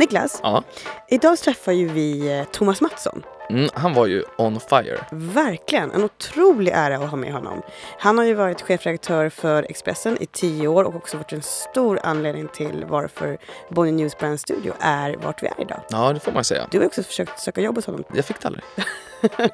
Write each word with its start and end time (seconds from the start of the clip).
Niklas, 0.00 0.40
Ja. 0.42 0.62
idag 1.08 1.38
träffar 1.38 1.72
ju 1.72 1.88
vi 1.88 2.38
eh, 2.38 2.44
Thomas 2.44 2.80
Mattsson. 2.80 3.22
Mm, 3.50 3.68
han 3.74 3.94
var 3.94 4.06
ju 4.06 4.24
on 4.38 4.60
fire. 4.60 5.06
Verkligen, 5.10 5.90
en 5.90 6.04
otrolig 6.04 6.72
ära 6.74 6.96
att 6.96 7.10
ha 7.10 7.16
med 7.16 7.32
honom. 7.32 7.62
Han 7.98 8.18
har 8.18 8.24
ju 8.24 8.34
varit 8.34 8.62
chefredaktör 8.62 9.28
för 9.28 9.62
Expressen 9.62 10.22
i 10.22 10.26
tio 10.26 10.68
år 10.68 10.84
och 10.84 10.94
också 10.96 11.16
varit 11.16 11.32
en 11.32 11.42
stor 11.42 12.00
anledning 12.02 12.48
till 12.48 12.84
varför 12.88 13.38
Bonnier 13.70 13.94
News 13.94 14.18
Brand 14.18 14.40
Studio 14.40 14.72
är 14.80 15.16
vart 15.16 15.42
vi 15.42 15.46
är 15.46 15.54
idag. 15.60 15.80
Ja, 15.90 16.12
det 16.12 16.20
får 16.20 16.32
man 16.32 16.44
säga. 16.44 16.66
Du 16.70 16.78
har 16.78 16.86
också 16.86 17.02
försökt 17.02 17.40
söka 17.40 17.60
jobb 17.60 17.76
hos 17.76 17.86
honom. 17.86 18.04
Jag 18.14 18.24
fick 18.24 18.40
det 18.40 18.46
aldrig. 18.48 18.64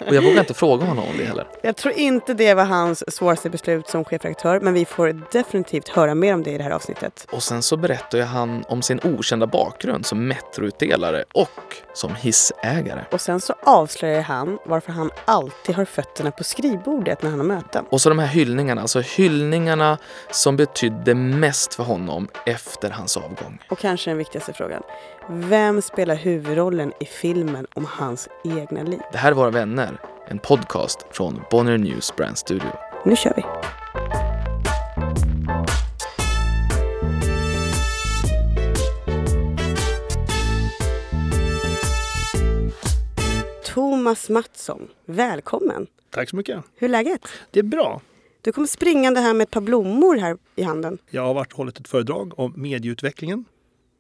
Och 0.06 0.14
jag 0.14 0.22
vågar 0.22 0.40
inte 0.40 0.54
fråga 0.54 0.84
honom 0.84 1.04
om 1.04 1.16
det 1.18 1.24
heller. 1.24 1.46
Jag 1.62 1.76
tror 1.76 1.94
inte 1.94 2.34
det 2.34 2.54
var 2.54 2.64
hans 2.64 3.14
svåraste 3.16 3.50
beslut 3.50 3.88
som 3.88 4.04
chefredaktör, 4.04 4.60
men 4.60 4.74
vi 4.74 4.84
får 4.84 5.22
definitivt 5.32 5.88
höra 5.88 6.14
mer 6.14 6.34
om 6.34 6.42
det 6.42 6.50
i 6.50 6.58
det 6.58 6.64
här 6.64 6.70
avsnittet. 6.70 7.26
Och 7.30 7.42
sen 7.42 7.62
så 7.62 7.76
berättar 7.76 8.18
ju 8.18 8.24
han 8.24 8.64
om 8.68 8.82
sin 8.82 9.00
okända 9.04 9.46
bakgrund 9.46 10.06
som 10.06 10.28
metroutdelare 10.28 11.24
och 11.34 11.76
som 11.94 12.14
hissägare. 12.14 13.04
Och 13.10 13.20
sen 13.20 13.40
så 13.40 13.54
avslöjar 13.62 14.22
han 14.22 14.58
varför 14.64 14.92
han 14.92 15.10
alltid 15.24 15.74
har 15.74 15.84
fötterna 15.84 16.30
på 16.30 16.44
skrivbordet 16.44 17.22
när 17.22 17.30
han 17.30 17.38
har 17.38 17.46
möten. 17.46 17.84
Och 17.90 18.00
så 18.00 18.08
de 18.08 18.18
här 18.18 18.26
hyllningarna, 18.26 18.80
alltså 18.80 19.00
hyllningarna 19.00 19.98
som 20.30 20.56
betydde 20.56 21.14
mest 21.14 21.74
för 21.74 21.82
honom 21.82 22.28
efter 22.46 22.90
hans 22.90 23.16
avgång. 23.16 23.58
Och 23.70 23.78
kanske 23.78 24.10
den 24.10 24.18
viktigaste 24.18 24.52
frågan. 24.52 24.82
Vem 25.28 25.82
spelar 25.82 26.16
huvudrollen 26.16 26.92
i 27.00 27.04
filmen 27.04 27.66
om 27.74 27.84
hans 27.84 28.28
egna 28.44 28.82
liv? 28.82 29.00
Det 29.12 29.18
här 29.18 29.30
är 29.30 29.34
Våra 29.34 29.50
vänner, 29.50 30.00
en 30.28 30.38
podcast 30.38 31.06
från 31.10 31.40
Bonnier 31.50 31.78
News 31.78 32.16
Brand 32.16 32.38
Studio. 32.38 32.68
Nu 33.04 33.16
kör 33.16 33.32
vi! 33.36 33.42
Thomas 43.64 44.28
Mattsson, 44.28 44.88
välkommen! 45.06 45.86
Tack 46.10 46.30
så 46.30 46.36
mycket. 46.36 46.64
Hur 46.76 46.88
är 46.88 46.92
läget? 46.92 47.20
Det 47.50 47.58
är 47.58 47.64
bra. 47.64 48.00
Du 48.40 48.52
kom 48.52 48.66
springande 48.66 49.20
här 49.20 49.34
med 49.34 49.44
ett 49.44 49.50
par 49.50 49.60
blommor 49.60 50.16
här 50.16 50.36
i 50.56 50.62
handen. 50.62 50.98
Jag 51.10 51.22
har 51.22 51.34
varit 51.34 51.52
och 51.52 51.58
hållit 51.58 51.80
ett 51.80 51.88
föredrag 51.88 52.38
om 52.38 52.52
medieutvecklingen. 52.56 53.44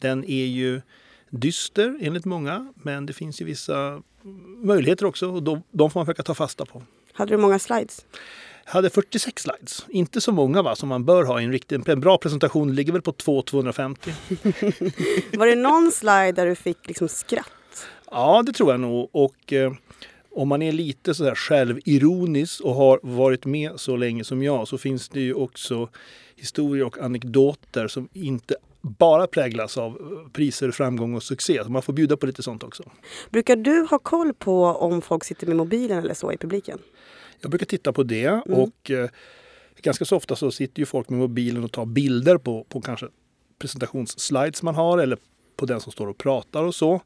Den 0.00 0.24
är 0.24 0.46
ju 0.46 0.80
dyster 1.30 1.98
enligt 2.00 2.24
många, 2.24 2.72
men 2.74 3.06
det 3.06 3.12
finns 3.12 3.40
ju 3.40 3.44
vissa 3.44 4.02
möjligheter 4.62 5.06
också 5.06 5.30
och 5.30 5.42
de, 5.42 5.62
de 5.70 5.90
får 5.90 6.00
man 6.00 6.06
försöka 6.06 6.22
ta 6.22 6.34
fasta 6.34 6.64
på. 6.64 6.82
Hade 7.12 7.30
du 7.30 7.36
många 7.36 7.58
slides? 7.58 8.06
Jag 8.64 8.72
hade 8.72 8.90
46 8.90 9.42
slides, 9.42 9.86
inte 9.88 10.20
så 10.20 10.32
många 10.32 10.62
va, 10.62 10.76
som 10.76 10.88
man 10.88 11.04
bör 11.04 11.24
ha 11.24 11.40
i 11.40 11.44
en 11.44 11.52
riktig, 11.52 11.88
en 11.88 12.00
bra 12.00 12.18
presentation 12.18 12.74
ligger 12.74 12.92
väl 12.92 13.02
på 13.02 13.12
2-250. 13.12 14.12
Var 15.38 15.46
det 15.46 15.56
någon 15.56 15.92
slide 15.92 16.32
där 16.32 16.46
du 16.46 16.54
fick 16.54 16.86
liksom 16.86 17.08
skratt? 17.08 17.86
Ja, 18.10 18.42
det 18.46 18.52
tror 18.52 18.70
jag 18.70 18.80
nog. 18.80 19.08
Och 19.12 19.52
eh, 19.52 19.72
om 20.36 20.48
man 20.48 20.62
är 20.62 20.72
lite 20.72 21.14
så 21.14 21.24
här 21.24 21.34
självironisk 21.34 22.60
och 22.60 22.74
har 22.74 23.00
varit 23.02 23.44
med 23.44 23.72
så 23.76 23.96
länge 23.96 24.24
som 24.24 24.42
jag 24.42 24.68
så 24.68 24.78
finns 24.78 25.08
det 25.08 25.20
ju 25.20 25.34
också 25.34 25.88
historier 26.36 26.84
och 26.84 26.98
anekdoter 26.98 27.88
som 27.88 28.08
inte 28.12 28.56
bara 28.86 29.26
präglas 29.26 29.78
av 29.78 29.98
priser, 30.32 30.70
framgång 30.70 31.14
och 31.14 31.22
succé. 31.22 31.62
Man 31.68 31.82
får 31.82 31.92
bjuda 31.92 32.16
på 32.16 32.26
lite 32.26 32.42
sånt 32.42 32.62
också. 32.62 32.82
Brukar 33.30 33.56
du 33.56 33.86
ha 33.90 33.98
koll 33.98 34.34
på 34.34 34.64
om 34.64 35.02
folk 35.02 35.24
sitter 35.24 35.46
med 35.46 35.56
mobilen 35.56 35.98
eller 35.98 36.14
så 36.14 36.32
i 36.32 36.36
publiken? 36.36 36.78
Jag 37.40 37.50
brukar 37.50 37.66
titta 37.66 37.92
på 37.92 38.02
det 38.02 38.30
och 38.30 38.90
eh, 38.90 39.08
ganska 39.82 40.04
så 40.04 40.16
ofta 40.16 40.36
så 40.36 40.50
sitter 40.50 40.80
ju 40.80 40.86
folk 40.86 41.08
med 41.08 41.18
mobilen 41.18 41.64
och 41.64 41.72
tar 41.72 41.86
bilder 41.86 42.38
på, 42.38 42.64
på 42.68 42.80
kanske 42.80 43.06
presentationsslides 43.58 44.62
man 44.62 44.74
har 44.74 44.98
eller 44.98 45.18
på 45.56 45.66
den 45.66 45.80
som 45.80 45.92
står 45.92 46.06
och 46.06 46.18
pratar 46.18 46.62
och 46.62 46.74
så. 46.74 47.00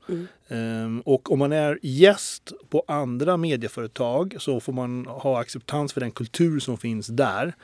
Ehm, 0.49 1.01
och 1.01 1.33
om 1.33 1.39
man 1.39 1.53
är 1.53 1.79
gäst 1.83 2.53
på 2.69 2.85
andra 2.89 3.37
medieföretag 3.37 4.37
så 4.39 4.61
får 4.61 4.73
man 4.73 5.07
ha 5.07 5.41
acceptans 5.41 5.93
för 5.93 6.01
den 6.01 6.11
kultur 6.11 6.61
som 6.61 6.79
finns 6.79 7.07
där. 7.07 7.55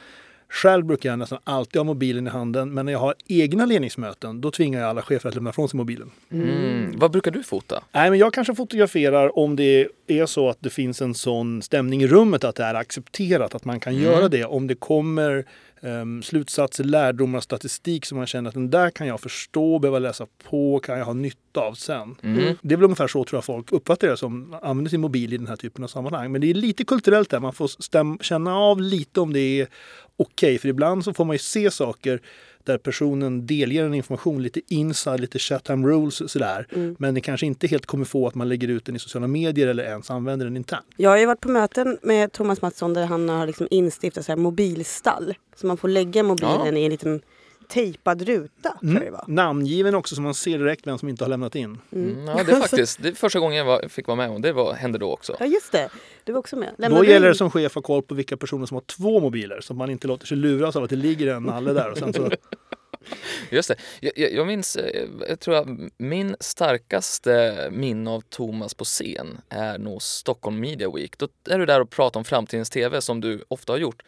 Själv 0.48 0.84
brukar 0.84 1.10
jag 1.10 1.18
nästan 1.18 1.38
alltid 1.44 1.76
ha 1.76 1.84
mobilen 1.84 2.26
i 2.26 2.30
handen 2.30 2.74
men 2.74 2.86
när 2.86 2.92
jag 2.92 2.98
har 2.98 3.14
egna 3.26 3.66
ledningsmöten 3.66 4.40
då 4.40 4.50
tvingar 4.50 4.80
jag 4.80 4.88
alla 4.88 5.02
chefer 5.02 5.28
att 5.28 5.34
lämna 5.34 5.50
ifrån 5.50 5.68
sig 5.68 5.76
mobilen. 5.76 6.10
Mm. 6.30 6.92
Vad 6.98 7.10
brukar 7.10 7.30
du 7.30 7.42
fota? 7.42 7.82
Nej, 7.92 8.10
men 8.10 8.18
jag 8.18 8.32
kanske 8.32 8.54
fotograferar 8.54 9.38
om 9.38 9.56
det 9.56 9.88
är 10.06 10.26
så 10.26 10.48
att 10.48 10.58
det 10.60 10.70
finns 10.70 11.02
en 11.02 11.14
sån 11.14 11.62
stämning 11.62 12.02
i 12.02 12.06
rummet 12.06 12.44
att 12.44 12.56
det 12.56 12.64
är 12.64 12.74
accepterat 12.74 13.54
att 13.54 13.64
man 13.64 13.80
kan 13.80 13.96
göra 13.96 14.28
det. 14.28 14.44
Om 14.44 14.66
det 14.66 14.74
kommer 14.74 15.44
um, 15.86 16.22
slutsatser, 16.22 16.84
lärdomar, 16.84 17.40
statistik 17.40 18.06
som 18.06 18.18
man 18.18 18.26
känner 18.26 18.48
att 18.48 18.54
den 18.54 18.70
där 18.70 18.90
kan 18.90 19.06
jag 19.06 19.20
förstå, 19.20 19.78
behöva 19.78 19.98
läsa 19.98 20.26
på, 20.50 20.78
kan 20.80 20.98
jag 20.98 21.04
ha 21.04 21.12
nytta 21.12 21.60
av 21.60 21.74
sen. 21.74 22.16
Det 22.62 22.74
är 22.74 22.76
väl 22.76 22.84
ungefär 22.84 23.06
så 23.08 23.24
tror 23.24 23.36
jag 23.36 23.44
folk 23.44 23.72
uppfattar 23.72 24.08
det 24.08 24.16
som 24.16 24.56
använder 24.62 24.90
sin 24.90 25.00
mobil 25.00 25.32
i 25.32 25.36
den 25.36 25.46
här 25.46 25.56
typen 25.56 25.84
av 25.84 25.88
sammanhang. 25.88 26.32
Men 26.32 26.40
det 26.40 26.50
är 26.50 26.54
lite 26.54 26.84
kulturellt 26.84 27.30
där, 27.30 27.40
man 27.40 27.52
får 27.52 27.66
stäm- 27.66 28.22
känna 28.22 28.56
av 28.56 28.80
lite 28.80 29.20
om 29.20 29.32
det 29.32 29.60
är 29.60 29.68
okej. 30.16 30.58
För 30.58 30.68
ibland 30.68 31.04
så 31.04 31.14
får 31.14 31.24
man 31.24 31.34
ju 31.34 31.38
se 31.38 31.70
saker 31.70 32.20
där 32.66 32.78
personen 32.78 33.46
delger 33.46 33.84
en 33.84 33.94
information 33.94 34.42
lite 34.42 34.60
inside, 34.68 35.20
lite 35.20 35.38
Chatham 35.38 35.86
rules 35.86 36.32
sådär. 36.32 36.66
Men 36.98 37.14
det 37.14 37.20
kanske 37.20 37.46
inte 37.46 37.66
helt 37.66 37.86
kommer 37.86 38.04
få 38.04 38.26
att 38.26 38.34
man 38.34 38.48
lägger 38.48 38.68
ut 38.68 38.84
den 38.84 38.96
i 38.96 38.98
sociala 38.98 39.26
medier 39.26 39.66
eller 39.68 39.84
ens 39.84 40.10
använder 40.10 40.46
den 40.46 40.56
internt. 40.56 40.86
Jag 40.96 41.10
har 41.10 41.16
ju 41.18 41.26
varit 41.26 41.40
på 41.40 41.48
möten 41.48 41.98
med 42.02 42.32
Thomas 42.32 42.62
Mattsson 42.62 42.94
där 42.94 43.06
han 43.06 43.28
har 43.28 43.46
liksom 43.46 43.66
instiftat 43.70 44.24
så 44.24 44.32
här 44.32 44.36
mobilstall. 44.36 45.34
Så 45.56 45.66
man 45.66 45.76
får 45.76 45.88
lägga 45.88 46.22
mobilen 46.22 46.60
Ja. 46.66 46.72
i 46.76 46.84
en 46.84 46.90
liten 46.90 47.20
tejpad 47.68 48.22
ruta. 48.22 48.78
Tror 48.80 48.92
jag 48.94 49.02
det 49.02 49.10
var. 49.10 49.24
Namngiven 49.28 49.94
också 49.94 50.14
så 50.14 50.22
man 50.22 50.34
ser 50.34 50.58
direkt 50.58 50.86
vem 50.86 50.98
som 50.98 51.08
inte 51.08 51.24
har 51.24 51.28
lämnat 51.28 51.54
in. 51.54 51.78
Mm, 51.92 52.26
ja, 52.28 52.42
det 52.46 52.52
är 52.52 52.56
faktiskt 52.60 53.02
det 53.02 53.08
är 53.08 53.12
första 53.12 53.38
gången 53.40 53.58
jag 53.58 53.64
var, 53.64 53.88
fick 53.88 54.06
vara 54.06 54.16
med 54.16 54.30
om 54.30 54.42
det 54.42 54.52
var, 54.52 54.72
hände 54.74 54.98
då 54.98 55.12
också. 55.12 55.36
Ja 55.40 55.46
just 55.46 55.72
det, 55.72 55.88
du 56.24 56.32
var 56.32 56.38
också 56.38 56.56
med. 56.56 56.68
Då 56.76 56.82
Lämnade 56.82 57.06
gäller 57.06 57.26
du- 57.26 57.32
det 57.32 57.38
som 57.38 57.50
chef 57.50 57.66
att 57.66 57.74
ha 57.74 57.82
koll 57.82 58.02
på 58.02 58.14
vilka 58.14 58.36
personer 58.36 58.66
som 58.66 58.74
har 58.74 58.82
två 58.82 59.20
mobiler 59.20 59.60
så 59.60 59.72
att 59.72 59.76
man 59.76 59.90
inte 59.90 60.06
låter 60.08 60.26
sig 60.26 60.36
luras 60.36 60.76
av 60.76 60.84
att 60.84 60.90
det 60.90 60.96
ligger 60.96 61.26
en 61.34 61.42
nalle 61.42 61.72
där. 61.72 61.90
Och 61.90 61.98
sen 61.98 62.12
så, 62.12 62.30
Just 63.50 63.68
det. 63.68 63.76
Jag, 64.00 64.12
jag, 64.16 64.32
jag 64.32 64.46
minns, 64.46 64.76
eh, 64.76 65.04
jag 65.28 65.40
tror 65.40 65.54
att 65.54 65.66
min 65.96 66.36
starkaste 66.40 67.68
minne 67.72 68.10
av 68.10 68.20
Thomas 68.20 68.74
på 68.74 68.84
scen 68.84 69.38
är 69.48 69.78
nog 69.78 70.02
Stockholm 70.02 70.60
Media 70.60 70.90
Week. 70.90 71.18
Då 71.18 71.28
är 71.50 71.58
du 71.58 71.66
där 71.66 71.80
och 71.80 71.90
pratar 71.90 72.20
om 72.20 72.24
framtidens 72.24 72.70
TV 72.70 73.00
som 73.00 73.20
du 73.20 73.44
ofta 73.48 73.72
har 73.72 73.78
gjort. 73.78 74.02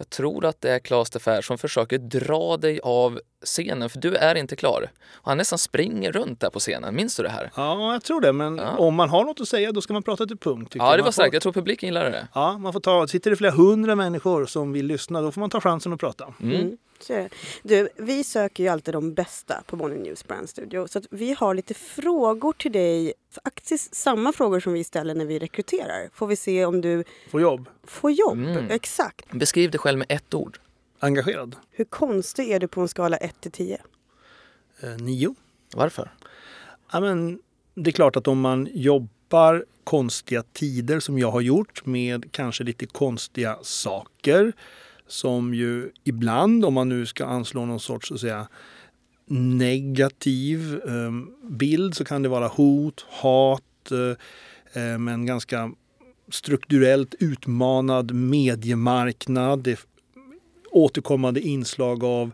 Jag 0.00 0.10
tror 0.10 0.44
att 0.44 0.60
det 0.60 0.70
är 0.70 0.78
Claes 0.78 1.10
de 1.10 1.18
Fer 1.20 1.42
som 1.42 1.58
försöker 1.58 1.98
dra 1.98 2.56
dig 2.56 2.80
av 2.82 3.20
scenen 3.44 3.90
för 3.90 3.98
du 3.98 4.14
är 4.14 4.34
inte 4.34 4.56
klar. 4.56 4.90
Och 5.12 5.28
han 5.28 5.38
nästan 5.38 5.58
springer 5.58 6.12
runt 6.12 6.40
där 6.40 6.50
på 6.50 6.58
scenen. 6.58 6.94
Minns 6.94 7.16
du 7.16 7.22
det 7.22 7.28
här? 7.28 7.50
ja, 7.56 7.92
jag 7.92 8.02
tror 8.02 8.20
det. 8.20 8.32
Men 8.32 8.56
Ja. 8.58 8.76
om 8.76 8.94
man 8.94 9.08
har 9.08 9.24
något 9.24 9.40
att 9.40 9.48
säga 9.48 9.72
då 9.72 9.80
ska 9.80 9.92
man 9.92 10.02
prata 10.02 10.26
till 10.26 10.38
punkt. 10.38 10.72
Ja, 10.78 10.84
det 10.84 10.88
Man 10.90 10.98
var 10.98 11.04
får- 11.04 11.12
starkt. 11.12 11.32
Jag 11.32 11.42
tror 11.42 11.52
publiken 11.52 11.86
gillade 11.86 12.10
det. 12.10 12.28
Ja, 12.34 12.58
man 12.58 12.72
får 12.72 12.80
ta, 12.80 13.06
sitter 13.06 13.30
det 13.30 13.36
flera 13.36 13.52
hundra 13.52 13.94
människor 13.94 14.46
som 14.46 14.72
vill 14.72 14.86
lyssna 14.86 15.20
då 15.20 15.32
får 15.32 15.40
man 15.40 15.50
ta 15.50 15.60
chansen 15.60 15.92
att 15.92 16.00
prata. 16.00 16.34
Mm. 16.42 16.76
Du, 17.62 17.88
vi 17.96 18.24
söker 18.24 18.64
ju 18.64 18.68
alltid 18.68 18.94
de 18.94 19.14
bästa 19.14 19.62
på 19.66 19.76
Bonnier 19.76 19.98
News 20.00 20.24
Brand 20.26 20.48
Studio. 20.48 20.88
Så 20.88 20.98
att 20.98 21.04
vi 21.10 21.32
har 21.38 21.54
lite 21.54 21.74
frågor 21.74 22.52
till 22.52 22.72
dig. 22.72 23.12
Faktiskt 23.44 23.94
samma 23.94 24.32
frågor 24.32 24.60
som 24.60 24.72
vi 24.72 24.84
ställer 24.84 25.14
när 25.14 25.24
vi 25.24 25.38
rekryterar. 25.38 26.10
Får 26.14 26.26
vi 26.26 26.36
se 26.36 26.64
om 26.64 26.80
du 26.80 27.04
Få 27.30 27.40
jobb. 27.40 27.68
får 27.84 28.10
jobb. 28.10 28.38
Mm. 28.38 28.70
Exakt. 28.70 29.32
Beskriv 29.32 29.70
dig 29.70 29.78
själv 29.78 29.98
med 29.98 30.06
ett 30.10 30.34
ord. 30.34 30.58
Engagerad. 30.98 31.56
Hur 31.70 31.84
konstig 31.84 32.50
är 32.50 32.60
du 32.60 32.68
på 32.68 32.80
en 32.80 32.88
skala 32.88 33.16
1 33.16 33.40
till 33.40 33.52
10? 33.52 33.78
Eh, 34.80 34.88
nio. 34.90 35.34
Varför? 35.74 36.14
Ja, 36.92 37.00
men 37.00 37.38
det 37.74 37.90
är 37.90 37.92
klart 37.92 38.16
att 38.16 38.28
om 38.28 38.40
man 38.40 38.68
jobbar 38.72 39.64
konstiga 39.84 40.42
tider 40.52 41.00
som 41.00 41.18
jag 41.18 41.30
har 41.30 41.40
gjort 41.40 41.86
med 41.86 42.32
kanske 42.32 42.64
lite 42.64 42.86
konstiga 42.86 43.58
saker 43.62 44.52
som 45.10 45.54
ju 45.54 45.90
ibland, 46.04 46.64
om 46.64 46.74
man 46.74 46.88
nu 46.88 47.06
ska 47.06 47.26
anslå 47.26 47.66
någon 47.66 47.80
sorts 47.80 48.08
så 48.08 48.14
att 48.14 48.20
säga, 48.20 48.48
negativ 49.26 50.80
eh, 50.86 51.12
bild 51.50 51.94
så 51.94 52.04
kan 52.04 52.22
det 52.22 52.28
vara 52.28 52.48
hot, 52.48 53.06
hat, 53.08 53.90
eh, 53.90 54.82
eh 54.82 54.98
men 54.98 55.26
ganska 55.26 55.72
strukturellt 56.28 57.14
utmanad 57.18 58.14
mediemarknad. 58.14 59.62
Det 59.62 59.70
är 59.70 59.78
återkommande 60.70 61.40
inslag 61.40 62.04
av 62.04 62.30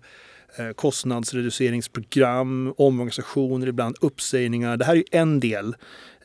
eh, 0.59 0.71
kostnadsreduceringsprogram, 0.71 2.75
omorganisationer, 2.77 3.67
ibland 3.67 3.97
uppsägningar. 4.01 4.77
Det 4.77 4.85
här 4.85 4.93
är 4.93 4.97
ju 4.97 5.05
en 5.11 5.41
del. 5.41 5.77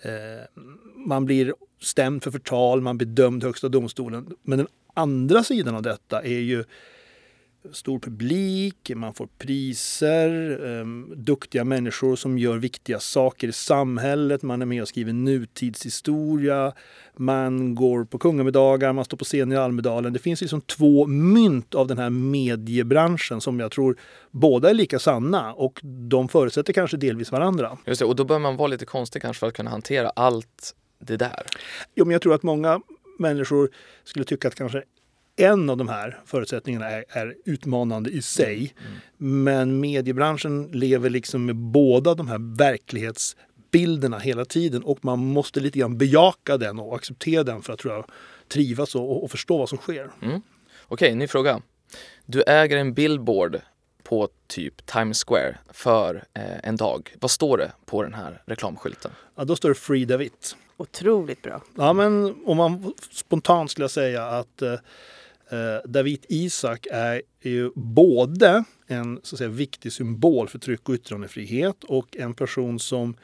Eh, 0.02 0.62
man 1.08 1.26
blir 1.26 1.54
stämd 1.82 2.24
för 2.24 2.32
förtal, 2.32 2.82
man 2.82 2.98
blir 2.98 3.08
dömd 3.08 3.44
i 3.44 3.46
Högsta 3.46 3.70
domstolen. 3.70 4.28
Men 4.44 4.58
den 4.58 4.68
andra 4.94 5.44
sidan 5.44 5.76
av 5.76 5.82
detta 5.82 6.22
är 6.22 6.40
ju 6.40 6.64
stor 7.72 8.00
publik, 8.00 8.92
man 8.96 9.14
får 9.14 9.28
priser, 9.38 10.62
um, 10.66 11.14
duktiga 11.16 11.64
människor 11.64 12.16
som 12.16 12.38
gör 12.38 12.58
viktiga 12.58 13.00
saker 13.00 13.48
i 13.48 13.52
samhället, 13.52 14.42
man 14.42 14.62
är 14.62 14.66
med 14.66 14.82
och 14.82 14.88
skriver 14.88 15.14
nutidshistoria, 15.14 16.74
man 17.18 17.76
går 17.76 18.06
på 18.06 18.18
kungamiddagar, 18.18 18.94
man 18.94 19.06
står 19.06 19.18
på 19.18 19.26
scen 19.26 19.52
i 19.52 19.56
Almedalen. 19.56 20.14
Det 20.14 20.20
finns 20.20 20.42
liksom 20.42 20.62
två 20.62 21.08
mynt 21.08 21.76
av 21.76 21.88
den 21.88 21.98
här 21.98 22.10
mediebranschen 22.10 23.42
som 23.42 23.60
jag 23.60 23.72
tror 23.72 23.98
båda 24.32 24.70
är 24.70 24.74
lika 24.74 25.00
sanna 25.00 25.54
och 25.54 25.80
de 25.84 26.28
förutsätter 26.28 26.74
kanske 26.74 26.98
delvis 26.98 27.32
varandra. 27.32 27.78
Just 27.86 28.00
det, 28.00 28.06
och 28.06 28.16
då 28.16 28.24
bör 28.24 28.40
man 28.40 28.58
vara 28.58 28.68
lite 28.68 28.86
konstig 28.86 29.22
kanske 29.22 29.40
för 29.40 29.48
att 29.48 29.54
kunna 29.54 29.72
hantera 29.72 30.10
allt 30.10 30.76
det 31.00 31.18
där. 31.18 31.46
Jo, 31.96 32.06
men 32.06 32.12
jag 32.12 32.22
tror 32.22 32.34
att 32.34 32.44
många 32.44 32.82
människor 33.22 33.70
skulle 34.04 34.26
tycka 34.26 34.48
att 34.48 34.56
kanske 34.56 34.84
en 35.36 35.70
av 35.70 35.78
de 35.78 35.90
här 35.90 36.20
förutsättningarna 36.26 36.90
är, 36.90 37.06
är 37.10 37.36
utmanande 37.46 38.10
i 38.10 38.22
sig. 38.22 38.74
Mm. 38.80 38.98
Men 39.46 39.80
mediebranschen 39.80 40.68
lever 40.72 41.10
liksom 41.10 41.46
med 41.46 41.56
båda 41.56 42.16
de 42.16 42.28
här 42.28 42.58
verklighetsbilderna 42.58 44.20
hela 44.20 44.46
tiden 44.46 44.84
och 44.84 45.06
man 45.06 45.20
måste 45.20 45.60
lite 45.60 45.80
grann 45.80 45.98
bejaka 45.98 46.58
den 46.58 46.80
och 46.80 46.96
acceptera 46.96 47.44
den 47.44 47.62
för 47.62 47.74
att 47.74 47.80
tror 47.80 47.94
jag, 47.94 48.06
trivas 48.48 48.96
och, 48.96 49.24
och 49.24 49.32
förstå 49.32 49.58
vad 49.58 49.70
som 49.70 49.78
sker. 49.78 50.02
Mm. 50.02 50.12
Okej, 50.22 50.42
okay, 50.88 51.16
ny 51.16 51.28
fråga. 51.28 51.62
Du 52.26 52.44
äger 52.44 52.78
en 52.78 52.94
billboard 52.94 53.62
på 54.04 54.30
typ 54.48 54.86
Times 54.86 55.24
Square 55.28 55.58
för 55.74 56.16
eh, 56.34 56.44
en 56.64 56.76
dag. 56.76 57.16
Vad 57.20 57.32
står 57.32 57.58
det 57.58 57.72
på 57.86 58.04
den 58.04 58.14
här 58.14 58.42
reklamskylten? 58.46 59.12
Ja, 59.36 59.44
då 59.44 59.56
står 59.56 59.70
det 59.70 59.76
Free 59.76 60.06
David. 60.06 60.32
Otroligt 60.82 61.42
bra. 61.42 61.62
Ja, 61.76 61.94
men 61.94 62.36
om 62.46 62.58
man 62.58 62.94
spontant 63.12 63.72
skulle 63.72 63.84
jag 63.84 63.92
säga 63.92 64.26
att 64.26 64.62
eh, 64.62 64.76
Eh, 65.52 65.90
David 65.90 66.26
Isak 66.30 66.88
är 66.92 67.22
ju 67.42 67.72
både 67.76 68.64
en 68.88 69.20
så 69.24 69.36
att 69.36 69.38
säga, 69.38 69.50
viktig 69.50 69.94
symbol 69.94 70.48
för 70.48 70.60
tryck 70.60 70.90
och 70.90 70.96
yttrandefrihet 70.96 71.84
och 71.84 72.18
en 72.18 72.34
person 72.34 72.80
som 72.80 73.16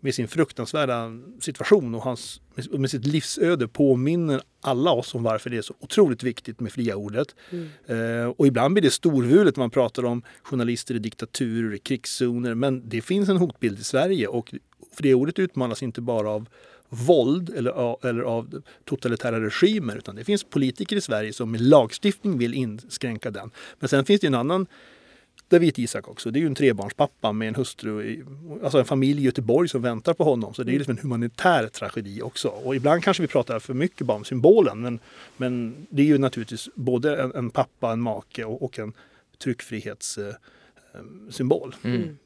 med 0.00 0.14
sin 0.14 0.28
fruktansvärda 0.28 1.10
situation 1.40 1.94
och 1.94 2.02
hans, 2.02 2.40
med 2.70 2.90
sitt 2.90 3.06
livsöde 3.06 3.68
påminner 3.68 4.42
alla 4.60 4.90
oss 4.90 5.14
om 5.14 5.22
varför 5.22 5.50
det 5.50 5.56
är 5.56 5.62
så 5.62 5.74
otroligt 5.80 6.22
viktigt 6.22 6.60
med 6.60 6.72
fria 6.72 6.96
ordet. 6.96 7.34
Mm. 7.50 7.68
Eh, 7.86 8.28
och 8.28 8.46
ibland 8.46 8.74
blir 8.74 8.82
det 8.82 8.90
storvulet 8.90 9.56
när 9.56 9.62
man 9.62 9.70
pratar 9.70 10.04
om 10.04 10.22
journalister 10.42 10.94
i 10.94 10.98
diktaturer, 10.98 11.74
i 11.74 11.78
krigszoner. 11.78 12.54
Men 12.54 12.88
det 12.88 13.00
finns 13.00 13.28
en 13.28 13.36
hotbild 13.36 13.78
i 13.78 13.84
Sverige 13.84 14.26
och 14.26 14.54
fria 14.92 15.16
ordet 15.16 15.38
utmanas 15.38 15.82
inte 15.82 16.00
bara 16.00 16.30
av 16.30 16.48
våld 16.90 17.50
eller, 17.50 18.06
eller 18.06 18.22
av 18.22 18.62
totalitära 18.84 19.40
regimer 19.40 19.96
utan 19.96 20.16
det 20.16 20.24
finns 20.24 20.44
politiker 20.44 20.96
i 20.96 21.00
Sverige 21.00 21.32
som 21.32 21.50
med 21.50 21.60
lagstiftning 21.60 22.38
vill 22.38 22.54
inskränka 22.54 23.30
den. 23.30 23.50
Men 23.78 23.88
sen 23.88 24.04
finns 24.04 24.20
det 24.20 24.26
en 24.26 24.34
annan 24.34 24.66
David 25.50 25.78
Isak 25.78 26.08
också. 26.08 26.30
Det 26.30 26.38
är 26.38 26.40
ju 26.40 26.46
en 26.46 26.54
trebarnspappa 26.54 27.32
med 27.32 27.48
en 27.48 27.54
hustru, 27.54 28.24
alltså 28.62 28.78
en 28.78 28.84
familj 28.84 29.20
i 29.20 29.24
Göteborg 29.24 29.68
som 29.68 29.82
väntar 29.82 30.14
på 30.14 30.24
honom. 30.24 30.54
Så 30.54 30.62
det 30.62 30.74
är 30.74 30.78
liksom 30.78 30.96
en 30.96 31.02
humanitär 31.02 31.68
tragedi 31.68 32.22
också. 32.22 32.48
Och 32.48 32.76
ibland 32.76 33.04
kanske 33.04 33.22
vi 33.22 33.26
pratar 33.26 33.58
för 33.58 33.74
mycket 33.74 34.06
bara 34.06 34.16
om 34.16 34.24
symbolen. 34.24 34.80
Men, 34.80 34.98
men 35.36 35.86
det 35.90 36.02
är 36.02 36.06
ju 36.06 36.18
naturligtvis 36.18 36.68
både 36.74 37.22
en, 37.22 37.34
en 37.34 37.50
pappa, 37.50 37.92
en 37.92 38.00
make 38.00 38.44
och, 38.44 38.62
och 38.62 38.78
en 38.78 38.92
tryckfrihetssymbol. 39.38 41.74
Eh, 41.82 41.90
eh 41.90 41.96
mm. 41.96 42.18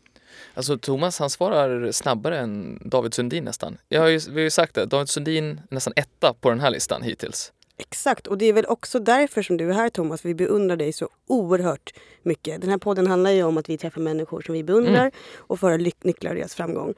Alltså 0.54 0.78
Thomas 0.78 1.18
han 1.18 1.30
svarar 1.30 1.92
snabbare 1.92 2.38
än 2.38 2.78
David 2.84 3.14
Sundin 3.14 3.44
nästan. 3.44 3.78
Jag 3.88 4.00
har 4.00 4.08
ju, 4.08 4.18
vi 4.28 4.34
har 4.34 4.40
ju 4.40 4.50
sagt 4.50 4.74
det, 4.74 4.86
David 4.86 5.08
Sundin 5.08 5.60
är 5.70 5.74
nästan 5.74 5.92
etta 5.96 6.34
på 6.34 6.50
den 6.50 6.60
här 6.60 6.70
listan 6.70 7.02
hittills. 7.02 7.52
Exakt, 7.76 8.26
och 8.26 8.38
det 8.38 8.46
är 8.46 8.52
väl 8.52 8.66
också 8.66 8.98
därför 8.98 9.42
som 9.42 9.56
du 9.56 9.70
är 9.70 9.74
här 9.74 9.88
Thomas. 9.88 10.24
Vi 10.24 10.34
beundrar 10.34 10.76
dig 10.76 10.92
så 10.92 11.08
oerhört 11.26 11.94
mycket. 12.22 12.60
Den 12.60 12.70
här 12.70 12.78
podden 12.78 13.06
handlar 13.06 13.30
ju 13.30 13.42
om 13.42 13.58
att 13.58 13.68
vi 13.68 13.78
träffar 13.78 14.00
människor 14.00 14.40
som 14.40 14.52
vi 14.52 14.64
beundrar 14.64 15.00
mm. 15.00 15.12
och 15.36 15.60
får 15.60 16.04
nycklar 16.04 16.34
i 16.34 16.38
deras 16.38 16.54
framgång. 16.54 16.94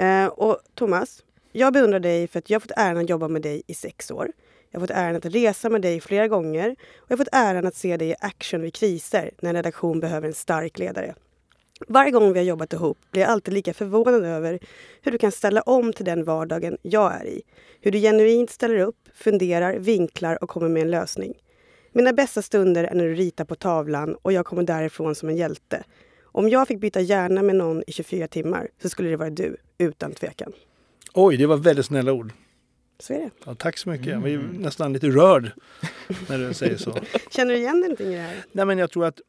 Uh, 0.00 0.26
och 0.26 0.58
Thomas, 0.74 1.22
jag 1.52 1.72
beundrar 1.72 2.00
dig 2.00 2.28
för 2.28 2.38
att 2.38 2.50
jag 2.50 2.56
har 2.56 2.60
fått 2.60 2.72
äran 2.76 2.98
att 2.98 3.10
jobba 3.10 3.28
med 3.28 3.42
dig 3.42 3.62
i 3.66 3.74
sex 3.74 4.10
år. 4.10 4.32
Jag 4.70 4.80
har 4.80 4.86
fått 4.86 4.96
äran 4.96 5.16
att 5.16 5.24
resa 5.24 5.68
med 5.68 5.82
dig 5.82 6.00
flera 6.00 6.28
gånger 6.28 6.70
och 6.96 7.10
jag 7.10 7.16
har 7.16 7.24
fått 7.24 7.34
äran 7.34 7.66
att 7.66 7.76
se 7.76 7.96
dig 7.96 8.08
i 8.08 8.14
action 8.20 8.62
vid 8.62 8.74
kriser 8.74 9.30
när 9.40 9.50
en 9.50 9.56
redaktion 9.56 10.00
behöver 10.00 10.28
en 10.28 10.34
stark 10.34 10.78
ledare. 10.78 11.14
Varje 11.88 12.10
gång 12.10 12.32
vi 12.32 12.38
har 12.38 12.46
jobbat 12.46 12.72
ihop 12.72 12.98
blir 13.10 13.22
jag 13.22 13.30
alltid 13.30 13.54
lika 13.54 13.74
förvånad 13.74 14.24
över 14.24 14.58
hur 15.02 15.12
du 15.12 15.18
kan 15.18 15.32
ställa 15.32 15.62
om 15.62 15.92
till 15.92 16.04
den 16.04 16.24
vardagen 16.24 16.76
jag 16.82 17.14
är 17.20 17.26
i. 17.26 17.42
Hur 17.80 17.90
du 17.90 17.98
genuint 17.98 18.50
ställer 18.50 18.78
upp, 18.78 19.08
funderar, 19.14 19.78
vinklar 19.78 20.42
och 20.42 20.48
kommer 20.48 20.68
med 20.68 20.82
en 20.82 20.90
lösning. 20.90 21.34
Mina 21.92 22.12
bästa 22.12 22.42
stunder 22.42 22.84
är 22.84 22.94
när 22.94 23.04
du 23.04 23.14
ritar 23.14 23.44
på 23.44 23.54
tavlan 23.54 24.16
och 24.22 24.32
jag 24.32 24.46
kommer 24.46 24.62
därifrån 24.62 25.14
som 25.14 25.28
en 25.28 25.36
hjälte. 25.36 25.84
Om 26.22 26.48
jag 26.48 26.68
fick 26.68 26.80
byta 26.80 27.00
hjärna 27.00 27.42
med 27.42 27.56
någon 27.56 27.82
i 27.86 27.92
24 27.92 28.28
timmar 28.28 28.68
så 28.82 28.88
skulle 28.88 29.10
det 29.10 29.16
vara 29.16 29.30
du, 29.30 29.56
utan 29.78 30.12
tvekan. 30.12 30.52
Oj, 31.14 31.36
det 31.36 31.46
var 31.46 31.56
väldigt 31.56 31.86
snälla 31.86 32.12
ord. 32.12 32.32
Så 32.98 33.12
är 33.12 33.18
det. 33.18 33.30
Ja, 33.44 33.54
tack 33.54 33.78
så 33.78 33.88
mycket. 33.88 34.06
Jag 34.06 34.22
blir 34.22 34.38
nästan 34.38 34.92
lite 34.92 35.06
rörd 35.06 35.50
när 36.28 36.38
du 36.38 36.54
säger 36.54 36.76
så. 36.76 36.98
Känner 37.30 37.54
du 37.54 37.60
igen 37.60 37.80
dig 37.80 37.82
någonting 37.82 38.06
i 38.06 38.16
det 38.16 38.22
här? 38.22 38.44
Nej, 38.52 38.64
men 38.64 38.78
jag 38.78 38.90
tror 38.90 39.04
att 39.04 39.20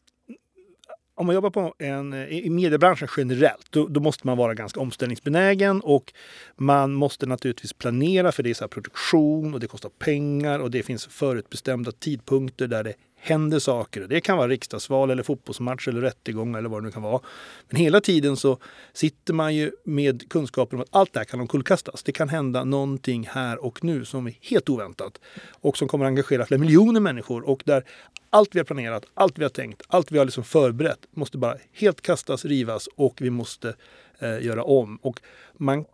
om 1.19 1.25
man 1.25 1.35
jobbar 1.35 1.49
på 1.49 1.73
en, 1.77 2.13
eh, 2.13 2.27
i 2.27 2.49
mediebranschen 2.49 3.07
generellt, 3.17 3.67
då, 3.69 3.87
då, 3.87 3.99
måste 3.99 4.27
man 4.27 4.37
vara 4.37 4.53
ganska 4.53 4.79
omställningsbenägen 4.79 5.81
och 5.81 6.13
man 6.57 6.93
måste 6.93 7.25
naturligtvis 7.25 7.73
planera 7.73 8.31
för 8.31 8.43
det 8.43 8.49
är 8.49 8.53
så 8.53 8.67
produktion 8.67 9.53
och 9.53 9.59
det 9.59 9.67
kostar 9.67 9.89
pengar 9.89 10.59
och 10.59 10.71
det 10.71 10.83
finns 10.83 11.07
förutbestämda 11.07 11.91
tidpunkter 11.91 12.67
där 12.67 12.83
det 12.83 12.93
händer 13.21 13.59
saker. 13.59 14.07
Det 14.09 14.21
kan 14.21 14.37
vara 14.37 14.47
riksdagsval 14.47 15.11
eller 15.11 15.23
fotbollsmatch 15.23 15.87
eller 15.87 16.01
rättegång 16.01 16.55
eller 16.55 16.69
vad 16.69 16.81
det 16.81 16.85
nu 16.85 16.91
kan 16.91 17.01
vara. 17.01 17.21
Men 17.69 17.81
hela 17.81 18.01
tiden 18.01 18.37
så 18.37 18.57
sitter 18.93 19.33
man 19.33 19.55
ju 19.55 19.71
med 19.83 20.29
kunskapen 20.29 20.79
om 20.79 20.81
att 20.81 20.95
allt 20.95 21.13
det 21.13 21.19
här 21.19 21.25
kan 21.25 21.41
omkullkastas. 21.41 22.03
Det 22.03 22.11
kan 22.11 22.29
hända 22.29 22.63
någonting 22.63 23.27
här 23.31 23.65
och 23.65 23.83
nu 23.83 24.05
som 24.05 24.27
är 24.27 24.37
helt 24.41 24.69
oväntat 24.69 25.19
och 25.61 25.77
som 25.77 25.87
kommer 25.87 26.05
engagera 26.05 26.45
flera 26.45 26.61
miljoner 26.61 26.99
människor 26.99 27.49
och 27.49 27.63
där 27.65 27.83
allt 28.29 28.55
vi 28.55 28.59
har 28.59 28.65
planerat, 28.65 29.05
allt 29.13 29.39
vi 29.39 29.43
har 29.43 29.49
tänkt, 29.49 29.81
allt 29.87 30.11
vi 30.11 30.17
har 30.17 30.25
liksom 30.25 30.43
förberett 30.43 31.07
måste 31.11 31.37
bara 31.37 31.57
helt 31.73 32.01
kastas, 32.01 32.45
rivas 32.45 32.89
och 32.95 33.21
vi 33.21 33.29
måste 33.29 33.75
eh, 34.19 34.45
göra 34.45 34.63
om. 34.63 34.95
Och 35.01 35.21
man 35.57 35.85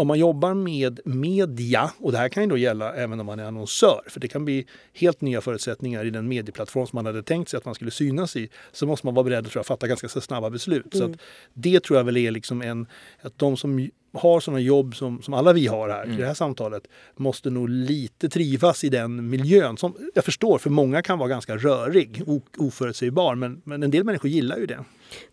om 0.00 0.06
man 0.06 0.18
jobbar 0.18 0.54
med 0.54 1.00
media, 1.04 1.90
och 1.98 2.12
det 2.12 2.18
här 2.18 2.28
kan 2.28 2.42
ju 2.42 2.48
då 2.48 2.56
gälla 2.56 2.94
även 2.94 3.20
om 3.20 3.26
man 3.26 3.38
är 3.38 3.44
annonsör, 3.44 4.02
för 4.06 4.20
det 4.20 4.28
kan 4.28 4.44
bli 4.44 4.66
helt 4.94 5.20
nya 5.20 5.40
förutsättningar 5.40 6.04
i 6.04 6.10
den 6.10 6.28
medieplattform 6.28 6.86
som 6.86 6.96
man 6.96 7.06
hade 7.06 7.22
tänkt 7.22 7.48
sig 7.48 7.58
att 7.58 7.64
man 7.64 7.74
skulle 7.74 7.90
synas 7.90 8.36
i, 8.36 8.48
så 8.72 8.86
måste 8.86 9.06
man 9.06 9.14
vara 9.14 9.24
beredd 9.24 9.56
att 9.56 9.66
fatta 9.66 9.86
ganska 9.86 10.08
snabba 10.08 10.50
beslut. 10.50 10.94
Mm. 10.94 11.12
Så 11.12 11.18
det 11.52 11.80
tror 11.80 11.98
jag 11.98 12.04
väl 12.04 12.16
är 12.16 12.30
liksom 12.30 12.62
en, 12.62 12.86
att 13.20 13.38
de 13.38 13.56
som 13.56 13.90
har 14.12 14.40
sådana 14.40 14.60
jobb 14.60 14.96
som, 14.96 15.22
som 15.22 15.34
alla 15.34 15.52
vi 15.52 15.66
har 15.66 15.88
här 15.88 16.02
mm. 16.02 16.14
i 16.14 16.20
det 16.20 16.26
här 16.26 16.34
samtalet 16.34 16.82
måste 17.16 17.50
nog 17.50 17.68
lite 17.68 18.28
trivas 18.28 18.84
i 18.84 18.88
den 18.88 19.28
miljön 19.30 19.76
som 19.76 19.96
jag 20.14 20.24
förstår 20.24 20.58
för 20.58 20.70
många 20.70 21.02
kan 21.02 21.18
vara 21.18 21.28
ganska 21.28 21.56
rörig, 21.56 22.22
och 22.26 22.46
oförutsägbar, 22.58 23.34
men, 23.34 23.62
men 23.64 23.82
en 23.82 23.90
del 23.90 24.04
människor 24.04 24.30
gillar 24.30 24.58
ju 24.58 24.66
det. 24.66 24.84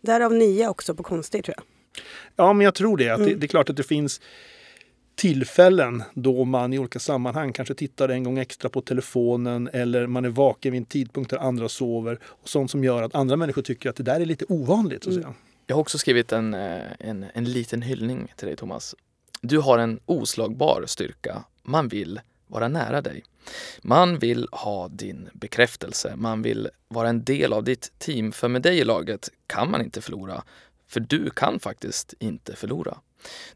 Därav 0.01 0.33
nia 0.33 0.69
också 0.69 0.95
på 0.95 1.03
konstigt 1.03 1.45
tror 1.45 1.55
jag. 1.57 1.65
Ja, 2.35 2.53
men 2.53 2.65
jag 2.65 2.75
tror 2.75 2.97
det. 2.97 3.09
Att 3.09 3.19
mm. 3.19 3.29
det, 3.29 3.35
det 3.35 3.45
är 3.45 3.47
klart 3.47 3.69
att 3.69 3.77
det 3.77 3.83
finns 3.83 4.21
tillfällen 5.17 6.03
då 6.13 6.45
man 6.45 6.73
i 6.73 6.79
olika 6.79 6.99
sammanhang 6.99 7.53
kanske 7.53 7.73
tittar 7.73 8.09
en 8.09 8.23
gång 8.23 8.37
extra 8.37 8.69
på 8.69 8.81
telefonen 8.81 9.69
eller 9.73 10.07
man 10.07 10.25
är 10.25 10.29
vaken 10.29 10.71
vid 10.71 10.81
en 10.81 10.85
tidpunkt 10.85 11.29
där 11.29 11.37
andra 11.37 11.69
sover. 11.69 12.19
Och 12.23 12.49
sånt 12.49 12.71
som 12.71 12.83
gör 12.83 13.03
att 13.03 13.15
andra 13.15 13.35
människor 13.35 13.61
tycker 13.61 13.89
att 13.89 13.95
det 13.95 14.03
där 14.03 14.19
är 14.19 14.25
lite 14.25 14.45
ovanligt. 14.49 15.03
Så 15.03 15.09
att 15.09 15.15
mm. 15.15 15.23
säga. 15.23 15.35
Jag 15.67 15.75
har 15.75 15.81
också 15.81 15.97
skrivit 15.97 16.31
en, 16.31 16.53
eh, 16.53 16.81
en, 16.99 17.25
en 17.33 17.45
liten 17.45 17.81
hyllning 17.81 18.33
till 18.35 18.47
dig 18.47 18.55
Thomas. 18.55 18.95
Du 19.41 19.59
har 19.59 19.77
en 19.77 19.99
oslagbar 20.05 20.83
styrka. 20.87 21.43
Man 21.63 21.87
vill 21.87 22.19
vara 22.47 22.67
nära 22.67 23.01
dig. 23.01 23.23
Man 23.81 24.19
vill 24.19 24.47
ha 24.51 24.87
din 24.87 25.29
bekräftelse. 25.33 26.13
Man 26.15 26.41
vill 26.41 26.69
vara 26.87 27.09
en 27.09 27.23
del 27.23 27.53
av 27.53 27.63
ditt 27.63 27.91
team. 27.97 28.31
För 28.31 28.47
med 28.47 28.61
dig 28.61 28.77
i 28.77 28.83
laget 28.83 29.29
kan 29.47 29.71
man 29.71 29.81
inte 29.81 30.01
förlora. 30.01 30.43
För 30.87 30.99
du 30.99 31.29
kan 31.29 31.59
faktiskt 31.59 32.13
inte 32.19 32.55
förlora. 32.55 32.97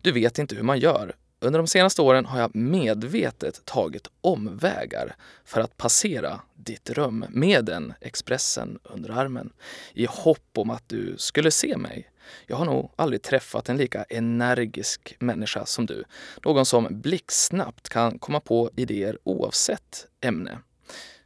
Du 0.01 0.11
vet 0.11 0.39
inte 0.39 0.55
hur 0.55 0.63
man 0.63 0.79
gör, 0.79 1.15
under 1.41 1.59
de 1.59 1.67
senaste 1.67 2.01
åren 2.01 2.25
har 2.25 2.39
jag 2.39 2.55
medvetet 2.55 3.65
tagit 3.65 4.07
omvägar 4.21 5.15
för 5.45 5.61
att 5.61 5.77
passera 5.77 6.41
ditt 6.55 6.89
rum 6.89 7.25
med 7.29 7.69
en 7.69 7.93
Expressen 8.01 8.79
under 8.83 9.09
armen 9.09 9.53
i 9.93 10.05
hopp 10.05 10.57
om 10.57 10.69
att 10.69 10.89
du 10.89 11.15
skulle 11.17 11.51
se 11.51 11.77
mig. 11.77 12.11
Jag 12.47 12.57
har 12.57 12.65
nog 12.65 12.91
aldrig 12.95 13.21
träffat 13.21 13.69
en 13.69 13.77
lika 13.77 14.03
energisk 14.03 15.15
människa 15.19 15.65
som 15.65 15.85
du. 15.85 16.03
Någon 16.45 16.65
som 16.65 16.87
blixtsnabbt 17.01 17.89
kan 17.89 18.19
komma 18.19 18.39
på 18.39 18.69
idéer 18.75 19.17
oavsett 19.23 20.07
ämne. 20.21 20.59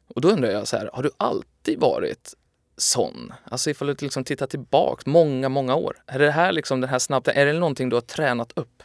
Och 0.08 0.22
då 0.22 0.30
undrar 0.30 0.50
jag 0.50 0.68
så 0.68 0.78
här, 0.78 0.90
har 0.94 1.04
du 1.04 1.12
alltid 1.18 1.80
varit 1.80 2.34
sån? 2.78 3.34
Alltså 3.44 3.70
ifall 3.70 3.88
du 3.88 3.96
liksom 4.00 4.24
tittar 4.24 4.48
tillbaks 4.48 5.06
många, 5.06 5.50
många 5.50 5.76
år. 5.76 5.98
Är 6.08 6.20
det 6.20 6.32
här 6.32 6.52
liksom 6.52 6.82
den 6.82 6.90
här 6.90 7.00
snabba, 7.00 7.32
är 7.32 7.46
det 7.46 7.54
någonting 7.54 7.90
du 7.90 7.96
har 7.96 8.02
tränat 8.02 8.52
upp? 8.56 8.84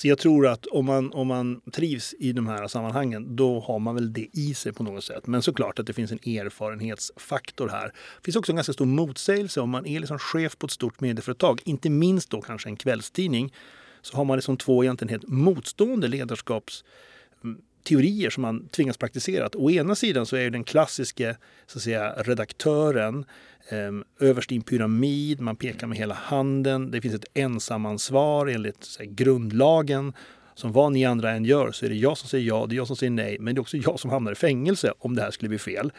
Så 0.00 0.08
jag 0.08 0.18
tror 0.18 0.46
att 0.46 0.66
om 0.66 0.84
man, 0.84 1.12
om 1.12 1.26
man 1.26 1.60
trivs 1.72 2.14
i 2.18 2.32
de 2.32 2.46
här 2.46 2.68
sammanhangen 2.68 3.36
då 3.36 3.60
har 3.60 3.78
man 3.78 3.94
väl 3.94 4.12
det 4.12 4.28
i 4.32 4.54
sig 4.54 4.72
på 4.72 4.82
något 4.82 5.04
sätt. 5.04 5.26
Men 5.26 5.42
såklart 5.42 5.78
att 5.78 5.86
det 5.86 5.92
finns 5.92 6.12
en 6.12 6.18
erfarenhetsfaktor 6.18 7.68
här. 7.68 7.86
Det 7.86 8.24
finns 8.24 8.36
också 8.36 8.52
en 8.52 8.56
ganska 8.56 8.72
stor 8.72 8.86
motsägelse 8.86 9.60
om 9.60 9.70
man 9.70 9.86
är 9.86 10.00
liksom 10.00 10.18
chef 10.18 10.58
på 10.58 10.66
ett 10.66 10.72
stort 10.72 11.00
medieföretag, 11.00 11.60
inte 11.64 11.90
minst 11.90 12.30
då 12.30 12.40
kanske 12.40 12.68
en 12.68 12.76
kvällstidning, 12.76 13.54
så 14.02 14.16
har 14.16 14.24
man 14.24 14.36
liksom 14.36 14.56
två 14.56 14.84
egentligen 14.84 15.10
helt 15.10 15.28
motstående 15.28 16.08
ledarskapsteorier 16.08 18.24
mm, 18.24 18.30
som 18.30 18.42
man 18.42 18.68
tvingas 18.68 18.96
praktisera. 18.96 19.46
Att 19.46 19.56
å 19.56 19.70
ena 19.70 19.94
sidan 19.94 20.26
så 20.26 20.36
är 20.36 20.50
den 20.50 20.64
klassiska 20.64 21.36
så 21.66 21.78
att 21.78 21.82
säga, 21.82 22.12
redaktören 22.12 23.18
eh, 23.18 23.24
Ehm, 23.68 24.04
överst 24.20 24.52
i 24.52 24.56
en 24.56 24.62
pyramid, 24.62 25.40
man 25.40 25.56
pekar 25.56 25.86
med 25.86 25.98
hela 25.98 26.14
handen. 26.14 26.90
Det 26.90 27.00
finns 27.00 27.14
ett 27.14 27.24
ensamansvar 27.34 28.46
enligt 28.46 28.84
så 28.84 29.02
här, 29.02 29.10
grundlagen. 29.10 30.12
Som 30.54 30.72
vad 30.72 30.92
ni 30.92 31.04
andra 31.04 31.30
än 31.30 31.44
gör 31.44 31.72
så 31.72 31.86
är 31.86 31.90
det 31.90 31.96
jag 31.96 32.18
som 32.18 32.28
säger 32.28 32.46
ja, 32.46 32.66
det 32.68 32.74
är 32.74 32.76
jag 32.76 32.86
som 32.86 32.96
säger 32.96 33.10
nej, 33.10 33.36
men 33.40 33.54
det 33.54 33.58
är 33.58 33.60
också 33.60 33.76
jag 33.76 34.00
som 34.00 34.10
hamnar 34.10 34.32
i 34.32 34.34
fängelse 34.34 34.92
om 34.98 35.16
det 35.16 35.22
här 35.22 35.30
skulle 35.30 35.48
bli 35.48 35.58
fel. 35.58 35.92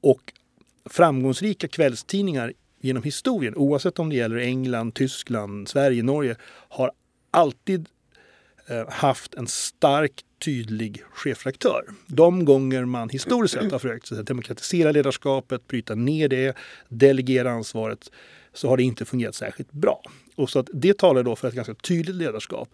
Och 0.00 0.32
framgångsrika 0.84 1.68
kvällstidningar 1.68 2.52
genom 2.80 3.02
historien, 3.02 3.56
oavsett 3.56 3.98
om 3.98 4.08
det 4.08 4.16
gäller 4.16 4.36
England, 4.36 4.94
Tyskland, 4.94 5.68
Sverige, 5.68 6.02
Norge, 6.02 6.36
har 6.68 6.92
alltid 7.30 7.88
eh, 8.66 8.88
haft 8.88 9.34
en 9.34 9.46
stark, 9.46 10.24
tydlig 10.40 11.02
chefredaktör. 11.12 11.84
De 12.06 12.44
gånger 12.44 12.84
man 12.84 13.08
historiskt 13.08 13.54
sett 13.54 13.72
har 13.72 13.78
försökt 13.78 14.26
demokratisera 14.26 14.92
ledarskapet, 14.92 15.66
bryta 15.68 15.94
ner 15.94 16.28
det, 16.28 16.56
delegera 16.88 17.50
ansvaret, 17.50 18.10
så 18.52 18.68
har 18.68 18.76
det 18.76 18.82
inte 18.82 19.04
fungerat 19.04 19.34
särskilt 19.34 19.72
bra. 19.72 20.02
Och 20.34 20.50
så 20.50 20.58
att 20.58 20.68
det 20.72 20.98
talar 20.98 21.22
då 21.22 21.36
för 21.36 21.48
ett 21.48 21.54
ganska 21.54 21.74
tydligt 21.74 22.16
ledarskap. 22.16 22.68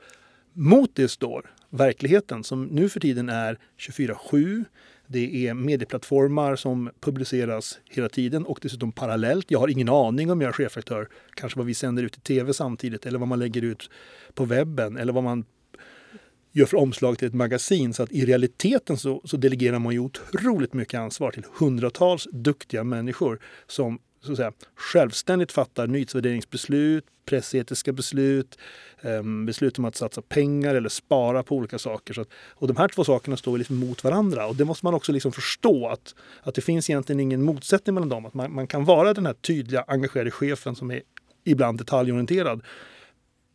Mot 0.53 0.91
det 0.95 1.09
står 1.09 1.51
verkligheten 1.71 2.45
som 2.45 2.65
nu 2.65 2.89
för 2.89 3.01
tiden 3.01 3.29
är 3.29 3.59
24-7. 3.79 4.65
Det 5.07 5.49
är 5.49 5.55
medieplattformar 5.55 6.57
som 6.57 6.91
publiceras 7.01 7.79
hela 7.85 8.09
tiden 8.09 8.47
och 8.47 8.59
dessutom 8.63 8.93
parallellt. 8.93 9.51
Jag 9.51 9.59
har 9.59 9.69
ingen 9.69 9.89
aning 9.89 10.31
om 10.31 10.41
jag 10.41 10.49
är 10.49 10.53
chefredaktör, 10.53 11.09
kanske 11.35 11.59
vad 11.59 11.67
vi 11.67 11.75
sänder 11.75 12.03
ut 12.03 12.17
i 12.17 12.21
tv 12.21 12.53
samtidigt 12.53 13.07
eller 13.07 13.19
vad 13.19 13.29
man 13.29 13.39
lägger 13.39 13.63
ut 13.63 13.91
på 14.35 14.45
webben 14.45 14.97
eller 14.97 15.13
vad 15.13 15.25
man 15.25 15.45
gör 16.57 16.67
för 16.67 16.77
omslag 16.77 17.19
till 17.19 17.29
ett 17.29 17.35
magasin. 17.35 17.95
Så 17.95 18.03
att 18.03 18.13
i 18.13 18.27
realiteten 18.27 18.97
så, 18.97 19.23
så 19.25 19.37
delegerar 19.37 19.79
man 19.79 19.93
ju 19.93 19.99
otroligt 19.99 20.73
mycket 20.75 21.01
ansvar 21.01 21.31
till 21.31 21.45
hundratals 21.59 22.29
duktiga 22.33 22.85
människor 22.85 23.39
som 23.67 23.99
så 24.21 24.33
att 24.33 24.37
säga, 24.37 24.53
självständigt 24.75 25.53
fattar 25.53 25.87
nyhetsvärderingsbeslut, 25.87 27.05
pressetiska 27.25 27.93
beslut, 27.93 28.59
ehm, 29.01 29.47
beslut 29.47 29.79
om 29.79 29.85
att 29.85 29.97
satsa 29.97 30.23
pengar 30.23 30.75
eller 30.75 30.89
spara 30.89 31.43
på 31.43 31.57
olika 31.57 31.79
saker. 31.79 32.15
Så 32.15 32.21
att, 32.21 32.29
och 32.55 32.69
de 32.69 32.77
här 32.77 32.89
två 32.89 33.05
sakerna 33.05 33.37
står 33.37 33.59
liksom 33.59 33.77
mot 33.77 34.05
varandra 34.05 34.47
och 34.47 34.57
det 34.57 34.65
måste 34.65 34.87
man 34.87 34.95
också 34.95 35.13
liksom 35.13 35.33
förstå 35.33 35.89
att, 35.89 36.15
att 36.43 36.55
det 36.55 36.61
finns 36.61 36.91
egentligen 36.91 37.21
ingen 37.21 37.43
motsättning 37.43 37.95
mellan 37.95 38.09
dem. 38.09 38.27
Att 38.27 38.35
man, 38.35 38.55
man 38.55 38.67
kan 38.67 38.85
vara 38.85 39.15
den 39.15 39.27
här 39.27 39.35
tydliga, 39.35 39.85
engagerade 39.89 40.31
chefen 40.31 40.75
som 40.77 40.91
är 40.91 41.03
ibland 41.45 41.79
detaljorienterad. 41.79 42.63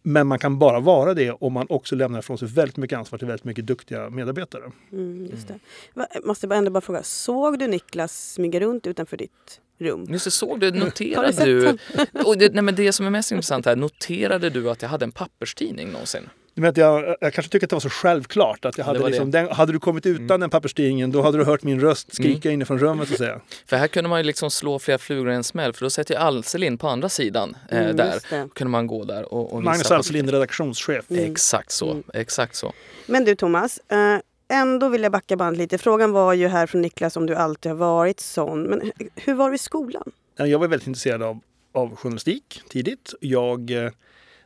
Men 0.03 0.27
man 0.27 0.39
kan 0.39 0.59
bara 0.59 0.79
vara 0.79 1.13
det 1.13 1.31
om 1.31 1.53
man 1.53 1.67
också 1.69 1.95
lämnar 1.95 2.19
ifrån 2.19 2.37
sig 2.37 2.47
väldigt 2.47 2.77
mycket 2.77 2.97
ansvar 2.97 3.19
till 3.19 3.27
väldigt 3.27 3.43
mycket 3.43 3.67
duktiga 3.67 4.09
medarbetare. 4.09 4.71
Mm, 4.91 5.25
just 5.31 5.47
det. 5.47 5.59
Va, 5.93 6.07
måste 6.23 6.47
bara 6.47 6.55
ändå 6.55 6.71
bara 6.71 6.81
fråga, 6.81 7.03
såg 7.03 7.59
du 7.59 7.67
Niklas 7.67 8.33
smyga 8.33 8.59
runt 8.59 8.87
utanför 8.87 9.17
ditt 9.17 9.61
rum? 9.77 10.07
Just 10.09 10.25
det, 10.25 10.31
såg 10.31 10.59
du, 10.59 10.71
noterade 10.71 11.45
du 11.45 11.77
och 12.25 12.37
det, 12.37 12.53
nej 12.53 12.63
men 12.63 12.75
det 12.75 12.93
som 12.93 13.05
är 13.05 13.09
mest 13.09 13.31
intressant 13.31 13.65
här, 13.65 13.75
noterade 13.75 14.49
du 14.49 14.69
att 14.69 14.81
jag 14.81 14.89
hade 14.89 15.05
en 15.05 15.11
papperstidning 15.11 15.91
någonsin? 15.91 16.29
Men 16.61 16.69
att 16.69 16.77
jag, 16.77 17.15
jag 17.21 17.33
kanske 17.33 17.51
tycker 17.51 17.65
att 17.65 17.69
det 17.69 17.75
var 17.75 17.79
så 17.81 17.89
självklart 17.89 18.65
att 18.65 18.77
jag 18.77 18.85
hade 18.85 19.07
liksom, 19.07 19.31
den, 19.31 19.47
hade 19.51 19.71
du 19.71 19.79
kommit 19.79 20.05
utan 20.05 20.39
den 20.39 20.49
papperstidningen 20.49 21.11
då 21.11 21.21
hade 21.21 21.37
du 21.37 21.43
hört 21.43 21.63
min 21.63 21.79
röst 21.81 22.15
skrika 22.15 22.51
inifrån 22.51 22.79
rummet 22.79 23.07
så 23.07 23.13
att 23.13 23.17
säga. 23.17 23.41
För 23.65 23.77
här 23.77 23.87
kunde 23.87 24.09
man 24.09 24.19
ju 24.19 24.23
liksom 24.23 24.51
slå 24.51 24.79
flera 24.79 24.97
flugor 24.97 25.31
i 25.31 25.35
en 25.35 25.43
smäll 25.43 25.73
för 25.73 25.85
då 25.85 25.89
sätter 25.89 26.13
ju 26.13 26.19
Alselin 26.19 26.77
på 26.77 26.87
andra 26.87 27.09
sidan 27.09 27.57
eh, 27.69 27.77
Mm, 27.81 27.95
där. 27.95 28.19
kunde 28.53 28.71
man 28.71 28.87
gå 28.87 29.03
där 29.03 29.33
och, 29.33 29.53
och 29.53 29.63
Magnus 29.63 29.91
Alselin, 29.91 30.31
redaktionschef. 30.31 31.05
Exakt 31.09 31.71
så, 31.71 31.97
exakt 32.13 32.55
så. 32.55 32.73
Men 33.05 33.25
du 33.25 33.35
Thomas, 33.35 33.79
eh, 33.87 34.57
ändå 34.57 34.89
vill 34.89 35.03
jag 35.03 35.11
backa 35.11 35.35
band 35.37 35.57
lite. 35.57 35.77
Frågan 35.77 36.11
var 36.11 36.33
ju 36.33 36.47
här 36.47 36.67
från 36.67 36.81
Niklas 36.81 37.17
om 37.17 37.25
du 37.25 37.35
alltid 37.35 37.69
har 37.71 37.77
varit 37.77 38.19
sån. 38.19 38.63
Men 38.63 38.81
hu- 38.81 39.09
hur 39.15 39.33
var 39.33 39.49
du 39.49 39.55
i 39.55 39.59
skolan? 39.59 40.11
Jag 40.37 40.59
var 40.59 40.67
väldigt 40.67 40.87
intresserad 40.87 41.23
av, 41.23 41.39
av 41.71 41.95
journalistik 41.95 42.61
tidigt. 42.69 43.13
Jag, 43.19 43.71
eh, 43.71 43.91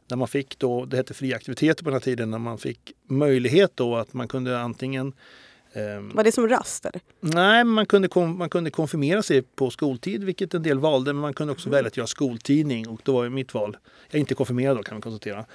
när 0.07 0.17
man 0.17 0.27
fick 0.27 0.59
då, 0.59 0.85
det 0.85 0.97
hette 0.97 1.13
fria 1.13 1.35
aktiviteter 1.35 1.83
på 1.83 1.89
den 1.89 1.95
här 1.95 2.01
tiden, 2.01 2.31
när 2.31 2.39
man 2.39 2.57
fick 2.57 2.93
möjlighet 3.07 3.71
då 3.75 3.95
att 3.95 4.13
man 4.13 4.27
kunde 4.27 4.59
antingen 4.59 5.13
ehm, 5.73 6.11
Var 6.15 6.23
det 6.23 6.31
som 6.31 6.49
rast 6.49 6.85
eller? 6.85 7.01
Nej, 7.19 7.63
man 7.63 7.85
kunde, 7.85 8.09
man 8.25 8.49
kunde 8.49 8.71
konfirmera 8.71 9.23
sig 9.23 9.41
på 9.41 9.69
skoltid, 9.69 10.23
vilket 10.23 10.53
en 10.53 10.63
del 10.63 10.79
valde. 10.79 11.13
Men 11.13 11.21
man 11.21 11.33
kunde 11.33 11.53
också 11.53 11.69
välja 11.69 11.87
att 11.87 11.97
göra 11.97 12.07
skoltidning 12.07 12.89
och 12.89 13.01
då 13.03 13.13
var 13.13 13.23
ju 13.23 13.29
mitt 13.29 13.53
val, 13.53 13.77
jag 14.09 14.15
är 14.15 14.19
inte 14.19 14.35
konfirmerad 14.35 14.77
då 14.77 14.83
kan 14.83 14.95
man 14.95 15.01
konstatera, 15.01 15.45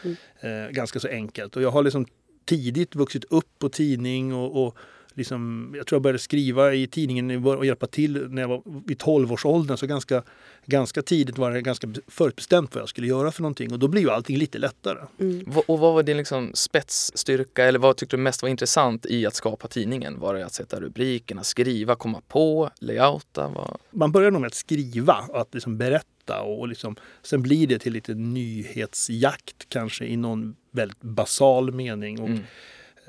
eh, 0.40 0.71
ganska 0.71 1.00
så 1.00 1.09
enkelt. 1.09 1.57
Och 1.57 1.62
jag 1.62 1.71
har 1.71 1.83
liksom 1.83 2.07
tidigt 2.45 2.95
vuxit 2.95 3.25
upp 3.25 3.59
på 3.59 3.69
tidning 3.69 4.35
och, 4.35 4.66
och 4.66 4.76
liksom, 5.21 5.73
jag 5.77 5.87
tror 5.87 5.97
jag 5.97 6.03
började 6.03 6.19
skriva 6.19 6.75
i 6.75 6.87
tidningen 6.87 7.45
och 7.47 7.67
hjälpa 7.67 7.87
till 7.87 8.27
när 8.31 8.43
jag 8.43 8.49
var 8.49 8.62
vid 8.87 8.99
12-årsåldern. 8.99 9.77
Så 9.77 9.87
ganska, 9.87 10.23
ganska 10.67 11.03
tidigt 11.03 11.39
var 11.39 11.50
det 11.50 11.62
ganska 11.62 11.89
förutbestämt 12.09 12.75
vad 12.75 12.83
jag 12.83 12.89
skulle 12.89 13.07
göra 13.07 13.33
för 13.33 13.43
någonting 13.43 13.73
och 13.73 13.79
då 13.79 13.89
blir 13.89 14.03
ju 14.03 14.11
allting 14.11 14.37
lite 14.39 14.59
lättare. 14.59 14.99
Va- 15.47 15.62
Och 15.67 15.79
vad 15.79 15.95
var 15.95 16.03
din 16.03 16.17
liksom 16.17 16.50
spetsstyrka 16.55 17.65
eller 17.65 17.79
vad 17.79 17.97
tyckte 17.97 18.17
du 18.17 18.23
mest 18.23 18.43
var 18.43 18.49
intressant 18.49 19.07
i 19.07 19.27
att 19.27 19.35
skapa 19.35 19.69
tidningen? 19.69 20.19
Var 20.21 20.35
det 20.35 20.47
att 20.47 20.55
sätta 20.55 20.81
rubrikerna, 20.81 21.45
skriva, 21.45 21.95
komma 21.95 22.21
på, 22.29 22.71
layouta? 22.81 23.49
Vad... 23.49 23.77
man 23.91 24.12
börjar 24.12 24.31
nog 24.31 24.41
med 24.41 24.49
att 24.49 24.55
skriva, 24.55 25.15
att 25.35 25.55
liksom 25.55 25.79
berätta 25.79 26.43
och 26.43 26.69
liksom, 26.69 26.97
sen 27.23 27.43
blir 27.43 27.67
det 27.67 27.79
till 27.79 27.93
lite 27.93 28.15
nyhetsjakt 28.15 29.69
kanske 29.69 30.05
i 30.07 30.17
någon 30.17 30.57
väldigt 30.71 31.00
basal 31.00 31.73
mening. 31.73 32.21
Och 32.21 32.29
Mm. 32.29 32.41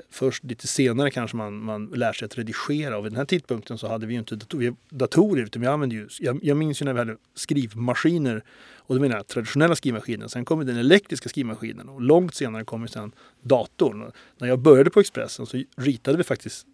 Först 0.09 0.43
lite 0.43 0.67
senare 0.67 1.11
kanske 1.11 1.37
man, 1.37 1.63
man 1.63 1.85
lär 1.85 2.13
sig 2.13 2.25
att 2.25 2.37
redigera 2.37 2.97
och 2.97 3.05
vid 3.05 3.11
den 3.11 3.17
här 3.17 3.25
tidpunkten 3.25 3.77
så 3.77 3.87
hade 3.87 4.05
vi 4.07 4.13
ju 4.13 4.19
inte 4.19 4.35
dator- 4.35 4.75
datorer 4.89 5.43
utan 5.43 5.61
vi 5.61 5.67
använde 5.67 5.95
ju, 5.95 6.07
jag, 6.19 6.39
jag 6.43 6.57
minns 6.57 6.81
ju 6.81 6.85
när 6.85 6.93
vi 6.93 6.99
hade 6.99 7.17
skrivmaskiner 7.35 8.43
och 8.77 8.95
då 8.95 9.01
menar 9.01 9.15
jag 9.15 9.27
traditionella 9.27 9.75
skrivmaskiner. 9.75 10.27
Sen 10.27 10.45
kom 10.45 10.65
den 10.65 10.77
elektriska 10.77 11.29
skrivmaskinen 11.29 11.89
och 11.89 12.01
långt 12.01 12.35
senare 12.35 12.65
kom 12.65 12.81
ju 12.81 12.87
sen 12.87 13.11
datorn. 13.41 14.01
Och 14.01 14.13
när 14.37 14.47
jag 14.47 14.59
började 14.59 14.89
på 14.89 14.99
Expressen 14.99 15.45
så 15.45 15.63
ritade 15.77 16.17
vi 16.17 16.23
faktiskt 16.23 16.65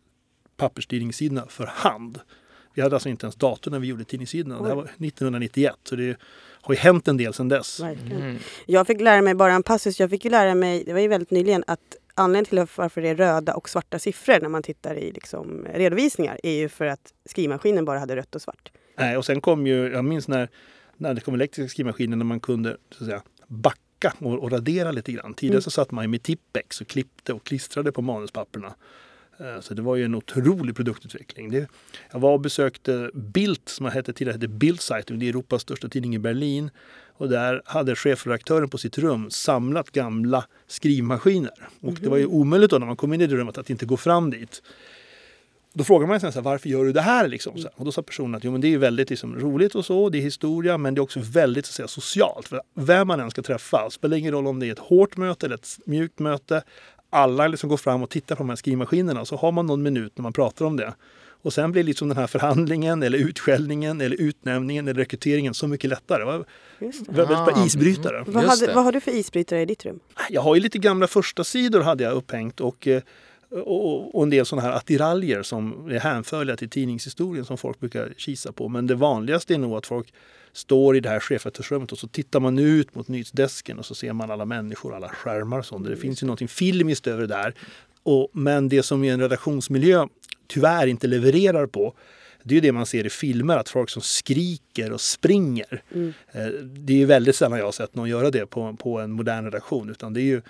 papperstidningssidorna 0.57 1.45
för 1.49 1.65
hand. 1.65 2.19
Vi 2.73 2.81
hade 2.81 2.95
alltså 2.95 3.09
inte 3.09 3.25
ens 3.25 3.35
dator 3.35 3.71
när 3.71 3.79
vi 3.79 3.87
gjorde 3.87 4.03
tidningssidorna. 4.03 4.61
Det 4.61 4.67
här 4.67 4.75
var 4.75 4.83
1991 4.83 5.75
så 5.83 5.95
det 5.95 6.17
har 6.61 6.73
ju 6.73 6.79
hänt 6.79 7.07
en 7.07 7.17
del 7.17 7.33
sedan 7.33 7.49
dess. 7.49 7.79
Mm. 7.79 8.37
Jag 8.65 8.87
fick 8.87 9.01
lära 9.01 9.21
mig 9.21 9.35
bara 9.35 9.53
en 9.53 9.63
passus. 9.63 9.99
Jag 9.99 10.09
fick 10.09 10.25
ju 10.25 10.31
lära 10.31 10.55
mig, 10.55 10.83
det 10.83 10.93
var 10.93 10.99
ju 10.99 11.07
väldigt 11.07 11.31
nyligen, 11.31 11.63
att 11.67 11.95
anledningen 12.17 12.45
till 12.45 12.75
varför 12.75 13.01
det 13.01 13.09
är 13.09 13.15
röda 13.15 13.53
och 13.53 13.69
svarta 13.69 13.99
siffror 13.99 14.39
när 14.41 14.49
man 14.49 14.63
tittar 14.63 14.95
i 14.95 15.11
liksom 15.11 15.65
redovisningar 15.73 16.39
är 16.43 16.51
ju 16.53 16.69
för 16.69 16.85
att 16.85 17.13
skrivmaskinen 17.25 17.85
bara 17.85 17.99
hade 17.99 18.15
rött 18.15 18.35
och 18.35 18.41
svart. 18.41 18.71
Nej, 18.97 19.17
och 19.17 19.25
sen 19.25 19.41
kom 19.41 19.67
ju, 19.67 19.91
jag 19.91 20.05
minns 20.05 20.27
när, 20.27 20.49
när 20.97 21.13
det 21.13 21.21
kom 21.21 21.33
elektriska 21.33 21.69
skrivmaskiner 21.69 22.17
när 22.17 22.25
man 22.25 22.39
kunde 22.39 22.77
så 22.91 23.03
att 23.03 23.09
säga, 23.09 23.21
backa 23.47 24.13
och, 24.19 24.43
och 24.43 24.51
radera 24.51 24.91
lite 24.91 25.11
grann. 25.11 25.33
Tidigare 25.33 25.55
Mm. 25.55 25.61
så 25.61 25.71
satt 25.71 25.91
man 25.91 26.03
ju 26.03 26.07
med 26.07 26.23
Tippex 26.23 26.81
och 26.81 26.87
klippte 26.87 27.33
och 27.33 27.43
klistrade 27.43 27.91
på 27.91 28.01
manuspapperna. 28.01 28.75
Eh, 29.39 29.59
Så 29.61 29.73
det 29.73 29.81
var 29.81 29.95
ju 29.95 30.05
en 30.05 30.15
otrolig 30.15 30.75
produktutveckling. 30.75 31.51
Det, 31.51 31.67
jag 32.11 32.19
var 32.19 32.31
och 32.33 32.39
besökte 32.39 33.11
Bild 33.13 33.61
som 33.65 33.85
hette 33.85 34.13
tidigare 34.13 34.33
hette 34.33 34.47
Bildzeitung, 34.47 35.19
det 35.19 35.25
är 35.25 35.29
Europas 35.29 35.61
största 35.61 35.89
tidning 35.89 36.15
i 36.15 36.19
Berlin. 36.19 36.69
Och 37.19 37.29
där 37.29 37.61
hade 37.65 37.95
chefredaktören 37.95 38.69
på 38.69 38.77
sitt 38.77 38.97
rum 38.97 39.29
samlat 39.29 39.91
gamla 39.91 40.45
skrivmaskiner. 40.67 41.69
Och 41.81 41.93
det 41.93 42.09
var 42.09 42.17
ju 42.17 42.25
omöjligt 42.25 42.71
då 42.71 42.77
när 42.77 42.85
man 42.85 42.95
kom 42.95 43.13
in 43.13 43.21
i 43.21 43.27
det 43.27 43.35
rummet 43.35 43.57
att 43.57 43.69
inte 43.69 43.85
gå 43.85 43.97
fram 43.97 44.29
dit. 44.31 44.61
Då 45.73 45.83
frågar 45.83 46.07
man 46.07 46.19
sig 46.19 46.31
så 46.31 46.39
här, 46.39 46.43
varför 46.43 46.69
gör 46.69 46.85
du 46.85 46.91
det 46.91 47.01
här? 47.01 47.27
Liksom. 47.27 47.65
Och 47.75 47.85
då 47.85 47.91
sa 47.91 48.01
personen 48.01 48.35
att 48.35 48.43
jo, 48.43 48.51
men 48.51 48.61
det 48.61 48.73
är 48.73 48.77
väldigt 48.77 49.09
liksom, 49.09 49.39
roligt 49.39 49.75
och 49.75 49.85
så, 49.85 50.09
det 50.09 50.17
är 50.17 50.21
historia, 50.21 50.77
men 50.77 50.95
det 50.95 50.99
är 50.99 51.03
också 51.03 51.19
väldigt 51.23 51.65
så 51.65 51.73
säga, 51.73 51.87
socialt. 51.87 52.47
För 52.47 52.61
vem 52.73 53.07
man 53.07 53.19
än 53.19 53.31
ska 53.31 53.41
träffa, 53.41 53.89
spelar 53.89 54.17
ingen 54.17 54.31
roll 54.31 54.47
om 54.47 54.59
det 54.59 54.67
är 54.67 54.71
ett 54.71 54.79
hårt 54.79 55.17
möte 55.17 55.45
eller 55.45 55.55
ett 55.55 55.79
mjukt 55.85 56.19
möte. 56.19 56.63
Alla 57.17 57.47
liksom 57.47 57.69
går 57.69 57.77
fram 57.77 58.03
och 58.03 58.09
tittar 58.09 58.35
på 58.35 58.43
de 58.43 58.49
här 58.49 58.55
skrivmaskinerna 58.55 59.21
och 59.21 59.27
så 59.27 59.35
har 59.35 59.51
man 59.51 59.65
någon 59.65 59.83
minut 59.83 60.11
när 60.17 60.23
man 60.23 60.33
pratar 60.33 60.65
om 60.65 60.77
det. 60.77 60.93
Och 61.41 61.53
sen 61.53 61.71
blir 61.71 61.83
liksom 61.83 62.07
den 62.07 62.17
här 62.17 62.27
förhandlingen 62.27 63.03
eller 63.03 63.17
utskällningen 63.17 64.01
eller 64.01 64.21
utnämningen 64.21 64.87
eller 64.87 64.99
rekryteringen 64.99 65.53
så 65.53 65.67
mycket 65.67 65.89
lättare. 65.89 66.23
Var 66.23 66.45
Just 66.79 67.05
det. 67.05 67.11
väldigt 67.11 67.37
bra 67.37 67.53
Ah, 67.55 67.65
isbrytare. 67.65 68.23
Vad, 68.27 68.43
Just 68.43 68.61
hade, 68.61 68.73
vad 68.73 68.83
har 68.83 68.91
du 68.91 68.99
för 68.99 69.11
isbrytare 69.11 69.61
i 69.61 69.65
ditt 69.65 69.85
rum? 69.85 69.99
Jag 70.29 70.41
har 70.41 70.55
ju 70.55 70.61
lite 70.61 70.77
gamla 70.77 71.07
första 71.07 71.43
sidor 71.43 71.81
hade 71.81 72.03
jag 72.03 72.13
upphängt 72.13 72.59
och 72.61 72.87
eh, 72.87 73.01
och, 73.51 74.15
och 74.15 74.23
en 74.23 74.29
del 74.29 74.45
sådana 74.45 74.67
här 74.67 74.75
attiraljer 74.75 75.43
som 75.43 75.89
är 75.91 75.99
hänförliga 75.99 76.57
till 76.57 76.69
tidningshistorien 76.69 77.45
som 77.45 77.57
folk 77.57 77.79
brukar 77.79 78.13
kisa 78.17 78.51
på. 78.51 78.69
Men 78.69 78.87
det 78.87 78.95
vanligaste 78.95 79.53
är 79.53 79.57
nog 79.57 79.77
att 79.77 79.85
folk 79.85 80.13
står 80.53 80.97
i 80.97 80.99
det 80.99 81.09
här 81.09 81.19
chefredaktörsrummet 81.19 81.91
och 81.91 81.97
så 81.97 82.07
tittar 82.07 82.39
man 82.39 82.59
ut 82.59 82.95
mot 82.95 83.07
nyhetsdesken 83.07 83.79
och 83.79 83.85
så 83.85 83.95
ser 83.95 84.13
man 84.13 84.31
alla 84.31 84.45
människor, 84.45 84.95
alla 84.95 85.09
skärmar 85.09 85.59
och 85.59 85.65
sånt. 85.65 85.87
Det 85.87 85.97
finns 85.97 86.23
ju 86.23 86.27
någonting 86.27 86.47
filmiskt 86.47 87.07
över 87.07 87.21
det 87.21 87.27
där. 87.27 87.53
Och, 88.03 88.29
men 88.33 88.69
det 88.69 88.83
som 88.83 89.03
i 89.03 89.09
en 89.09 89.21
redaktionsmiljö 89.21 90.07
tyvärr 90.47 90.87
inte 90.87 91.07
levererar 91.07 91.65
på 91.65 91.93
det 92.43 92.53
är 92.53 92.55
ju 92.55 92.61
det 92.61 92.71
man 92.71 92.85
ser 92.85 93.05
i 93.05 93.09
filmer, 93.09 93.57
att 93.57 93.69
folk 93.69 93.89
som 93.89 94.01
skriker 94.01 94.91
och 94.91 95.01
springer. 95.01 95.83
Mm. 95.95 96.13
Det 96.63 97.01
är 97.01 97.05
väldigt 97.05 97.35
sällan 97.35 97.59
jag 97.59 97.65
har 97.65 97.71
sett 97.71 97.95
någon 97.95 98.09
göra 98.09 98.31
det 98.31 98.45
på, 98.45 98.75
på 98.79 98.99
en 98.99 99.11
modern 99.11 99.45
redaktion. 99.45 99.89
Utan 99.89 100.13
det 100.13 100.21
är 100.21 100.23
ju 100.23 100.41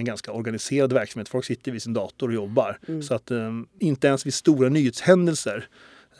en 0.00 0.04
ganska 0.04 0.32
organiserad 0.32 0.92
verksamhet. 0.92 1.28
Folk 1.28 1.44
sitter 1.44 1.72
vid 1.72 1.82
sin 1.82 1.92
dator 1.92 2.28
och 2.28 2.34
jobbar. 2.34 2.78
Mm. 2.88 3.02
Så 3.02 3.14
att 3.14 3.30
um, 3.30 3.68
inte 3.78 4.06
ens 4.06 4.26
vid 4.26 4.34
stora 4.34 4.68
nyhetshändelser 4.68 5.68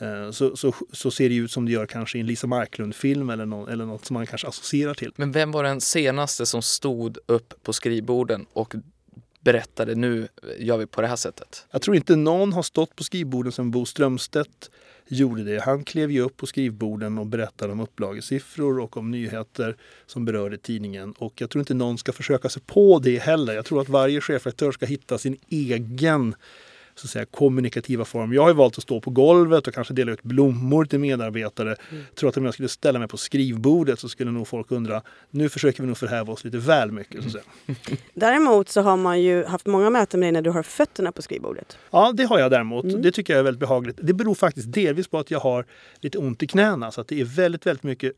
uh, 0.01 0.31
så, 0.31 0.55
så, 0.55 0.73
så, 0.91 1.11
ser 1.11 1.29
det 1.29 1.35
ut 1.35 1.51
som 1.51 1.65
det 1.65 1.71
gör 1.71 1.85
kanske 1.85 2.17
i 2.17 2.21
en 2.21 2.27
Lisa 2.27 2.47
Marklund-film 2.47 3.29
eller, 3.29 3.45
no 3.45 3.67
eller 3.69 3.85
något 3.85 4.05
som 4.05 4.13
man 4.13 4.27
kanske 4.27 4.47
associerar 4.47 4.93
till. 4.93 5.11
Men 5.15 5.31
vem 5.31 5.51
var 5.51 5.63
den 5.63 5.81
senaste 5.81 6.45
som 6.45 6.61
stod 6.61 7.17
upp 7.25 7.53
på 7.63 7.73
skrivborden 7.73 8.45
och 8.53 8.75
berättade 9.39 9.95
nu 9.95 10.27
gör 10.59 10.77
vi 10.77 10.85
på 10.85 11.01
det 11.01 11.07
här 11.07 11.15
sättet? 11.15 11.65
Jag 11.71 11.81
tror 11.81 11.95
inte 11.95 12.15
någon 12.15 12.53
har 12.53 12.63
stått 12.63 12.95
på 12.95 13.03
skrivborden 13.03 13.51
sedan 13.51 13.71
Bo 13.71 13.85
Strömstedt 13.85 14.69
gjorde 15.07 15.43
det. 15.43 15.63
Han 15.63 15.83
klev 15.83 16.11
ju 16.11 16.21
upp 16.21 16.37
på 16.37 16.45
skrivborden 16.45 17.17
och 17.17 17.25
berättade 17.25 17.73
om 17.73 17.79
upplagesiffror 17.79 18.79
och 18.79 18.97
om 18.97 19.11
nyheter 19.11 19.75
som 20.05 20.25
berörde 20.25 20.57
tidningen. 20.57 21.13
Och 21.17 21.41
jag 21.41 21.49
tror 21.49 21.59
inte 21.59 21.73
någon 21.73 21.97
ska 21.97 22.11
försöka 22.11 22.49
sig 22.49 22.61
på 22.65 22.99
det 22.99 23.17
heller. 23.17 23.53
Jag 23.53 23.65
tror 23.65 23.81
att 23.81 23.89
varje 23.89 24.21
chefredaktör 24.21 24.71
ska 24.71 24.85
hitta 24.85 25.17
sin 25.17 25.37
egen 25.49 26.35
så 26.95 27.05
att 27.05 27.09
säga, 27.09 27.25
kommunikativa 27.25 28.05
form. 28.05 28.33
Jag 28.33 28.43
har 28.43 28.53
valt 28.53 28.77
att 28.77 28.83
stå 28.83 29.01
på 29.01 29.09
golvet 29.11 29.67
och 29.67 29.73
kanske 29.73 29.93
dela 29.93 30.11
ut 30.11 30.23
blommor 30.23 30.85
till 30.85 30.99
medarbetare. 30.99 31.75
Mm. 31.91 32.03
Tror 32.15 32.29
att 32.29 32.37
om 32.37 32.45
jag 32.45 32.53
skulle 32.53 32.69
ställa 32.69 32.99
mig 32.99 33.07
på 33.07 33.17
skrivbordet 33.17 33.99
så 33.99 34.09
skulle 34.09 34.31
nog 34.31 34.47
folk 34.47 34.71
undra, 34.71 35.01
nu 35.29 35.49
försöker 35.49 35.83
vi 35.83 35.87
nog 35.87 35.97
förhäva 35.97 36.33
oss 36.33 36.43
lite 36.43 36.57
väl 36.57 36.91
mycket. 36.91 37.21
Så 37.21 37.27
att 37.27 37.31
säga. 37.31 37.77
Däremot 38.13 38.69
så 38.69 38.81
har 38.81 38.97
man 38.97 39.21
ju 39.21 39.45
haft 39.45 39.65
många 39.65 39.89
möten 39.89 40.19
med 40.19 40.27
dig 40.27 40.31
när 40.31 40.41
du 40.41 40.49
har 40.49 40.63
fötterna 40.63 41.11
på 41.11 41.21
skrivbordet. 41.21 41.77
Ja, 41.91 42.11
det 42.11 42.23
har 42.23 42.39
jag 42.39 42.51
däremot. 42.51 42.85
Mm. 42.85 43.01
Det 43.01 43.11
tycker 43.11 43.33
jag 43.33 43.39
är 43.39 43.43
väldigt 43.43 43.59
behagligt. 43.59 43.97
Det 44.01 44.13
beror 44.13 44.35
faktiskt 44.35 44.73
delvis 44.73 45.07
på 45.07 45.19
att 45.19 45.31
jag 45.31 45.39
har 45.39 45.65
lite 45.99 46.17
ont 46.17 46.43
i 46.43 46.47
knäna 46.47 46.91
så 46.91 47.01
att 47.01 47.07
det 47.07 47.21
är 47.21 47.25
väldigt, 47.25 47.65
väldigt 47.65 47.83
mycket 47.83 48.13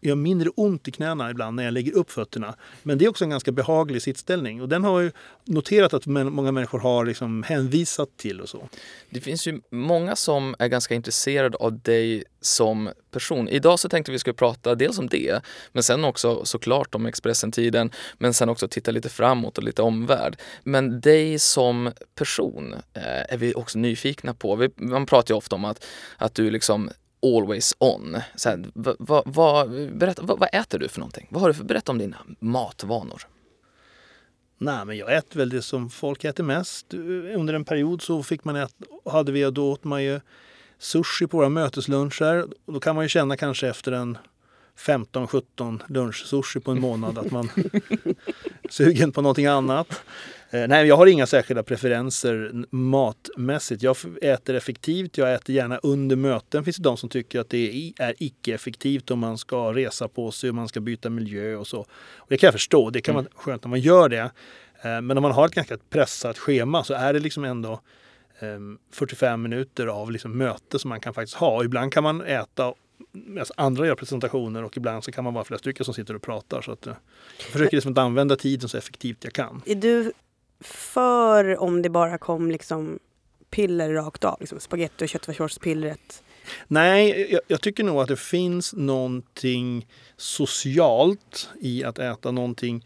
gör 0.00 0.14
mindre 0.14 0.48
ont 0.48 0.88
i 0.88 0.90
knäna 0.90 1.30
ibland 1.30 1.56
när 1.56 1.64
jag 1.64 1.74
lägger 1.74 1.92
upp 1.92 2.10
fötterna. 2.10 2.54
Men 2.82 2.98
det 2.98 3.04
är 3.04 3.08
också 3.08 3.24
en 3.24 3.30
ganska 3.30 3.52
behaglig 3.52 4.02
sittställning 4.02 4.62
och 4.62 4.68
den 4.68 4.84
har 4.84 5.02
jag 5.02 5.12
noterat 5.44 5.94
att 5.94 6.06
många 6.06 6.52
människor 6.52 6.78
har 6.78 7.04
liksom 7.04 7.42
hänvisat 7.42 8.16
till 8.16 8.40
och 8.40 8.48
så. 8.48 8.68
Det 9.10 9.20
finns 9.20 9.46
ju 9.46 9.60
många 9.70 10.16
som 10.16 10.54
är 10.58 10.68
ganska 10.68 10.94
intresserade 10.94 11.56
av 11.56 11.80
dig 11.80 12.24
som 12.40 12.90
person. 13.10 13.48
Idag 13.48 13.78
så 13.78 13.88
tänkte 13.88 14.12
vi 14.12 14.18
skulle 14.18 14.34
prata 14.34 14.74
dels 14.74 14.98
om 14.98 15.06
det, 15.06 15.40
men 15.72 15.82
sen 15.82 16.04
också 16.04 16.44
såklart 16.44 16.94
om 16.94 17.06
Expressen-tiden, 17.06 17.90
men 18.18 18.34
sen 18.34 18.48
också 18.48 18.68
titta 18.68 18.90
lite 18.90 19.08
framåt 19.08 19.58
och 19.58 19.64
lite 19.64 19.82
omvärld. 19.82 20.36
Men 20.62 21.00
dig 21.00 21.38
som 21.38 21.92
person 22.14 22.74
eh, 22.94 23.34
är 23.34 23.36
vi 23.36 23.54
också 23.54 23.78
nyfikna 23.78 24.34
på. 24.34 24.56
Vi, 24.56 24.70
man 24.76 25.06
pratar 25.06 25.34
ju 25.34 25.38
ofta 25.38 25.56
om 25.56 25.64
att, 25.64 25.84
att 26.16 26.34
du 26.34 26.50
liksom 26.50 26.90
always 27.22 27.74
on. 27.78 28.16
Så 28.36 28.48
här, 28.48 28.64
vad, 28.74 29.22
vad, 29.26 29.70
berätta, 29.96 30.22
vad, 30.22 30.48
äter 30.52 30.78
du 30.78 30.88
för 30.88 31.00
någonting? 31.00 31.26
Vad 31.30 31.40
har 31.40 31.48
du 31.48 31.54
för 31.54 31.64
berätta 31.64 31.92
om 31.92 31.98
dina 31.98 32.16
matvanor? 32.38 33.22
Nej, 34.58 34.84
men 34.84 34.96
jag 34.96 35.16
äter 35.16 35.38
väl 35.38 35.48
det 35.48 35.62
som 35.62 35.90
folk 35.90 36.24
äter 36.24 36.44
mest. 36.44 36.94
Under 37.34 37.54
en 37.54 37.64
period 37.64 38.02
så 38.02 38.22
fick 38.22 38.44
man 38.44 38.56
äta, 38.56 38.74
hade 39.10 39.32
vi, 39.32 39.50
då 39.50 39.72
åt 39.72 39.84
man 39.84 40.04
ju 40.04 40.20
sushi 40.78 41.26
på 41.26 41.36
våra 41.36 41.48
mötesluncher. 41.48 42.46
Då 42.66 42.80
kan 42.80 42.94
man 42.94 43.04
ju 43.04 43.08
känna 43.08 43.36
kanske 43.36 43.68
efter 43.68 43.92
en 43.92 44.18
15-17 44.78 45.80
lunchsushi 45.88 46.60
på 46.60 46.70
en 46.70 46.80
månad 46.80 47.18
att 47.18 47.30
man 47.30 47.48
är 47.54 48.70
sugen 48.70 49.12
på 49.12 49.22
någonting 49.22 49.46
annat. 49.46 50.02
Eh, 50.50 50.68
nej, 50.68 50.86
jag 50.86 50.96
har 50.96 51.06
inga 51.06 51.26
särskilda 51.26 51.62
preferenser 51.62 52.64
matmässigt. 52.70 53.82
Jag 53.82 53.96
äter 54.22 54.54
effektivt, 54.54 55.18
jag 55.18 55.34
äter 55.34 55.54
gärna 55.54 55.78
under 55.78 56.16
möten. 56.16 56.64
finns 56.64 56.76
det 56.76 56.82
de 56.82 56.96
som 56.96 57.08
tycker 57.08 57.40
att 57.40 57.50
det 57.50 57.92
är 57.98 58.14
icke-effektivt 58.18 59.10
om 59.10 59.18
man 59.18 59.38
ska 59.38 59.72
resa 59.72 60.08
på 60.08 60.30
sig 60.30 60.50
och 60.50 60.54
man 60.54 60.68
ska 60.68 60.80
byta 60.80 61.10
miljö 61.10 61.56
och 61.56 61.66
så. 61.66 61.80
Och 62.16 62.26
det 62.28 62.36
kan 62.36 62.46
jag 62.46 62.54
förstå, 62.54 62.90
det 62.90 63.00
kan 63.00 63.14
vara 63.14 63.22
mm. 63.22 63.32
skönt 63.36 63.64
när 63.64 63.68
man 63.68 63.80
gör 63.80 64.08
det. 64.08 64.30
Eh, 64.82 65.00
men 65.00 65.10
om 65.10 65.22
man 65.22 65.32
har 65.32 65.46
ett 65.46 65.54
ganska 65.54 65.78
pressat 65.90 66.38
schema 66.38 66.84
så 66.84 66.94
är 66.94 67.12
det 67.12 67.18
liksom 67.18 67.44
ändå 67.44 67.80
45 68.92 69.34
ehm, 69.34 69.42
minuter 69.42 69.86
av 69.86 70.10
liksom 70.10 70.38
möte 70.38 70.78
som 70.78 70.88
man 70.88 71.00
kan 71.00 71.14
faktiskt 71.14 71.36
ha. 71.36 71.56
Och 71.56 71.64
ibland 71.64 71.92
kan 71.92 72.02
man 72.02 72.20
äta 72.20 72.74
alltså 73.38 73.54
andra 73.56 73.86
gör 73.86 73.94
presentationer 73.94 74.64
och 74.64 74.76
ibland 74.76 75.04
så 75.04 75.12
kan 75.12 75.24
man 75.24 75.34
vara 75.34 75.44
flera 75.44 75.58
stycken 75.58 75.84
som 75.84 75.94
sitter 75.94 76.16
och 76.16 76.22
pratar. 76.22 76.62
Så 76.62 76.72
att, 76.72 76.86
eh, 76.86 76.94
jag 77.38 77.46
försöker 77.46 77.76
liksom 77.76 77.92
att 77.92 77.98
använda 77.98 78.36
tiden 78.36 78.68
så 78.68 78.78
effektivt 78.78 79.24
jag 79.24 79.32
kan. 79.32 79.62
Är 79.66 79.74
du 79.74 80.12
för 80.60 81.58
om 81.58 81.82
det 81.82 81.88
bara 81.88 82.18
kom 82.18 82.50
liksom 82.50 82.98
piller 83.50 83.92
rakt 83.92 84.24
av? 84.24 84.36
Liksom 84.40 84.60
spagetti 84.60 85.04
och 85.04 85.08
köttfärssåspillret? 85.08 86.22
Nej, 86.68 87.32
jag, 87.32 87.40
jag, 87.46 87.60
tycker 87.60 87.84
nog 87.84 88.00
att 88.00 88.08
det 88.08 88.16
finns 88.16 88.72
någonting 88.72 89.86
socialt 90.16 91.50
i 91.60 91.84
att 91.84 91.98
äta 91.98 92.30
någonting 92.30 92.84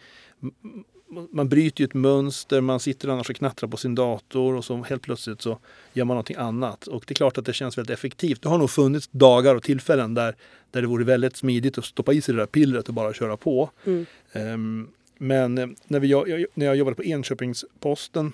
man 1.31 1.49
bryter 1.49 1.81
ju 1.81 1.85
ett 1.85 1.95
mönster, 1.95 2.61
man 2.61 2.81
sitter 2.81 3.09
annars 3.09 3.31
och 3.31 3.37
knattrar 3.37 3.69
på 3.69 3.77
sin 3.77 3.95
dator 3.95 4.55
och 4.55 4.65
så 4.65 4.83
helt 4.83 5.03
plötsligt 5.03 5.43
så 5.43 5.59
gör 5.93 6.05
man 6.05 6.15
någonting 6.15 6.37
annat. 6.37 6.87
Och 6.87 7.05
det 7.07 7.13
är 7.13 7.15
klart 7.15 7.39
att 7.39 7.45
det 7.45 7.53
känns 7.53 7.79
väldigt 7.79 7.95
effektivt. 7.95 8.43
Det 8.43 8.49
har 8.49 8.59
nog 8.59 8.71
funnits 8.71 9.09
dagar 9.09 9.55
och 9.55 9.63
tillfällen 9.63 10.15
där, 10.15 10.37
där 10.71 10.83
det 10.83 10.89
vore 10.89 11.05
väldigt 11.05 11.37
smidigt 11.37 11.79
att 11.79 11.85
stoppa 11.85 12.13
i 12.13 12.23
sig 12.23 12.35
det 12.35 12.41
där 12.41 12.47
pillret 12.47 12.89
och 12.89 12.95
bara 12.95 13.13
köra 13.13 13.37
på. 13.37 13.71
Mm. 13.85 14.07
Um, 14.33 14.89
men 15.23 15.59
eh, 15.59 15.67
när, 15.85 16.01
vi, 16.01 16.09
jag, 16.09 16.45
när 16.55 16.67
jag 16.67 16.77
jobbade 16.77 16.95
på 16.95 17.05
Enköpingsposten 17.05 18.33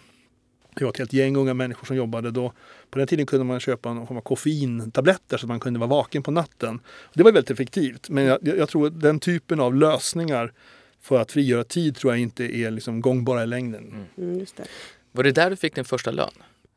det 0.74 0.84
var 0.84 0.90
ett 0.90 0.98
helt 0.98 1.12
gäng 1.12 1.36
unga 1.36 1.54
människor 1.54 1.86
som 1.86 1.96
jobbade 1.96 2.30
då. 2.30 2.52
På 2.90 2.98
den 2.98 3.08
tiden 3.08 3.26
kunde 3.26 3.44
man 3.44 3.60
köpa 3.60 3.92
någon 3.92 4.06
form 4.06 4.16
av 4.16 4.20
koffeintabletter 4.20 5.36
så 5.36 5.46
att 5.46 5.48
man 5.48 5.60
kunde 5.60 5.78
vara 5.78 5.90
vaken 5.90 6.22
på 6.22 6.30
natten. 6.30 6.80
Det 7.14 7.22
var 7.22 7.32
väldigt 7.32 7.50
effektivt. 7.50 8.08
Men 8.08 8.24
jag, 8.24 8.38
jag 8.42 8.68
tror 8.68 8.86
att 8.86 9.00
den 9.00 9.20
typen 9.20 9.60
av 9.60 9.74
lösningar 9.74 10.52
för 11.00 11.20
att 11.20 11.32
frigöra 11.32 11.64
tid 11.64 11.96
tror 11.96 12.12
jag 12.12 12.20
inte 12.20 12.44
är 12.44 12.70
liksom 12.70 13.00
gångbara 13.00 13.42
i 13.42 13.46
längden. 13.46 13.84
Mm. 13.84 14.04
Mm, 14.18 14.40
just 14.40 14.56
det. 14.56 14.64
Var 15.12 15.24
det 15.24 15.32
där 15.32 15.50
du 15.50 15.56
fick 15.56 15.74
din 15.74 15.84
första 15.84 16.10
lön? 16.10 16.30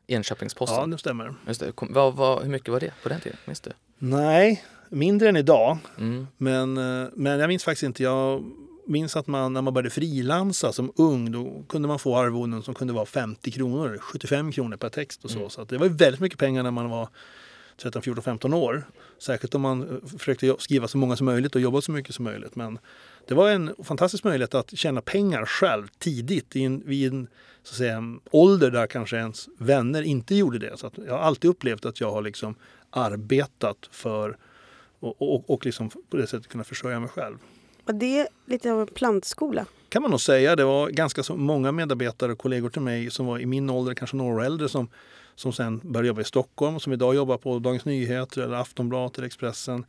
Enköpingsposten? 0.06 0.78
Ja, 0.80 0.86
det 0.86 0.98
stämmer. 0.98 1.34
Just 1.46 1.60
det. 1.60 1.72
Vad, 1.80 2.14
vad, 2.14 2.42
hur 2.42 2.50
mycket 2.50 2.68
var 2.68 2.80
det 2.80 2.92
på 3.02 3.08
den 3.08 3.20
tiden? 3.20 3.38
Minns 3.44 3.60
du? 3.60 3.70
Nej, 3.98 4.64
mindre 4.88 5.28
än 5.28 5.36
idag. 5.36 5.78
Mm. 5.98 6.26
Men, 6.36 6.76
eh, 6.78 7.08
men 7.14 7.40
jag 7.40 7.48
minns 7.48 7.64
faktiskt 7.64 7.82
inte. 7.82 8.02
Jag 8.02 8.44
minns 8.90 9.16
att 9.16 9.26
man 9.26 9.52
när 9.52 9.62
man 9.62 9.74
började 9.74 9.90
frilansa 9.90 10.72
som 10.72 10.92
ung 10.96 11.32
då 11.32 11.64
kunde 11.68 11.88
man 11.88 11.98
få 11.98 12.16
arvoden 12.16 12.62
som 12.62 12.74
kunde 12.74 12.92
vara 12.92 13.06
50 13.06 13.50
kronor, 13.50 13.98
75 14.00 14.52
kronor 14.52 14.76
per 14.76 14.88
text 14.88 15.24
och 15.24 15.30
så. 15.30 15.38
Mm. 15.38 15.50
Så 15.50 15.64
det 15.64 15.78
var 15.78 15.88
väldigt 15.88 16.20
mycket 16.20 16.38
pengar 16.38 16.62
när 16.62 16.70
man 16.70 16.90
var 16.90 17.08
13, 17.76 18.02
14, 18.02 18.22
15 18.22 18.54
år. 18.54 18.84
Särskilt 19.18 19.54
om 19.54 19.62
man 19.62 19.82
eh, 19.82 20.18
försökte 20.18 20.56
skriva 20.58 20.88
så 20.88 20.98
många 20.98 21.16
som 21.16 21.24
möjligt 21.24 21.54
och 21.54 21.60
jobba 21.60 21.80
så 21.80 21.92
mycket 21.92 22.14
som 22.14 22.24
möjligt. 22.24 22.56
Men 22.56 22.78
det 23.28 23.34
var 23.34 23.50
en 23.50 23.74
fantastisk 23.84 24.24
möjlighet 24.24 24.54
att 24.54 24.78
tjäna 24.78 25.00
pengar 25.00 25.46
själv 25.46 25.88
tidigt 25.98 26.56
i 26.56 26.62
en, 26.62 26.82
vid 26.86 27.12
en 27.12 27.26
så 27.62 27.72
att 27.72 27.78
säga, 27.78 28.18
ålder 28.30 28.70
där 28.70 28.86
kanske 28.86 29.16
ens 29.16 29.48
vänner 29.58 30.02
inte 30.02 30.34
gjorde 30.34 30.58
det. 30.58 30.76
Så 30.76 30.90
jag 31.06 31.12
har 31.12 31.20
alltid 31.20 31.50
upplevt 31.50 31.84
att 31.84 32.00
jag 32.00 32.12
har 32.12 32.22
liksom 32.22 32.54
arbetat 32.90 33.88
för 33.90 34.36
och, 35.00 35.22
och, 35.22 35.50
och 35.50 35.66
liksom 35.66 35.90
på 36.10 36.16
det 36.16 36.26
sättet 36.26 36.48
kunna 36.48 36.64
försörja 36.64 37.00
mig 37.00 37.08
själv. 37.08 37.36
Det 37.92 38.28
lite 38.46 38.72
av 38.72 38.80
en 38.80 38.86
plantskola? 38.86 39.66
kan 39.90 40.02
man 40.02 40.10
nog 40.10 40.20
säga. 40.20 40.56
Det 40.56 40.64
var 40.64 40.88
ganska 40.88 41.22
så 41.22 41.36
många 41.36 41.72
medarbetare 41.72 42.32
och 42.32 42.38
kollegor 42.38 42.70
till 42.70 42.82
mig 42.82 43.10
som 43.10 43.26
var 43.26 43.38
i 43.38 43.46
min 43.46 43.70
ålder, 43.70 43.94
kanske 43.94 44.16
några 44.16 44.34
år 44.34 44.44
äldre, 44.44 44.68
som, 44.68 44.88
som 45.34 45.52
sen 45.52 45.80
började 45.84 46.08
jobba 46.08 46.20
i 46.20 46.24
Stockholm 46.24 46.76
och 46.76 46.82
som 46.82 46.92
idag 46.92 47.14
jobbar 47.14 47.38
på 47.38 47.58
Dagens 47.58 47.84
Nyheter 47.84 48.42
eller 48.42 48.56
Aftonbladet 48.56 49.18
eller 49.18 49.26
Expressen. 49.26 49.86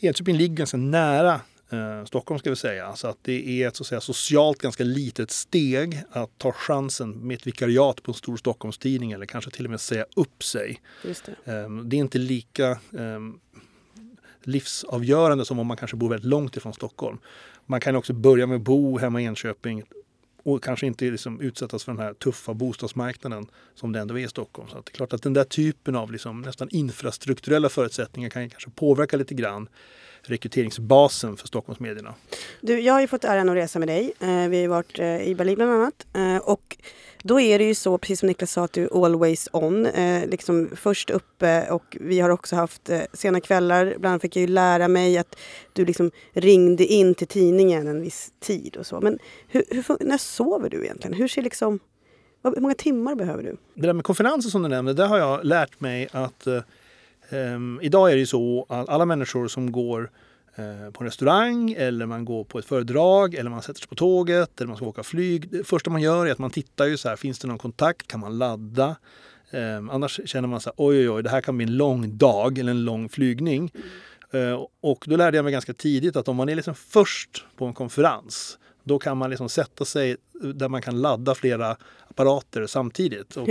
Enköping 0.00 0.36
ligger 0.36 0.56
ganska 0.56 0.76
nära 0.76 1.40
eh, 1.70 2.04
Stockholm 2.04 2.38
ska 2.38 2.50
vi 2.50 2.56
säga. 2.56 2.96
Så 2.96 3.08
att 3.08 3.18
det 3.22 3.62
är 3.62 3.68
ett 3.68 3.76
så 3.76 3.82
att 3.82 3.86
säga, 3.86 4.00
socialt 4.00 4.58
ganska 4.58 4.84
litet 4.84 5.30
steg 5.30 6.02
att 6.10 6.38
ta 6.38 6.52
chansen 6.52 7.10
med 7.10 7.34
ett 7.36 7.46
vikariat 7.46 8.02
på 8.02 8.10
en 8.10 8.14
stor 8.14 8.36
Stockholmstidning 8.36 9.12
eller 9.12 9.26
kanske 9.26 9.50
till 9.50 9.64
och 9.64 9.70
med 9.70 9.80
säga 9.80 10.06
upp 10.16 10.44
sig. 10.44 10.80
Det. 11.02 11.08
Eh, 11.28 11.70
det. 11.70 11.96
är 11.96 12.00
inte 12.00 12.18
lika 12.18 12.70
eh, 12.70 13.20
livsavgörande 14.42 15.44
som 15.44 15.58
om 15.58 15.66
man 15.66 15.76
kanske 15.76 15.96
bor 15.96 16.08
väldigt 16.08 16.30
långt 16.30 16.56
ifrån 16.56 16.74
Stockholm. 16.74 17.18
Man 17.66 17.80
kan 17.80 17.96
också 17.96 18.12
börja 18.12 18.46
med 18.46 18.56
att 18.56 18.62
bo 18.62 18.98
hemma 18.98 19.20
i 19.20 19.24
Enköping 19.24 19.82
och 20.42 20.64
kanske 20.64 20.86
inte 20.86 21.04
liksom 21.04 21.40
utsättas 21.40 21.84
för 21.84 21.92
den 21.92 22.00
här 22.00 22.14
tuffa 22.14 22.54
bostadsmarknaden 22.54 23.46
som 23.74 23.92
det 23.92 24.00
ändå 24.00 24.18
är 24.18 24.24
i 24.24 24.28
Stockholm. 24.28 24.68
Så 24.68 24.74
det 24.74 24.90
är 24.90 24.92
klart 24.92 25.12
att 25.12 25.22
den 25.22 25.32
där 25.32 25.44
typen 25.44 25.96
av 25.96 26.12
liksom 26.12 26.42
nästan 26.42 26.68
infrastrukturella 26.70 27.68
förutsättningar 27.68 28.30
kan 28.30 28.50
kanske 28.50 28.70
påverka 28.70 29.16
lite 29.16 29.34
grann 29.34 29.68
rekryteringsbasen 30.22 31.36
för 31.36 31.46
Stockholmsmedierna. 31.46 32.14
Du, 32.60 32.80
jag 32.80 32.92
har 32.92 33.00
ju 33.00 33.06
fått 33.06 33.24
äran 33.24 33.48
att 33.48 33.56
resa 33.56 33.78
med 33.78 33.88
dig. 33.88 34.12
Eh, 34.20 34.48
Vi 34.48 34.62
har 34.62 34.68
varit 34.68 34.98
eh, 34.98 35.22
i 35.22 35.34
Berlin 35.34 35.54
bland 35.54 35.70
annat. 35.72 36.06
Eh, 36.14 36.36
och 36.36 36.76
då 37.22 37.40
är 37.40 37.58
det 37.58 37.64
ju 37.64 37.74
så, 37.74 37.98
precis 37.98 38.20
som 38.20 38.26
Niklas 38.26 38.52
sa, 38.52 38.64
att 38.64 38.72
du 38.72 38.84
är 38.84 39.04
always 39.04 39.48
on. 39.52 39.86
Eh, 39.86 40.26
liksom 40.28 40.70
först 40.76 41.10
uppe 41.10 41.70
och 41.70 41.96
vi 42.00 42.20
har 42.20 42.30
också 42.30 42.56
haft 42.56 42.90
eh, 42.90 43.00
sena 43.12 43.40
kvällar. 43.40 43.84
Bland 43.86 44.06
annat 44.06 44.22
fick 44.22 44.36
jag 44.36 44.40
ju 44.40 44.46
lära 44.46 44.88
mig 44.88 45.18
att 45.18 45.36
du 45.72 45.84
liksom 45.84 46.10
ringde 46.32 46.86
in 46.86 47.14
till 47.14 47.26
tidningen 47.26 47.86
en 47.86 48.02
viss 48.02 48.32
tid 48.40 48.76
och 48.76 48.86
så. 48.86 49.00
Men 49.00 49.18
hur, 49.48 49.64
hur, 49.70 49.84
när 50.00 50.18
sover 50.18 50.70
du 50.70 50.84
egentligen? 50.84 51.14
Hur 51.16 51.28
ser 51.28 51.42
liksom... 51.42 51.78
Hur 52.42 52.60
många 52.60 52.74
timmar 52.74 53.14
behöver 53.14 53.42
du? 53.42 53.56
Det 53.74 53.86
där 53.86 53.92
med 53.92 54.04
konferenser 54.04 54.50
som 54.50 54.62
du 54.62 54.68
nämnde, 54.68 54.92
där 54.92 55.06
har 55.06 55.18
jag 55.18 55.44
lärt 55.44 55.80
mig 55.80 56.08
att 56.12 56.46
eh, 56.46 56.62
ehm, 57.30 57.80
idag 57.82 58.10
är 58.10 58.14
det 58.14 58.20
ju 58.20 58.26
så 58.26 58.66
att 58.68 58.88
alla 58.88 59.04
människor 59.04 59.48
som 59.48 59.72
går 59.72 60.02
eh, 60.02 60.08
på 60.92 61.04
en 61.04 61.06
restaurang 61.06 61.72
eller 61.72 62.06
man 62.06 62.24
går 62.24 62.44
på 62.44 62.58
ett 62.58 62.64
föredrag 62.64 63.34
eller 63.34 63.50
man 63.50 63.62
sätter 63.62 63.80
sig 63.80 63.88
på 63.88 63.94
tåget 63.94 64.60
eller 64.60 64.68
man 64.68 64.76
ska 64.76 64.86
åka 64.86 65.02
flyg. 65.02 65.50
Det 65.50 65.64
första 65.64 65.90
man 65.90 66.02
gör 66.02 66.26
är 66.26 66.32
att 66.32 66.38
man 66.38 66.50
tittar 66.50 66.86
ju 66.86 66.96
så 66.96 67.08
här, 67.08 67.16
finns 67.16 67.38
det 67.38 67.48
någon 67.48 67.58
kontakt? 67.58 68.06
Kan 68.06 68.20
man 68.20 68.38
ladda? 68.38 68.96
Um, 69.52 69.90
annars 69.90 70.20
känner 70.24 70.48
man 70.48 70.60
så 70.60 70.70
här, 70.70 70.74
oj 70.76 70.98
oj 70.98 71.10
oj, 71.10 71.22
det 71.22 71.30
här 71.30 71.40
kan 71.40 71.56
bli 71.56 71.66
en 71.66 71.76
lång 71.76 72.18
dag 72.18 72.58
eller 72.58 72.70
en 72.70 72.84
lång 72.84 73.08
flygning. 73.08 73.72
Uh, 74.34 74.66
och 74.80 75.04
då 75.08 75.16
lärde 75.16 75.36
jag 75.38 75.44
mig 75.44 75.52
ganska 75.52 75.74
tidigt 75.74 76.16
att 76.16 76.28
om 76.28 76.36
man 76.36 76.48
är 76.48 76.54
liksom 76.54 76.74
först 76.74 77.44
på 77.56 77.64
en 77.64 77.74
konferens 77.74 78.58
då 78.84 78.98
kan 78.98 79.16
man 79.16 79.30
liksom 79.30 79.48
sätta 79.48 79.84
sig 79.84 80.16
där 80.54 80.68
man 80.68 80.82
kan 80.82 81.00
ladda 81.00 81.34
flera 81.34 81.76
apparater 82.10 82.66
samtidigt. 82.66 83.36
Och 83.36 83.46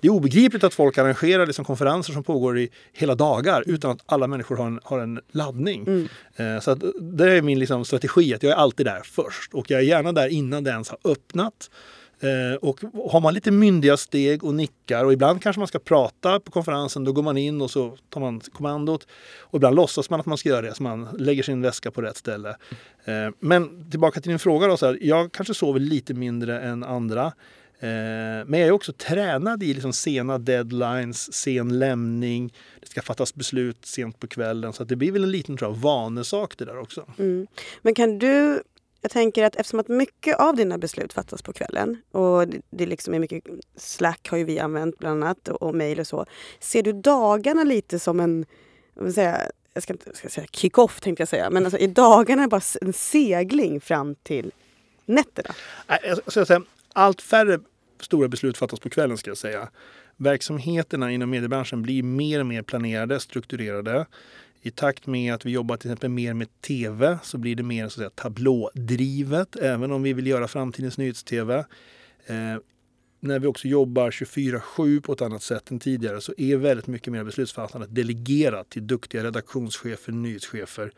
det 0.00 0.08
är 0.08 0.10
obegripligt 0.10 0.64
att 0.64 0.74
folk 0.74 0.98
arrangerar 0.98 1.46
liksom 1.46 1.64
konferenser 1.64 2.12
som 2.12 2.24
pågår 2.24 2.58
i 2.58 2.68
hela 2.92 3.14
dagar 3.14 3.64
utan 3.66 3.90
att 3.90 4.02
alla 4.06 4.26
människor 4.26 4.56
har 4.56 4.66
en, 4.66 4.80
har 4.84 4.98
en 4.98 5.20
laddning. 5.32 5.86
Mm. 5.86 6.08
Eh, 6.36 6.60
så 6.60 6.70
att 6.70 6.80
det 7.00 7.32
är 7.32 7.42
min 7.42 7.58
liksom 7.58 7.84
strategi, 7.84 8.34
att 8.34 8.42
jag 8.42 8.52
är 8.52 8.56
alltid 8.56 8.86
där 8.86 9.00
först. 9.04 9.54
Och 9.54 9.70
jag 9.70 9.80
är 9.80 9.84
gärna 9.84 10.12
där 10.12 10.28
innan 10.28 10.64
det 10.64 10.70
ens 10.70 10.88
har 10.88 10.98
öppnat. 11.04 11.70
Eh, 12.22 12.56
och 12.56 12.80
har 13.10 13.20
man 13.20 13.34
lite 13.34 13.50
myndiga 13.50 13.96
steg 13.96 14.44
och 14.44 14.54
nickar 14.54 15.04
och 15.04 15.12
ibland 15.12 15.42
kanske 15.42 15.60
man 15.60 15.68
ska 15.68 15.78
prata 15.78 16.40
på 16.40 16.50
konferensen, 16.50 17.04
då 17.04 17.12
går 17.12 17.22
man 17.22 17.38
in 17.38 17.60
och 17.60 17.70
så 17.70 17.96
tar 18.10 18.20
man 18.20 18.40
kommandot. 18.40 19.06
Och 19.38 19.56
ibland 19.56 19.76
låtsas 19.76 20.10
man 20.10 20.20
att 20.20 20.26
man 20.26 20.38
ska 20.38 20.48
göra 20.48 20.62
det, 20.62 20.74
så 20.74 20.82
man 20.82 21.08
lägger 21.18 21.42
sin 21.42 21.62
väska 21.62 21.90
på 21.90 22.02
rätt 22.02 22.16
ställe. 22.16 22.48
Eh, 23.04 23.34
men 23.40 23.90
tillbaka 23.90 24.20
till 24.20 24.28
din 24.28 24.38
fråga 24.38 24.66
då, 24.66 24.76
så 24.76 24.86
här, 24.86 24.98
jag 25.00 25.32
kanske 25.32 25.54
sover 25.54 25.80
lite 25.80 26.14
mindre 26.14 26.60
än 26.60 26.84
andra. 26.84 27.32
Eh, 27.82 28.46
men 28.46 28.60
jag 28.60 28.68
är 28.68 28.70
också 28.70 28.92
tränad 28.92 29.62
i 29.62 29.74
liksom 29.74 29.92
sena 29.92 30.38
deadlines, 30.38 31.34
sen 31.34 31.78
lämning, 31.78 32.54
det 32.80 32.86
ska 32.86 33.02
fattas 33.02 33.34
beslut 33.34 33.86
sent 33.86 34.20
på 34.20 34.26
kvällen. 34.26 34.72
Så 34.72 34.84
det 34.84 34.96
blir 34.96 35.12
väl 35.12 35.24
en 35.24 35.30
liten 35.30 35.56
tror 35.56 35.70
jag, 35.70 35.76
vanesak 35.76 36.58
det 36.58 36.64
där 36.64 36.78
också. 36.78 37.06
Mm. 37.18 37.46
Men 37.82 37.94
kan 37.94 38.18
du 38.18 38.62
jag 39.00 39.10
tänker 39.10 39.44
att 39.44 39.56
eftersom 39.56 39.80
att 39.80 39.88
mycket 39.88 40.36
av 40.36 40.56
dina 40.56 40.78
beslut 40.78 41.12
fattas 41.12 41.42
på 41.42 41.52
kvällen 41.52 42.02
och 42.10 42.46
det 42.70 42.86
liksom 42.86 43.14
är 43.14 43.18
mycket 43.18 43.44
Slack 43.76 44.28
har 44.28 44.38
ju 44.38 44.44
vi 44.44 44.58
använt 44.58 44.98
bland 44.98 45.24
annat 45.24 45.48
och, 45.48 45.62
och 45.62 45.74
mejl 45.74 46.00
och 46.00 46.06
så. 46.06 46.26
Ser 46.60 46.82
du 46.82 46.92
dagarna 46.92 47.64
lite 47.64 47.98
som 47.98 48.20
en, 48.20 48.46
jag, 48.94 49.04
vill 49.04 49.14
säga, 49.14 49.40
jag 49.74 49.82
ska 49.82 49.92
inte 49.92 50.16
ska 50.16 50.28
säga 50.28 50.46
kick-off 50.52 51.00
tänkte 51.00 51.20
jag 51.20 51.28
säga, 51.28 51.50
men 51.50 51.64
alltså 51.64 51.78
är 51.78 51.88
dagarna 51.88 52.48
bara 52.48 52.60
en 52.80 52.92
segling 52.92 53.80
fram 53.80 54.14
till 54.14 54.52
nätterna? 55.06 55.54
Jag 56.02 56.18
ska 56.26 56.44
säga, 56.44 56.62
allt 56.92 57.22
färre 57.22 57.58
stora 58.04 58.28
beslut 58.28 58.56
fattas 58.56 58.80
på 58.80 58.90
kvällen 58.90 59.18
ska 59.18 59.30
jag 59.30 59.38
säga. 59.38 59.68
Verksamheterna 60.16 61.12
inom 61.12 61.30
mediebranschen 61.30 61.82
blir 61.82 62.02
mer 62.02 62.40
och 62.40 62.46
mer 62.46 62.62
planerade, 62.62 63.20
strukturerade. 63.20 64.06
I 64.62 64.70
takt 64.70 65.06
med 65.06 65.34
att 65.34 65.46
vi 65.46 65.50
jobbar 65.50 65.76
till 65.76 65.90
exempel 65.90 66.10
mer 66.10 66.34
med 66.34 66.60
tv 66.60 67.18
så 67.22 67.38
blir 67.38 67.56
det 67.56 67.62
mer 67.62 67.82
så 67.82 67.86
att 67.86 67.92
säga, 67.92 68.10
tablådrivet, 68.10 69.56
även 69.56 69.92
om 69.92 70.02
vi 70.02 70.12
vill 70.12 70.26
göra 70.26 70.48
framtidens 70.48 70.98
nyhets-tv. 70.98 71.58
Eh, 72.26 72.56
när 73.20 73.38
vi 73.38 73.46
också 73.46 73.68
jobbar 73.68 74.10
24-7 74.10 75.00
på 75.00 75.12
ett 75.12 75.22
annat 75.22 75.42
sätt 75.42 75.70
än 75.70 75.80
tidigare 75.80 76.20
så 76.20 76.34
är 76.38 76.56
väldigt 76.56 76.86
mycket 76.86 77.12
mer 77.12 77.24
beslutsfattande 77.24 77.86
delegerat 77.86 78.70
till 78.70 78.86
duktiga 78.86 79.24
redaktionschefer, 79.24 80.12
nyhetschefer 80.12 80.92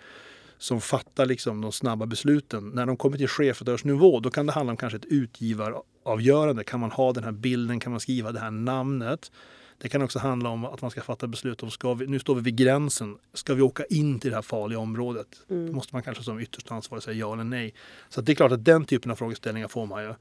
som 0.59 0.81
fattar 0.81 1.27
liksom 1.27 1.61
de 1.61 1.73
snabba 1.73 2.07
besluten. 2.07 2.69
När 2.69 2.87
de 2.87 2.97
kommer 2.97 3.19
till 3.19 3.29
chefredaktörsnivå 3.29 4.21
då 4.21 4.31
kan 4.31 4.47
det 4.47 4.53
handla 4.53 4.71
om 4.71 4.77
kanske 4.77 4.97
ett 4.97 5.05
utgivaravgörande. 5.05 6.65
Kan 6.65 6.81
man 6.81 6.91
ha 6.91 7.13
den 7.13 7.25
här 7.25 7.33
bilden? 7.33 7.81
Kan 7.81 7.93
man 7.93 8.01
skriva 8.01 8.33
det 8.33 8.41
här 8.41 8.51
namnet? 8.51 9.31
Det 9.79 9.89
kan 9.89 10.03
också 10.03 10.19
handla 10.19 10.49
om 10.49 10.65
att 10.65 10.83
man 10.83 10.91
ska 10.91 11.01
fatta 11.01 11.27
beslut 11.27 11.63
om, 11.63 11.71
ska 11.71 11.95
vi, 11.95 12.07
nu 12.07 12.19
står 12.19 12.35
vi 12.35 12.41
vid 12.41 12.57
gränsen, 12.57 13.17
ska 13.35 13.55
vi 13.55 13.63
åka 13.63 13.85
in 13.85 14.21
till 14.21 14.31
det 14.31 14.37
här 14.37 14.43
farliga 14.43 14.79
området? 14.79 15.27
Mm. 15.51 15.67
Då 15.67 15.73
måste 15.73 15.95
man 15.95 16.03
kanske 16.03 16.25
som 16.25 16.41
ytterst 16.41 16.71
ansvarig 16.71 17.03
säga 17.03 17.17
ja 17.17 17.33
eller 17.33 17.45
nej. 17.45 17.75
Så 18.09 18.21
det 18.21 18.33
är 18.33 18.37
klart 18.37 18.53
att 18.53 18.65
den 18.65 18.85
typen 18.85 19.11
av 19.11 19.17
frågeställningar 19.17 19.69
får 19.69 19.87
man 19.87 20.03
ju. 20.03 20.15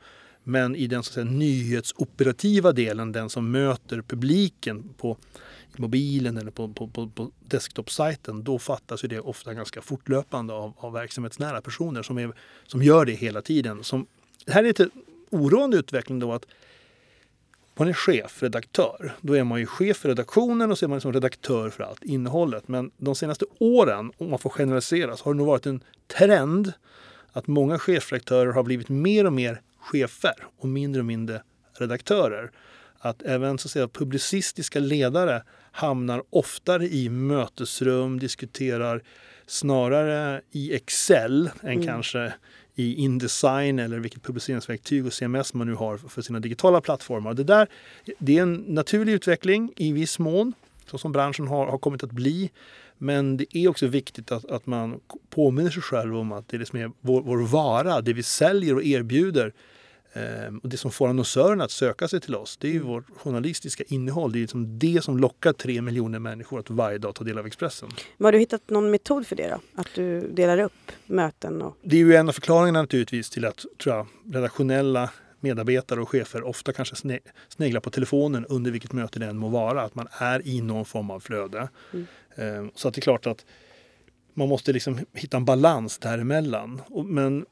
Men 0.43 0.75
i 0.75 0.87
den 0.87 1.03
så 1.03 1.09
att 1.09 1.13
säga, 1.13 1.25
nyhetsoperativa 1.25 2.71
delen, 2.71 3.11
den 3.11 3.29
som 3.29 3.51
möter 3.51 4.01
publiken 4.01 4.93
på 4.97 5.17
mobilen 5.77 6.37
eller 6.37 6.51
på, 6.51 6.73
på, 6.73 6.87
på, 6.87 7.07
på 7.07 7.31
desktop-sajten, 7.39 8.43
då 8.43 8.59
fattas 8.59 9.03
ju 9.03 9.07
det 9.07 9.19
ofta 9.19 9.53
ganska 9.53 9.81
fortlöpande 9.81 10.53
av, 10.53 10.73
av 10.77 10.93
verksamhetsnära 10.93 11.61
personer 11.61 12.03
som, 12.03 12.17
är, 12.17 12.31
som 12.67 12.83
gör 12.83 13.05
det 13.05 13.13
hela 13.13 13.41
tiden. 13.41 13.83
Som, 13.83 14.07
det 14.45 14.51
här 14.51 14.63
är 14.63 14.67
lite 14.67 14.89
oroande 15.29 15.77
utveckling 15.77 16.19
då 16.19 16.33
att 16.33 16.45
man 17.75 17.87
är 17.87 17.93
chefredaktör. 17.93 19.15
Då 19.21 19.33
är 19.33 19.43
man 19.43 19.59
ju 19.59 19.65
chef 19.65 19.97
för 19.97 20.09
redaktionen 20.09 20.71
och 20.71 20.77
så 20.77 20.85
är 20.85 20.87
man 20.87 20.95
liksom 20.95 21.13
redaktör 21.13 21.69
för 21.69 21.83
allt 21.83 22.03
innehållet. 22.03 22.67
Men 22.67 22.91
de 22.97 23.15
senaste 23.15 23.45
åren, 23.59 24.11
om 24.17 24.29
man 24.29 24.39
får 24.39 24.49
generalisera, 24.49 25.17
så 25.17 25.25
har 25.25 25.33
det 25.33 25.37
nog 25.37 25.47
varit 25.47 25.65
en 25.65 25.83
trend 26.17 26.73
att 27.31 27.47
många 27.47 27.79
chefredaktörer 27.79 28.51
har 28.51 28.63
blivit 28.63 28.89
mer 28.89 29.25
och 29.25 29.33
mer 29.33 29.61
chefer 29.79 30.35
och 30.57 30.67
mindre 30.67 30.99
och 30.99 31.05
mindre 31.05 31.41
redaktörer. 31.73 32.51
Att 32.99 33.21
även 33.21 33.57
så 33.57 33.67
att 33.67 33.71
säga, 33.71 33.87
publicistiska 33.87 34.79
ledare 34.79 35.43
hamnar 35.75 36.23
oftare 36.29 36.87
i 36.87 37.09
mötesrum, 37.09 38.19
diskuterar 38.19 39.03
snarare 39.45 40.41
i 40.51 40.73
Excel 40.73 41.49
än 41.61 41.71
mm. 41.71 41.85
kanske 41.85 42.33
i 42.75 42.95
Indesign 42.95 43.79
eller 43.79 43.99
vilket 43.99 44.23
publiceringsverktyg 44.23 45.05
och 45.05 45.13
CMS 45.13 45.53
man 45.53 45.67
nu 45.67 45.73
har 45.73 45.97
för 45.97 46.21
sina 46.21 46.39
digitala 46.39 46.81
plattformar. 46.81 47.33
Det, 47.33 47.43
där, 47.43 47.67
det 48.17 48.37
är 48.37 48.41
en 48.41 48.53
naturlig 48.53 49.13
utveckling 49.13 49.73
i 49.75 49.91
viss 49.91 50.19
mån, 50.19 50.53
så 50.91 50.97
som 50.97 51.11
branschen 51.11 51.47
har, 51.47 51.65
har 51.65 51.77
kommit 51.77 52.03
att 52.03 52.11
bli. 52.11 52.51
Men 52.97 53.37
det 53.37 53.57
är 53.57 53.67
också 53.67 53.87
viktigt 53.87 54.31
att, 54.31 54.45
att 54.45 54.65
man 54.65 54.99
påminner 55.29 55.69
sig 55.69 55.81
själv 55.81 56.17
om 56.17 56.31
att 56.31 56.47
det 56.47 56.57
liksom 56.57 56.79
är 56.79 56.91
vår, 57.01 57.21
vår 57.21 57.37
vara, 57.37 58.01
det 58.01 58.13
vi 58.13 58.23
säljer 58.23 58.75
och 58.75 58.83
erbjuder 58.83 59.53
och 60.63 60.69
det 60.69 60.77
som 60.77 60.91
får 60.91 61.07
annonsörerna 61.07 61.63
att 61.63 61.71
söka 61.71 62.07
sig 62.07 62.21
till 62.21 62.35
oss, 62.35 62.57
det 62.57 62.67
är 62.67 62.71
ju 62.71 62.77
mm. 62.77 62.87
vårt 62.87 63.05
journalistiska 63.17 63.83
innehåll. 63.87 64.31
Det 64.31 64.37
är 64.37 64.41
liksom 64.41 64.79
det 64.79 65.03
som 65.03 65.17
lockar 65.17 65.53
tre 65.53 65.81
miljoner 65.81 66.19
människor 66.19 66.59
att 66.59 66.69
varje 66.69 66.97
dag 66.97 67.15
ta 67.15 67.23
del 67.23 67.37
av 67.37 67.47
Expressen. 67.47 67.89
Men 68.17 68.25
har 68.25 68.31
du 68.31 68.39
hittat 68.39 68.69
någon 68.69 68.91
metod 68.91 69.27
för 69.27 69.35
det 69.35 69.49
då? 69.49 69.81
Att 69.81 69.87
du 69.95 70.31
delar 70.31 70.57
upp 70.57 70.91
möten? 71.05 71.61
Och... 71.61 71.77
Det 71.81 71.95
är 71.95 71.99
ju 71.99 72.15
en 72.15 72.29
av 72.29 72.33
förklaringarna 72.33 72.81
naturligtvis 72.81 73.29
till 73.29 73.45
att 73.45 73.65
tror 73.83 73.95
jag, 73.95 74.07
redaktionella 74.33 75.09
medarbetare 75.39 76.01
och 76.01 76.09
chefer 76.09 76.43
ofta 76.43 76.73
kanske 76.73 76.95
sneglar 77.49 77.81
på 77.81 77.89
telefonen 77.89 78.45
under 78.45 78.71
vilket 78.71 78.93
möte 78.93 79.19
det 79.19 79.25
än 79.25 79.37
må 79.37 79.49
vara. 79.49 79.81
Att 79.81 79.95
man 79.95 80.07
är 80.11 80.47
i 80.47 80.61
någon 80.61 80.85
form 80.85 81.11
av 81.11 81.19
flöde. 81.19 81.69
Mm. 81.93 82.07
Ehm, 82.35 82.71
så 82.75 82.87
att 82.87 82.93
det 82.93 82.99
är 82.99 83.01
klart 83.01 83.27
att 83.27 83.45
man 84.33 84.47
måste 84.47 84.73
liksom 84.73 84.99
hitta 85.13 85.37
en 85.37 85.45
balans 85.45 85.97
däremellan. 85.97 86.81
Men 87.05 87.45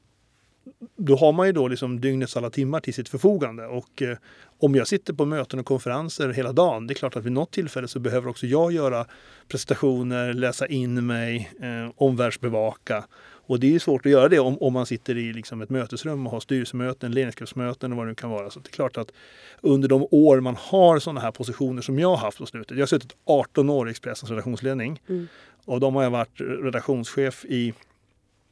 då 0.96 1.16
har 1.16 1.32
man 1.32 1.48
ju 1.48 1.54
då 1.54 1.68
liksom 1.68 2.02
dygnets 2.02 2.38
alla 2.38 2.50
timmar 2.50 2.80
till 2.80 2.94
sitt 2.94 3.10
förfogande. 3.10 3.66
Och 3.66 4.02
eh, 4.02 4.18
om 4.60 4.76
jag 4.76 4.88
sitter 4.88 5.14
på 5.14 5.26
möten 5.26 5.60
och 5.60 5.66
konferenser 5.66 6.30
hela 6.30 6.54
dagen, 6.54 6.88
det 6.88 6.94
är 6.94 6.96
klart 6.96 7.16
att 7.16 7.26
vid 7.26 7.32
något 7.32 7.52
tillfälle 7.52 7.88
så 7.88 8.00
behöver 8.00 8.30
också 8.30 8.48
jag 8.48 8.72
göra 8.72 9.06
presentationer, 9.48 10.34
läsa 10.34 10.68
in 10.68 11.06
mig, 11.06 11.52
eh, 11.62 11.94
omvärldsbevaka. 11.96 13.04
Och 13.46 13.60
det 13.60 13.76
är 13.76 13.80
svårt 13.80 14.06
att 14.06 14.12
göra 14.12 14.30
det 14.30 14.40
om, 14.40 14.58
om 14.58 14.74
man 14.74 14.86
sitter 14.86 15.18
i 15.18 15.34
liksom 15.34 15.62
ett 15.62 15.70
mötesrum 15.70 16.26
och 16.26 16.32
har 16.32 16.40
styrelsemöten, 16.40 17.12
ledningsgruppsmöten 17.12 17.92
och 17.92 17.98
vad 17.98 18.06
det 18.06 18.10
nu 18.10 18.16
kan 18.16 18.30
vara. 18.30 18.50
Så 18.50 18.60
det 18.60 18.70
är 18.70 18.72
klart 18.72 18.98
att 18.98 19.12
under 19.62 19.90
de 19.90 20.08
år 20.12 20.40
man 20.40 20.56
har 20.60 21.00
sådana 21.00 21.20
här 21.20 21.32
positioner 21.32 21.82
som 21.82 22.00
jag 22.00 22.10
har 22.10 22.18
haft 22.18 22.38
på 22.38 22.46
slutet. 22.46 22.78
Jag 22.78 22.82
har 22.82 22.88
suttit 22.88 23.16
18 23.26 23.70
år 23.70 23.88
i 23.88 23.92
Expressens 23.92 24.30
redaktionsledning. 24.30 25.02
Mm. 25.10 25.28
Och 25.66 25.80
de 25.80 25.96
har 25.96 26.04
jag 26.04 26.12
varit 26.12 26.42
redaktionschef 26.42 27.46
i 27.46 27.74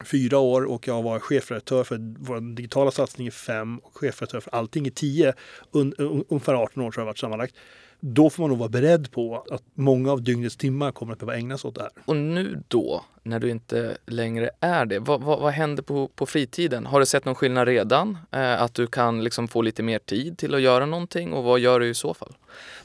fyra 0.06 0.38
år 0.38 0.66
och 0.66 0.88
jag 0.88 1.04
var 1.04 1.20
chefredaktör 1.20 1.84
för 1.84 2.16
vår 2.20 2.56
digitala 2.56 2.92
satsning 2.92 3.28
i 3.28 3.32
fem 3.32 3.78
och 3.78 3.98
chefredaktör 3.98 4.40
för 4.40 4.56
allting 4.56 4.88
i 4.88 4.92
tio. 4.92 5.34
Un, 5.72 5.94
ungefär 6.30 6.54
18 6.54 6.84
år 6.84 6.92
tror 6.92 7.02
jag 7.02 7.06
varit 7.06 7.18
sammanlagt. 7.18 7.56
Då 8.00 8.30
får 8.30 8.44
man 8.44 8.50
nog 8.50 8.60
vara 8.60 8.70
beredd 8.70 9.12
på 9.12 9.46
att 9.52 9.64
många 9.74 10.12
av 10.12 10.24
dygnets 10.24 10.58
timmar 10.58 10.92
kommer 10.92 11.14
att 11.14 11.20
behöva 11.20 11.38
ägnas 11.38 11.66
åt 11.66 11.76
det 11.76 11.82
här. 11.82 11.92
Och 12.06 12.16
nu 12.16 12.64
då, 12.68 13.06
när 13.24 13.40
du 13.40 13.50
inte 13.50 13.98
längre 14.06 14.50
är 14.60 14.86
det, 14.86 15.00
vad, 15.00 15.24
vad, 15.24 15.40
vad 15.40 15.54
händer 15.54 15.84
på, 15.84 16.08
på 16.08 16.26
fritiden? 16.26 16.86
Har 16.86 17.00
du 17.00 17.06
sett 17.06 17.26
någon 17.26 17.36
skillnad 17.36 17.68
redan? 17.68 18.18
Eh, 18.32 18.62
att 18.62 18.74
du 18.74 18.88
kan 18.88 19.24
liksom 19.24 19.48
få 19.48 19.62
lite 19.62 19.84
mer 19.84 20.00
tid 20.00 20.38
till 20.38 20.56
att 20.56 20.62
göra 20.62 20.86
någonting 20.86 21.34
och 21.34 21.44
vad 21.44 21.60
gör 21.60 21.80
du 21.80 21.90
i 21.90 21.94
så 21.94 22.14
fall? 22.14 22.36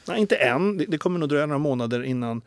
Nej, 0.08 0.20
inte 0.20 0.36
än. 0.36 0.78
Det, 0.78 0.84
det 0.84 0.98
kommer 0.98 1.18
nog 1.18 1.28
dröja 1.28 1.46
några 1.46 1.58
månader 1.58 2.02
innan 2.02 2.42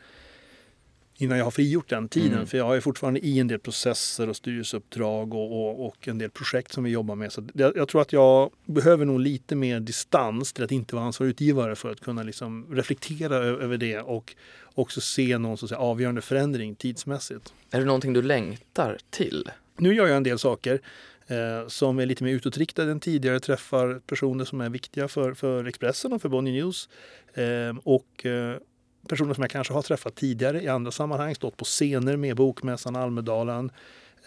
innan 1.20 1.38
jag 1.38 1.44
har 1.44 1.50
frigjort 1.50 1.88
den 1.88 2.08
tiden. 2.08 2.32
Mm. 2.32 2.46
För 2.46 2.58
jag 2.58 2.76
är 2.76 2.80
fortfarande 2.80 3.20
i 3.20 3.38
en 3.38 3.48
del 3.48 3.58
processer 3.58 4.28
och 4.28 4.36
styrelseuppdrag 4.36 5.34
och, 5.34 5.52
och, 5.52 5.86
och 5.86 6.08
en 6.08 6.18
del 6.18 6.30
projekt 6.30 6.72
som 6.72 6.84
vi 6.84 6.90
jobbar 6.90 7.14
med. 7.14 7.32
Så 7.32 7.44
jag, 7.54 7.76
jag 7.76 7.88
tror 7.88 8.02
att 8.02 8.12
jag 8.12 8.50
behöver 8.64 9.04
nog 9.04 9.20
lite 9.20 9.54
mer 9.56 9.80
distans 9.80 10.52
till 10.52 10.64
att 10.64 10.72
inte 10.72 10.94
vara 10.94 11.06
ansvarig 11.06 11.30
utgivare 11.30 11.76
för 11.76 11.90
att 11.90 12.00
kunna 12.00 12.22
liksom 12.22 12.66
reflektera 12.74 13.36
över 13.36 13.76
det 13.76 13.98
och 13.98 14.34
också 14.74 15.00
se 15.00 15.38
någon 15.38 15.58
så 15.58 15.76
avgörande 15.76 16.20
förändring 16.20 16.74
tidsmässigt. 16.74 17.52
Är 17.70 17.78
det 17.78 17.84
någonting 17.84 18.12
du 18.12 18.22
längtar 18.22 18.98
till? 19.10 19.50
Nu 19.76 19.94
gör 19.94 20.06
jag 20.06 20.16
en 20.16 20.22
del 20.22 20.38
saker 20.38 20.80
eh, 21.26 21.68
som 21.68 21.98
är 21.98 22.06
lite 22.06 22.24
mer 22.24 22.32
utåtriktade 22.32 22.90
än 22.90 23.00
tidigare. 23.00 23.40
Träffar 23.40 24.00
personer 24.06 24.44
som 24.44 24.60
är 24.60 24.68
viktiga 24.68 25.08
för, 25.08 25.34
för 25.34 25.64
Expressen 25.64 26.12
och 26.12 26.22
för 26.22 26.28
Bonnier 26.28 26.54
News. 26.54 26.88
Eh, 27.34 27.76
och 27.84 28.26
eh, 28.26 28.56
personer 29.08 29.34
som 29.34 29.42
jag 29.42 29.50
kanske 29.50 29.74
har 29.74 29.82
träffat 29.82 30.14
tidigare 30.14 30.62
i 30.62 30.68
andra 30.68 30.90
sammanhang. 30.90 31.34
Stått 31.34 31.56
på 31.56 31.64
scener 31.64 32.16
med 32.16 32.36
Bokmässan, 32.36 32.96
Almedalen. 32.96 33.70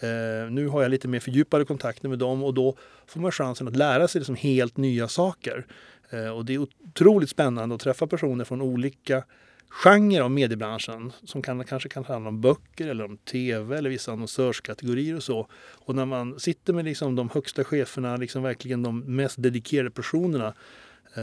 Eh, 0.00 0.50
nu 0.50 0.68
har 0.68 0.82
jag 0.82 0.90
lite 0.90 1.08
mer 1.08 1.20
fördjupade 1.20 1.64
kontakter 1.64 2.08
med 2.08 2.18
dem 2.18 2.44
och 2.44 2.54
då 2.54 2.76
får 3.06 3.20
man 3.20 3.32
chansen 3.32 3.68
att 3.68 3.76
lära 3.76 4.08
sig 4.08 4.18
liksom 4.18 4.36
helt 4.36 4.76
nya 4.76 5.08
saker. 5.08 5.66
Eh, 6.10 6.28
och 6.28 6.44
det 6.44 6.54
är 6.54 6.58
otroligt 6.58 7.30
spännande 7.30 7.74
att 7.74 7.80
träffa 7.80 8.06
personer 8.06 8.44
från 8.44 8.62
olika 8.62 9.24
genrer 9.68 10.20
av 10.20 10.30
mediebranschen 10.30 11.12
som 11.24 11.42
kan, 11.42 11.64
kanske 11.64 11.88
kan 11.88 12.04
handla 12.04 12.28
om 12.28 12.40
böcker 12.40 12.88
eller 12.88 13.04
om 13.04 13.16
tv 13.16 13.78
eller 13.78 13.90
vissa 13.90 14.12
annonsörskategorier 14.12 15.16
och 15.16 15.22
så. 15.22 15.48
Och 15.84 15.94
när 15.94 16.04
man 16.04 16.40
sitter 16.40 16.72
med 16.72 16.84
liksom 16.84 17.16
de 17.16 17.28
högsta 17.28 17.64
cheferna, 17.64 18.16
liksom 18.16 18.42
verkligen 18.42 18.82
de 18.82 19.00
mest 19.00 19.42
dedikerade 19.42 19.90
personerna 19.90 20.54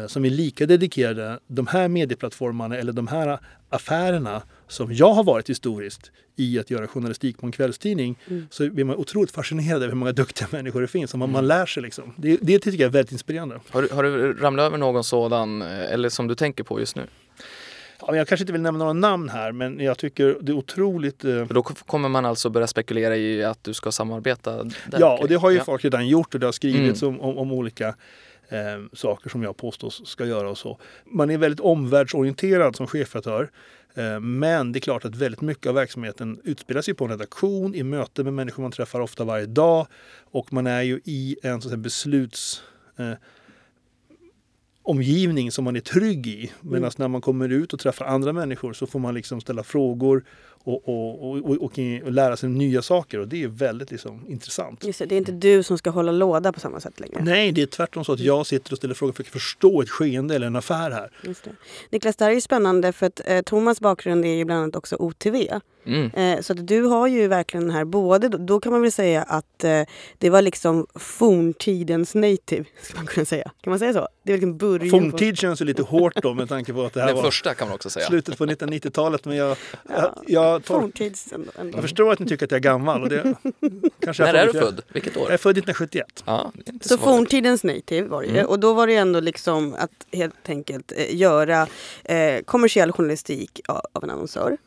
som 0.08 0.26
är 0.26 0.30
lika 0.30 0.66
dedikerade 0.66 1.40
de 1.48 1.68
här 1.68 1.88
medieplattformarna 1.88 2.78
eller 2.78 2.94
de 2.94 3.08
här 3.08 3.40
affärerna 3.70 4.42
som 4.68 4.94
jag 4.94 5.14
har 5.14 5.24
varit 5.24 5.50
historiskt 5.50 6.12
i 6.36 6.60
att 6.60 6.70
göra 6.72 6.88
journalistik 6.88 7.38
på 7.38 7.46
en 7.46 7.52
kvällstidning 7.52 8.16
så 8.50 8.70
blir 8.70 8.84
man 8.86 8.96
otroligt 8.96 9.32
fascinerad 9.32 9.78
över 9.78 9.88
hur 9.88 9.96
många 9.96 10.12
duktiga 10.12 10.48
människor 10.52 10.82
det 10.82 10.88
finns. 10.88 11.14
Och 11.14 11.20
man, 11.20 11.32
man 11.32 11.48
lär 11.48 11.66
sig 11.66 11.84
liksom. 11.84 12.14
Det, 12.16 12.38
det 12.42 12.60
tycker 12.60 12.78
jag 12.80 12.88
är 12.88 12.92
väldigt 12.94 13.12
inspirerande. 13.12 13.60
Har 13.70 13.82
du, 13.82 13.90
har 13.92 14.04
du 14.04 14.34
ramlat 14.34 14.66
över 14.66 14.78
någon 14.78 15.04
sådan, 15.04 15.62
eh, 15.62 15.92
eller 15.94 16.10
som 16.10 16.28
du 16.28 16.36
tänker 16.36 16.64
på 16.64 16.80
just 16.80 16.96
nu? 16.96 17.04
Ja, 18.08 18.16
jag 18.16 18.28
kanske 18.28 18.44
inte 18.44 18.54
vill 18.54 18.62
nämna 18.62 18.80
några 18.80 18.94
namn 18.94 19.30
här 19.30 19.52
men 19.52 19.80
jag 19.80 19.98
tycker 19.98 20.38
det 20.42 20.52
är 20.52 20.56
otroligt 20.56 21.26
eh, 21.26 21.46
För 21.46 21.54
då 21.54 21.64
kommer 21.64 22.10
man 22.10 22.26
alltså 22.26 22.50
börja 22.50 22.68
spekulera 22.68 23.18
i 23.18 23.44
att 23.44 23.64
du 23.64 23.74
ska 23.74 23.92
samarbeta 23.92 24.64
där 24.64 25.00
Ja, 25.00 25.18
och 25.22 25.28
det 25.28 25.36
har 25.36 25.50
ju 25.52 25.58
Ja. 25.58 25.64
folk 25.64 25.84
redan 25.84 26.08
gjort 26.08 26.34
och 26.34 26.40
det 26.40 26.48
har 26.48 26.52
skrivits 26.52 27.02
Mm. 27.04 27.16
om, 27.20 27.22
om, 27.22 27.38
om 27.38 27.52
olika 27.52 27.96
eh, 28.50 28.60
saker 28.94 29.30
som 29.30 29.44
jag 29.44 29.58
påstås 29.58 30.08
ska 30.08 30.26
göra 30.26 30.50
och 30.50 30.58
så. 30.58 30.80
Man 31.06 31.30
är 31.30 31.38
väldigt 31.38 31.60
omvärldsorienterad 31.60 32.76
som 32.76 32.88
chefredaktör. 32.88 33.50
Eh, 33.94 34.20
men 34.20 34.72
det 34.72 34.80
är 34.80 34.82
klart 34.82 35.06
att 35.06 35.16
väldigt 35.16 35.42
mycket 35.42 35.68
av 35.68 35.76
verksamheten 35.76 36.42
utspelas 36.44 36.90
ju 36.90 36.94
på 36.94 37.04
en 37.04 37.12
redaktion, 37.12 37.76
i 37.76 37.84
möten 37.84 38.26
med 38.26 38.34
människor 38.34 38.64
man 38.64 38.72
träffar 38.72 39.00
ofta 39.00 39.24
varje 39.24 39.46
dag. 39.46 39.88
Och 40.32 40.54
man 40.54 40.68
är 40.68 40.82
ju 40.82 41.02
i 41.06 41.38
en 41.44 41.62
så 41.62 41.68
att 41.68 41.72
säga, 41.72 41.78
besluts... 41.78 42.64
Eh, 42.98 43.14
omgivning 44.90 45.52
som 45.52 45.64
man 45.64 45.76
är 45.76 45.80
trygg 45.80 46.28
i. 46.28 46.52
Medan 46.62 46.92
när 46.98 47.08
man 47.08 47.22
kommer 47.22 47.50
ut 47.50 47.74
och 47.74 47.80
träffar 47.80 48.06
andra 48.06 48.34
människor 48.34 48.74
så 48.74 48.88
får 48.88 49.00
man 49.00 49.14
liksom 49.14 49.42
ställa 49.42 49.64
frågor 49.64 50.24
och, 50.64 50.90
och, 50.90 51.30
och, 51.30 51.38
och, 51.38 51.62
och, 52.04 52.12
lära 52.12 52.38
sig 52.38 52.50
nya 52.50 52.82
saker 52.82 53.20
och 53.20 53.28
det 53.28 53.44
är 53.44 53.48
väldigt 53.48 53.92
liksom, 53.92 54.26
intressant. 54.28 54.84
Just 54.84 55.00
det, 55.00 55.06
det 55.06 55.16
är 55.16 55.18
inte 55.18 55.32
du 55.32 55.64
som 55.64 55.78
ska 55.78 55.90
hålla 55.90 56.12
låda 56.12 56.54
på 56.54 56.60
samma 56.60 56.80
sätt 56.80 57.00
längre. 57.00 57.24
Nej, 57.24 57.52
det 57.52 57.62
är 57.62 57.66
tvärtom 57.66 58.06
så 58.06 58.14
att 58.14 58.20
jag 58.20 58.46
sitter 58.46 58.72
och 58.72 58.78
ställer 58.78 58.94
frågor 58.94 59.14
för 59.14 59.24
att 59.24 59.28
förstå 59.28 59.82
ett 59.82 59.90
skeende 59.90 60.36
eller 60.36 60.48
en 60.48 60.56
affär 60.56 60.92
här. 60.92 61.12
Just 61.24 61.44
det. 61.44 61.52
Niklas, 61.90 62.16
det 62.16 62.26
här 62.26 62.32
är 62.32 62.36
ju 62.36 62.42
spännande 62.42 62.92
för 62.92 63.06
att 63.06 63.22
eh, 63.26 63.42
Thomas 63.42 63.80
bakgrund 63.80 64.26
är 64.26 64.30
ju 64.34 64.46
bland 64.46 64.62
annat 64.62 64.76
också 64.76 64.96
OTV. 64.96 65.36
Mm. 65.90 66.38
Eh, 66.38 66.42
så 66.42 66.54
att 66.54 66.68
du 66.68 66.82
har 66.84 67.08
ju 67.08 67.28
verkligen 67.28 67.64
den 67.68 67.76
här 67.76 67.86
både, 67.86 68.30
då, 68.30 68.38
då 68.38 68.60
kan 68.60 68.72
man 68.72 68.82
väl 68.82 68.92
säga 68.92 69.22
att 69.24 69.64
eh, 69.64 69.82
det 70.18 70.30
var 70.30 70.42
liksom 70.42 70.88
forntidens 70.96 72.16
native, 72.16 72.66
ska 72.82 72.98
man 72.98 73.06
kunna 73.08 73.26
säga. 73.26 73.52
Kan 73.62 73.72
man 73.72 73.80
säga 73.80 73.94
så? 73.94 74.08
Det 74.24 74.32
är 74.34 74.38
liksom 74.38 74.58
början 74.58 74.90
Forntid 74.90 75.38
känns 75.38 75.62
ju 75.62 75.66
lite 75.66 75.82
hårt 75.82 76.16
då 76.22 76.34
med 76.34 76.50
tanke 76.50 76.74
på 76.74 76.84
att 76.86 76.94
det 76.94 77.00
här 77.00 77.08
Den 77.08 77.16
var 77.16 77.24
första 77.24 77.54
kan 77.54 77.68
man 77.68 77.76
också 77.76 77.90
säga. 77.90 78.06
slutet 78.08 78.38
på 78.38 78.46
1990-talet. 78.46 79.26
Men 79.26 79.36
jag, 79.38 79.50
Ja, 79.50 79.94
jag, 79.96 80.14
jag, 80.28 80.64
på 80.66 80.74
tar, 80.74 80.82
forntids 80.82 81.32
ändå. 81.34 81.52
ändå. 81.60 81.78
jag 81.78 81.82
förstår 81.84 82.12
att 82.12 82.20
ni 82.20 82.26
tycker 82.28 82.46
att 82.46 82.52
jag 82.52 82.58
är 82.58 82.64
gammal. 82.64 83.04
Och 83.04 83.10
det, 83.10 83.34
kanske 84.00 84.24
jag 84.24 84.34
När 84.34 84.42
är 84.48 84.54
du 84.54 84.60
född? 84.60 84.82
Vilket 84.94 85.16
Jag 85.16 85.24
år? 85.24 85.32
är 85.32 85.38
född 85.38 85.58
1971. 85.58 86.24
Ja, 86.26 86.52
Så 86.82 86.90
så 86.90 86.98
forntidens 86.98 87.64
native 87.64 88.08
var 88.08 88.22
det 88.22 88.28
ju. 88.28 88.34
Mm. 88.34 88.46
Och 88.46 88.60
då 88.60 88.74
var 88.74 88.88
det 88.88 88.94
ju 88.94 89.00
ändå 89.00 89.20
liksom 89.20 89.74
att 89.80 89.92
helt 90.12 90.50
enkelt 90.50 90.92
eh, 90.96 91.16
göra 91.16 91.68
eh, 92.04 92.42
kommersiell 92.46 92.92
journalistik 92.92 93.62
av, 93.68 93.82
av 93.94 94.04
en 94.04 94.10
annonsör. 94.10 94.58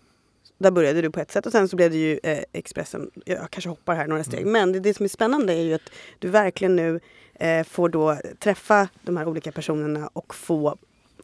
Där 0.62 0.70
började 0.70 1.03
du 1.03 1.11
på 1.11 1.20
ett 1.20 1.31
sätt 1.31 1.46
och 1.46 1.53
sen 1.53 1.68
så 1.68 1.77
blev 1.77 1.90
det 1.90 1.96
ju 1.96 2.20
eh, 2.22 2.44
Expressen. 2.53 3.11
Jag 3.25 3.51
kanske 3.51 3.68
hoppar 3.68 3.94
här 3.94 4.07
några 4.07 4.25
steg. 4.25 4.40
Mm. 4.40 4.53
Men 4.53 4.72
det, 4.72 4.81
det 4.81 4.94
som 4.94 5.05
är 5.05 5.09
spännande 5.09 5.53
är 5.53 5.62
ju 5.62 5.75
att 5.75 5.92
du 6.18 6.29
verkligen 6.29 6.77
nu 6.77 7.01
eh, 7.35 7.64
får 7.64 7.88
då 7.88 8.18
träffa 8.38 8.88
de 9.03 9.16
här 9.16 9.29
olika 9.29 9.53
personerna 9.53 10.11
och 10.12 10.35
få 10.35 10.79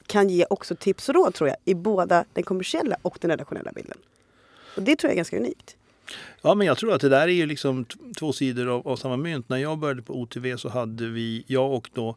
kan 0.06 0.28
ge 0.28 0.46
också 0.50 0.76
tips 0.76 1.08
och 1.08 1.14
råd 1.14 1.34
tror 1.34 1.48
jag 1.48 1.56
i 1.64 1.74
båda 1.74 2.24
den 2.32 2.44
kommersiella 2.44 2.96
och 3.02 3.18
den 3.20 3.30
redaktionella 3.30 3.72
bilden. 3.72 3.98
Och 4.76 4.82
det 4.82 4.96
tror 4.96 5.08
jag 5.08 5.12
är 5.12 5.16
ganska 5.16 5.36
unikt. 5.36 5.76
Ja, 6.42 6.54
men 6.54 6.66
jag 6.66 6.78
tror 6.78 6.92
att 6.92 7.00
det 7.00 7.08
där 7.08 7.28
är 7.28 7.32
ju 7.32 7.46
liksom 7.46 7.84
två 8.18 8.32
sidor 8.32 8.68
av, 8.68 8.88
av 8.88 8.96
samma 8.96 9.16
mynt. 9.16 9.48
När 9.48 9.56
jag 9.56 9.78
började 9.78 10.02
på 10.02 10.20
OTV 10.20 10.56
så 10.56 10.68
hade 10.68 11.06
vi, 11.06 11.44
jag 11.46 11.72
och 11.72 11.90
då 11.92 12.16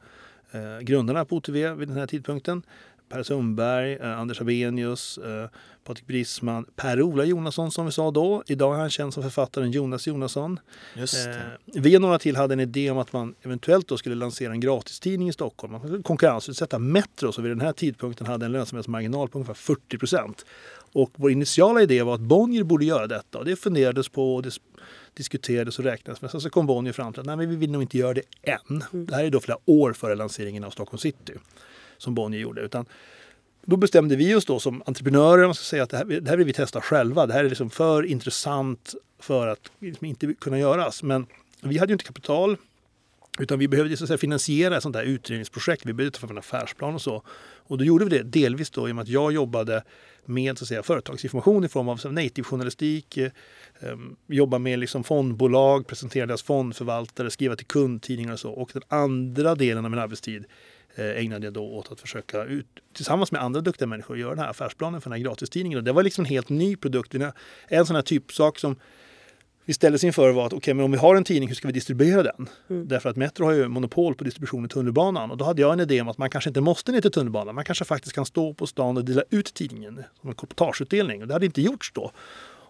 eh, 0.51 0.79
grundarna 0.81 1.25
på 1.25 1.35
OTV 1.35 1.75
vid 1.75 1.87
den 1.87 1.97
här 1.97 2.07
tidpunkten, 2.07 2.63
Per 3.11 3.23
Sundberg, 3.23 3.93
eh, 3.93 4.19
Anders 4.19 4.41
Abenius, 4.41 5.17
eh, 5.17 5.49
Patrik 5.83 6.07
Brisman, 6.07 6.65
Per-Ola 6.75 7.25
Jonasson 7.25 7.71
som 7.71 7.85
vi 7.85 7.91
sa 7.91 8.11
då. 8.11 8.43
Idag 8.47 8.75
är 8.75 8.79
han 8.79 8.89
känd 8.89 9.13
som 9.13 9.23
författaren 9.23 9.71
Jonas 9.71 10.07
Jonasson. 10.07 10.59
Just. 10.95 11.27
Eh, 11.27 11.33
vi 11.65 11.97
och 11.97 12.01
några 12.01 12.19
till 12.19 12.35
hade 12.35 12.53
en 12.53 12.59
idé 12.59 12.91
om 12.91 12.97
att 12.97 13.13
man 13.13 13.35
eventuellt 13.41 13.87
då 13.87 13.97
skulle 13.97 14.15
lansera 14.15 14.51
en 14.51 14.59
gratistidning 14.59 15.29
i 15.29 15.33
Stockholm. 15.33 15.71
Man 15.71 15.81
skulle 15.81 16.03
konkurrensutsätta 16.03 16.79
Metro 16.79 17.31
som 17.31 17.43
vid 17.43 17.51
den 17.51 17.61
här 17.61 17.73
tidpunkten 17.73 18.27
hade 18.27 18.45
en 18.45 18.51
lönsamhetsmarginal 18.51 19.29
på 19.29 19.37
ungefär 19.37 19.53
40 19.53 19.97
procent. 19.97 20.45
Och 20.93 21.11
vår 21.15 21.31
initiala 21.31 21.81
idé 21.81 22.03
var 22.03 22.15
att 22.15 22.21
Bonnier 22.21 22.63
borde 22.63 22.85
göra 22.85 23.07
detta 23.07 23.37
och 23.37 23.45
det 23.45 23.55
funderades 23.55 24.09
på 24.09 24.35
och 24.35 24.43
det 24.43 24.57
diskuterades 25.13 25.79
och 25.79 25.85
räknades. 25.85 26.21
Men 26.21 26.31
sen 26.31 26.41
så 26.41 26.49
kom 26.49 26.65
Bonnier 26.65 26.93
fram 26.93 27.13
till 27.13 27.19
att 27.19 27.25
nej, 27.25 27.35
men 27.35 27.49
vi 27.49 27.55
vill 27.55 27.71
nog 27.71 27.81
inte 27.81 27.97
göra 27.97 28.13
det 28.13 28.23
än. 28.41 28.83
Det 28.91 29.15
här 29.15 29.23
är 29.23 29.29
då 29.29 29.39
flera 29.39 29.57
år 29.65 29.93
före 29.93 30.15
lanseringen 30.15 30.63
av 30.63 30.69
Stockholm 30.69 30.97
City 30.97 31.33
som 32.01 32.15
Bonnier 32.15 32.41
gjorde. 32.41 32.61
Utan 32.61 32.85
då 33.65 33.77
bestämde 33.77 34.15
vi 34.15 34.35
oss 34.35 34.45
då 34.45 34.59
som 34.59 34.83
entreprenörer 34.85 35.47
och 35.47 35.57
säga 35.57 35.83
att 35.83 35.89
det 35.89 35.97
här, 35.97 36.05
det 36.05 36.29
här 36.29 36.37
vill 36.37 36.47
vi 36.47 36.53
testa 36.53 36.81
själva. 36.81 37.25
Det 37.25 37.33
här 37.33 37.45
är 37.45 37.49
liksom 37.49 37.69
för 37.69 38.03
intressant 38.03 38.95
för 39.19 39.47
att 39.47 39.71
liksom 39.79 40.05
inte 40.07 40.33
kunna 40.33 40.59
göras. 40.59 41.03
Men 41.03 41.25
vi 41.61 41.77
hade 41.77 41.91
ju 41.91 41.93
inte 41.93 42.05
kapital 42.05 42.57
utan 43.39 43.59
vi 43.59 43.67
behövde 43.67 43.97
så 43.97 44.03
att 44.03 44.07
säga, 44.07 44.17
finansiera 44.17 44.77
ett 44.77 44.83
sånt 44.83 44.95
här 44.95 45.03
utredningsprojekt. 45.03 45.85
Vi 45.85 45.93
behövde 45.93 46.17
ta 46.17 46.19
fram 46.19 46.31
en 46.31 46.37
affärsplan 46.37 46.95
och 46.95 47.01
så. 47.01 47.23
Och 47.63 47.77
då 47.77 47.83
gjorde 47.83 48.05
vi 48.05 48.17
det 48.17 48.23
delvis 48.23 48.69
då 48.69 48.89
i 48.89 48.91
och 48.91 48.95
med 48.95 49.03
att 49.03 49.07
jag 49.07 49.31
jobbade 49.31 49.83
med 50.25 50.57
så 50.57 50.63
att 50.63 50.67
säga, 50.67 50.83
företagsinformation 50.83 51.63
i 51.63 51.69
form 51.69 51.89
av 51.89 51.99
native-journalistik, 52.05 53.17
eh, 53.17 53.31
jobba 54.27 54.57
med 54.57 54.79
liksom 54.79 55.03
fondbolag, 55.03 55.87
presentera 55.87 56.25
deras 56.25 56.43
fondförvaltare, 56.43 57.29
skriva 57.29 57.55
till 57.55 57.65
kundtidningar 57.65 58.33
och 58.33 58.39
så. 58.39 58.51
Och 58.51 58.69
den 58.73 58.83
andra 58.87 59.55
delen 59.55 59.85
av 59.85 59.91
min 59.91 59.99
arbetstid 59.99 60.45
ägnade 60.95 61.45
jag 61.45 61.53
då 61.53 61.63
åt 61.63 61.91
att 61.91 62.01
försöka 62.01 62.43
ut, 62.43 62.67
tillsammans 62.93 63.31
med 63.31 63.41
andra 63.41 63.61
duktiga 63.61 63.87
människor 63.87 64.17
göra 64.17 64.29
den 64.29 64.39
här 64.39 64.49
affärsplanen 64.49 65.01
för 65.01 65.09
den 65.09 65.19
här 65.19 65.25
gratistidningen. 65.25 65.77
Och 65.77 65.83
det 65.83 65.91
var 65.91 66.03
liksom 66.03 66.25
en 66.25 66.29
helt 66.29 66.49
ny 66.49 66.75
produkt. 66.75 67.15
En 67.67 67.85
sån 67.85 67.95
här 67.95 68.03
typsak 68.03 68.59
som 68.59 68.75
vi 69.65 69.73
ställdes 69.73 70.03
inför 70.03 70.31
var 70.31 70.45
att 70.45 70.53
okej, 70.53 70.73
men 70.73 70.85
om 70.85 70.91
vi 70.91 70.97
har 70.97 71.15
en 71.15 71.23
tidning, 71.23 71.49
hur 71.49 71.55
ska 71.55 71.67
vi 71.67 71.73
distribuera 71.73 72.23
den? 72.23 72.49
Därför 72.87 73.09
att 73.09 73.15
Metro 73.15 73.45
har 73.45 73.51
ju 73.51 73.67
monopol 73.67 74.15
på 74.15 74.23
distribution 74.23 74.65
i 74.65 74.67
tunnelbanan. 74.67 75.31
Och 75.31 75.37
då 75.37 75.45
hade 75.45 75.61
jag 75.61 75.73
en 75.73 75.79
idé 75.79 76.01
om 76.01 76.07
att 76.07 76.17
man 76.17 76.29
kanske 76.29 76.49
inte 76.49 76.61
måste 76.61 76.91
ner 76.91 77.01
till 77.01 77.11
tunnelbanan. 77.11 77.55
Man 77.55 77.63
kanske 77.63 77.85
faktiskt 77.85 78.15
kan 78.15 78.25
stå 78.25 78.53
på 78.53 78.67
stan 78.67 78.97
och 78.97 79.05
dela 79.05 79.23
ut 79.29 79.53
tidningen 79.53 80.03
som 80.21 80.29
en 80.29 80.35
kolportageutdelning. 80.35 81.21
Och 81.21 81.27
det 81.27 81.33
hade 81.33 81.45
inte 81.45 81.61
gjorts 81.61 81.91
då. 81.93 82.11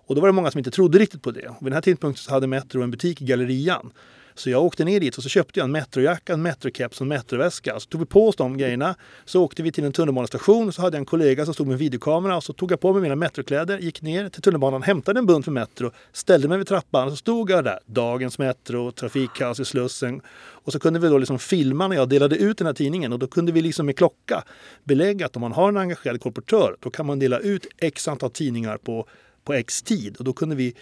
Och 0.05 0.15
då 0.15 0.21
var 0.21 0.27
det 0.27 0.33
många 0.33 0.51
som 0.51 0.57
inte 0.57 0.71
trodde 0.71 0.99
riktigt 0.99 1.21
på 1.21 1.31
det. 1.31 1.47
Och 1.47 1.55
vid 1.59 1.65
den 1.65 1.73
här 1.73 1.81
tidpunkten 1.81 2.23
så 2.23 2.31
hade 2.31 2.47
Metro 2.47 2.81
en 2.81 2.91
butik 2.91 3.21
i 3.21 3.25
Gallerian. 3.25 3.91
Så 4.35 4.49
jag 4.49 4.63
åkte 4.63 4.85
ner 4.85 4.99
dit 4.99 5.17
och 5.17 5.23
så 5.23 5.29
köpte 5.29 5.59
jag 5.59 5.65
en 5.65 5.71
Metrojacka, 5.71 6.33
en 6.33 6.41
Metrokeps 6.41 6.97
och 6.97 7.05
en 7.05 7.07
Metroväska. 7.07 7.79
Så 7.79 7.89
tog 7.89 8.01
vi 8.01 8.05
på 8.05 8.27
oss 8.27 8.35
de 8.35 8.57
grejerna. 8.57 8.95
Så 9.25 9.43
åkte 9.43 9.63
vi 9.63 9.71
till 9.71 9.83
en 9.83 9.93
tunnelbanestation 9.93 10.67
och 10.67 10.75
så 10.75 10.81
hade 10.81 10.97
jag 10.97 10.99
en 10.99 11.05
kollega 11.05 11.45
som 11.45 11.53
stod 11.53 11.67
med 11.67 11.73
en 11.73 11.79
videokamera. 11.79 12.37
Och 12.37 12.43
så 12.43 12.53
tog 12.53 12.71
jag 12.71 12.79
på 12.79 12.93
mig 12.93 13.01
mina 13.01 13.15
Metrokläder, 13.15 13.77
gick 13.77 14.01
ner 14.01 14.29
till 14.29 14.41
tunnelbanan, 14.41 14.81
hämtade 14.81 15.19
en 15.19 15.25
bunt 15.25 15.45
för 15.45 15.51
Metro, 15.51 15.91
ställde 16.11 16.47
mig 16.47 16.57
vid 16.57 16.67
trappan 16.67 17.05
och 17.05 17.11
så 17.11 17.17
stod 17.17 17.51
jag 17.51 17.63
där. 17.63 17.79
Dagens 17.85 18.39
Metro, 18.39 18.91
trafikkaos 18.91 19.59
i 19.59 19.65
Slussen. 19.65 20.21
Och 20.63 20.71
så 20.71 20.79
kunde 20.79 20.99
vi 20.99 21.07
då 21.07 21.17
liksom 21.17 21.39
filma 21.39 21.87
när 21.87 21.95
jag 21.95 22.09
delade 22.09 22.35
ut 22.35 22.57
den 22.57 22.67
här 22.67 22.73
tidningen. 22.73 23.13
Och 23.13 23.19
då 23.19 23.27
kunde 23.27 23.51
vi 23.51 23.61
liksom 23.61 23.85
med 23.85 23.97
klocka 23.97 24.43
belägga 24.83 25.25
att 25.25 25.35
om 25.35 25.41
man 25.41 25.51
har 25.51 25.69
en 25.69 25.77
engagerad 25.77 26.21
kolportör 26.21 26.75
då 26.79 26.89
kan 26.89 27.05
man 27.05 27.19
dela 27.19 27.39
ut 27.39 27.67
x 27.77 28.07
antal 28.07 28.31
tidningar 28.31 28.77
på, 28.77 29.07
på 29.43 29.53
x 29.53 29.83
tid. 29.83 30.17
Och 30.17 30.23
då 30.23 30.33
kunde 30.33 30.55
vi 30.55 30.75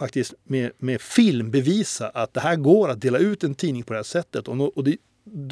faktiskt 0.00 0.34
med, 0.44 0.70
med 0.78 1.00
film 1.00 1.50
bevisa 1.50 2.08
att 2.08 2.34
det 2.34 2.40
här 2.40 2.56
går 2.56 2.88
att 2.88 3.00
dela 3.00 3.18
ut 3.18 3.44
en 3.44 3.54
tidning 3.54 3.82
på 3.82 3.92
det 3.92 3.98
här 3.98 4.04
sättet. 4.04 4.48
Och, 4.48 4.56
nå- 4.56 4.72
och 4.76 4.84
det 4.84 4.96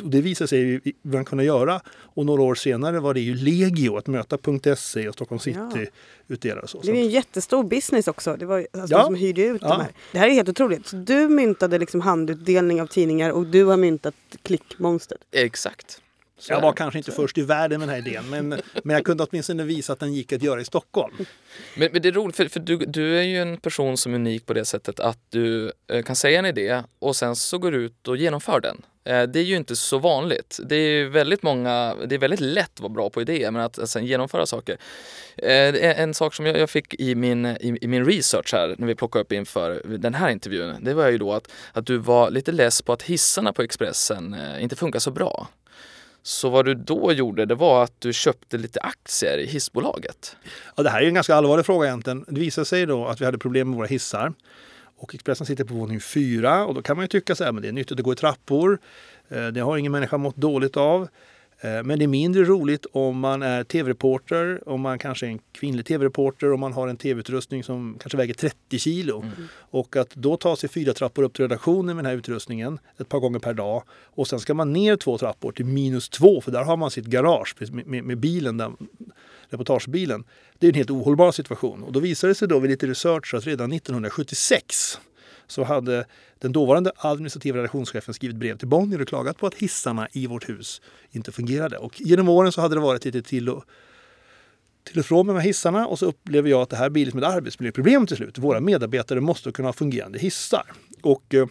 det 0.05 0.21
visade 0.21 0.49
sig 0.49 0.81
vad 1.03 1.15
man 1.15 1.25
kunde 1.25 1.45
göra. 1.45 1.81
Och 1.91 2.27
några 2.27 2.43
år 2.43 2.55
senare 2.55 3.01
var 3.01 3.15
det 3.15 3.21
ju 3.21 3.35
legio 3.35 3.97
att 3.97 4.07
möta 4.07 4.39
.se 4.77 5.09
och 5.09 5.15
Stockholm 5.15 5.39
City 5.39 5.59
Ja. 5.75 5.81
utdelade. 6.29 6.69
Så. 6.69 6.81
Det 6.81 6.91
är 6.91 6.95
ju 6.95 7.01
en 7.01 7.09
jättestor 7.09 7.65
business 7.65 8.09
också. 8.09 8.37
Det 8.39 8.47
var 8.47 8.67
alltså 8.73 8.95
Ja. 8.95 8.99
de 8.99 9.05
som 9.05 9.15
hyrde 9.15 9.43
ut 9.43 9.63
Ja. 9.63 9.69
de 9.69 9.81
här. 9.83 9.93
Det 10.13 10.19
här 10.19 10.29
är 10.29 10.33
helt 10.33 10.49
otroligt. 10.49 10.87
Så 10.87 10.97
du 10.97 11.29
myntade 11.29 11.79
liksom 11.79 12.01
handutdelning 12.01 12.83
av 12.83 12.87
tidningar 12.87 13.31
och 13.31 13.47
du 13.47 13.65
har 13.65 13.77
myntat 13.77 14.15
klickmonstret. 14.43 15.21
Exakt. 15.33 16.01
Så 16.38 16.53
jag 16.53 16.61
var 16.61 16.72
det. 16.72 16.77
kanske 16.77 16.98
inte 16.98 17.12
först 17.12 17.38
i 17.38 17.42
världen 17.42 17.81
med 17.81 17.88
den 17.88 17.94
här 17.94 18.09
idén 18.09 18.31
men, 18.31 18.48
men 18.85 18.94
jag 18.94 19.05
kunde 19.05 19.24
åtminstone 19.24 19.64
visa 19.64 19.92
att 19.92 20.01
den 20.01 20.14
gick 20.14 20.33
att 20.33 20.42
göra 20.42 20.61
i 20.61 20.64
Stockholm. 20.64 21.14
Men, 21.77 21.88
men 21.92 22.03
det 22.03 22.09
är 22.09 22.12
roligt, 22.12 22.37
för, 22.37 22.48
för 22.48 22.61
du, 22.61 22.77
du 22.77 23.18
är 23.18 23.22
ju 23.22 23.42
en 23.42 23.57
person 23.57 23.96
som 23.96 24.12
är 24.12 24.16
unik 24.16 24.46
på 24.46 24.53
det 24.55 24.64
sättet 24.64 25.01
att 25.01 25.18
du 25.31 25.72
eh, 25.92 26.03
kan 26.03 26.16
säga 26.16 26.38
en 26.38 26.46
idé 26.46 26.83
och 26.98 27.16
sen 27.16 27.37
så 27.37 27.59
går 27.59 27.70
du 27.70 27.79
ut 27.79 28.09
och 28.09 28.16
genomför 28.16 28.61
den. 28.61 28.83
Eh, 29.09 29.22
det 29.22 29.38
är 29.38 29.44
ju 29.44 29.57
inte 29.57 29.77
så 29.77 29.98
vanligt. 29.98 30.61
Det 30.64 30.77
är 30.77 31.05
väldigt 31.05 31.42
många, 31.42 31.94
det 32.07 32.14
är 32.14 32.18
väldigt 32.18 32.40
lätt 32.40 32.70
att 32.74 32.81
vara 32.81 32.92
bra 32.92 33.11
på 33.11 33.20
idéer 33.20 33.51
men 33.51 33.62
att 33.62 33.88
sen 33.88 34.07
genomföra 34.07 34.46
saker. 34.46 34.79
Eh, 35.37 36.01
en 36.01 36.14
sak 36.14 36.35
som 36.35 36.46
jag, 36.46 36.59
jag 36.59 36.70
fick 36.70 36.94
i 36.94 37.14
min, 37.14 37.46
i, 37.46 37.79
i 37.81 37.87
min 37.87 38.05
research 38.05 38.53
här 38.53 38.74
när 38.79 38.87
vi 38.87 38.94
plockade 38.94 39.22
upp 39.22 39.33
inför 39.33 39.83
den 39.98 40.14
här 40.14 40.31
intervjun, 40.31 40.85
det 40.85 40.94
var 40.94 41.09
ju 41.09 41.18
då 41.18 41.33
att, 41.33 41.51
att 41.72 41.87
du 41.87 41.96
var 41.96 42.31
lite 42.31 42.53
less 42.53 42.83
på 42.83 42.92
att 42.92 43.03
hissarna 43.03 43.53
på 43.53 43.62
Expressen 43.62 44.35
eh, 44.35 44.62
inte 44.62 44.77
funkar 44.77 44.98
så 44.98 45.11
bra. 45.11 45.48
Så 46.29 46.49
vad 46.51 46.64
du 46.64 46.75
då 46.75 47.12
gjorde, 47.12 47.47
det 47.47 47.55
var 47.55 47.85
att 47.85 48.01
du 48.01 48.12
köpte 48.12 48.59
lite 48.59 48.81
aktier 48.81 49.38
i 49.38 49.47
hissbolaget. 49.47 50.37
Ja, 50.77 50.83
det 50.83 50.91
här 50.91 51.03
är 51.03 51.07
en 51.07 51.14
ganska 51.14 51.35
allvarlig 51.35 51.67
fråga 51.67 51.87
egentligen. 51.87 52.25
Det 52.29 52.41
visade 52.41 52.64
sig 52.64 52.87
då 52.87 53.07
att 53.07 53.21
vi 53.21 53.25
hade 53.25 53.38
problem 53.38 53.69
med 53.69 53.77
våra 53.77 53.87
hissar. 53.87 54.33
Och 54.97 55.14
Expressen 55.14 55.47
sitter 55.47 55.64
på 55.64 55.75
våning 55.75 56.01
fyra 56.01 56.67
och 56.67 56.75
då 56.75 56.83
kan 56.83 56.97
man 56.97 57.05
ju 57.05 57.09
tycka 57.09 57.35
så 57.35 57.45
här, 57.45 57.53
men 57.53 57.62
det 57.62 57.69
är 57.69 57.73
nyttigt 57.73 57.99
att 57.99 58.05
gå 58.05 58.12
i 58.12 58.17
trappor. 58.17 58.79
Eh, 59.29 59.47
det 59.47 59.61
har 59.61 59.77
ingen 59.77 59.93
människa 59.93 60.19
mått 60.19 60.37
dåligt 60.37 60.77
av. 60.77 61.09
Eh, 61.61 61.83
Men 61.83 61.99
det 61.99 62.05
är 62.05 62.07
mindre 62.07 62.44
roligt 62.44 62.87
om 62.92 63.18
man 63.18 63.42
är 63.42 63.64
tv-reporter, 63.64 64.68
om 64.68 64.81
man 64.81 64.99
kanske 64.99 65.27
är 65.27 65.31
en 65.31 65.38
kvinnlig 65.53 65.87
tv-reporter, 65.87 66.53
om 66.53 66.61
man 66.61 66.73
har 66.73 66.88
en 66.88 66.97
tv-utrustning 66.97 67.64
som 67.64 67.97
kanske 68.01 68.16
väger 68.16 68.35
30 68.35 68.79
kilo. 68.79 69.25
Och 69.71 69.97
att 69.97 70.14
då 70.14 70.37
ta 70.37 70.57
sig 70.57 70.68
fyra 70.68 70.92
trappor 70.92 71.23
upp 71.23 71.35
till 71.35 71.42
redaktionen 71.44 71.97
med 71.97 72.05
den 72.05 72.11
här 72.11 72.18
utrustningen 72.18 72.79
ett 72.99 73.09
par 73.09 73.18
gånger 73.18 73.38
per 73.38 73.55
dag 73.55 73.83
och 74.05 74.29
sen 74.29 74.40
ska 74.40 74.55
man 74.55 74.73
ner 74.73 74.97
två 74.97 75.18
trappor 75.18 75.53
till 75.53 75.64
minus 75.64 76.09
två 76.09 76.40
för 76.40 76.53
där 76.53 76.64
har 76.64 76.77
man 76.77 76.90
sitt 76.90 77.07
garage 77.07 77.55
med, 77.61 77.87
med, 77.87 78.05
med 78.05 78.18
bilen, 78.18 78.57
där, 78.57 78.73
reportagebilen. 79.49 80.25
Det 80.59 80.66
är 80.66 80.68
en 80.68 80.75
helt 80.75 80.90
ohållbar 80.90 81.33
situation. 81.33 81.83
Och 81.83 81.92
då 81.92 82.01
visade 82.01 82.31
det 82.31 82.35
sig 82.35 82.49
då 82.49 82.59
vid 82.59 82.71
lite 82.71 82.87
research 82.87 83.35
att 83.35 83.47
redan 83.47 83.73
1976 83.73 85.01
så 85.49 85.65
hade 85.65 86.05
den 86.39 86.53
dåvarande 86.53 86.93
administrativa 86.97 87.59
redaktionschefen 87.59 88.15
skrivit 88.15 88.37
brev 88.37 88.59
till 88.59 88.69
Bonnier 88.69 89.03
och 89.03 89.09
klagat 89.09 89.39
på 89.39 89.47
att 89.47 89.55
hissarna 89.55 90.09
i 90.13 90.27
vårt 90.27 90.49
hus 90.49 90.81
inte 91.11 91.33
fungerade. 91.33 91.79
Och 91.79 92.01
genom 92.01 92.29
åren 92.29 92.53
så 92.53 92.61
hade 92.61 92.75
det 92.75 92.81
varit 92.81 93.05
lite 93.05 93.23
till 93.23 93.49
och, 93.49 93.65
till 94.85 94.99
och 94.99 95.05
från 95.05 95.27
med 95.27 95.35
de 95.35 95.41
här 95.41 95.47
hissarna 95.47 95.87
och 95.87 95.99
så 95.99 96.07
upplever 96.07 96.51
jag 96.51 96.63
att 96.63 96.71
det 96.71 96.77
här 96.77 96.91
blir 96.91 97.05
liksom 97.05 97.23
ett 97.23 97.29
arbetsmiljöproblem 97.29 98.07
till 98.07 98.17
slut. 98.17 98.39
Våra 98.39 98.61
medarbetare 98.61 99.21
måste 99.21 99.53
kunna 99.53 99.69
ha 99.69 99.73
fungerande 99.73 100.19
hissar. 100.19 100.73
Och 101.03 101.35
eh, 101.35 101.47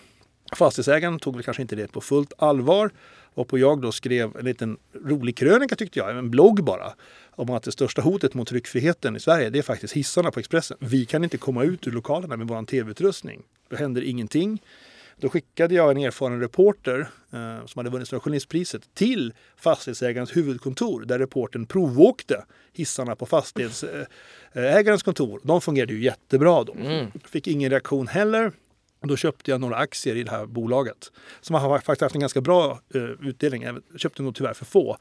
fastighetsägaren 0.56 1.20
tog 1.20 1.36
väl 1.36 1.44
kanske 1.44 1.62
inte 1.62 1.76
det 1.76 1.92
på 1.92 2.02
fullt 2.02 2.34
allvar. 2.38 2.92
Och 3.38 3.48
på 3.48 3.58
jag 3.58 3.82
då 3.82 3.92
skrev 3.92 4.38
en 4.38 4.46
liten 4.46 4.78
rolig 5.06 5.38
krönika 5.38 5.76
tyckte 5.76 6.00
jag, 6.00 6.18
en 6.18 6.32
blogg 6.32 6.64
bara, 6.64 6.94
om 7.36 7.50
att 7.50 7.64
det 7.64 7.72
största 7.72 8.02
hotet 8.02 8.34
mot 8.34 8.48
tryckfriheten 8.48 9.16
i 9.16 9.20
Sverige 9.20 9.50
det 9.50 9.60
är 9.60 9.64
faktiskt 9.64 9.94
hissarna 9.94 10.32
på 10.32 10.40
Expressen. 10.40 10.78
Vi 10.80 11.06
kan 11.06 11.24
inte 11.24 11.38
komma 11.38 11.64
ut 11.64 11.88
ur 11.88 11.92
lokalerna 11.92 12.38
med 12.38 12.48
vår 12.48 12.66
tv-utrustning. 12.66 13.44
Då 13.70 13.76
händer 13.76 14.02
ingenting. 14.02 14.62
Då 15.20 15.30
skickade 15.30 15.76
jag 15.76 15.92
en 15.92 15.98
erfaren 15.98 16.40
reporter 16.40 17.00
eh, 17.34 17.66
som 17.66 17.80
hade 17.80 17.90
vunnit 17.90 18.08
Stora 18.08 18.20
Journalistpriset 18.20 18.94
till 18.94 19.34
fastighetsägarens 19.58 20.38
huvudkontor 20.38 21.02
där 21.06 21.20
reportern 21.20 21.66
provåkte 21.66 22.46
hissarna 22.74 23.16
på 23.16 23.26
fastighetsägarens 23.26 25.04
kontor. 25.04 25.42
De 25.44 25.62
fungerade 25.62 25.94
ju 25.94 26.04
jättebra 26.04 26.64
då. 26.64 26.76
Fick 27.26 27.48
ingen 27.48 27.70
reaktion 27.70 28.08
heller. 28.08 28.52
Då 29.02 29.16
köpte 29.16 29.52
jag 29.52 29.62
några 29.62 29.76
aktier 29.76 30.16
i 30.16 30.24
det 30.24 30.32
här 30.32 30.46
bolaget 30.46 31.12
som 31.42 31.56
har 31.56 31.80
faktiskt 31.80 32.02
haft 32.02 32.16
en 32.16 32.22
ganska 32.22 32.42
bra 32.42 32.80
eh, 32.94 33.02
utdelning. 33.02 33.64
Jag 33.64 33.82
köpte 33.96 34.22
nog 34.22 34.36
tyvärr 34.36 34.54
för 34.54 34.66
få. 34.66 34.98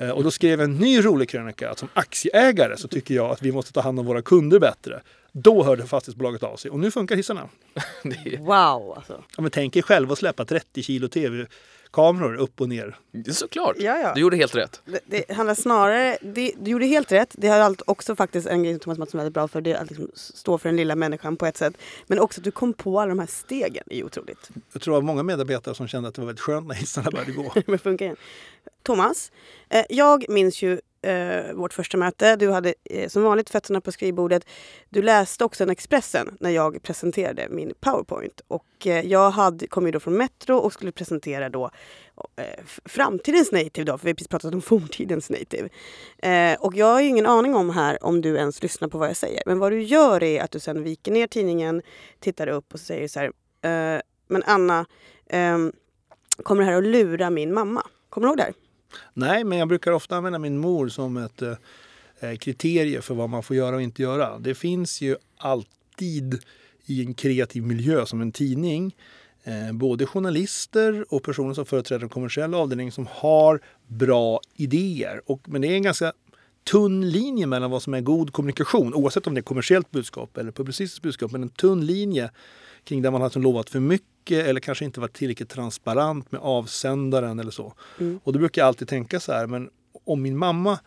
Eh, 0.00 0.10
och 0.10 0.24
då 0.24 0.30
skrev 0.30 0.60
jag 0.60 0.70
en 0.70 0.76
ny 0.76 1.04
rolig 1.04 1.28
krönika 1.28 1.70
att 1.70 1.78
som 1.78 1.88
aktieägare 1.94 2.76
så 2.76 2.88
tycker 2.88 3.14
jag 3.14 3.30
att 3.30 3.42
vi 3.42 3.52
måste 3.52 3.72
ta 3.72 3.80
hand 3.80 4.00
om 4.00 4.06
våra 4.06 4.22
kunder 4.22 4.58
bättre. 4.58 5.02
Då 5.32 5.62
hörde 5.64 5.86
fastighetsbolaget 5.86 6.42
av 6.42 6.56
sig 6.56 6.70
och 6.70 6.78
nu 6.80 6.90
funkar 6.90 7.16
hissarna. 7.16 7.48
Är, 8.04 8.38
Wow 8.38 8.94
alltså. 8.96 9.24
Ja, 9.36 9.42
men 9.42 9.50
tänk 9.50 9.76
er 9.76 9.82
själv 9.82 10.12
att 10.12 10.18
släppa 10.18 10.44
30 10.44 10.82
kilo 10.82 11.08
tv-kameror 11.08 12.34
upp 12.34 12.60
och 12.60 12.68
ner. 12.68 12.96
det 13.12 13.30
är 13.30 13.34
såklart. 13.34 13.76
Ja, 13.78 13.98
ja. 13.98 14.14
Du 14.14 14.20
gjorde 14.20 14.36
helt 14.36 14.54
rätt. 14.56 14.82
Det, 14.84 15.00
det 15.06 15.34
handlar 15.34 15.54
snarare, 15.54 16.18
det, 16.22 16.52
du 16.60 16.70
gjorde 16.70 16.86
helt 16.86 17.12
rätt. 17.12 17.34
Det 17.38 17.48
har 17.48 17.58
allt 17.58 17.82
också 17.86 18.16
faktiskt 18.16 18.46
en 18.46 18.62
grej 18.62 18.72
som 18.72 18.80
Thomas 18.80 18.98
Mattsson 18.98 19.20
är 19.20 19.24
väldigt 19.24 19.34
bra 19.34 19.48
för. 19.48 19.60
Det 19.60 19.72
är 19.72 19.82
att 19.82 19.90
liksom 19.90 20.10
stå 20.14 20.58
för 20.58 20.68
den 20.68 20.76
lilla 20.76 20.96
människan 20.96 21.36
på 21.36 21.46
ett 21.46 21.56
sätt. 21.56 21.74
Men 22.06 22.18
också 22.18 22.40
att 22.40 22.44
du 22.44 22.50
kom 22.50 22.72
på 22.72 23.00
alla 23.00 23.08
de 23.08 23.18
här 23.18 23.26
stegen 23.26 23.84
är 23.90 23.96
ju 23.96 24.04
otroligt. 24.04 24.50
Jag 24.72 24.82
tror 24.82 24.94
det 24.94 25.00
var 25.00 25.06
många 25.06 25.22
medarbetare 25.22 25.74
som 25.74 25.88
kände 25.88 26.08
att 26.08 26.14
det 26.14 26.20
var 26.20 26.26
väldigt 26.26 26.40
skönt 26.40 26.66
när 26.66 26.74
hissarna 26.74 27.10
började 27.10 27.32
gå. 27.32 27.52
Men 27.66 27.78
funkar 27.78 28.04
igen. 28.04 28.16
Thomas, 28.82 29.32
eh, 29.68 29.84
jag 29.88 30.24
minns 30.28 30.62
ju 30.62 30.80
eh, 31.02 31.52
vårt 31.54 31.72
första 31.72 31.96
möte. 31.96 32.36
Du 32.36 32.50
hade 32.50 32.74
eh, 32.84 33.08
som 33.08 33.22
vanligt 33.22 33.50
fötterna 33.50 33.80
på 33.80 33.92
skrivbordet. 33.92 34.44
Du 34.88 35.02
läste 35.02 35.44
också 35.44 35.64
en 35.64 35.70
Expressen 35.70 36.36
när 36.40 36.50
jag 36.50 36.82
presenterade 36.82 37.46
min 37.50 37.72
powerpoint. 37.80 38.40
Och 38.48 38.86
eh, 38.86 39.06
jag 39.06 39.30
hade, 39.30 39.66
kom 39.66 39.86
ju 39.86 39.92
då 39.92 40.00
från 40.00 40.16
Metro 40.16 40.56
och 40.56 40.72
skulle 40.72 40.92
presentera 40.92 41.48
då 41.48 41.70
eh, 42.36 42.64
framtidens 42.84 43.52
native 43.52 43.84
då, 43.84 43.98
för 43.98 44.04
vi 44.04 44.10
har 44.10 44.14
precis 44.14 44.28
pratat 44.28 44.54
om 44.54 44.62
forntidens 44.62 45.30
native. 45.30 45.68
Eh, 46.18 46.60
och 46.60 46.74
jag 46.74 46.86
har 46.86 47.00
ju 47.00 47.08
ingen 47.08 47.26
aning 47.26 47.54
om 47.54 47.70
här 47.70 48.04
om 48.04 48.20
du 48.20 48.36
ens 48.36 48.62
lyssnar 48.62 48.88
på 48.88 48.98
vad 48.98 49.08
jag 49.08 49.16
säger. 49.16 49.42
Men 49.46 49.58
vad 49.58 49.72
du 49.72 49.82
gör 49.82 50.22
är 50.22 50.42
att 50.42 50.50
du 50.50 50.60
sen 50.60 50.82
viker 50.82 51.12
ner 51.12 51.26
tidningen, 51.26 51.82
tittar 52.20 52.46
upp 52.46 52.74
och 52.74 52.80
säger 52.80 53.08
så 53.08 53.20
här. 53.20 53.26
Eh, 53.62 54.00
men 54.28 54.42
Anna, 54.46 54.86
ehm, 55.26 55.72
kommer 56.42 56.62
det 56.62 56.70
här 56.70 56.78
att 56.78 56.84
lura 56.84 57.30
min 57.30 57.54
mamma? 57.54 57.86
Kommer 58.08 58.26
du 58.26 58.30
ihåg 58.30 58.36
det 58.36 58.42
här? 58.42 58.69
Nej, 59.14 59.44
men 59.44 59.58
jag 59.58 59.68
brukar 59.68 59.92
ofta 59.92 60.16
använda 60.16 60.38
min 60.38 60.58
mor 60.58 60.88
som 60.88 61.16
ett 61.16 61.42
eh, 61.42 61.54
eh, 62.20 62.36
kriterie 62.36 63.02
för 63.02 63.14
vad 63.14 63.30
man 63.30 63.42
får 63.42 63.56
göra 63.56 63.76
och 63.76 63.82
inte 63.82 64.02
göra. 64.02 64.38
Det 64.38 64.54
finns 64.54 65.00
ju 65.00 65.16
alltid 65.36 66.42
i 66.86 67.04
en 67.04 67.14
kreativ 67.14 67.62
miljö 67.62 68.06
som 68.06 68.20
en 68.20 68.32
tidning 68.32 68.96
eh, 69.44 69.72
både 69.72 70.06
journalister 70.06 71.14
och 71.14 71.22
personer 71.22 71.54
som 71.54 71.66
företräder 71.66 72.02
en 72.02 72.08
kommersiell 72.08 72.54
avdelning 72.54 72.92
som 72.92 73.08
har 73.10 73.60
bra 73.86 74.40
idéer. 74.56 75.22
Och, 75.26 75.40
men 75.48 75.62
det 75.62 75.68
är 75.68 75.74
en 75.74 75.82
ganska 75.82 76.12
tunn 76.70 77.10
linje 77.10 77.46
mellan 77.46 77.70
vad 77.70 77.82
som 77.82 77.94
är 77.94 78.00
god 78.00 78.32
kommunikation, 78.32 78.94
oavsett 78.94 79.26
om 79.26 79.34
det 79.34 79.40
är 79.40 79.42
kommersiellt 79.42 79.90
budskap 79.90 80.36
eller 80.36 80.52
publicistiskt 80.52 81.02
budskap, 81.02 81.32
men 81.32 81.42
en 81.42 81.48
tunn 81.48 81.86
linje 81.86 82.30
kring 82.84 83.02
där 83.02 83.10
man 83.10 83.20
har 83.20 83.28
liksom 83.28 83.42
lovat 83.42 83.70
för 83.70 83.80
mycket 83.80 84.46
eller 84.46 84.60
kanske 84.60 84.84
inte 84.84 85.00
varit 85.00 85.12
tillräckligt 85.12 85.48
transparent 85.48 86.32
med 86.32 86.40
avsändaren 86.40 87.38
eller 87.38 87.50
så. 87.50 87.74
Och 88.24 88.32
då 88.32 88.38
brukar 88.38 88.62
jag 88.62 88.66
alltid 88.66 88.88
tänka 88.88 89.20
så 89.20 89.32
här, 89.32 89.46
men 89.46 89.70
om 90.04 90.22
min 90.22 90.36
mamma 90.36 90.78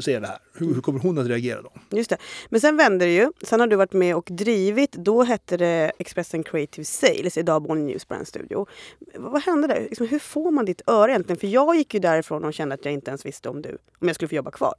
säger 0.00 0.20
det 0.20 0.26
här, 0.26 0.38
hur, 0.54 0.74
hur 0.74 0.80
kommer 0.80 1.00
hon 1.00 1.18
att 1.18 1.26
reagera 1.26 1.62
då? 1.62 1.72
Just 1.90 2.10
det. 2.10 2.16
Men 2.48 2.60
sen 2.60 2.76
vände 2.76 3.04
det 3.04 3.14
ju. 3.14 3.32
Sen 3.42 3.60
har 3.60 3.66
du 3.66 3.76
varit 3.76 3.92
med 3.92 4.16
och 4.16 4.28
drivit. 4.30 4.92
Då 4.92 5.22
hette 5.22 5.56
det 5.56 5.92
Expressen 5.98 6.42
Creative 6.42 6.84
Sales, 6.84 7.38
idag 7.38 7.62
Bonnier 7.62 7.86
News 7.86 8.08
Brand 8.08 8.28
Studio. 8.28 8.66
Vad, 9.14 9.42
hände 9.42 9.68
där? 9.68 9.80
Liksom, 9.80 10.06
hur 10.06 10.18
får 10.18 10.50
man 10.50 10.64
ditt 10.64 10.82
öra 10.86 11.10
egentligen? 11.10 11.40
För 11.40 11.46
jag 11.46 11.76
gick 11.76 11.94
ju 11.94 12.00
därifrån 12.00 12.44
och 12.44 12.54
kände 12.54 12.74
att 12.74 12.84
jag 12.84 12.94
inte 12.94 13.10
ens 13.10 13.26
visste 13.26 13.48
om 13.48 13.62
du, 13.62 13.78
om 13.98 14.08
jag 14.08 14.14
skulle 14.14 14.28
få 14.28 14.34
jobba 14.34 14.50
kvar. 14.50 14.74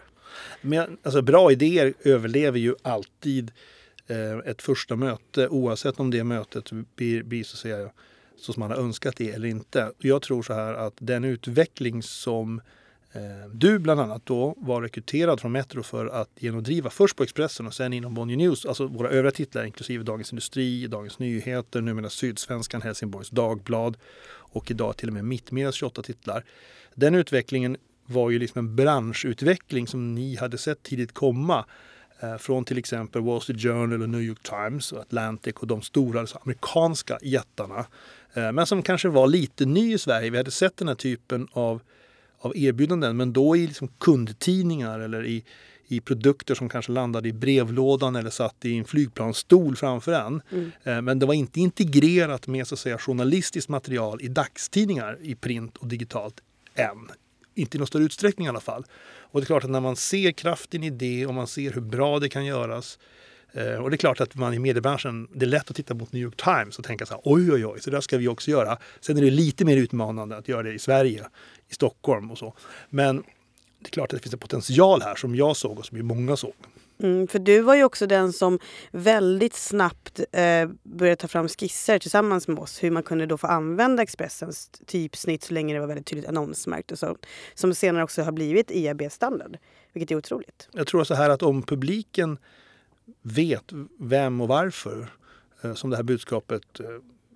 Men, 0.62 0.98
alltså, 1.04 1.22
bra 1.22 1.52
idéer 1.52 1.94
överlever 2.04 2.60
ju 2.60 2.76
alltid 2.82 3.52
Eh, 4.08 4.38
ett 4.38 4.62
första 4.62 4.96
möte 4.96 5.48
oavsett 5.48 6.00
om 6.00 6.12
det 6.12 6.24
mötet 6.24 6.72
blir, 6.96 7.24
blir 7.24 7.44
så, 7.44 7.58
säga, 7.58 7.90
så 8.38 8.54
som 8.54 8.60
man 8.60 8.72
har 8.72 8.78
önskat 8.78 9.16
det 9.18 9.32
eller 9.32 9.48
inte. 9.48 9.92
Jag 9.98 10.22
tror 10.22 10.44
så 10.44 10.54
här 10.54 10.74
att 10.74 10.94
den 11.00 11.24
utveckling 11.24 12.04
som 12.04 12.62
eh, 13.12 13.50
du 13.54 13.80
bland 13.80 14.02
annat 14.02 14.26
då 14.26 14.56
var 14.58 14.82
rekryterad 14.82 15.40
från 15.40 15.52
Metro 15.52 15.84
för 15.84 16.06
att 16.06 16.30
genomdriva 16.36 16.90
först 16.90 17.16
på 17.16 17.24
Expressen 17.24 17.68
och 17.68 17.74
sen 17.74 17.94
inom 17.94 18.14
Bonnier 18.14 18.38
News, 18.38 18.66
alltså 18.66 18.88
våra 18.88 19.10
övriga 19.10 19.32
titlar 19.32 19.64
inklusive 19.64 20.04
Dagens 20.04 20.32
Industri, 20.32 20.88
Dagens 20.88 21.20
Nyheter, 21.20 21.82
numera 21.82 22.10
Sydsvenskan, 22.10 22.82
Helsingborgs 22.82 23.30
Dagblad 23.30 23.98
och 24.28 24.72
idag 24.72 24.98
till 24.98 25.08
och 25.08 25.14
med 25.14 25.26
Mittmedias 25.26 25.76
28 25.76 26.02
titlar. 26.02 26.46
Den 26.96 27.16
utvecklingen 27.16 27.78
var 28.06 28.30
ju 28.30 28.40
liksom 28.40 28.60
en 28.60 28.76
branschutveckling 28.76 29.88
som 29.88 30.16
ni 30.16 30.36
hade 30.36 30.58
sett 30.58 30.84
tidigt 30.84 31.14
komma. 31.14 31.66
Eh, 32.24 32.38
från 32.38 32.66
till 32.66 32.78
exempel 32.78 33.22
Wall 33.22 33.42
Street 33.42 33.62
Journal 33.62 34.02
och 34.02 34.10
New 34.10 34.22
York 34.22 34.44
Times 34.44 34.92
och 34.92 35.00
Atlantic 35.00 35.56
och 35.56 35.68
de 35.68 35.82
stora 35.82 36.20
alltså 36.20 36.40
amerikanska 36.44 37.18
jättarna. 37.22 37.86
Eh, 38.34 38.52
men 38.52 38.66
som 38.66 38.82
kanske 38.82 39.10
var 39.10 39.28
lite 39.28 39.66
ny 39.66 39.94
i 39.94 39.98
Sverige. 39.98 40.30
Vi 40.30 40.38
hade 40.38 40.52
sett 40.52 40.78
den 40.78 40.88
här 40.88 40.96
typen 40.96 41.48
av, 41.52 41.82
av 42.40 42.58
erbjudanden 42.58 43.18
men 43.18 43.34
då 43.34 43.56
i 43.56 43.68
liksom 43.68 43.88
kundtidningar 43.88 45.00
eller 45.00 45.26
i, 45.26 45.44
i 45.88 46.00
produkter 46.00 46.56
som 46.56 46.70
kanske 46.70 46.92
landade 46.92 47.30
i 47.30 47.34
brevlådan 47.34 48.16
eller 48.16 48.30
satt 48.30 48.66
i 48.66 48.78
en 48.78 48.86
flygplansstol 48.86 49.76
framför 49.76 50.14
en. 50.14 50.42
Mm. 50.84 51.06
Men 51.06 51.20
det 51.20 51.26
var 51.26 51.34
inte 51.34 51.60
integrerat 51.60 52.48
med 52.48 52.68
så 52.68 52.76
att 52.76 52.80
säga, 52.80 52.98
journalistiskt 52.98 53.70
material 53.70 54.22
i 54.22 54.28
dagstidningar 54.28 55.18
i 55.22 55.36
print 55.36 55.78
och 55.78 55.88
digitalt 55.88 56.42
än. 56.76 57.10
Inte 57.56 57.78
i 57.78 57.80
någon 57.80 57.88
större 57.88 58.04
utsträckning 58.04 58.46
i 58.46 58.50
alla 58.50 58.60
fall. 58.60 58.86
Och 59.16 59.42
det 59.42 59.44
är 59.44 59.46
klart 59.46 59.64
att 59.64 59.70
när 59.70 59.80
man 59.80 59.96
ser 59.96 60.32
kraften 60.32 60.84
i 60.84 60.90
det 60.90 61.26
och 61.26 61.34
man 61.34 61.48
ser 61.48 61.72
hur 61.72 61.82
bra 61.82 62.20
det 62.20 62.30
kan 62.30 62.46
göras 62.46 63.00
eh, 63.52 63.76
och 63.76 63.90
det 63.90 63.96
är 63.96 63.98
klart 63.98 64.22
att 64.22 64.36
man 64.36 64.54
i 64.54 64.60
mediebranschen, 64.60 65.28
det 65.34 65.46
är 65.46 65.50
lätt 65.50 65.70
att 65.70 65.76
titta 65.76 65.94
mot 65.94 66.14
New 66.14 66.22
York 66.24 66.36
Times 66.44 66.80
och 66.80 66.86
tänka 66.86 67.06
så 67.06 67.14
här, 67.14 67.22
oj 67.26 67.52
oj 67.52 67.66
oj, 67.66 67.82
så 67.82 67.90
där 67.90 68.02
ska 68.02 68.18
vi 68.18 68.28
också 68.28 68.52
göra. 68.52 68.78
Sen 69.00 69.18
är 69.18 69.22
det 69.22 69.30
lite 69.30 69.66
mer 69.66 69.78
utmanande 69.78 70.38
att 70.38 70.48
göra 70.48 70.64
det 70.64 70.74
i 70.74 70.80
Sverige, 70.80 71.26
i 71.70 71.74
Stockholm 71.74 72.32
och 72.32 72.38
så. 72.38 72.54
Men 72.90 73.24
det 73.80 73.88
är 73.88 73.92
klart 73.92 74.14
att 74.14 74.18
det 74.18 74.24
finns 74.24 74.34
en 74.34 74.40
potential 74.40 75.02
här 75.02 75.16
som 75.16 75.36
jag 75.36 75.58
såg 75.58 75.80
och 75.80 75.86
som 75.86 75.98
ju 75.98 76.04
många 76.04 76.38
såg. 76.38 76.54
Mm, 77.04 77.28
för 77.28 77.40
du 77.40 77.62
var 77.62 77.76
ju 77.76 77.84
också 77.84 78.08
den 78.08 78.34
som 78.34 78.60
väldigt 78.92 79.54
snabbt 79.54 80.20
eh, 80.32 80.70
började 80.84 81.16
ta 81.16 81.28
fram 81.28 81.48
skisser 81.48 82.00
tillsammans 82.00 82.48
med 82.48 82.60
oss 82.60 82.84
hur 82.84 82.92
man 82.92 83.04
kunde 83.04 83.26
då 83.26 83.38
få 83.38 83.48
använda 83.48 84.04
Expressens 84.04 84.70
typsnitt 84.86 85.44
så 85.44 85.54
länge 85.54 85.74
det 85.74 85.80
var 85.80 85.88
väldigt 85.88 86.06
tydligt 86.06 86.28
annonsmärkt 86.28 86.92
och 86.92 87.00
så. 87.00 87.18
Som 87.54 87.76
senare 87.76 88.04
också 88.04 88.22
har 88.22 88.32
blivit 88.32 88.72
IAB-standard, 88.72 89.58
vilket 89.94 90.12
är 90.12 90.16
otroligt. 90.16 90.70
Jag 90.72 90.88
tror 90.88 91.04
så 91.04 91.14
här 91.14 91.30
att 91.30 91.44
om 91.44 91.64
publiken 91.64 92.38
vet 93.22 93.72
vem 94.00 94.42
och 94.42 94.48
varför 94.48 95.14
eh, 95.62 95.74
som 95.74 95.90
det 95.90 95.96
här 95.96 96.04
budskapet 96.04 96.80
eh, 96.80 96.86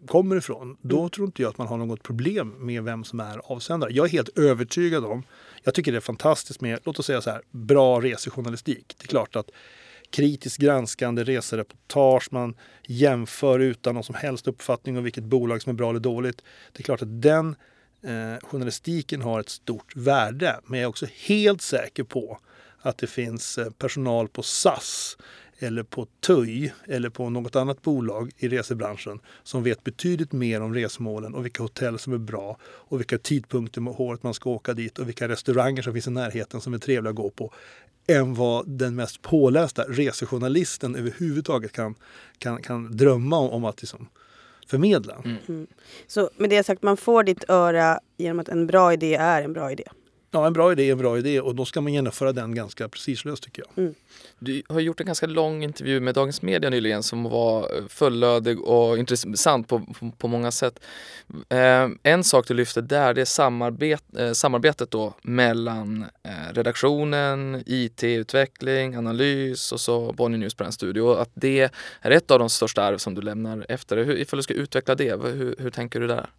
kommer 0.08 0.36
ifrån, 0.36 0.78
då 0.82 1.00
mm. 1.00 1.10
tror 1.10 1.26
inte 1.26 1.42
jag 1.42 1.50
att 1.50 1.58
man 1.58 1.68
har 1.68 1.78
något 1.78 2.04
problem 2.04 2.56
med 2.58 2.84
vem 2.84 3.04
som 3.04 3.20
är 3.20 3.42
avsändare. 3.44 3.92
Jag 3.94 4.06
är 4.06 4.10
helt 4.10 4.38
övertygad 4.38 5.06
om, 5.06 5.24
jag 5.64 5.74
tycker 5.74 5.92
det 5.92 5.98
är 5.98 6.02
fantastiskt 6.02 6.62
med, 6.62 6.80
låt 6.84 7.00
oss 7.00 7.06
säga 7.06 7.22
så 7.22 7.30
här, 7.30 7.42
bra 7.52 8.02
resejournalistik. 8.02 8.96
Det 8.98 9.06
är 9.06 9.08
klart 9.08 9.36
att 9.36 9.50
kritiskt 10.10 10.58
granskande 10.58 11.24
resereportage, 11.24 12.28
man 12.32 12.56
jämför 12.84 13.60
utan 13.60 13.96
någon 13.96 14.04
som 14.04 14.16
helst 14.16 14.48
uppfattning 14.48 14.98
om 14.98 15.04
vilket 15.04 15.24
bolag 15.24 15.62
som 15.62 15.70
är 15.70 15.74
bra 15.74 15.90
eller 15.90 16.00
dåligt. 16.00 16.42
Det 16.72 16.82
är 16.82 16.84
klart 16.84 17.02
att 17.02 17.22
den 17.22 17.56
eh, 18.02 18.48
journalistiken 18.48 19.22
har 19.22 19.40
ett 19.40 19.50
stort 19.50 19.96
värde, 19.96 20.60
men 20.66 20.80
jag 20.80 20.86
är 20.86 20.90
också 20.90 21.06
helt 21.28 21.62
säker 21.62 22.04
på 22.04 22.40
att 22.80 22.98
det 22.98 23.08
finns 23.08 23.58
eh, 23.58 23.70
personal 23.70 24.28
på 24.28 24.44
SAS 24.44 25.18
eller 25.60 25.84
på 25.84 26.08
TUI 26.20 26.74
eller 26.86 27.10
på 27.10 27.30
något 27.30 27.56
annat 27.56 27.82
bolag 27.82 28.32
i 28.38 28.48
resebranschen 28.48 29.20
som 29.44 29.64
vet 29.64 29.84
betydligt 29.84 30.32
mer 30.32 30.62
om 30.62 30.74
resmålen 30.74 31.36
och 31.36 31.46
vilka 31.46 31.64
hotell 31.64 32.00
som 32.00 32.14
är 32.14 32.18
bra 32.18 32.58
och 32.64 33.00
vilka 33.00 33.18
tidpunkter 33.18 33.82
med 33.82 33.94
året 33.98 34.24
man 34.24 34.34
ska 34.34 34.50
åka 34.50 34.74
dit 34.74 35.00
och 35.00 35.08
vilka 35.08 35.28
restauranger 35.28 35.82
som 35.82 35.94
finns 35.94 36.08
i 36.08 36.12
närheten 36.12 36.62
som 36.62 36.74
är 36.74 36.78
trevliga 36.78 37.10
att 37.10 37.16
gå 37.16 37.30
på 37.30 37.54
än 38.08 38.34
vad 38.34 38.70
den 38.70 38.96
mest 38.96 39.22
pålästa 39.22 39.84
resejournalisten 39.84 40.96
överhuvudtaget 40.96 41.72
kan, 41.72 41.96
kan, 42.38 42.62
kan 42.62 42.98
drömma 42.98 43.38
om, 43.38 43.50
om 43.50 43.66
att 43.66 43.82
liksom 43.82 44.10
förmedla. 44.68 45.16
Mm. 45.26 45.38
Mm. 45.48 45.68
Så 46.08 46.30
med 46.38 46.50
det 46.50 46.64
sagt, 46.64 46.84
man 46.84 46.98
får 46.98 47.24
ditt 47.24 47.50
öra 47.50 48.00
genom 48.18 48.40
att 48.40 48.50
en 48.50 48.68
bra 48.68 48.94
idé 48.94 49.16
är 49.16 49.42
en 49.42 49.54
bra 49.54 49.72
idé? 49.72 49.84
Ja, 50.32 50.48
en 50.48 50.54
bra 50.54 50.72
idé 50.72 50.88
är 50.88 50.92
en 50.92 50.98
bra 50.98 51.18
idé 51.18 51.42
och 51.42 51.56
då 51.56 51.66
ska 51.66 51.82
man 51.82 51.94
genomföra 51.94 52.32
den 52.32 52.56
ganska 52.56 52.90
precislöst 52.90 53.44
tycker 53.44 53.64
jag. 53.68 53.84
Mm. 53.84 53.96
Du 54.40 54.64
har 54.70 54.80
gjort 54.80 55.00
en 55.00 55.06
ganska 55.06 55.28
lång 55.28 55.64
intervju 55.64 56.00
med 56.00 56.16
Dagens 56.16 56.42
Media 56.42 56.70
nyligen 56.70 57.04
som 57.04 57.24
var 57.24 57.88
fullödig 57.90 58.62
och 58.62 58.98
intressant 58.98 59.68
på, 59.68 59.80
på, 59.80 60.12
på 60.18 60.28
många 60.28 60.52
sätt. 60.52 60.80
Eh, 61.50 61.90
en 62.04 62.24
sak 62.24 62.48
du 62.48 62.54
lyfter 62.54 62.82
där 62.82 63.14
det 63.14 63.22
är 63.22 63.26
samarbet, 63.26 64.04
eh, 64.18 64.32
samarbetet 64.32 64.92
då 64.92 65.14
mellan 65.22 66.06
eh, 66.24 66.54
redaktionen, 66.54 67.64
IT-utveckling, 67.66 68.96
analys 68.96 69.72
och 69.72 69.80
så 69.82 70.14
Bonnier 70.14 70.40
News 70.40 70.58
Brand 70.58 70.74
Studio. 70.74 71.12
Att 71.12 71.32
det 71.34 71.70
är 72.02 72.12
ett 72.12 72.32
av 72.32 72.40
de 72.40 72.50
största 72.50 72.84
arv 72.84 72.98
som 72.98 73.16
du 73.16 73.22
lämnar 73.22 73.66
efter 73.70 73.96
dig. 73.96 74.06
Hur, 74.06 74.18
ifall 74.18 74.38
du 74.38 74.44
ska 74.44 74.54
utveckla 74.54 74.96
det, 74.96 75.22
hur, 75.24 75.56
hur 75.60 75.70
tänker 75.70 76.00
du 76.00 76.08
där? 76.08 76.30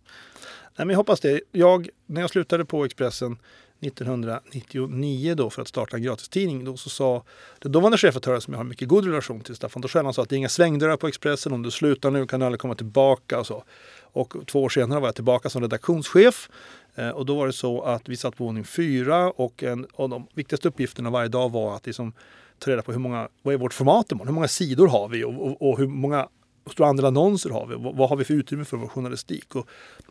Nej, 0.77 0.87
men 0.87 0.91
jag 0.91 0.97
hoppas 0.97 1.21
det. 1.21 1.41
Jag, 1.53 1.89
när 2.07 2.21
jag 2.21 2.31
slutade 2.31 2.65
på 2.65 2.85
Expressen 2.85 3.39
1999 3.81 5.35
då 5.35 5.51
för 5.51 5.63
att 5.63 5.69
starta 5.69 5.97
en 5.97 6.03
gratistidning. 6.03 6.65
Då 6.65 6.77
så 6.77 6.91
sa 6.91 7.25
det 7.59 7.69
dåvarande 7.69 7.99
chefredaktören 7.99 8.41
som 8.41 8.55
jag 8.55 8.59
har 8.59 8.65
mycket 8.65 8.89
god 8.89 9.05
relation 9.07 9.41
till, 9.41 9.57
Staffan 9.57 9.83
Torssell, 9.83 10.05
han 10.05 10.15
sa 10.15 10.23
att 10.23 10.29
det 10.29 10.35
är 10.35 10.39
inga 10.39 10.49
svängdörrar 10.49 10.97
på 10.97 11.09
Expressen. 11.09 11.53
Om 11.53 11.63
du 11.63 11.71
slutar 11.71 12.11
nu 12.11 12.27
kan 12.27 12.41
du 12.41 12.47
aldrig 12.47 12.61
komma 12.61 12.75
tillbaka 12.75 13.39
och 13.39 13.47
så. 13.47 13.65
Och 14.01 14.35
två 14.47 14.63
år 14.63 14.69
senare 14.69 15.01
var 15.01 15.09
jag 15.09 15.15
tillbaka 15.15 15.51
som 15.51 15.63
redaktionschef. 15.63 16.51
Eh, 16.95 17.09
och 17.09 17.27
då 17.27 17.37
var 17.37 17.47
det 17.47 17.53
så 17.53 17.83
att 17.83 18.09
vi 18.09 18.17
satt 18.17 18.37
på 18.37 18.45
våning 18.45 18.65
fyra 18.65 19.31
och 19.31 19.63
en 19.63 19.87
av 19.95 20.09
de 20.09 20.27
viktigaste 20.35 20.69
uppgifterna 20.69 21.11
varje 21.11 21.29
dag 21.29 21.53
var 21.53 21.77
att 21.77 21.87
liksom 21.87 22.13
ta 22.59 22.71
reda 22.71 22.83
på 22.83 22.93
hur 22.93 22.99
många, 22.99 23.29
vad 23.43 23.55
är 23.55 23.59
vårt 23.59 23.75
format 23.75 24.13
imorgon? 24.13 24.29
Hur 24.29 24.35
många 24.35 24.49
sidor 24.49 24.89
har 24.89 25.09
vi 25.09 25.25
och, 25.25 25.47
och, 25.47 25.71
och 25.71 25.79
hur 25.79 25.87
många 25.87 26.29
hur 26.65 26.73
stor 26.73 26.85
andel 26.85 27.05
annonser 27.05 27.51
har 27.51 27.67
vi? 27.67 27.75
Vad, 27.75 27.97
vad 27.97 28.09
har 28.09 28.17
vi 28.17 28.25
för 28.25 28.35
utrymme 28.35 28.65
för 28.65 28.77
vår 28.77 28.89
journalistik? 28.89 29.57
Och 29.57 29.69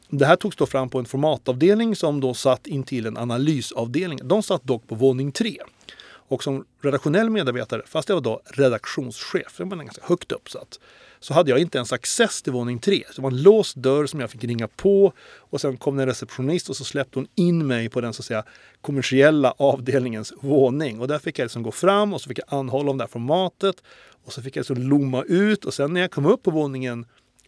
det 0.10 0.26
här 0.26 0.36
togs 0.36 0.56
då 0.56 0.66
fram 0.66 0.90
på 0.90 1.00
en 1.00 1.06
formatavdelning 1.06 1.96
som 1.96 2.22
då 2.22 2.34
satt 2.34 2.68
intill 2.68 3.06
en 3.06 3.18
analysavdelning. 3.18 4.20
De 4.24 4.44
satt 4.44 4.64
dock 4.64 4.88
på 4.88 4.96
våning 4.96 5.32
tre. 5.32 5.58
Och 6.30 6.44
som 6.44 6.66
redaktionell 6.82 7.30
medarbetare, 7.30 7.82
fast 7.86 8.10
jag 8.10 8.16
var 8.16 8.22
då 8.22 8.42
redaktionschef, 8.46 9.56
jag 9.58 9.66
var 9.66 9.78
ganska 9.78 10.02
högt 10.06 10.32
uppsatt, 10.32 10.80
så 11.20 11.34
hade 11.34 11.50
jag 11.52 11.60
inte 11.60 11.78
ens 11.78 11.94
access 11.94 12.42
till 12.42 12.54
våning 12.54 12.80
tre. 12.80 13.04
Så 13.08 13.16
det 13.16 13.22
var 13.22 13.32
en 13.32 13.42
låst 13.42 13.76
dörr 13.76 14.06
som 14.06 14.20
jag 14.20 14.32
fick 14.32 14.44
ringa 14.44 14.68
på 14.68 15.14
och 15.38 15.62
sen 15.62 15.78
kom 15.78 15.96
det 15.96 16.04
en 16.04 16.08
receptionist 16.08 16.70
och 16.70 16.76
så 16.76 16.84
släppte 16.84 17.20
hon 17.20 17.28
in 17.36 17.68
mig 17.68 17.90
på 17.90 18.02
den 18.02 18.14
så 18.14 18.22
att 18.22 18.26
säga 18.26 18.44
kommersiella 18.82 19.54
avdelningens 19.58 20.34
våning. 20.42 21.00
Och 21.00 21.08
där 21.08 21.20
fick 21.20 21.40
jag 21.40 21.46
liksom 21.46 21.64
gå 21.64 21.72
fram 21.72 22.14
och 22.14 22.22
så 22.22 22.28
fick 22.28 22.40
jag 22.40 22.60
anhålla 22.60 22.92
om 22.92 22.98
det 22.98 23.04
här 23.04 23.10
formatet 23.10 23.84
och 24.26 24.34
så 24.34 24.42
fick 24.42 24.56
jag 24.56 24.62
liksom 24.62 24.78
lomma 24.78 25.24
ut 25.24 25.66
och 25.66 25.74
sen 25.74 25.94
när 25.94 26.02
jag 26.02 26.12
kom 26.12 26.26
upp 26.26 26.44
på 26.44 26.52
våningen 26.52 27.06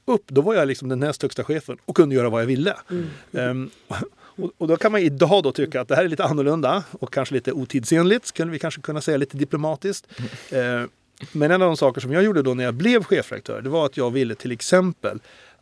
upp, 0.10 0.24
då 0.28 0.41
var 0.41 0.55
jag 0.55 0.68
liksom 0.68 0.89
den 0.89 0.99
näst 0.99 1.22
högsta 1.22 1.43
chefen 1.43 1.78
och 1.86 1.95
kunde 1.95 2.16
göra 2.16 2.30
vad 2.30 2.41
jag 2.41 2.47
ville. 2.47 2.76
Mm. 2.89 3.10
Um, 3.32 3.70
och, 4.12 4.51
och, 4.57 4.68
då 4.68 4.78
kan 4.78 4.91
man 4.91 5.01
idag 5.01 5.43
då 5.43 5.51
tycka 5.51 5.82
att 5.82 5.88
det 5.88 5.95
här 5.95 6.05
är 6.05 6.10
lite 6.10 6.24
annorlunda 6.24 6.84
och 6.91 7.14
kanske 7.14 7.36
lite 7.36 7.51
otidsenligt, 7.51 8.26
skulle 8.26 8.51
vi 8.51 8.60
kanske 8.60 8.82
kunna 8.82 9.01
säga 9.01 9.18
lite 9.18 9.38
diplomatiskt. 9.38 10.07
Uh, 10.53 10.86
men 11.32 11.51
en 11.51 11.62
av 11.62 11.68
de 11.68 11.78
saker 11.78 12.01
som 12.01 12.12
jag 12.12 12.24
gjorde 12.24 12.41
då 12.41 12.53
när 12.53 12.64
jag 12.64 12.74
blev 12.74 13.03
chefredaktör, 13.03 13.62
det 13.62 13.70
var 13.70 13.86
att 13.86 13.97
jag 13.97 14.12
ville 14.12 14.36
till 14.36 14.51
exempel 14.51 15.20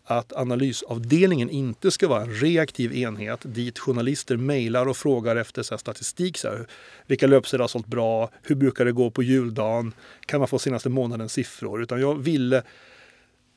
att 0.09 0.33
analysavdelningen 0.33 1.49
inte 1.49 1.91
ska 1.91 2.07
vara 2.07 2.21
en 2.21 2.33
reaktiv 2.33 2.93
enhet 2.93 3.39
dit 3.43 3.79
journalister 3.79 4.37
mejlar 4.37 4.85
och 4.85 4.97
frågar 4.97 5.35
efter 5.35 5.63
så 5.63 5.77
statistik. 5.77 6.37
Så 6.37 6.47
här, 6.47 6.67
vilka 7.07 7.27
löpsedlar 7.27 7.63
har 7.63 7.67
sålt 7.67 7.87
bra? 7.87 8.29
Hur 8.43 8.55
brukar 8.55 8.85
det 8.85 8.91
gå 8.91 9.09
på 9.09 9.23
juldagen? 9.23 9.93
Kan 10.25 10.39
man 10.39 10.47
få 10.47 10.59
senaste 10.59 10.89
månadens 10.89 11.33
siffror? 11.33 11.81
Utan 11.81 12.01
jag 12.01 12.15
ville 12.15 12.63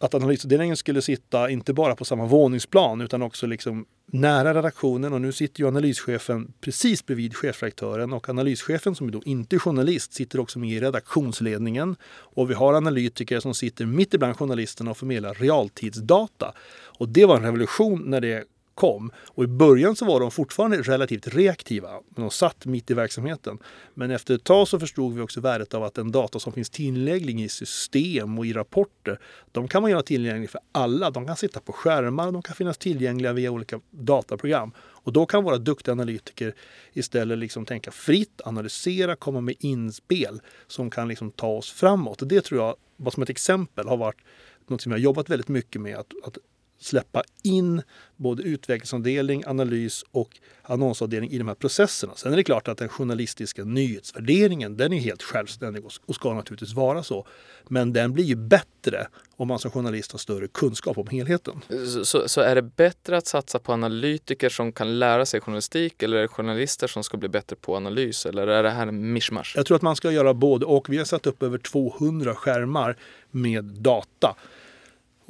att 0.00 0.14
analysavdelningen 0.14 0.76
skulle 0.76 1.02
sitta 1.02 1.50
inte 1.50 1.72
bara 1.72 1.96
på 1.96 2.04
samma 2.04 2.26
våningsplan 2.26 3.00
utan 3.00 3.22
också 3.22 3.46
liksom 3.46 3.86
nära 4.06 4.54
redaktionen. 4.54 5.12
Och 5.12 5.20
nu 5.20 5.32
sitter 5.32 5.60
ju 5.60 5.68
analyschefen 5.68 6.52
precis 6.60 7.06
bredvid 7.06 7.36
chefredaktören. 7.36 8.12
Och 8.12 8.28
analyschefen 8.28 8.94
som 8.94 9.10
då 9.10 9.22
inte 9.24 9.56
är 9.56 9.58
journalist 9.58 10.12
sitter 10.12 10.40
också 10.40 10.58
med 10.58 10.70
i 10.70 10.80
redaktionsledningen. 10.80 11.96
Och 12.10 12.50
vi 12.50 12.54
har 12.54 12.74
analytiker 12.74 13.40
som 13.40 13.54
sitter 13.54 13.86
mitt 13.86 14.14
ibland 14.14 14.36
journalisterna 14.36 14.90
och 14.90 14.96
förmedlar 14.96 15.34
realtidsdata. 15.34 16.54
Och 16.98 17.08
det 17.08 17.24
var 17.24 17.36
en 17.36 17.42
revolution 17.42 18.02
när 18.06 18.20
det 18.20 18.44
kom. 18.80 19.10
Och 19.26 19.44
i 19.44 19.46
början 19.46 19.96
så 19.96 20.04
var 20.04 20.20
de 20.20 20.30
fortfarande 20.30 20.82
relativt 20.82 21.28
reaktiva. 21.28 21.90
Men 21.90 22.24
de 22.24 22.30
satt 22.30 22.66
mitt 22.66 22.90
i 22.90 22.94
verksamheten. 22.94 23.58
Men 23.94 24.10
efter 24.10 24.34
ett 24.34 24.44
tag 24.44 24.68
så 24.68 24.80
förstod 24.80 25.14
vi 25.14 25.20
också 25.20 25.40
värdet 25.40 25.74
av 25.74 25.84
att 25.84 25.94
den 25.94 26.12
data 26.12 26.38
som 26.38 26.52
finns 26.52 26.70
tillgänglig 26.70 27.40
i 27.40 27.48
system 27.48 28.38
och 28.38 28.46
i 28.46 28.52
rapporter, 28.52 29.20
de 29.52 29.68
kan 29.68 29.82
man 29.82 29.90
göra 29.90 30.02
tillgänglig 30.02 30.50
för 30.50 30.60
alla. 30.72 31.10
De 31.10 31.26
kan 31.26 31.36
sitta 31.36 31.60
på 31.60 31.72
skärmar, 31.72 32.32
de 32.32 32.42
kan 32.42 32.54
finnas 32.54 32.78
tillgängliga 32.78 33.32
via 33.32 33.50
olika 33.50 33.80
dataprogram. 33.90 34.72
Och 34.78 35.12
då 35.12 35.26
kan 35.26 35.44
våra 35.44 35.58
duktiga 35.58 35.92
analytiker 35.92 36.54
istället 36.92 37.38
liksom 37.38 37.66
tänka 37.66 37.90
fritt, 37.90 38.40
analysera, 38.44 39.16
komma 39.16 39.40
med 39.40 39.54
inspel 39.58 40.40
som 40.66 40.90
kan 40.90 41.08
liksom 41.08 41.30
ta 41.30 41.48
oss 41.48 41.70
framåt. 41.70 42.22
Och 42.22 42.28
det 42.28 42.40
tror 42.40 42.60
jag, 42.60 42.76
bara 42.96 43.10
som 43.10 43.22
ett 43.22 43.30
exempel, 43.30 43.88
har 43.88 43.96
varit 43.96 44.20
något 44.66 44.80
som 44.80 44.92
jag 44.92 45.00
jobbat 45.00 45.30
väldigt 45.30 45.48
mycket 45.48 45.80
med. 45.80 45.96
Att, 45.96 46.12
att 46.24 46.38
släppa 46.80 47.22
in 47.42 47.82
både 48.16 48.42
utvecklingsavdelning, 48.42 49.44
analys 49.46 50.04
och 50.10 50.38
annonsavdelning 50.62 51.30
i 51.30 51.38
de 51.38 51.48
här 51.48 51.54
processerna. 51.54 52.12
Sen 52.16 52.32
är 52.32 52.36
det 52.36 52.44
klart 52.44 52.68
att 52.68 52.78
den 52.78 52.88
journalistiska 52.88 53.64
nyhetsvärderingen 53.64 54.76
den 54.76 54.92
är 54.92 55.00
helt 55.00 55.22
självständig 55.22 55.84
och 56.06 56.14
ska 56.14 56.34
naturligtvis 56.34 56.74
vara 56.74 57.02
så. 57.02 57.26
Men 57.68 57.92
den 57.92 58.12
blir 58.12 58.24
ju 58.24 58.36
bättre 58.36 59.06
om 59.36 59.48
man 59.48 59.58
som 59.58 59.70
journalist 59.70 60.12
har 60.12 60.18
större 60.18 60.48
kunskap 60.48 60.98
om 60.98 61.06
helheten. 61.06 61.60
Så, 62.04 62.28
så 62.28 62.40
är 62.40 62.54
det 62.54 62.62
bättre 62.62 63.16
att 63.16 63.26
satsa 63.26 63.58
på 63.58 63.72
analytiker 63.72 64.48
som 64.48 64.72
kan 64.72 64.98
lära 64.98 65.26
sig 65.26 65.40
journalistik 65.40 66.02
eller 66.02 66.16
är 66.16 66.22
det 66.22 66.28
journalister 66.28 66.86
som 66.86 67.04
ska 67.04 67.16
bli 67.16 67.28
bättre 67.28 67.56
på 67.56 67.76
analys 67.76 68.26
eller 68.26 68.46
är 68.46 68.62
det 68.62 68.70
här 68.70 68.86
en 68.86 69.12
mischmasch? 69.12 69.52
Jag 69.56 69.66
tror 69.66 69.76
att 69.76 69.82
man 69.82 69.96
ska 69.96 70.10
göra 70.10 70.34
både 70.34 70.66
och. 70.66 70.88
Vi 70.88 70.98
har 70.98 71.04
satt 71.04 71.26
upp 71.26 71.42
över 71.42 71.58
200 71.58 72.34
skärmar 72.34 72.96
med 73.30 73.64
data 73.64 74.36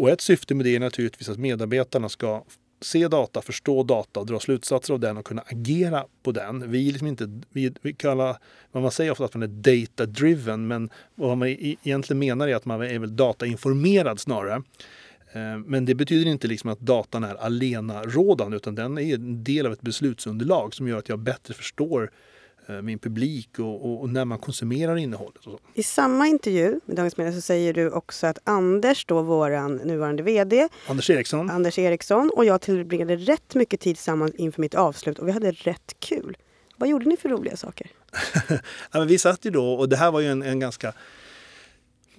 och 0.00 0.10
ett 0.10 0.20
syfte 0.20 0.54
med 0.54 0.66
det 0.66 0.76
är 0.76 0.80
naturligtvis 0.80 1.28
att 1.28 1.38
medarbetarna 1.38 2.08
ska 2.08 2.44
se 2.80 3.08
data, 3.08 3.42
förstå 3.42 3.82
data 3.82 4.24
dra 4.24 4.40
slutsatser 4.40 4.94
av 4.94 5.00
den 5.00 5.16
och 5.16 5.24
kunna 5.26 5.42
agera 5.46 6.04
på 6.22 6.32
den. 6.32 6.70
Vi 6.70 6.88
är 6.88 6.92
liksom 6.92 7.08
inte, 7.08 7.40
vi, 7.50 7.72
vi 7.82 7.92
kallar, 7.92 8.36
man 8.72 8.90
säger 8.90 9.10
ofta 9.10 9.24
att 9.24 9.34
man 9.34 9.42
är 9.42 9.46
data-driven 9.46 10.66
men 10.66 10.90
vad 11.14 11.38
man 11.38 11.48
e-, 11.48 11.76
egentligen 11.82 12.18
menar 12.18 12.48
är 12.48 12.54
att 12.54 12.64
man 12.64 12.82
är 12.82 12.98
väl 12.98 13.16
datainformerad 13.16 14.20
snarare. 14.20 14.62
Eh, 15.32 15.58
men 15.66 15.84
det 15.84 15.94
betyder 15.94 16.30
inte 16.30 16.48
liksom 16.48 16.70
att 16.70 16.80
datan 16.80 17.24
är 17.24 17.34
alena 17.34 18.02
rådande 18.02 18.56
utan 18.56 18.74
den 18.74 18.98
är 18.98 19.14
en 19.14 19.44
del 19.44 19.66
av 19.66 19.72
ett 19.72 19.82
beslutsunderlag 19.82 20.74
som 20.74 20.88
gör 20.88 20.98
att 20.98 21.08
jag 21.08 21.18
bättre 21.18 21.54
förstår 21.54 22.02
Eh, 22.04 22.29
min 22.82 22.98
publik 22.98 23.58
och, 23.58 23.84
och, 23.84 24.00
och, 24.00 24.08
när 24.08 24.24
man 24.24 24.38
konsumerar 24.38 24.96
innehållet. 24.96 25.42
I 25.74 25.82
samma 25.82 26.26
intervju 26.26 26.80
med 26.84 26.96
Dagens 26.96 27.16
Media 27.16 27.32
så 27.32 27.40
säger 27.40 27.72
du 27.74 27.90
också 27.90 28.26
att 28.26 28.38
Anders, 28.44 29.04
då 29.04 29.22
våran 29.22 29.76
nuvarande 29.76 30.22
VD, 30.22 30.68
Anders 30.86 31.10
Eriksson, 31.10 31.50
Anders 31.50 31.78
Eriksson 31.78 32.30
och 32.36 32.44
jag 32.44 32.60
tillbringade 32.60 33.16
rätt 33.16 33.54
mycket 33.54 33.80
tid 33.80 33.96
tillsammans 33.96 34.34
inför 34.34 34.60
mitt 34.60 34.74
avslut 34.74 35.18
och 35.18 35.28
vi 35.28 35.32
hade 35.32 35.52
rätt 35.52 35.96
kul. 35.98 36.36
Vad 36.76 36.88
gjorde 36.88 37.04
ni 37.04 37.16
för 37.16 37.28
roliga 37.28 37.56
saker? 37.56 37.90
ja, 38.92 39.00
vi 39.00 39.18
satt 39.18 39.44
ju 39.44 39.50
då 39.50 39.72
och 39.72 39.88
det 39.88 39.96
här 39.96 40.10
var 40.10 40.20
ju 40.20 40.26
en, 40.26 40.42
en 40.42 40.60
ganska 40.60 40.92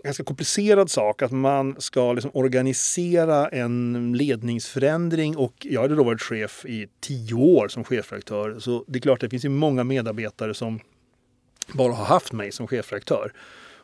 ganska 0.04 0.24
komplicerad 0.24 0.91
sak 0.91 1.22
att 1.22 1.32
man 1.32 1.82
ska 1.82 2.14
liksom 2.14 2.32
organisera 2.34 3.47
en 3.47 4.14
ledningsförändring 4.18 5.38
och 5.38 5.54
jag 5.70 5.82
hade 5.82 5.95
då 5.95 6.04
varit 6.04 6.22
chef 6.22 6.66
i 6.66 6.88
tio 6.99 7.34
år 7.34 7.68
som 7.68 7.84
chefredaktör 7.84 8.60
så 8.60 8.84
det 8.88 8.99
är 8.99 9.02
klart 9.02 9.22
det 9.22 9.30
finns 9.30 9.45
ju 9.45 9.49
många 9.49 9.84
medarbetare 9.84 10.54
som 10.54 10.80
bara 11.74 11.93
har 11.93 12.06
haft 12.06 12.32
mig 12.32 12.52
som 12.52 12.68
chefredaktör. 12.68 13.34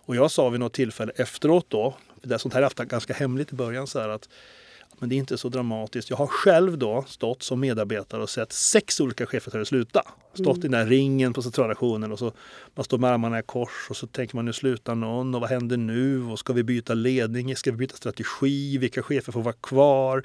Och 0.08 0.16
jag 0.16 0.32
sa 0.32 0.50
vid 0.50 0.60
något 0.60 0.74
tillfälle 0.74 1.12
efteråt 1.16 1.66
då, 1.70 1.98
för 2.22 2.28
det 2.30 2.40
sånt 2.40 2.54
här 2.54 2.62
är 2.62 2.66
ofta 2.66 2.86
ganska 2.86 3.14
hemligt 3.14 3.54
i 3.54 3.56
början, 3.56 3.88
så 3.88 4.00
här 4.00 4.10
att 4.10 4.30
men 5.00 5.10
det 5.10 5.16
är 5.16 5.18
inte 5.18 5.38
så 5.38 5.50
dramatiskt. 5.50 6.10
Jag 6.10 6.18
har 6.18 6.28
själv 6.28 6.78
då 6.78 7.06
stått 7.08 7.44
som 7.44 7.60
medarbetare 7.60 8.22
och 8.22 8.30
sett 8.30 8.54
sex 8.54 9.00
olika 9.00 9.26
chefredaktörer 9.26 9.66
sluta. 9.66 10.02
Stått 10.34 10.58
mm. 10.58 10.60
i 10.60 10.62
den 10.62 10.72
där 10.72 10.86
ringen 10.86 11.34
på 11.34 11.42
centralredaktionen 11.42 12.12
och 12.12 12.20
så 12.20 12.32
man 12.76 12.86
står 12.86 12.98
med 12.98 13.10
armarna 13.10 13.40
i 13.40 13.44
kors 13.44 13.88
och 13.90 13.98
så 13.98 14.08
tänker 14.08 14.36
man 14.36 14.46
nu 14.46 14.54
slutar 14.54 14.96
någon 14.96 15.36
och 15.36 15.42
vad 15.42 15.50
händer 15.50 15.78
nu 15.78 16.24
och 16.24 16.40
ska 16.40 16.54
vi 16.54 16.64
byta 16.64 16.94
ledning? 16.94 17.56
Ska 17.56 17.72
vi 17.72 17.78
byta 17.78 17.96
strategi? 17.96 18.78
Vilka 18.78 19.04
chefer 19.04 19.32
får 19.32 19.42
vara 19.42 19.56
kvar? 19.62 20.24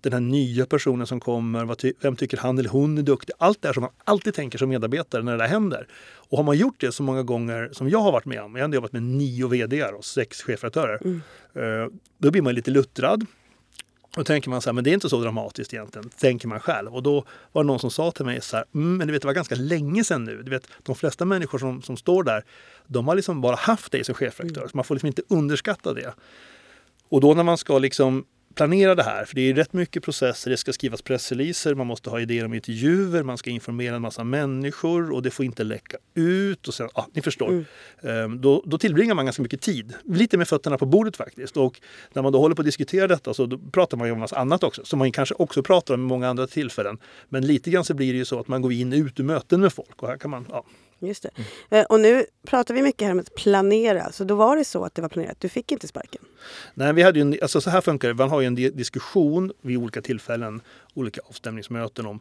Den 0.00 0.12
här 0.12 0.20
nya 0.20 0.66
personen 0.66 1.06
som 1.06 1.20
kommer, 1.20 1.92
vem 2.02 2.16
tycker 2.16 2.36
han 2.36 2.58
eller 2.58 2.68
hon 2.68 2.98
är 2.98 3.02
duktig? 3.02 3.34
Allt 3.38 3.62
det 3.62 3.68
här 3.68 3.72
som 3.72 3.80
man 3.80 3.90
alltid 4.04 4.34
tänker 4.34 4.58
som 4.58 4.68
medarbetare 4.68 5.22
när 5.22 5.32
det 5.32 5.38
där 5.38 5.48
händer. 5.48 5.86
Och 6.14 6.36
har 6.36 6.44
man 6.44 6.56
gjort 6.56 6.80
det 6.80 6.92
så 6.92 7.02
många 7.02 7.22
gånger 7.22 7.70
som 7.72 7.88
jag 7.88 7.98
har 7.98 8.12
varit 8.12 8.24
med 8.24 8.42
om, 8.42 8.56
jag 8.56 8.68
har 8.68 8.74
jobbat 8.74 8.92
med 8.92 9.02
nio 9.02 9.48
vd 9.48 9.84
och 9.84 10.04
sex 10.04 10.42
chefredaktörer, 10.42 11.00
mm. 11.04 11.20
Eh, 11.54 11.88
då 12.18 12.30
blir 12.30 12.42
man 12.42 12.54
lite 12.54 12.70
luttrad. 12.70 13.26
Då 14.14 14.24
tänker 14.24 14.50
man 14.50 14.62
så 14.62 14.68
här, 14.68 14.74
men 14.74 14.84
det 14.84 14.90
är 14.90 14.94
inte 14.94 15.08
så 15.08 15.20
dramatiskt 15.20 15.74
egentligen, 15.74 16.10
tänker 16.10 16.48
man 16.48 16.60
själv. 16.60 16.94
Och 16.94 17.02
då 17.02 17.24
var 17.52 17.62
det 17.62 17.66
någon 17.66 17.78
som 17.78 17.90
sa 17.90 18.10
till 18.10 18.24
mig 18.24 18.40
så 18.40 18.56
här, 18.56 18.64
mm, 18.74 18.96
men 18.96 19.06
du 19.06 19.12
vet, 19.12 19.22
det 19.22 19.28
var 19.28 19.34
ganska 19.34 19.54
länge 19.54 20.04
sedan 20.04 20.24
nu. 20.24 20.42
Du 20.42 20.50
vet, 20.50 20.68
de 20.82 20.94
flesta 20.94 21.24
människor 21.24 21.58
som, 21.58 21.82
som 21.82 21.96
står 21.96 22.22
där, 22.22 22.44
de 22.86 23.08
har 23.08 23.14
liksom 23.14 23.40
bara 23.40 23.56
haft 23.56 23.92
dig 23.92 24.04
som 24.04 24.14
chefredaktör. 24.14 24.60
Mm. 24.60 24.70
Så 24.70 24.76
man 24.76 24.84
får 24.84 24.94
liksom 24.94 25.06
inte 25.06 25.22
underskatta 25.28 25.94
det. 25.94 26.14
Och 27.08 27.20
då 27.20 27.34
när 27.34 27.42
man 27.42 27.58
ska 27.58 27.78
liksom 27.78 28.24
planera 28.58 28.94
det 28.94 29.02
här. 29.02 29.24
För 29.24 29.34
det 29.34 29.40
är 29.40 29.54
rätt 29.54 29.72
mycket 29.72 30.02
processer. 30.02 30.50
Det 30.50 30.56
ska 30.56 30.72
skrivas 30.72 31.02
pressreleaser, 31.02 31.74
man 31.74 31.86
måste 31.86 32.10
ha 32.10 32.20
idéer 32.20 32.44
om 32.44 32.54
intervjuer, 32.54 33.22
man 33.22 33.38
ska 33.38 33.50
informera 33.50 33.96
en 33.96 34.02
massa 34.02 34.24
människor 34.24 35.12
och 35.12 35.22
det 35.22 35.30
får 35.30 35.44
inte 35.44 35.64
läcka 35.64 35.96
ut. 36.14 36.68
Och 36.68 36.74
sen, 36.74 36.88
ja, 36.94 37.06
ni 37.12 37.22
förstår. 37.22 37.48
Mm. 37.48 37.64
Ehm, 38.02 38.40
då, 38.40 38.62
då 38.66 38.78
tillbringar 38.78 39.14
man 39.14 39.24
ganska 39.24 39.42
mycket 39.42 39.60
tid. 39.60 39.94
Lite 40.04 40.38
med 40.38 40.48
fötterna 40.48 40.78
på 40.78 40.86
bordet 40.86 41.16
faktiskt. 41.16 41.56
Och 41.56 41.80
när 42.12 42.22
man 42.22 42.32
då 42.32 42.40
håller 42.40 42.54
på 42.54 42.62
att 42.62 42.66
diskutera 42.66 43.06
detta 43.06 43.34
så 43.34 43.58
pratar 43.72 43.96
man 43.96 44.06
ju 44.06 44.12
om 44.12 44.20
massa 44.20 44.36
annat 44.36 44.64
också. 44.64 44.84
Som 44.84 44.98
man 44.98 45.12
kanske 45.12 45.34
också 45.34 45.62
pratar 45.62 45.94
om 45.94 46.00
i 46.00 46.06
många 46.06 46.28
andra 46.28 46.46
tillfällen. 46.46 46.98
Men 47.28 47.46
lite 47.46 47.70
grann 47.70 47.84
så 47.84 47.94
blir 47.94 48.12
det 48.12 48.18
ju 48.18 48.24
så 48.24 48.40
att 48.40 48.48
man 48.48 48.62
går 48.62 48.72
in 48.72 48.92
och 48.92 48.96
ut 48.96 49.20
ur 49.20 49.24
möten 49.24 49.60
med 49.60 49.72
folk. 49.72 50.02
Och 50.02 50.08
här 50.08 50.16
kan 50.16 50.30
man, 50.30 50.46
ja, 50.50 50.64
Just 50.98 51.22
det. 51.22 51.30
Mm. 51.70 51.86
Och 51.88 52.00
nu 52.00 52.26
pratar 52.46 52.74
vi 52.74 52.82
mycket 52.82 53.06
här 53.06 53.12
om 53.12 53.18
att 53.18 53.34
planera. 53.34 54.12
Så 54.12 54.24
då 54.24 54.34
var 54.34 54.56
det 54.56 54.64
så 54.64 54.84
att 54.84 54.94
det 54.94 55.02
var 55.02 55.08
planerat. 55.08 55.36
Du 55.40 55.48
fick 55.48 55.72
inte 55.72 55.88
sparken? 55.88 56.22
Nej, 56.74 56.92
vi 56.92 57.02
hade 57.02 57.18
ju 57.18 57.22
en, 57.22 57.38
alltså 57.42 57.60
så 57.60 57.70
här 57.70 57.80
funkar 57.80 58.08
det. 58.08 58.14
Man 58.14 58.30
har 58.30 58.40
ju 58.40 58.46
en 58.46 58.54
diskussion 58.54 59.52
vid 59.60 59.76
olika 59.76 60.02
tillfällen, 60.02 60.60
olika 60.94 61.20
avstämningsmöten 61.28 62.06
om 62.06 62.20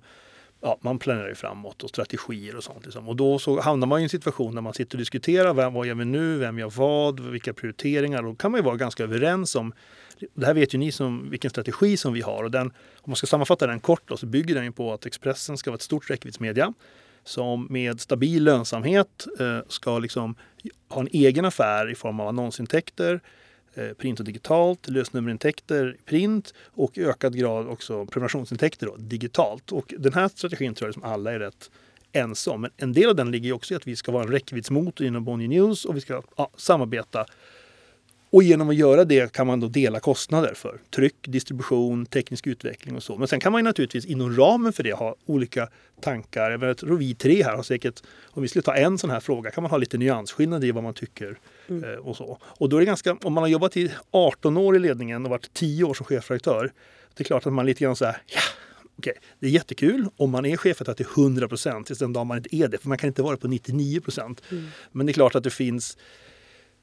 Ja, 0.61 0.77
man 0.81 0.99
planerar 0.99 1.29
ju 1.29 1.35
framåt 1.35 1.83
och 1.83 1.89
strategier 1.89 2.55
och 2.55 2.63
sånt. 2.63 2.85
Liksom. 2.85 3.09
Och 3.09 3.15
då 3.15 3.39
så 3.39 3.59
hamnar 3.61 3.87
man 3.87 3.99
i 3.99 4.03
en 4.03 4.09
situation 4.09 4.55
där 4.55 4.61
man 4.61 4.73
sitter 4.73 4.95
och 4.95 4.99
diskuterar. 4.99 5.53
Vem, 5.53 5.73
vad 5.73 5.87
gör 5.87 5.95
vi 5.95 6.05
nu? 6.05 6.37
Vem 6.37 6.59
gör 6.59 6.69
vad? 6.69 7.19
Vilka 7.19 7.53
prioriteringar? 7.53 8.23
Då 8.23 8.35
kan 8.35 8.51
man 8.51 8.59
ju 8.59 8.65
vara 8.65 8.75
ganska 8.75 9.03
överens 9.03 9.55
om 9.55 9.73
det 10.33 10.45
här 10.45 10.53
vet 10.53 10.73
ju 10.73 10.77
ni 10.77 10.91
som 10.91 11.29
vilken 11.29 11.51
strategi 11.51 11.97
som 11.97 12.13
vi 12.13 12.21
har 12.21 12.43
och 12.43 12.51
den, 12.51 12.67
om 12.67 13.03
man 13.05 13.15
ska 13.15 13.27
sammanfatta 13.27 13.67
den 13.67 13.79
kort 13.79 14.01
då, 14.05 14.17
så 14.17 14.25
bygger 14.25 14.55
den 14.55 14.73
på 14.73 14.93
att 14.93 15.05
Expressen 15.05 15.57
ska 15.57 15.69
vara 15.69 15.75
ett 15.75 15.81
stort 15.81 16.09
räckviddsmedia 16.09 16.73
som 17.27 17.67
med 17.69 18.01
stabil 18.01 18.43
lönsamhet 18.43 19.27
eh, 19.39 19.59
ska 19.67 19.99
liksom 19.99 20.35
ha 20.89 21.01
en 21.01 21.07
egen 21.11 21.45
affär 21.45 21.91
i 21.91 21.95
form 21.95 22.19
av 22.19 22.27
annonsintäkter, 22.27 23.19
eh, 23.75 23.89
print 23.89 24.19
och 24.19 24.25
digitalt, 24.25 24.87
lösnummerintäkter 24.87 25.97
print 26.05 26.53
och 26.65 26.97
i 26.97 27.05
ökad 27.05 27.37
grad 27.37 27.67
också 27.67 28.05
prenumerationsintäkter 28.05 28.87
då, 28.87 28.95
digitalt. 28.97 29.71
Och 29.71 29.93
den 29.97 30.13
här 30.13 30.27
strategin 30.27 30.73
tror 30.73 30.87
jag 30.87 30.93
som 30.93 31.03
alla 31.03 31.31
är 31.31 31.39
rätt 31.39 31.71
ense 32.11 32.49
om. 32.49 32.61
Men 32.61 32.71
en 32.77 32.93
del 32.93 33.09
av 33.09 33.15
den 33.15 33.31
ligger 33.31 33.53
också 33.53 33.73
i 33.73 33.77
att 33.77 33.87
vi 33.87 33.95
ska 33.95 34.11
vara 34.11 34.23
en 34.23 34.31
räckviddsmotor 34.31 35.07
inom 35.07 35.23
Bonnier 35.23 35.49
News 35.49 35.85
och 35.85 35.95
vi 35.95 36.01
ska 36.01 36.21
ja, 36.37 36.49
samarbeta 36.55 37.25
och 38.29 38.43
genom 38.43 38.69
att 38.69 38.75
göra 38.75 39.05
det 39.05 39.31
kan 39.31 39.47
man 39.47 39.59
då 39.59 39.67
dela 39.67 39.99
kostnader 39.99 40.53
för 40.53 40.79
tryck, 40.95 41.15
distribution, 41.21 42.05
teknisk 42.05 42.47
utveckling 42.47 42.95
och 42.95 43.03
så. 43.03 43.17
Men 43.17 43.27
sen 43.27 43.39
kan 43.39 43.51
man 43.51 43.63
naturligtvis 43.63 44.05
inom 44.05 44.35
ramen 44.35 44.73
för 44.73 44.83
det 44.83 44.93
ha 44.93 45.15
olika 45.25 45.69
tankar. 46.01 46.65
Jag 46.65 46.77
tror 46.77 46.97
vi 46.97 47.15
tre 47.15 47.43
här 47.43 47.55
har 47.55 47.63
säkert, 47.63 48.03
om 48.25 48.41
vi 48.41 48.47
skulle 48.47 48.63
ta 48.63 48.75
en 48.75 48.97
sån 48.97 49.09
här 49.09 49.19
fråga, 49.19 49.51
kan 49.51 49.61
man 49.61 49.71
ha 49.71 49.77
lite 49.77 49.97
nyansskillnad 49.97 50.63
i 50.63 50.71
vad 50.71 50.83
man 50.83 50.93
tycker. 50.93 51.39
Mm. 51.69 51.83
Eh, 51.83 51.95
och 51.95 52.15
så. 52.15 52.37
Och 52.43 52.69
då 52.69 52.75
är 52.75 52.79
det 52.79 52.85
ganska, 52.85 53.17
om 53.23 53.33
man 53.33 53.43
har 53.43 53.49
jobbat 53.49 53.77
i 53.77 53.91
18 54.11 54.57
år 54.57 54.75
i 54.75 54.79
ledningen 54.79 55.25
och 55.25 55.29
varit 55.29 55.53
10 55.53 55.83
år 55.83 55.93
som 55.93 56.05
chefredaktör, 56.05 56.71
det 57.15 57.23
är 57.23 57.25
klart 57.25 57.45
att 57.45 57.53
man 57.53 57.65
lite 57.65 57.83
grann 57.83 57.95
så 57.95 58.05
här, 58.05 58.17
ja, 58.25 58.39
okej, 58.97 59.11
okay, 59.11 59.23
det 59.39 59.47
är 59.47 59.51
jättekul 59.51 60.09
om 60.17 60.29
man 60.29 60.45
är 60.45 60.57
chefredaktör 60.57 61.03
till 61.03 61.23
100 61.23 61.47
procent 61.47 61.87
tills 61.87 61.99
den 61.99 62.13
dag 62.13 62.25
man 62.25 62.37
inte 62.37 62.55
är 62.55 62.67
det, 62.67 62.77
för 62.77 62.89
man 62.89 62.97
kan 62.97 63.07
inte 63.07 63.21
vara 63.21 63.37
på 63.37 63.47
99 63.47 64.01
procent. 64.01 64.41
Mm. 64.51 64.67
Men 64.91 65.05
det 65.05 65.11
är 65.11 65.13
klart 65.13 65.35
att 65.35 65.43
det 65.43 65.49
finns 65.49 65.97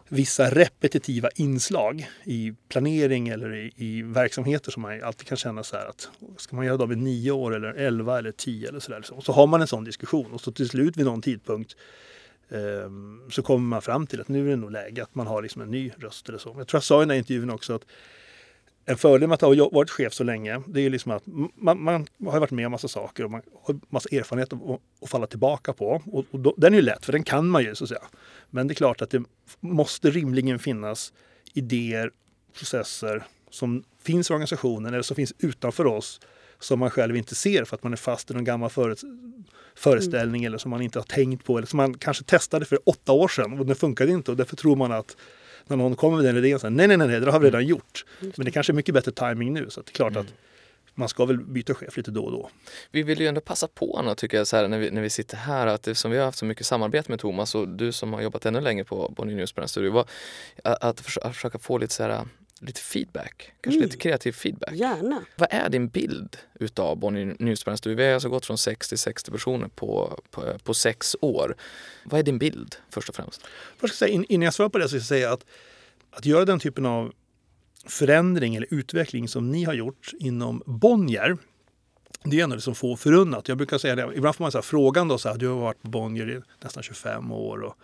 vissa 0.08 0.50
repetitiva 0.50 1.28
inslag 1.34 2.10
i 2.24 2.54
planering 2.68 3.28
eller 3.28 3.54
i, 3.54 3.72
i, 3.76 4.02
verksamheter 4.02 4.70
som 4.70 4.82
man 4.82 5.02
alltid 5.02 5.26
kan 5.26 5.36
känna 5.36 5.62
så 5.62 5.76
här 5.76 5.86
att 5.86 6.08
ska 6.36 6.56
man 6.56 6.66
göra 6.66 6.76
dem 6.76 6.92
i 6.92 6.96
nio 6.96 7.30
år 7.30 7.56
eller 7.56 7.74
elva 7.74 8.18
eller 8.18 8.32
tio 8.32 8.68
eller 8.68 8.80
så 8.80 8.90
där. 8.90 8.98
Liksom? 8.98 9.16
Så, 9.16 9.22
så 9.22 9.32
har 9.32 9.46
man 9.46 9.60
en 9.60 9.66
sån 9.66 9.84
diskussion 9.84 10.32
och 10.32 10.40
så 10.40 10.52
till 10.52 10.68
slut 10.68 10.96
vid 10.96 11.06
någon 11.06 11.22
tidpunkt 11.22 11.76
eh, 12.48 12.90
så 13.30 13.42
kommer 13.42 13.66
man 13.66 13.82
fram 13.82 14.06
till 14.06 14.20
att 14.20 14.28
nu 14.28 14.46
är 14.46 14.50
det 14.50 14.56
nog 14.56 14.72
läge 14.72 15.02
att 15.02 15.14
man 15.14 15.26
har 15.26 15.42
liksom 15.42 15.62
en 15.62 15.70
ny 15.70 15.92
röst 15.98 16.28
eller 16.28 16.38
så. 16.38 16.54
Jag 16.58 16.68
tror 16.68 16.78
jag 16.78 16.84
sa 16.84 16.98
i 16.98 17.02
den 17.02 17.10
här 17.10 17.18
intervjun 17.18 17.50
också 17.50 17.74
att 17.74 17.84
en 18.86 18.96
fördel 18.96 19.28
med 19.28 19.34
att 19.34 19.40
ha 19.40 19.68
varit 19.72 19.90
chef 19.90 20.12
så 20.12 20.24
länge, 20.24 20.62
det 20.66 20.80
är 20.80 20.90
liksom 20.90 21.12
att 21.12 21.22
man, 21.54 21.82
man 21.82 22.06
har 22.26 22.40
varit 22.40 22.50
med 22.50 22.66
om 22.66 22.72
massa 22.72 22.88
saker 22.88 23.24
och 23.24 23.30
man 23.30 23.42
har 23.62 23.80
massa 23.88 24.08
erfarenhet 24.12 24.52
att, 24.52 24.60
att 25.02 25.10
falla 25.10 25.26
tillbaka 25.26 25.72
på. 25.72 26.02
Och, 26.12 26.24
och 26.30 26.40
då, 26.40 26.54
den 26.56 26.72
är 26.72 26.78
ju 26.78 26.82
lätt, 26.82 27.04
för 27.04 27.12
den 27.12 27.22
kan 27.22 27.48
man 27.48 27.62
ju 27.62 27.74
så 27.74 27.84
att 27.84 27.88
säga. 27.88 28.02
Men 28.50 28.68
det 28.68 28.72
är 28.72 28.74
klart 28.74 29.02
att 29.02 29.10
det 29.10 29.22
måste 29.60 30.10
rimligen 30.10 30.58
finnas 30.58 31.12
idéer, 31.54 32.10
processer 32.58 33.24
som 33.50 33.84
finns 34.02 34.30
i 34.30 34.32
organisationen 34.32 34.94
eller 34.94 35.02
som 35.02 35.16
finns 35.16 35.34
utanför 35.38 35.86
oss 35.86 36.20
som 36.58 36.78
man 36.78 36.90
själv 36.90 37.16
inte 37.16 37.34
ser 37.34 37.64
för 37.64 37.76
att 37.76 37.82
man 37.82 37.92
är 37.92 37.96
fast 37.96 38.30
i 38.30 38.34
någon 38.34 38.44
gammal 38.44 38.70
föreställning 39.74 40.42
mm. 40.42 40.46
eller 40.46 40.58
som 40.58 40.70
man 40.70 40.82
inte 40.82 40.98
har 40.98 41.04
tänkt 41.04 41.44
på 41.44 41.58
eller 41.58 41.66
som 41.66 41.76
man 41.76 41.98
kanske 41.98 42.24
testade 42.24 42.64
för 42.64 42.78
åtta 42.88 43.12
år 43.12 43.28
sedan 43.28 43.60
och 43.60 43.66
det 43.66 43.74
funkade 43.74 44.12
inte 44.12 44.30
och 44.30 44.36
därför 44.36 44.56
tror 44.56 44.76
man 44.76 44.92
att 44.92 45.16
när 45.66 45.76
någon 45.76 45.96
kommer 45.96 46.16
med 46.16 46.24
den 46.24 46.44
idén, 46.44 46.58
så 46.58 46.66
här, 46.66 46.74
nej, 46.74 46.88
nej, 46.88 46.96
nej, 46.96 47.20
det 47.20 47.32
har 47.32 47.40
vi 47.40 47.46
redan 47.46 47.60
mm. 47.60 47.70
gjort. 47.70 48.04
Men 48.20 48.44
det 48.44 48.50
kanske 48.50 48.72
är 48.72 48.74
mycket 48.74 48.94
bättre 48.94 49.12
timing 49.12 49.52
nu 49.52 49.70
så 49.70 49.80
det 49.80 49.90
är 49.90 49.92
klart 49.92 50.12
mm. 50.12 50.20
att 50.20 50.34
man 50.94 51.08
ska 51.08 51.24
väl 51.24 51.38
byta 51.38 51.74
chef 51.74 51.96
lite 51.96 52.10
då 52.10 52.24
och 52.24 52.32
då. 52.32 52.50
Vi 52.90 53.02
vill 53.02 53.20
ju 53.20 53.26
ändå 53.26 53.40
passa 53.40 53.68
på 53.68 54.02
nu 54.04 54.14
tycker 54.14 54.36
jag 54.36 54.46
så 54.46 54.56
här, 54.56 54.68
när, 54.68 54.78
vi, 54.78 54.90
när 54.90 55.02
vi 55.02 55.10
sitter 55.10 55.36
här 55.36 55.66
att 55.66 55.88
eftersom 55.88 56.10
vi 56.10 56.18
har 56.18 56.24
haft 56.24 56.38
så 56.38 56.44
mycket 56.44 56.66
samarbete 56.66 57.12
med 57.12 57.20
Thomas 57.20 57.54
och 57.54 57.68
du 57.68 57.92
som 57.92 58.12
har 58.12 58.20
jobbat 58.20 58.46
ännu 58.46 58.60
längre 58.60 58.84
på 58.84 59.14
Bonnier 59.16 59.36
News 59.36 59.52
på 59.52 59.60
den 59.60 59.68
studion, 59.68 59.94
var, 59.94 60.06
att, 60.64 60.84
att 60.84 61.00
försöka 61.00 61.58
få 61.58 61.78
lite 61.78 61.94
så 61.94 62.02
här 62.02 62.24
lite 62.66 62.80
feedback, 62.80 63.52
kanske 63.60 63.78
mm. 63.78 63.88
lite 63.88 63.96
kreativ 63.96 64.32
feedback. 64.32 64.72
Gärna. 64.72 65.24
Vad 65.36 65.48
är 65.50 65.68
din 65.68 65.88
bild 65.88 66.36
utav 66.60 66.96
Bonnier 66.96 67.36
News 67.38 67.64
på 67.64 67.70
den 67.70 67.78
studion? 67.78 67.96
Vi 67.96 68.06
har 68.06 68.14
alltså 68.14 68.28
gått 68.28 68.46
från 68.46 68.58
6 68.58 68.88
till 68.88 68.98
60 68.98 69.30
personer 69.30 69.68
på, 69.68 70.20
på, 70.30 70.58
på 70.64 70.74
sex 70.74 71.16
år. 71.20 71.56
Vad 72.04 72.20
är 72.20 72.24
din 72.24 72.38
bild 72.38 72.76
först 72.90 73.08
och 73.08 73.14
främst? 73.14 73.42
Först 73.76 73.94
ska 73.94 74.04
jag 74.04 74.10
säga, 74.10 74.26
innan 74.28 74.44
jag 74.44 74.54
svarar 74.54 74.68
på 74.68 74.78
det 74.78 74.84
så 74.84 74.88
ska 74.88 74.96
jag 74.96 75.04
säga 75.04 75.32
att 75.32 75.44
att 76.16 76.26
göra 76.26 76.44
den 76.44 76.60
typen 76.60 76.86
av 76.86 77.12
förändring 77.86 78.56
eller 78.56 78.74
utveckling 78.74 79.28
som 79.28 79.50
ni 79.50 79.64
har 79.64 79.74
gjort 79.74 80.12
inom 80.18 80.62
Bonnier, 80.66 81.36
det 82.22 82.40
är 82.40 82.44
ändå 82.44 82.56
liksom 82.56 82.74
få 82.74 82.96
förunnat. 82.96 83.48
Jag 83.48 83.56
brukar 83.56 83.78
säga 83.78 83.94
det, 83.94 84.12
ibland 84.16 84.36
får 84.36 84.44
man 84.44 84.52
så 84.52 84.58
här 84.58 84.62
frågan 84.62 85.08
då, 85.08 85.18
så 85.18 85.28
här, 85.28 85.36
du 85.36 85.48
har 85.48 85.56
varit 85.56 85.82
på 85.82 85.88
Bonnier 85.88 86.30
i 86.30 86.40
nästan 86.64 86.82
25 86.82 87.32
år 87.32 87.58
och 87.62 87.74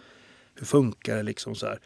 hur 0.54 0.66
funkar 0.66 1.16
det 1.16 1.22
liksom 1.22 1.54
så 1.54 1.66
här? 1.66 1.80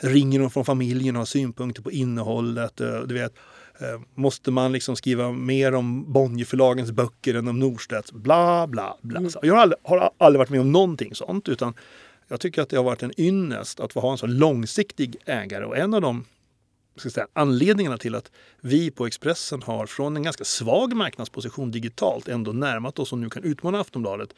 Ringer 0.00 0.40
de 0.40 0.50
från 0.50 0.64
familjen 0.64 1.16
och 1.16 1.20
har 1.20 1.26
synpunkter 1.26 1.82
på 1.82 1.90
innehållet? 1.90 2.76
Du 3.06 3.14
vet, 3.14 3.34
Eh, 3.80 4.00
måste 4.14 4.50
man 4.50 4.72
liksom 4.72 4.96
skriva 4.96 5.32
mer 5.32 5.74
om 5.74 6.12
Bonnierförlagens 6.12 6.92
böcker 6.92 7.34
än 7.34 7.48
om 7.48 7.58
Norstedts? 7.58 8.12
Bla, 8.12 8.66
bla, 8.66 8.96
bla. 9.02 9.18
Mm. 9.18 9.32
Jag 9.42 9.54
har 9.54 9.62
aldrig, 9.62 9.78
har 9.82 10.10
aldrig 10.18 10.38
varit 10.38 10.50
med 10.50 10.60
om 10.60 10.72
någonting 10.72 11.14
sånt. 11.14 11.48
Utan 11.48 11.74
jag 12.28 12.40
tycker 12.40 12.62
att 12.62 12.68
det 12.68 12.76
har 12.76 12.84
varit 12.84 13.02
en 13.02 13.20
ynnest 13.20 13.80
att 13.80 13.92
få 13.92 14.00
ha 14.00 14.12
en 14.12 14.18
så 14.18 14.26
långsiktig 14.26 15.16
ägare. 15.24 15.64
Och 15.64 15.76
en 15.76 15.94
av 15.94 16.00
de 16.00 16.24
ska 16.96 17.10
säga, 17.10 17.26
anledningarna 17.32 17.98
till 17.98 18.14
att 18.14 18.30
vi 18.60 18.90
på 18.90 19.06
Expressen 19.06 19.62
har 19.62 19.86
från 19.86 20.16
en 20.16 20.22
ganska 20.22 20.44
svag 20.44 20.96
marknadsposition 20.96 21.70
digitalt 21.70 22.28
ändå 22.28 22.52
närmat 22.52 22.98
oss 22.98 23.12
och 23.12 23.18
nu 23.18 23.30
kan 23.30 23.44
utmana 23.44 23.80
Aftonbladet. 23.80 24.34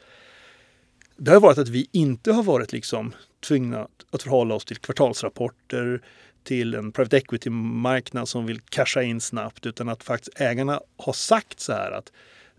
Det 1.17 1.31
har 1.31 1.39
varit 1.39 1.57
att 1.57 1.69
vi 1.69 1.89
inte 1.91 2.31
har 2.31 2.43
varit 2.43 2.71
liksom 2.71 3.13
tvungna 3.41 3.87
att 4.11 4.23
förhålla 4.23 4.55
oss 4.55 4.65
till 4.65 4.77
kvartalsrapporter, 4.77 6.01
till 6.43 6.73
en 6.73 6.91
private 6.91 7.17
equity-marknad 7.17 8.27
som 8.27 8.45
vill 8.45 8.61
casha 8.61 9.01
in 9.01 9.21
snabbt 9.21 9.65
utan 9.65 9.89
att 9.89 10.03
faktiskt 10.03 10.41
ägarna 10.41 10.81
har 10.97 11.13
sagt 11.13 11.59
så 11.59 11.73
här 11.73 11.91
att 11.91 12.11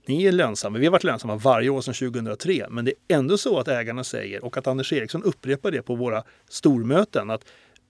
ni 0.07 0.25
är 0.25 0.33
lönsamma. 0.33 0.79
Vi 0.79 0.87
har 0.87 0.93
varit 0.93 1.05
lönsamma 1.05 1.37
varje 1.37 1.69
år 1.69 1.81
sedan 1.81 1.95
2003 1.95 2.67
men 2.71 2.85
det 2.85 2.91
är 3.09 3.17
ändå 3.17 3.39
så 3.39 3.59
att 3.59 3.69
ägarna 3.69 4.05
säger 4.05 4.45
och 4.45 4.57
att 4.57 4.67
Anders 4.67 4.93
Eriksson 4.93 5.23
upprepar 5.23 5.71
det 5.71 5.83
på 5.83 5.95
våra 5.95 6.23
stormöten 6.49 7.31
att 7.31 7.45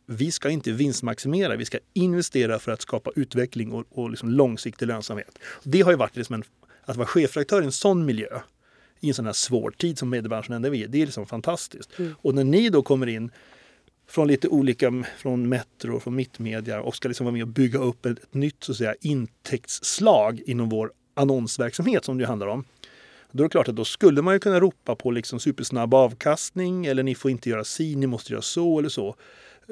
vi 0.07 0.33
ska 0.33 0.51
inte 0.51 0.73
vinstmaximera, 0.73 1.57
vi 1.57 1.65
ska 1.65 1.79
investera 1.93 2.59
för 2.59 2.73
att 2.73 2.83
skapa 2.83 3.11
utveckling 3.17 3.73
och, 3.73 3.85
och 3.91 4.11
liksom 4.11 4.31
långsiktig 4.31 4.87
lönsamhet. 4.87 5.39
Det 5.63 5.81
har 5.81 5.91
ju 5.91 5.97
varit 5.97 6.17
liksom 6.17 6.35
en, 6.35 6.45
att 6.85 6.97
vara 6.97 7.07
chefredaktör 7.07 7.63
i 7.63 7.65
en 7.65 7.73
sån 7.73 8.05
miljö 8.05 8.41
i 9.03 9.09
en 9.09 9.15
sån 9.15 9.27
här 9.27 9.33
svår 9.33 9.71
tid 9.71 9.99
som 9.99 10.11
mediebranschen 10.11 10.55
ändå 10.55 10.75
är, 10.75 10.89
det 10.89 11.03
är 11.03 11.07
liksom 11.07 11.27
fantastiskt. 11.27 11.99
Mm. 11.99 12.15
Och 12.23 12.35
när 12.35 12.45
ni 12.45 12.69
då 12.69 12.83
kommer 12.83 13.07
in 13.07 13.31
från 14.09 14.29
lite 14.29 14.49
olika, 14.49 15.05
från 15.17 15.49
Metro 15.49 16.01
från 16.01 16.15
Mittmedia 16.15 16.83
och 16.83 16.97
ska 16.97 17.09
liksom 17.09 17.25
vara 17.25 17.33
med 17.33 17.43
och 17.43 17.49
bygga 17.49 17.79
upp 17.79 18.07
ett, 18.07 18.19
ett 18.19 18.35
nytt 18.35 18.65
så 18.65 18.73
att 18.73 18.79
säga, 18.79 18.95
intäktsslag 19.01 20.43
inom 20.47 20.69
vår 20.69 20.93
annonsverksamhet 21.15 22.05
som 22.05 22.19
det 22.19 22.27
handlar 22.27 22.47
om. 22.47 22.65
Då 23.33 23.43
är 23.43 23.49
det 23.49 23.53
klart 23.53 23.69
att 23.69 23.77
då 23.77 23.85
skulle 23.85 24.23
man 24.23 24.35
ju 24.35 24.41
kunna 24.41 24.61
ropa 24.61 24.95
på 24.95 25.11
liksom 25.11 25.41
supersnabb 25.41 25.95
avkastning 25.95 26.87
eller 26.87 27.03
ni 27.03 27.15
får 27.15 27.31
inte 27.31 27.51
göra 27.51 27.65
si, 27.65 27.97
ni 27.97 28.07
måste 28.07 28.33
göra 28.33 28.43
så 28.43 28.79
eller 28.79 28.89
så. 28.89 29.17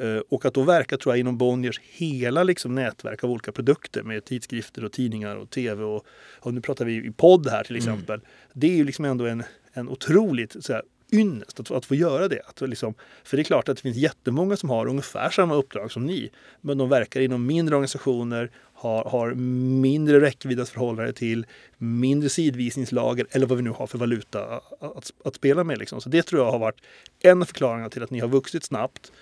Eh, 0.01 0.22
och 0.28 0.44
att 0.44 0.55
då 0.55 0.62
verka 0.62 0.96
tror 0.96 1.14
jag 1.14 1.20
inom 1.20 1.38
Bonniers 1.38 1.80
hela 1.80 2.42
liksom 2.42 2.74
nätverk 2.74 3.24
av 3.24 3.30
olika 3.30 3.53
produkter 3.53 4.03
med 4.03 4.24
tidskrifter 4.24 4.84
och 4.84 4.92
tidningar 4.92 5.36
och 5.36 5.51
tv 5.51 5.84
och, 5.84 6.07
och 6.40 6.55
nu 6.55 6.61
pratar 6.61 6.84
vi 6.84 7.07
i 7.07 7.12
podd 7.16 7.48
här 7.48 7.64
till 7.64 7.76
mm. 7.76 7.88
exempel. 7.88 8.14
Mm. 8.14 8.26
Det 8.53 8.66
är 8.66 8.76
ju 8.76 8.84
liksom 8.84 9.05
ändå 9.05 9.26
en, 9.26 9.42
en 9.72 9.88
otroligt 9.88 10.57
så 10.64 10.72
här, 10.72 10.82
ynnest 11.12 11.61
att, 11.61 11.70
att 11.70 11.86
få 11.86 11.94
göra 11.94 12.28
det. 12.28 12.40
Att 12.46 12.61
liksom, 12.61 12.94
för 13.24 13.36
det 13.36 13.42
är 13.42 13.44
klart 13.44 13.68
att 13.68 13.76
det 13.76 13.82
finns 13.82 13.96
jättemånga 13.96 14.57
som 14.57 14.70
har 14.70 14.86
ungefär 14.86 15.30
samma 15.30 15.55
uppdrag 15.55 15.92
som 15.92 16.07
ni. 16.07 16.30
Men 16.61 16.78
de 16.78 16.88
verkar 16.88 17.20
inom 17.20 17.46
mindre 17.46 17.74
organisationer, 17.74 18.51
har, 18.74 19.05
har 19.05 19.34
mindre 19.80 20.20
räckvidd 20.20 20.61
att 20.61 20.68
förhålla 20.68 21.03
det 21.03 21.12
till, 21.12 21.46
mindre 21.78 22.28
sidvisningslager 22.28 23.26
eller 23.30 23.46
vad 23.46 23.59
vi 23.59 23.64
nu 23.64 23.70
har 23.70 23.86
för 23.86 23.98
valuta 23.98 24.44
att, 24.44 24.82
att, 24.82 25.12
att 25.24 25.34
spela 25.34 25.64
med. 25.64 25.78
Liksom. 25.78 26.01
Så 26.01 26.09
det 26.09 26.22
tror 26.22 26.42
jag 26.42 26.53
har 26.53 26.59
varit 26.59 26.80
en 27.20 27.42
av 27.42 27.46
förklaringarna 27.46 27.90
till 27.90 28.03
att 28.03 28.11
ni 28.11 28.20
har 28.20 28.28
vuxit 28.28 28.64
snabbt 28.64 29.12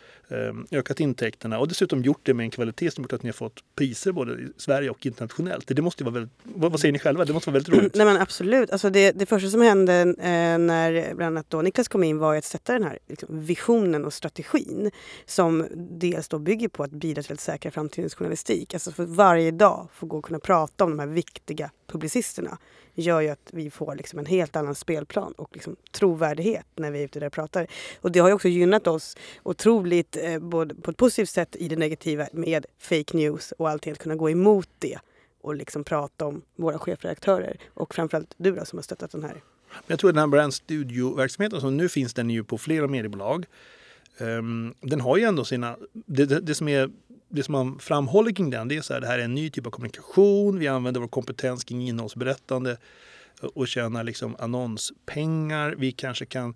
ökat 0.70 1.00
intäkterna 1.00 1.58
och 1.58 1.68
dessutom 1.68 2.02
gjort 2.02 2.20
det 2.22 2.34
med 2.34 2.44
en 2.44 2.50
kvalitet 2.50 2.90
som 2.90 3.02
gjort 3.02 3.12
att 3.12 3.22
ni 3.22 3.28
har 3.28 3.34
fått 3.34 3.60
priser 3.76 4.12
både 4.12 4.32
i 4.32 4.48
Sverige 4.56 4.90
och 4.90 5.06
internationellt. 5.06 5.64
Det 5.68 5.82
måste 5.82 6.04
vara 6.04 6.14
väldigt, 6.14 6.32
vad 6.42 6.80
säger 6.80 6.92
ni 6.92 6.98
själva? 6.98 7.24
Det 7.24 7.32
måste 7.32 7.50
vara 7.50 7.54
väldigt 7.54 7.74
roligt. 7.78 7.94
Nej 7.94 8.06
men 8.06 8.16
absolut. 8.16 8.70
Alltså 8.70 8.90
det, 8.90 9.12
det 9.12 9.26
första 9.26 9.50
som 9.50 9.60
hände 9.60 9.94
eh, 10.00 10.58
när 10.58 11.14
bland 11.14 11.36
annat 11.36 11.50
då 11.50 11.62
Niklas 11.62 11.88
kom 11.88 12.04
in 12.04 12.18
var 12.18 12.36
att 12.36 12.44
sätta 12.44 12.72
den 12.72 12.82
här 12.82 12.98
liksom, 13.08 13.44
visionen 13.46 14.04
och 14.04 14.12
strategin 14.12 14.90
som 15.26 15.66
dels 16.00 16.28
då 16.28 16.38
bygger 16.38 16.68
på 16.68 16.82
att 16.82 16.90
bidra 16.90 17.22
till 17.22 17.32
att 17.32 17.40
säkra 17.40 17.70
framtidens 17.70 18.14
journalistik. 18.14 18.74
Alltså 18.74 18.92
för 18.92 19.04
varje 19.04 19.50
dag 19.50 19.88
få 19.92 20.06
gå 20.06 20.18
och 20.18 20.24
kunna 20.24 20.38
prata 20.38 20.84
om 20.84 20.90
de 20.90 20.98
här 20.98 21.06
viktiga 21.06 21.70
publicisterna 21.88 22.58
gör 22.94 23.20
ju 23.20 23.28
att 23.28 23.50
vi 23.52 23.70
får 23.70 23.94
liksom 23.94 24.18
en 24.18 24.26
helt 24.26 24.56
annan 24.56 24.74
spelplan 24.74 25.32
och 25.32 25.50
liksom 25.52 25.76
trovärdighet 25.92 26.66
när 26.76 26.90
vi 26.90 26.98
är 26.98 27.04
ute 27.04 27.20
där 27.20 27.26
och 27.26 27.32
pratar. 27.32 27.66
Och 28.00 28.12
det 28.12 28.18
har 28.18 28.28
ju 28.28 28.34
också 28.34 28.48
gynnat 28.48 28.86
oss 28.86 29.16
otroligt 29.42 30.16
eh, 30.16 30.38
både 30.38 30.74
på 30.74 30.90
ett 30.90 30.96
positivt 30.96 31.30
sätt 31.30 31.56
i 31.58 31.68
det 31.68 31.76
negativa 31.76 32.26
med 32.32 32.66
fake 32.78 33.16
news 33.16 33.52
och 33.52 33.68
allting 33.68 33.92
att 33.92 33.98
kunna 33.98 34.16
gå 34.16 34.30
emot 34.30 34.68
det 34.78 34.98
och 35.42 35.54
liksom 35.54 35.84
prata 35.84 36.26
om 36.26 36.42
våra 36.56 36.78
chefredaktörer 36.78 37.56
och 37.74 37.94
framförallt 37.94 38.34
du 38.36 38.54
då 38.54 38.64
som 38.64 38.78
har 38.78 38.82
stöttat 38.82 39.10
den 39.10 39.24
här. 39.24 39.42
Jag 39.86 39.98
tror 39.98 40.10
att 40.10 40.14
den 40.14 40.20
här 40.20 40.26
Brand 40.28 40.54
Studio-verksamheten 40.54 41.60
som 41.60 41.76
nu 41.76 41.88
finns 41.88 42.14
den 42.14 42.30
är 42.30 42.34
ju 42.34 42.44
på 42.44 42.58
flera 42.58 42.86
mediebolag. 42.86 43.46
Um, 44.20 44.74
den 44.80 45.00
har 45.00 45.16
ju 45.16 45.24
ändå 45.24 45.44
sina, 45.44 45.76
det, 45.92 46.24
det, 46.24 46.40
det 46.40 46.54
som 46.54 46.68
är 46.68 46.90
det 47.28 47.42
som 47.42 47.52
man 47.52 47.78
framhåller 47.78 48.32
kring 48.32 48.50
den 48.50 48.68
det 48.68 48.76
är 48.76 48.96
att 48.96 49.02
det 49.02 49.06
här 49.06 49.18
är 49.18 49.24
en 49.24 49.34
ny 49.34 49.50
typ 49.50 49.66
av 49.66 49.70
kommunikation. 49.70 50.58
Vi 50.58 50.68
använder 50.68 51.00
vår 51.00 51.08
kompetens 51.08 51.64
kring 51.64 51.88
innehållsberättande 51.88 52.76
och 53.54 53.68
tjänar 53.68 54.04
liksom 54.04 54.36
annonspengar. 54.38 55.74
Vi 55.78 55.92
kanske 55.92 56.26
kan 56.26 56.54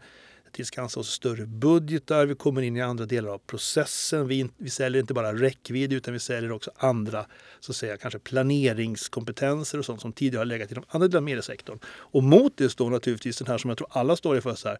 tillskansa 0.53 1.01
oss 1.01 1.11
större 1.11 1.47
budgetar. 1.47 2.27
Vi 2.27 2.35
kommer 2.35 2.63
in 2.63 2.77
i 2.77 2.83
andra 2.83 3.07
delar 3.07 3.31
av 3.31 3.39
processen. 3.39 4.29
Vi, 4.29 4.49
vi 4.57 4.71
säljer 4.71 5.01
inte 5.01 5.15
bara 5.15 5.33
räckvidd 5.33 5.93
utan 5.93 6.15
vi 6.15 6.21
säljer 6.21 6.53
också 6.53 6.71
andra 6.77 7.27
så 7.61 7.73
att 7.73 7.77
säga, 7.77 7.97
kanske 7.97 8.19
planeringskompetenser 8.19 9.79
och 9.79 9.85
sånt 9.85 10.01
som 10.01 10.13
tidigare 10.13 10.41
har 10.41 10.45
legat 10.45 10.73
i 10.73 10.75
de 10.75 10.85
andra 10.89 11.09
delarna 11.09 11.19
av 11.19 11.25
mediesektorn. 11.25 11.79
Och 11.87 12.23
mot 12.23 12.57
det 12.57 12.71
står 12.71 12.91
naturligtvis 12.91 13.39
den 13.39 13.47
här 13.47 13.59
som 13.59 13.71
jag 13.71 13.79
tror 13.79 13.89
alla 13.91 14.17
står 14.17 14.37
inför. 14.37 14.55
Så 14.55 14.69
här, 14.69 14.79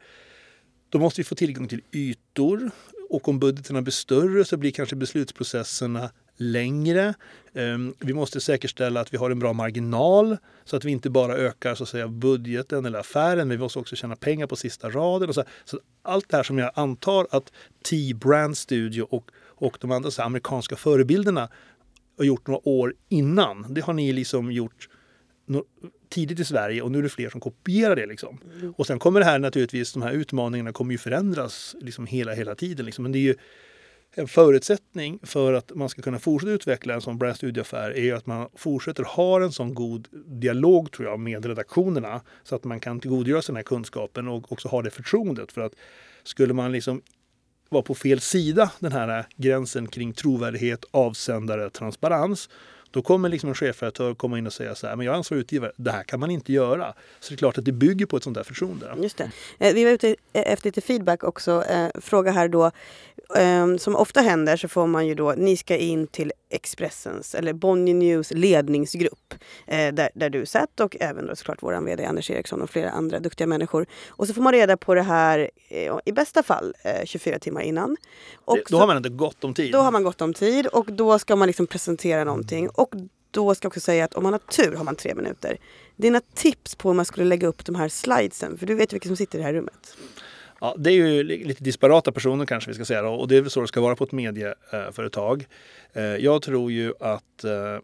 då 0.93 0.99
måste 0.99 1.21
vi 1.21 1.25
få 1.25 1.35
tillgång 1.35 1.69
till 1.69 1.83
ytor 1.93 2.71
och 3.11 3.29
om 3.29 3.39
budgeterna 3.39 3.83
blir 3.83 3.93
större 3.93 4.45
så 4.45 4.57
blir 4.57 4.71
kanske 4.71 4.97
beslutsprocesserna 4.97 6.11
längre. 6.37 7.15
Ehm, 7.55 7.95
vi 7.99 8.15
måste 8.15 8.41
säkerställa 8.41 9.01
att 9.01 9.15
vi 9.15 9.17
har 9.17 9.31
en 9.31 9.39
bra 9.39 9.53
marginal 9.53 10.37
så 10.65 10.77
att 10.77 10.85
vi 10.85 10.91
inte 10.91 11.11
bara 11.11 11.37
ökar 11.37 11.75
så 11.75 11.83
att 11.83 11.89
säga, 11.89 12.09
budgeten 12.09 12.85
eller 12.85 12.99
affären, 12.99 13.49
men 13.49 13.57
vi 13.57 13.63
måste 13.63 13.79
också 13.79 13.97
tjäna 13.97 14.17
pengar 14.17 14.47
på 14.47 14.57
sista 14.57 14.91
raden. 14.91 15.29
Och 15.29 15.35
så, 15.35 15.45
så 15.65 15.81
allt 16.03 16.29
det 16.29 16.37
här 16.37 16.45
som 16.45 16.59
jag 16.59 16.71
antar 16.75 17.27
att 17.31 17.53
T-Brand 17.91 18.57
Studio 18.57 19.03
och, 19.03 19.31
och 19.39 19.79
de 19.81 19.91
andra 19.91 20.11
så 20.11 20.23
här, 20.23 20.27
amerikanska 20.27 20.77
förebilderna 20.77 21.49
har 22.19 22.25
gjort 22.25 22.47
några 22.47 22.69
år 22.69 22.95
innan. 23.09 23.75
Det 23.75 23.81
har 23.81 23.93
ni 23.93 24.13
liksom 24.13 24.53
gjort 24.53 24.89
tidigt 26.13 26.41
i 26.41 26.45
Sverige 26.45 26.83
och 26.83 26.91
nu 26.91 26.99
är 26.99 27.03
det 27.03 27.09
fler 27.09 27.31
som 27.31 27.41
kopierar 27.41 27.97
det. 27.97 28.07
Liksom. 28.07 28.39
Mm. 28.61 28.75
Och 28.77 28.87
sen 28.87 28.99
kommer 28.99 29.21
det 29.21 29.27
här 29.27 29.39
naturligtvis, 29.39 29.93
de 29.93 30.03
här 30.03 30.13
utmaningarna 30.13 30.73
kommer 30.73 30.93
ju 30.93 30.99
förändras 30.99 31.77
liksom 31.81 32.07
hela, 32.07 32.33
hela 32.33 32.55
tiden. 32.55 32.87
Liksom. 32.87 33.03
Men 33.03 33.13
det 33.13 33.19
är 33.19 33.21
ju 33.21 33.35
en 34.15 34.29
förutsättning 34.29 35.19
för 35.23 35.53
att 35.53 35.75
man 35.75 35.89
ska 35.89 36.03
kunna 36.03 36.19
fortsätta 36.19 36.53
utveckla 36.53 36.95
en 36.95 37.01
sån 37.01 37.19
brand 37.19 37.37
studieaffär 37.37 37.91
är 37.91 38.03
ju 38.03 38.13
att 38.13 38.27
man 38.27 38.49
fortsätter 38.55 39.05
ha 39.05 39.43
en 39.43 39.53
sån 39.53 39.75
god 39.75 40.09
dialog 40.27 40.93
tror 40.93 41.09
jag 41.09 41.21
med 41.21 41.47
redaktionerna 41.47 42.21
så 42.43 42.57
att 42.57 42.65
man 42.65 42.81
kan 42.81 43.01
tillgodogöra 43.01 43.43
sig 43.43 43.53
den 43.53 43.57
här 43.57 43.63
kunskapen 43.63 44.29
och 44.29 44.53
också 44.53 44.69
ha 44.69 44.83
det 44.83 44.91
förtroendet. 44.91 45.53
För 45.53 45.61
att 45.61 45.73
skulle 46.23 46.55
man 46.55 46.73
liksom 46.73 47.03
vara 47.69 47.83
på 47.83 47.95
fel 47.95 48.21
sida 48.21 48.71
den 48.79 48.93
här 48.93 49.27
gränsen 49.37 49.89
kring 49.89 50.13
trovärdighet, 50.13 50.85
avsändare, 50.91 51.71
transparens 51.71 52.49
då 52.93 53.03
kommer 53.03 53.29
liksom 53.29 53.49
en 53.49 53.55
chefredaktör 53.55 54.15
komma 54.15 54.39
in 54.39 54.47
och 54.47 54.53
säga 54.53 54.75
så 54.75 54.87
här, 54.87 54.97
men 54.97 55.07
jag 55.07 55.13
är 55.13 55.17
ansvarig 55.17 55.41
utgivare, 55.41 55.73
det 55.77 55.91
här 55.91 56.03
kan 56.03 56.21
man 56.21 56.31
inte 56.31 56.53
göra. 56.53 56.95
Så 57.21 57.29
det 57.31 57.35
är 57.35 57.37
klart 57.37 57.59
att 57.59 57.65
det 57.65 57.73
bygger 57.73 58.07
på 58.07 58.17
ett 58.17 58.23
sånt 58.23 58.37
där 58.37 58.43
förtroende. 58.43 58.95
Just 59.03 59.17
det. 59.17 59.31
Eh, 59.59 59.75
vi 59.75 59.85
var 59.85 59.91
ute 59.91 60.17
efter 60.33 60.69
lite 60.69 60.81
feedback 60.81 61.25
också. 61.25 61.65
Eh, 61.65 61.89
fråga 62.01 62.31
här 62.31 62.49
då, 62.49 62.71
eh, 63.37 63.77
som 63.79 63.97
ofta 63.97 64.21
händer 64.21 64.57
så 64.57 64.69
får 64.69 64.87
man 64.87 65.07
ju 65.07 65.15
då, 65.15 65.35
ni 65.37 65.57
ska 65.57 65.77
in 65.77 66.07
till 66.07 66.33
Expressens 66.51 67.35
eller 67.35 67.53
Bonnier 67.53 67.95
News 67.95 68.31
ledningsgrupp 68.31 69.35
där, 69.67 70.11
där 70.15 70.31
du 70.31 70.47
satt 70.47 70.81
och 70.81 70.97
även 71.01 71.27
då 71.27 71.37
såklart 71.37 71.59
vår 71.61 71.85
VD 71.85 72.05
Anders 72.05 72.31
Eriksson 72.31 72.63
och 72.63 72.71
flera 72.71 72.91
andra 72.91 73.21
duktiga 73.21 73.47
människor. 73.47 73.87
Och 74.09 74.27
så 74.27 74.35
får 74.35 74.43
man 74.43 74.53
reda 74.53 74.77
på 74.77 74.95
det 74.95 75.03
här 75.03 75.51
i 76.05 76.13
bästa 76.13 76.43
fall 76.43 76.75
24 77.05 77.39
timmar 77.39 77.61
innan. 77.61 77.97
Och 78.45 78.59
då 78.69 78.79
har 78.79 78.87
man 78.87 78.97
inte 78.97 79.09
gott 79.09 79.45
om 79.45 79.55
tid. 79.55 79.73
Då 79.73 79.79
har 79.79 79.93
man 79.93 80.03
gott 80.03 80.21
om 80.21 80.35
tid 80.35 80.67
och 80.67 80.93
då 80.93 81.19
ska 81.19 81.37
man 81.37 81.47
liksom 81.47 81.67
presentera 81.67 82.25
någonting. 82.25 82.69
Och 82.83 82.95
då 83.31 83.55
ska 83.55 83.67
jag 83.67 83.71
också 83.71 83.81
säga 83.81 84.05
att 84.05 84.15
om 84.15 84.23
man 84.23 84.33
har 84.33 84.39
tur 84.39 84.77
har 84.77 84.85
man 84.85 84.97
tre 84.97 85.15
minuter. 85.15 85.57
Dina 85.97 86.21
tips 86.35 86.75
på 86.75 86.89
hur 86.89 86.95
man 86.95 87.05
skulle 87.05 87.27
lägga 87.27 87.47
upp 87.47 87.65
de 87.65 87.75
här 87.75 87.89
slidesen, 87.89 88.59
för 88.59 88.67
du 88.67 88.75
vet 88.75 88.93
ju 88.93 88.95
vilka 88.95 89.09
som 89.09 89.17
sitter 89.17 89.39
i 89.39 89.41
det 89.41 89.47
här 89.47 89.55
rummet. 89.55 89.97
Ja, 90.61 90.75
det 90.79 90.91
är 90.91 90.95
ju 90.95 91.23
lite 91.23 91.65
disparata 91.65 92.13
personer 92.13 92.47
kanske 92.47 92.71
vi 92.71 92.75
ska 92.75 92.85
säga 92.85 93.09
och 93.09 93.29
det 93.29 93.37
är 93.37 93.41
väl 93.41 93.51
så 93.51 93.61
det 93.61 93.69
ska 93.69 93.81
vara 93.81 93.97
på 93.97 94.05
ett 94.05 94.13
medieföretag. 94.13 95.47
Eh, 95.93 96.03
jag 96.03 96.43
tror 96.43 96.73
ju 96.73 96.93
att 97.01 97.45
eh, 97.45 97.79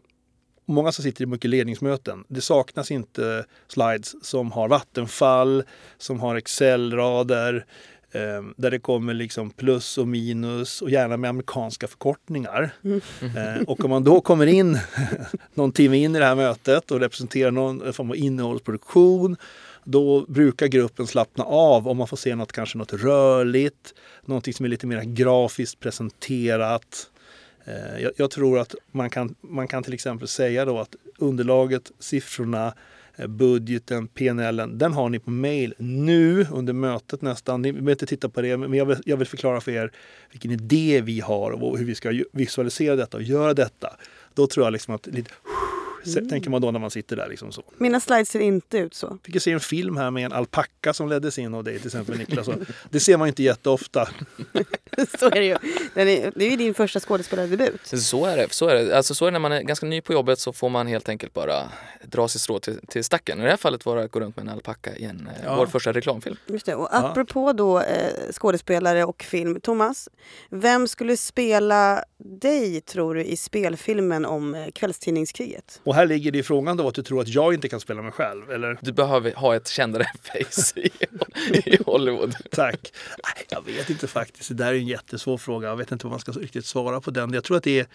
många 0.65 0.91
som 0.91 1.03
sitter 1.03 1.23
i 1.23 1.25
mycket 1.25 1.49
ledningsmöten, 1.49 2.23
det 2.27 2.41
saknas 2.41 2.91
inte 2.91 3.45
slides 3.67 4.25
som 4.25 4.51
har 4.51 4.67
vattenfall, 4.67 5.63
som 5.97 6.19
har 6.19 6.35
Excel-rader, 6.35 7.65
där 8.55 8.71
det 8.71 8.79
kommer 8.79 9.13
liksom 9.13 9.49
plus 9.49 9.97
och 9.97 10.07
minus 10.07 10.81
och 10.81 10.89
gärna 10.89 11.17
med 11.17 11.29
amerikanska 11.29 11.87
förkortningar. 11.87 12.71
Mm. 12.83 13.01
Eh, 13.21 13.61
och 13.67 13.85
om 13.85 13.89
man 13.89 14.03
då 14.03 14.21
kommer 14.21 14.47
in 14.47 14.79
någon 15.53 15.71
timme 15.71 15.97
in 15.97 16.15
i 16.15 16.19
det 16.19 16.25
här 16.25 16.35
mötet 16.35 16.91
och 16.91 16.99
representerar 16.99 17.51
någon 17.51 17.93
form 17.93 18.09
av 18.09 18.15
innehållsproduktion 18.15 19.37
då 19.83 20.25
brukar 20.27 20.67
gruppen 20.67 21.07
slappna 21.07 21.43
av 21.43 21.87
om 21.87 21.97
man 21.97 22.07
får 22.07 22.17
se 22.17 22.35
något, 22.35 22.51
kanske 22.51 22.77
något 22.77 22.93
rörligt, 22.93 23.93
någonting 24.25 24.53
som 24.53 24.65
är 24.65 24.69
lite 24.69 24.87
mer 24.87 25.01
grafiskt 25.01 25.79
presenterat. 25.79 27.09
Eh, 27.65 28.01
jag, 28.01 28.11
jag, 28.17 28.31
tror 28.31 28.59
att 28.59 28.75
man 28.91 29.09
kan, 29.09 29.35
man 29.41 29.67
kan 29.67 29.83
till 29.83 29.93
exempel 29.93 30.27
säga 30.27 30.65
då 30.65 30.79
att 30.79 30.95
underlaget, 31.17 31.91
siffrorna, 31.99 32.67
eh, 32.67 32.73
Eh, 33.19 33.27
budgeten, 33.27 34.07
PNL, 34.07 34.77
den 34.77 34.93
har 34.93 35.09
ni 35.09 35.19
på 35.19 35.31
mail 35.31 35.73
nu 35.77 36.47
under 36.51 36.73
mötet 36.73 37.21
nästan. 37.21 37.61
Ni 37.61 37.73
behöver 37.73 37.91
inte 37.91 38.05
titta 38.05 38.29
på 38.29 38.41
det, 38.41 38.57
men 38.57 38.73
jag 38.73 38.85
vill, 38.85 38.97
jag 39.05 39.17
vill 39.17 39.27
förklara 39.27 39.61
för 39.61 39.71
er 39.71 39.91
vilken 40.31 40.51
idé 40.51 41.01
vi 41.01 41.19
har 41.19 41.51
och 41.51 41.77
hur 41.77 41.85
vi 41.85 41.95
ska 41.95 42.23
visualisera 42.33 42.95
detta 42.95 43.17
och 43.17 43.23
göra 43.23 43.53
detta. 43.53 43.95
Då 44.33 44.47
tror 44.47 44.65
jag 44.65 44.73
liksom 44.73 44.95
att 44.95 45.07
lite 45.07 45.31
Mm. 46.05 46.29
Tänker 46.29 46.49
man 46.49 46.61
då 46.61 46.71
när 46.71 46.79
man 46.79 46.91
sitter 46.91 47.15
där. 47.15 47.29
Liksom 47.29 47.51
så. 47.51 47.63
Mina 47.77 47.99
slides 47.99 48.29
ser 48.29 48.39
inte 48.39 48.77
ut 48.77 48.93
så. 48.93 49.17
Fick 49.23 49.35
jag 49.35 49.41
se 49.41 49.51
en 49.51 49.59
film 49.59 49.97
här 49.97 50.11
med 50.11 50.25
en 50.25 50.33
alpacka 50.33 50.93
som 50.93 51.09
leddes 51.09 51.39
in 51.39 51.53
av 51.53 51.63
dig 51.63 51.77
till 51.77 51.87
exempel 51.87 52.17
Niklas. 52.17 52.49
det 52.89 52.99
ser 52.99 53.17
man 53.17 53.27
inte 53.27 53.43
jätteofta. 53.43 54.09
så 55.19 55.25
är 55.25 55.31
det 55.31 55.45
ju. 55.45 55.57
Det 56.35 56.45
är 56.45 56.49
ju 56.49 56.55
din 56.55 56.73
första 56.73 56.99
skådespelardebut. 56.99 57.81
Så 57.83 58.25
är 58.25 58.37
det. 58.37 58.53
Så 58.53 58.67
är 58.67 58.75
det. 58.75 58.97
Alltså, 58.97 59.15
så 59.15 59.25
är 59.25 59.27
det 59.27 59.31
när 59.31 59.39
man 59.39 59.51
är 59.51 59.61
ganska 59.61 59.85
ny 59.85 60.01
på 60.01 60.13
jobbet 60.13 60.39
så 60.39 60.53
får 60.53 60.69
man 60.69 60.87
helt 60.87 61.09
enkelt 61.09 61.33
bara 61.33 61.71
dra 62.03 62.27
sitt 62.27 62.41
strå 62.41 62.59
till, 62.59 62.79
till 62.87 63.03
stacken. 63.03 63.39
I 63.39 63.43
det 63.43 63.49
här 63.49 63.57
fallet 63.57 63.85
var 63.85 63.97
det 63.97 64.03
att 64.03 64.11
gå 64.11 64.19
runt 64.19 64.35
med 64.35 64.43
en 64.43 64.49
alpacka 64.49 64.95
i 64.95 65.05
en, 65.05 65.27
eh, 65.27 65.43
ja. 65.45 65.55
vår 65.55 65.65
första 65.65 65.93
reklamfilm. 65.93 66.37
Just 66.47 66.65
det. 66.65 66.75
Och 66.75 66.95
apropå 66.95 67.53
då 67.53 67.79
eh, 67.79 68.31
skådespelare 68.31 69.05
och 69.05 69.23
film. 69.23 69.61
Thomas, 69.61 70.09
vem 70.49 70.87
skulle 70.87 71.17
spela 71.17 72.03
dig 72.17 72.81
tror 72.81 73.15
du 73.15 73.23
i 73.23 73.37
spelfilmen 73.37 74.25
om 74.25 74.55
eh, 74.55 74.71
kvällstidningskriget? 74.71 75.81
Och 75.89 75.95
här 75.95 76.05
ligger 76.05 76.31
det 76.31 76.37
i 76.37 76.43
frågan 76.43 76.77
då 76.77 76.87
att 76.87 76.95
du 76.95 77.03
tror 77.03 77.21
att 77.21 77.27
jag 77.27 77.53
inte 77.53 77.69
kan 77.69 77.79
spela 77.79 78.01
mig 78.01 78.11
själv, 78.11 78.51
eller? 78.51 78.77
Du 78.81 78.91
behöver 78.91 79.33
ha 79.33 79.55
ett 79.55 79.67
kändare 79.67 80.05
face 80.21 80.79
i, 80.79 80.91
i 81.65 81.77
Hollywood. 81.85 82.35
Tack. 82.51 82.93
Jag 83.49 83.65
vet 83.65 83.89
inte 83.89 84.07
faktiskt. 84.07 84.49
Det 84.49 84.55
där 84.55 84.67
är 84.67 84.77
en 84.77 84.87
jättesvår 84.87 85.37
fråga. 85.37 85.67
Jag 85.67 85.77
vet 85.77 85.91
inte 85.91 86.05
vad 86.05 86.11
man 86.11 86.19
ska 86.19 86.31
riktigt 86.31 86.65
svara 86.65 87.01
på 87.01 87.11
den. 87.11 87.33
Jag 87.33 87.43
tror 87.43 87.57
att 87.57 87.63
det 87.63 87.79
är 87.79 87.87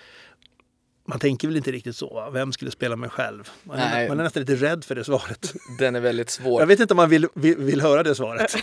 man 1.07 1.19
tänker 1.19 1.49
väl 1.49 1.57
inte 1.57 1.73
riktigt 1.73 1.97
så. 1.97 2.31
Vem 2.33 2.53
skulle 2.53 2.71
spela 2.71 2.97
mig 2.97 3.11
själv? 3.11 3.51
Man 3.63 3.79
är, 3.79 4.09
man 4.09 4.21
är, 4.21 4.25
nästan 4.25 4.41
lite 4.41 4.55
rädd 4.55 4.85
för 4.85 4.95
det 4.95 5.05
svaret. 5.05 5.55
Den 5.79 5.97
är 5.97 6.01
väldigt 6.01 6.31
svår. 6.31 6.63
Jag 6.63 6.67
vet 6.67 6.81
inte 6.81 6.95
om 6.95 6.97
man 6.97 7.09
vill, 7.09 7.27
vill, 7.35 7.57
vill 7.57 7.81
höra 7.81 8.03
det 8.03 8.15
svaret. 8.15 8.57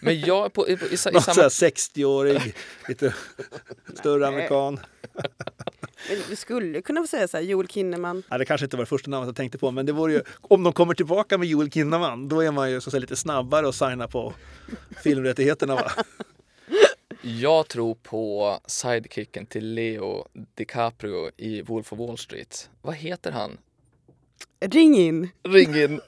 Men 0.00 0.20
jag 0.20 0.52
på, 0.52 0.68
i, 0.68 0.72
i, 0.72 0.74
i, 0.74 0.94
i 0.94 0.96
samma... 0.96 1.20
60-årig, 1.20 2.54
lite 2.88 3.14
större 3.94 4.28
amerikan. 4.28 4.80
Du 6.28 6.36
skulle 6.36 6.82
kunna 6.82 7.06
säga 7.06 7.28
så 7.28 7.36
här, 7.36 7.44
Joel 7.44 7.68
Kinnaman. 7.68 8.22
Ja, 8.28 8.38
det 8.38 8.44
kanske 8.44 8.64
inte 8.64 8.76
var 8.76 8.82
det 8.84 8.88
första 8.88 9.10
namnet 9.10 9.26
jag 9.26 9.36
tänkte 9.36 9.58
på, 9.58 9.70
men 9.70 9.86
det 9.86 9.92
vore 9.92 10.12
ju, 10.12 10.22
om 10.40 10.62
de 10.62 10.72
kommer 10.72 10.94
tillbaka 10.94 11.38
med 11.38 11.48
Joel 11.48 11.70
Kinnaman, 11.70 12.28
då 12.28 12.40
är 12.40 12.50
man 12.50 12.70
ju 12.70 12.80
så 12.80 12.90
säga, 12.90 13.00
lite 13.00 13.16
snabbare 13.16 13.68
att 13.68 13.74
signa 13.74 14.08
på 14.08 14.34
filmrättigheterna. 15.02 15.74
Va? 15.74 15.90
Jag 17.22 17.68
tror 17.68 17.94
på 17.94 18.58
sidekicken 18.66 19.46
till 19.46 19.74
Leo 19.74 20.28
DiCaprio 20.54 21.30
i 21.36 21.62
Wolf 21.62 21.92
of 21.92 21.98
Wall 21.98 22.18
Street. 22.18 22.70
Vad 22.82 22.94
heter 22.94 23.32
han? 23.32 23.58
Ring 24.60 24.98
in! 24.98 25.28
Ring 25.48 25.74
in! 25.74 26.00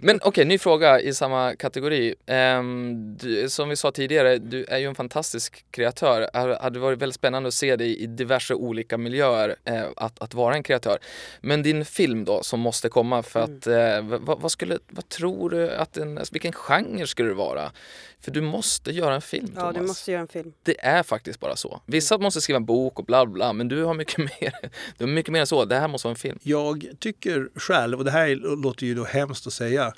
Men 0.00 0.16
okej, 0.16 0.28
okay, 0.28 0.44
ny 0.44 0.58
fråga 0.58 1.00
i 1.00 1.14
samma 1.14 1.56
kategori. 1.56 2.14
Um, 2.26 3.16
du, 3.16 3.48
som 3.48 3.68
vi 3.68 3.76
sa 3.76 3.90
tidigare, 3.90 4.38
du 4.38 4.64
är 4.64 4.78
ju 4.78 4.86
en 4.86 4.94
fantastisk 4.94 5.64
kreatör. 5.70 6.20
Det 6.32 6.58
hade 6.62 6.78
varit 6.78 6.98
väldigt 6.98 7.14
spännande 7.14 7.46
att 7.46 7.54
se 7.54 7.76
dig 7.76 7.98
i 8.02 8.06
diverse 8.06 8.54
olika 8.54 8.98
miljöer, 8.98 9.56
uh, 9.70 9.84
att, 9.96 10.22
att 10.22 10.34
vara 10.34 10.54
en 10.54 10.62
kreatör. 10.62 10.98
Men 11.40 11.62
din 11.62 11.84
film 11.84 12.24
då, 12.24 12.42
som 12.42 12.60
måste 12.60 12.88
komma 12.88 13.22
för 13.22 13.44
mm. 13.44 13.56
att, 13.58 13.66
uh, 13.66 14.18
vad, 14.18 14.40
vad, 14.40 14.52
skulle, 14.52 14.78
vad 14.88 15.08
tror 15.08 15.50
du 15.50 15.70
att 15.70 15.96
en, 15.96 16.18
alltså, 16.18 16.32
vilken 16.32 16.52
genre 16.52 17.06
skulle 17.06 17.28
det 17.28 17.34
vara? 17.34 17.72
För 18.20 18.30
du 18.30 18.40
måste 18.40 18.90
göra 18.90 19.14
en 19.14 19.22
film 19.22 19.52
Ja, 19.54 19.60
Thomas. 19.60 19.76
du 19.76 19.82
måste 19.82 20.12
göra 20.12 20.22
en 20.22 20.28
film. 20.28 20.52
Det 20.62 20.86
är 20.86 21.02
faktiskt 21.02 21.40
bara 21.40 21.56
så. 21.56 21.80
Vissa 21.86 22.18
måste 22.18 22.40
skriva 22.40 22.56
en 22.56 22.64
bok 22.64 22.98
och 22.98 23.04
bla 23.04 23.26
bla, 23.26 23.52
men 23.52 23.68
du 23.68 23.84
har 23.84 23.94
mycket 23.94 24.18
mer, 24.40 24.54
du 24.98 25.04
har 25.04 25.12
mycket 25.12 25.32
mer 25.32 25.40
än 25.40 25.46
så. 25.46 25.64
Det 25.64 25.76
här 25.76 25.88
måste 25.88 26.06
vara 26.08 26.12
en 26.12 26.18
film. 26.18 26.38
Jag 26.42 26.86
tycker 26.98 27.48
själv, 27.54 27.98
och 27.98 28.04
det 28.04 28.10
här 28.10 28.56
låter 28.62 28.86
ju 28.86 28.94
då 28.94 29.04
hemskt 29.04 29.35
att 29.46 29.52
säga, 29.52 29.92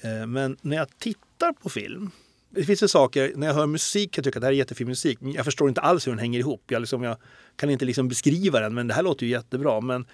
eh, 0.00 0.26
men 0.26 0.56
när 0.62 0.76
jag 0.76 0.98
tittar 0.98 1.52
på 1.52 1.68
film 1.68 2.10
det 2.54 2.64
finns 2.64 2.82
ju 2.82 2.88
saker, 2.88 3.32
när 3.36 3.46
jag 3.46 3.54
hör 3.54 3.66
musik 3.66 4.12
kan 4.12 4.20
jag 4.20 4.24
tycka 4.24 4.38
att 4.38 4.40
det 4.40 4.46
här 4.46 4.52
är 4.52 4.56
jättefin 4.56 4.88
musik. 4.88 5.18
Jag 5.20 5.44
förstår 5.44 5.68
inte 5.68 5.80
alls 5.80 6.06
hur 6.06 6.12
den 6.12 6.18
hänger 6.18 6.38
ihop. 6.38 6.62
Jag, 6.66 6.80
liksom, 6.80 7.02
jag 7.02 7.16
kan 7.56 7.70
inte 7.70 7.84
liksom 7.84 8.08
beskriva 8.08 8.60
den, 8.60 8.74
men 8.74 8.88
det 8.88 8.94
här 8.94 9.02
låter 9.02 9.26
ju 9.26 9.32
jättebra. 9.32 9.80
Men, 9.80 10.06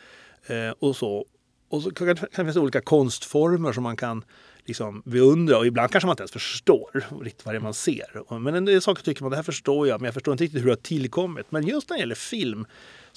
eh, 0.47 0.71
och 0.79 0.97
så. 0.97 1.27
Och 1.69 1.83
så 1.83 1.91
kan 1.91 2.07
det 2.07 2.17
finnas 2.33 2.57
olika 2.57 2.81
konstformer 2.81 3.73
som 3.73 3.83
man 3.83 3.97
kan 3.97 4.25
liksom 4.65 5.03
beundra 5.07 5.59
och 5.59 5.67
ibland 5.67 5.91
kanske 5.91 6.07
man 6.07 6.13
inte 6.13 6.23
ens 6.23 6.33
förstår 6.33 7.05
riktigt 7.25 7.47
vad 7.47 7.55
det 7.55 7.59
är 7.59 7.61
man 7.61 7.75
ser. 7.75 8.39
Men 8.39 8.55
en 8.55 8.65
del 8.65 8.83
saker 8.83 9.03
tycker 9.03 9.23
man 9.23 9.31
det 9.31 9.37
här 9.37 9.43
förstår 9.43 9.89
jag 9.89 10.01
men 10.01 10.05
jag 10.05 10.15
förstår 10.15 10.33
inte 10.33 10.45
riktigt 10.45 10.61
hur 10.61 10.67
det 10.67 10.73
har 10.73 10.77
tillkommit. 10.77 11.47
Men 11.51 11.67
just 11.67 11.91
när 11.91 11.97
det 11.97 12.01
gäller 12.01 12.15
film 12.15 12.67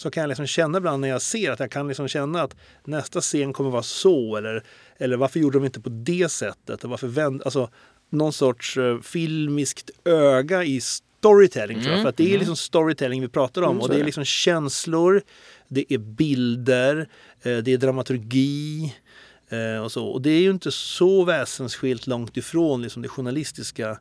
så 0.01 0.11
kan 0.11 0.21
jag 0.21 0.27
liksom 0.27 0.47
känna 0.47 0.77
ibland 0.77 1.01
när 1.01 1.07
jag 1.07 1.21
ser 1.21 1.51
att 1.51 1.59
jag 1.59 1.71
kan 1.71 1.87
liksom 1.87 2.07
känna 2.07 2.41
att 2.41 2.55
nästa 2.83 3.21
scen 3.21 3.53
kommer 3.53 3.69
vara 3.69 3.83
så 3.83 4.37
eller, 4.37 4.63
eller 4.97 5.17
varför 5.17 5.39
gjorde 5.39 5.57
de 5.57 5.65
inte 5.65 5.81
på 5.81 5.89
det 5.89 6.31
sättet? 6.31 6.83
Och 6.83 6.89
varför 6.89 7.07
vänd, 7.07 7.41
alltså, 7.45 7.69
någon 8.09 8.33
sorts 8.33 8.77
uh, 8.77 9.01
filmiskt 9.01 9.89
öga 10.05 10.63
i 10.63 10.81
storytelling 10.81 11.77
tror 11.77 11.87
jag. 11.87 11.93
Mm, 11.93 12.03
För 12.03 12.09
att 12.09 12.17
det 12.17 12.23
är 12.23 12.27
mm. 12.27 12.39
liksom 12.39 12.55
storytelling 12.55 13.21
vi 13.21 13.27
pratar 13.27 13.61
om. 13.61 13.69
Mm, 13.69 13.81
och 13.81 13.89
det 13.89 13.99
är 13.99 14.03
liksom 14.03 14.25
känslor, 14.25 15.21
det 15.67 15.93
är 15.93 15.97
bilder, 15.97 17.07
eh, 17.41 17.57
det 17.57 17.73
är 17.73 17.77
dramaturgi. 17.77 18.95
Eh, 19.49 19.83
och, 19.83 19.91
så. 19.91 20.05
och 20.05 20.21
det 20.21 20.29
är 20.29 20.41
ju 20.41 20.49
inte 20.49 20.71
så 20.71 21.23
väsensskilt 21.23 22.07
långt 22.07 22.37
ifrån 22.37 22.81
liksom 22.81 23.01
det 23.01 23.07
journalistiska 23.07 23.99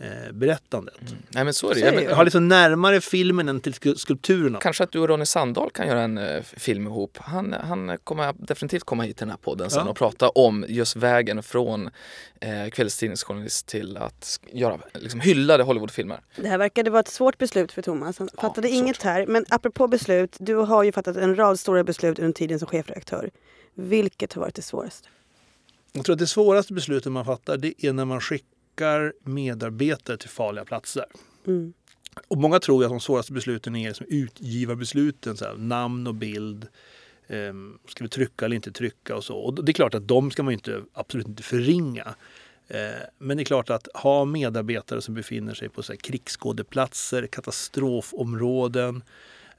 eh, 0.00 0.32
berättandet. 0.32 1.00
Mm. 1.00 1.22
Nej 1.28 1.44
men 1.44 1.54
så 1.54 1.70
är 1.70 1.92
det. 1.92 2.02
Jag 2.02 2.16
har 2.16 2.24
liksom 2.24 2.48
närmare 2.48 3.00
filmen 3.00 3.48
än 3.48 3.60
till 3.60 3.74
skulpturerna. 3.96 4.58
Kanske 4.58 4.84
att 4.84 4.92
du 4.92 4.98
och 4.98 5.08
Ronny 5.08 5.26
Sandahl 5.26 5.70
kan 5.70 5.86
göra 5.86 6.02
en 6.02 6.18
uh, 6.18 6.42
film 6.42 6.86
ihop. 6.86 7.18
Han, 7.20 7.52
han 7.52 7.98
kommer 8.04 8.34
definitivt 8.38 8.84
komma 8.84 9.02
hit 9.02 9.16
till 9.16 9.26
den 9.26 9.30
här 9.30 9.38
podden 9.38 9.70
sen 9.70 9.82
ja. 9.84 9.90
och 9.90 9.96
prata 9.96 10.28
om 10.28 10.64
just 10.68 10.96
vägen 10.96 11.42
från 11.42 11.86
uh, 11.86 12.70
kvällstidningsjournalist 12.72 13.66
till 13.66 13.96
att 13.96 14.40
göra 14.52 14.78
liksom, 14.94 15.20
hyllade 15.20 15.62
Hollywoodfilmer. 15.62 16.20
Det 16.36 16.48
här 16.48 16.58
verkade 16.58 16.90
vara 16.90 17.00
ett 17.00 17.08
svårt 17.08 17.38
beslut 17.38 17.72
för 17.72 17.82
Thomas. 17.82 18.18
Han 18.18 18.28
ja, 18.36 18.40
fattade 18.40 18.68
inget 18.68 19.02
här. 19.02 19.26
Men 19.26 19.44
apropå 19.48 19.88
beslut, 19.88 20.36
du 20.40 20.54
har 20.54 20.82
ju 20.82 20.92
fattat 20.92 21.16
en 21.16 21.36
rad 21.36 21.60
stora 21.60 21.84
beslut 21.84 22.18
under 22.18 22.32
tiden 22.32 22.58
som 22.58 22.68
chefredaktör. 22.68 23.30
Vilket 23.74 24.32
har 24.32 24.42
varit 24.42 24.54
det 24.54 24.62
svåraste? 24.62 25.08
Jag 25.92 26.04
tror 26.04 26.12
att 26.12 26.18
det 26.18 26.26
svåraste 26.26 26.72
beslutet 26.72 27.12
man 27.12 27.24
fattar 27.24 27.56
det 27.56 27.84
är 27.84 27.92
när 27.92 28.04
man 28.04 28.20
skickar 28.20 28.49
medarbetare 29.24 30.16
till 30.16 30.28
farliga 30.28 30.64
platser. 30.64 31.04
Mm. 31.46 31.72
Och 32.28 32.36
många 32.36 32.58
tror 32.58 32.84
att 32.84 32.90
de 32.90 33.00
svåraste 33.00 33.32
besluten 33.32 33.76
är 33.76 33.88
liksom 33.88 34.06
utgivarbesluten, 34.08 35.36
så 35.36 35.44
här, 35.44 35.54
namn 35.54 36.06
och 36.06 36.14
bild. 36.14 36.68
Eh, 37.26 37.52
ska 37.88 38.04
vi 38.04 38.10
trycka 38.10 38.44
eller 38.44 38.56
inte 38.56 38.72
trycka 38.72 39.16
och 39.16 39.24
så. 39.24 39.36
Och 39.36 39.64
det 39.64 39.72
är 39.72 39.74
klart 39.74 39.94
att 39.94 40.08
de 40.08 40.30
ska 40.30 40.42
man 40.42 40.52
inte, 40.52 40.82
absolut 40.92 41.28
inte 41.28 41.42
förringa. 41.42 42.14
Eh, 42.68 43.02
men 43.18 43.36
det 43.36 43.42
är 43.42 43.44
klart 43.44 43.70
att 43.70 43.88
ha 43.94 44.24
medarbetare 44.24 45.02
som 45.02 45.14
befinner 45.14 45.54
sig 45.54 45.68
på 45.68 45.82
så 45.82 45.96
krigsskådeplatser, 45.96 47.26
katastrofområden, 47.26 49.02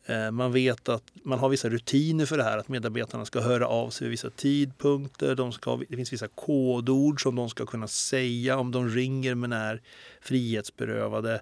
Eh, 0.06 0.32
man 0.32 0.52
vet 0.52 0.90
att 0.90 1.04
man 1.24 1.40
har 1.40 1.50
vissa 1.50 1.70
rutiner 1.70 2.26
för 2.26 2.38
det 2.38 2.44
här, 2.44 2.58
att 2.58 2.70
medarbetarna 2.70 3.26
ska 3.26 3.42
höra 3.42 3.68
av 3.68 3.90
sig 3.90 4.06
vid 4.06 4.12
vissa 4.12 4.30
tidpunkter. 4.30 5.36
De 5.36 5.52
ska, 5.52 5.80
det 5.90 5.96
finns 5.96 6.14
vissa 6.14 6.28
kodord 6.28 7.22
som 7.22 7.36
de 7.36 7.50
ska 7.50 7.66
kunna 7.66 7.88
säga 7.88 8.58
om 8.58 8.72
de 8.72 8.90
ringer 8.90 9.36
men 9.36 9.54
är 9.54 9.82
frihetsberövade. 10.22 11.42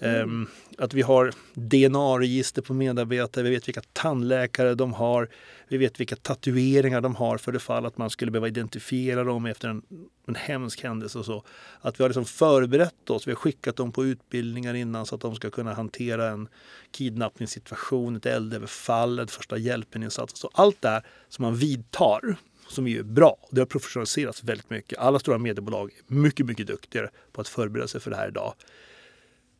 Mm. 0.00 0.46
Att 0.78 0.94
vi 0.94 1.02
har 1.02 1.32
DNA-register 1.54 2.62
på 2.62 2.74
medarbetare, 2.74 3.44
vi 3.44 3.50
vet 3.50 3.68
vilka 3.68 3.82
tandläkare 3.92 4.74
de 4.74 4.92
har, 4.92 5.28
vi 5.68 5.76
vet 5.76 6.00
vilka 6.00 6.16
tatueringar 6.16 7.00
de 7.00 7.16
har 7.16 7.38
för 7.38 7.52
det 7.52 7.58
fall 7.58 7.86
att 7.86 7.98
man 7.98 8.10
skulle 8.10 8.30
behöva 8.30 8.48
identifiera 8.48 9.24
dem 9.24 9.46
efter 9.46 9.68
en, 9.68 9.82
en 10.26 10.34
hemsk 10.34 10.82
händelse 10.82 11.18
och 11.18 11.24
så. 11.24 11.44
Att 11.80 12.00
vi 12.00 12.04
har 12.04 12.08
liksom 12.08 12.24
förberett 12.24 13.10
oss, 13.10 13.26
vi 13.26 13.30
har 13.30 13.36
skickat 13.36 13.76
dem 13.76 13.92
på 13.92 14.04
utbildningar 14.04 14.74
innan 14.74 15.06
så 15.06 15.14
att 15.14 15.20
de 15.20 15.34
ska 15.34 15.50
kunna 15.50 15.74
hantera 15.74 16.28
en 16.28 16.48
kidnappningssituation, 16.90 18.16
ett 18.16 18.26
eldöverfall, 18.26 19.18
ett 19.18 19.30
första 19.30 19.56
hjälpen-insats. 19.58 20.44
Allt 20.52 20.82
det 20.82 20.88
här 20.88 21.06
som 21.28 21.42
man 21.42 21.56
vidtar 21.56 22.36
som 22.72 22.86
är 22.86 23.02
bra. 23.02 23.36
Det 23.50 23.60
har 23.60 23.66
professionaliserats 23.66 24.44
väldigt 24.44 24.70
mycket. 24.70 24.98
Alla 24.98 25.18
stora 25.18 25.38
mediebolag 25.38 25.90
är 26.08 26.14
mycket, 26.14 26.46
mycket 26.46 26.66
duktigare 26.66 27.10
på 27.32 27.40
att 27.40 27.48
förbereda 27.48 27.88
sig 27.88 28.00
för 28.00 28.10
det 28.10 28.16
här 28.16 28.28
idag. 28.28 28.54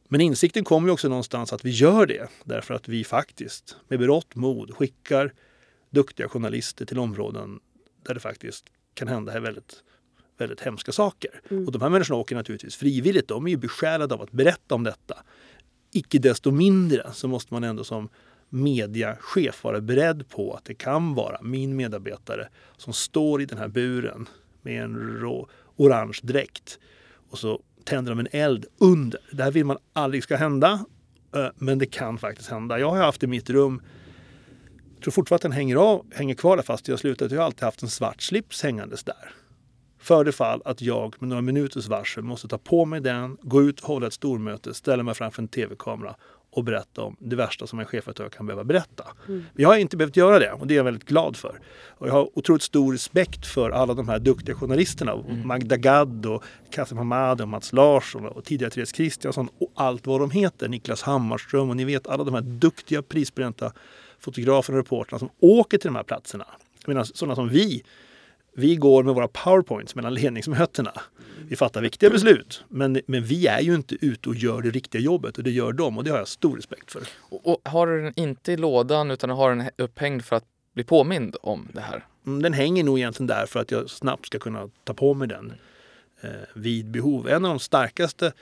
Men 0.08 0.20
insikten 0.20 0.64
kommer 0.64 0.88
ju 0.88 0.92
också 0.92 1.08
någonstans 1.08 1.52
att 1.52 1.64
vi 1.64 1.70
gör 1.70 2.06
det 2.06 2.28
därför 2.44 2.74
att 2.74 2.88
vi 2.88 3.04
faktiskt 3.04 3.76
med 3.88 3.98
berått 3.98 4.34
mod 4.34 4.76
skickar 4.76 5.32
duktiga 5.90 6.28
journalister 6.28 6.86
till 6.86 6.98
områden 6.98 7.60
där 8.02 8.14
det 8.14 8.20
faktiskt 8.20 8.64
kan 8.94 9.08
hända 9.08 9.40
väldigt, 9.40 9.82
väldigt 10.38 10.60
hemska 10.60 10.92
saker. 10.92 11.40
Mm. 11.50 11.66
Och 11.66 11.72
de 11.72 11.82
här 11.82 11.88
människorna 11.88 12.20
åker 12.20 12.36
naturligtvis 12.36 12.76
frivilligt. 12.76 13.28
De 13.28 13.46
är 13.46 13.50
ju 13.50 13.56
besjälade 13.56 14.14
av 14.14 14.22
att 14.22 14.32
berätta 14.32 14.74
om 14.74 14.84
detta. 14.84 15.22
Icke 15.92 16.18
desto 16.18 16.50
mindre 16.50 17.12
så 17.12 17.28
måste 17.28 17.54
man 17.54 17.64
ändå 17.64 17.84
som 17.84 18.08
mediachef 18.52 19.64
vara 19.64 19.80
beredd 19.80 20.28
på 20.28 20.54
att 20.54 20.64
det 20.64 20.74
kan 20.74 21.14
vara 21.14 21.42
min 21.42 21.76
medarbetare 21.76 22.48
som 22.76 22.92
står 22.92 23.42
i 23.42 23.44
den 23.44 23.58
här 23.58 23.68
buren 23.68 24.28
med 24.62 24.84
en 24.84 24.96
rå, 24.96 25.48
orange 25.76 26.18
dräkt 26.22 26.78
och 27.30 27.38
så 27.38 27.60
tänder 27.84 28.12
de 28.12 28.18
en 28.18 28.28
eld 28.30 28.66
under. 28.78 29.20
Det 29.32 29.42
här 29.42 29.50
vill 29.50 29.64
man 29.64 29.78
aldrig 29.92 30.22
ska 30.22 30.36
hända, 30.36 30.84
eh, 31.34 31.48
men 31.56 31.78
det 31.78 31.86
kan 31.86 32.18
faktiskt 32.18 32.50
hända. 32.50 32.78
Jag 32.78 32.90
har 32.90 32.96
haft 32.96 33.22
i 33.22 33.26
mitt 33.26 33.50
rum 33.50 33.82
jag 35.02 35.04
tror 35.04 35.12
fortfarande 35.12 35.38
att 35.38 35.42
den 35.42 35.52
hänger, 35.52 35.76
av, 35.76 36.06
hänger 36.14 36.34
kvar 36.34 36.56
där 36.56 36.62
fast 36.62 36.88
jag 36.88 36.92
har 36.92 36.98
slutat. 36.98 37.30
Jag 37.30 37.38
har 37.38 37.44
alltid 37.44 37.62
haft 37.62 37.82
en 37.82 37.88
svart 37.88 38.22
slips 38.22 38.62
hängandes 38.62 39.04
där. 39.04 39.34
För 39.98 40.24
det 40.24 40.32
fall 40.32 40.62
att 40.64 40.82
jag 40.82 41.14
med 41.18 41.28
några 41.28 41.42
minuters 41.42 41.88
varsel 41.88 42.24
måste 42.24 42.48
ta 42.48 42.58
på 42.58 42.84
mig 42.84 43.00
den, 43.00 43.36
gå 43.42 43.62
ut 43.62 43.80
och 43.80 43.86
hålla 43.86 44.06
ett 44.06 44.12
stormöte, 44.12 44.74
ställa 44.74 45.02
mig 45.02 45.14
framför 45.14 45.42
en 45.42 45.48
tv-kamera 45.48 46.16
och 46.52 46.64
berätta 46.64 47.02
om 47.02 47.16
det 47.18 47.36
värsta 47.36 47.66
som 47.66 47.80
en 47.80 47.86
chefredaktör 47.86 48.28
kan 48.28 48.46
behöva 48.46 48.64
berätta. 48.64 49.04
Mm. 49.28 49.44
Jag 49.56 49.68
har 49.68 49.76
inte 49.76 49.96
behövt 49.96 50.16
göra 50.16 50.38
det 50.38 50.52
och 50.52 50.66
det 50.66 50.74
är 50.74 50.76
jag 50.76 50.84
väldigt 50.84 51.08
glad 51.08 51.36
för. 51.36 51.60
Och 51.88 52.08
jag 52.08 52.12
har 52.12 52.38
otroligt 52.38 52.62
stor 52.62 52.92
respekt 52.92 53.46
för 53.46 53.70
alla 53.70 53.94
de 53.94 54.08
här 54.08 54.18
duktiga 54.18 54.54
journalisterna. 54.54 55.12
Mm. 55.12 55.46
Magda 55.46 55.76
Gad 55.76 56.26
och 56.26 56.44
Kasim 56.70 56.98
Hamad 56.98 57.40
och 57.40 57.48
Mats 57.48 57.72
Larsson 57.72 58.26
och 58.26 58.44
tidigare 58.44 58.70
Therese 58.70 58.92
Kristiansson 58.92 59.48
och 59.58 59.72
allt 59.74 60.06
vad 60.06 60.20
de 60.20 60.30
heter. 60.30 60.68
Niklas 60.68 61.02
Hammarström 61.02 61.70
och 61.70 61.76
ni 61.76 61.84
vet 61.84 62.06
alla 62.06 62.24
de 62.24 62.34
här 62.34 62.42
duktiga 62.42 63.02
prisbelönta 63.02 63.72
fotograferna 64.18 64.78
och 64.78 64.84
reportrarna 64.84 65.18
som 65.18 65.30
åker 65.40 65.78
till 65.78 65.88
de 65.88 65.96
här 65.96 66.02
platserna. 66.02 66.46
Menar 66.86 67.04
sådana 67.04 67.34
som 67.34 67.48
vi 67.48 67.82
vi 68.54 68.76
går 68.76 69.02
med 69.02 69.14
våra 69.14 69.28
powerpoints 69.28 69.94
mellan 69.94 70.14
ledningsmötena. 70.14 70.92
Vi 71.48 71.56
fattar 71.56 71.82
viktiga 71.82 72.10
beslut, 72.10 72.64
men, 72.68 73.00
men 73.06 73.24
vi 73.24 73.46
är 73.46 73.60
ju 73.60 73.74
inte 73.74 73.96
ute 74.00 74.28
och 74.28 74.34
gör 74.34 74.62
det 74.62 74.70
riktiga 74.70 75.00
jobbet 75.00 75.38
och 75.38 75.44
det 75.44 75.50
gör 75.50 75.72
de 75.72 75.98
och 75.98 76.04
det 76.04 76.10
har 76.10 76.18
jag 76.18 76.28
stor 76.28 76.56
respekt 76.56 76.92
för. 76.92 77.02
Och, 77.18 77.46
och 77.46 77.60
har 77.64 77.86
du 77.86 78.02
den 78.02 78.12
inte 78.16 78.52
i 78.52 78.56
lådan 78.56 79.10
utan 79.10 79.30
har 79.30 79.54
den 79.54 79.70
upphängd 79.76 80.24
för 80.24 80.36
att 80.36 80.44
bli 80.74 80.84
påmind 80.84 81.36
om 81.42 81.68
det 81.72 81.80
här? 81.80 82.06
Mm, 82.26 82.42
den 82.42 82.52
hänger 82.52 82.84
nog 82.84 82.98
egentligen 82.98 83.26
där 83.26 83.46
för 83.46 83.60
att 83.60 83.70
jag 83.70 83.90
snabbt 83.90 84.26
ska 84.26 84.38
kunna 84.38 84.70
ta 84.84 84.94
på 84.94 85.14
mig 85.14 85.28
den 85.28 85.52
eh, 86.20 86.30
vid 86.54 86.90
behov. 86.90 87.28
En 87.28 87.44
av 87.44 87.50
de 87.50 87.58
starkaste 87.58 88.32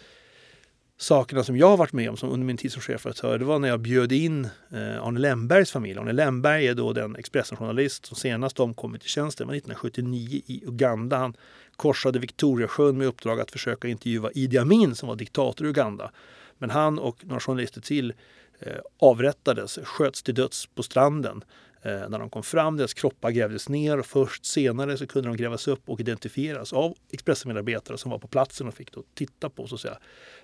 sakerna 0.96 1.44
som 1.44 1.57
jag 1.57 1.68
har 1.68 1.76
varit 1.76 1.92
med 1.92 2.11
om 2.11 2.16
som 2.16 2.30
under 2.30 2.46
min 2.46 2.57
tid 2.57 2.72
som 2.72 2.82
chefredaktör, 2.82 3.38
det 3.38 3.44
var 3.44 3.59
när 3.59 3.68
jag 3.68 3.80
bjöd 3.80 4.12
in 4.12 4.44
eh, 4.44 5.07
Arne 5.07 5.20
Lembergs 5.20 5.70
familj. 5.70 5.98
Arne 5.98 6.12
Lemberg 6.12 6.66
är 6.66 6.74
då 6.74 6.92
den 6.92 7.16
Expressen-journalist 7.16 8.07
som 8.07 8.16
senast 8.16 8.61
omkommit 8.61 9.05
i 9.05 9.09
tjänsten, 9.09 9.46
var 9.46 9.55
1979 9.55 10.42
i 10.46 10.64
Uganda. 10.66 11.16
Han 11.16 11.34
korsade 11.80 12.18
Victoriasjön 12.18 12.98
med 12.98 13.06
uppdrag 13.06 13.40
att 13.40 13.50
försöka 13.50 13.88
intervjua 13.88 14.30
Idi 14.34 14.58
Amin 14.58 14.94
som 14.94 15.08
var 15.08 15.16
diktator 15.16 15.66
i 15.66 15.70
Uganda. 15.70 16.10
Men 16.58 16.70
han 16.70 16.98
och 16.98 17.24
några 17.24 17.40
journalister 17.40 17.80
till 17.80 18.12
eh, 18.58 18.72
avrättades, 18.98 19.78
sköts 19.82 20.22
till 20.22 20.34
döds 20.34 20.66
på 20.66 20.82
stranden 20.82 21.44
Eh, 21.82 22.08
när 22.08 22.18
de 22.18 22.30
kom 22.30 22.42
fram, 22.42 22.76
deras 22.76 22.94
kroppar 22.94 23.30
grävdes 23.30 23.68
ner 23.68 23.98
och 23.98 24.06
först 24.06 24.44
senare 24.44 24.96
så 24.96 25.06
kunde 25.06 25.28
de 25.28 25.36
grävas 25.36 25.68
upp 25.68 25.88
och 25.88 26.00
identifieras 26.00 26.72
av 26.72 26.94
Expressen-medarbetare 27.10 27.98
som 27.98 28.10
var 28.10 28.18
på 28.18 28.28
platsen 28.28 28.68
och 28.68 28.74
fick 28.74 28.92
då 28.92 29.02
titta 29.14 29.50
på 29.50 29.66
så 29.66 29.74
att 29.74 29.80
säga, 29.80 29.98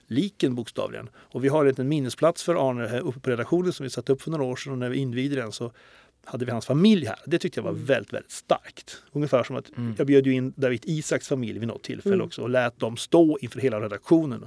liken 0.07 0.55
bokstavligen. 0.55 1.09
Och 1.16 1.45
vi 1.45 1.49
har 1.49 1.61
en 1.61 1.68
liten 1.68 1.89
minnesplats 1.89 2.43
för 2.43 2.70
Arne 2.70 2.87
här 2.87 3.01
uppe 3.01 3.20
på 3.20 3.30
redaktionen 3.30 3.72
som 3.72 3.84
vi 3.84 3.91
satte 3.91 4.12
upp 4.12 4.22
för 4.22 4.30
några 4.30 4.45
år 4.45 4.57
sedan 4.57 4.72
och 4.72 4.78
när 4.78 4.89
vi 4.89 4.99
invigde 4.99 5.37
den 5.37 5.53
så 5.53 5.72
hade 6.27 6.45
vi 6.45 6.51
hans 6.51 6.66
familj 6.66 7.07
här. 7.07 7.18
Det 7.27 7.39
tyckte 7.39 7.59
jag 7.61 7.64
var 7.64 7.70
mm. 7.70 7.85
väldigt, 7.85 8.12
väldigt 8.12 8.33
starkt. 8.33 9.03
Ungefär 9.12 9.43
som 9.43 9.57
att 9.57 9.77
mm. 9.77 9.95
jag 9.99 10.07
bjöd 10.07 10.27
in 10.27 10.53
David 10.57 10.83
Isaks 10.85 11.29
familj 11.29 11.59
vid 11.59 11.68
något 11.68 11.83
tillfälle 11.83 12.14
mm. 12.14 12.27
också 12.27 12.43
och 12.43 12.51
lät 12.51 12.79
dem 12.79 12.97
stå 12.97 13.39
inför 13.41 13.61
hela 13.61 13.81
redaktionen 13.81 14.47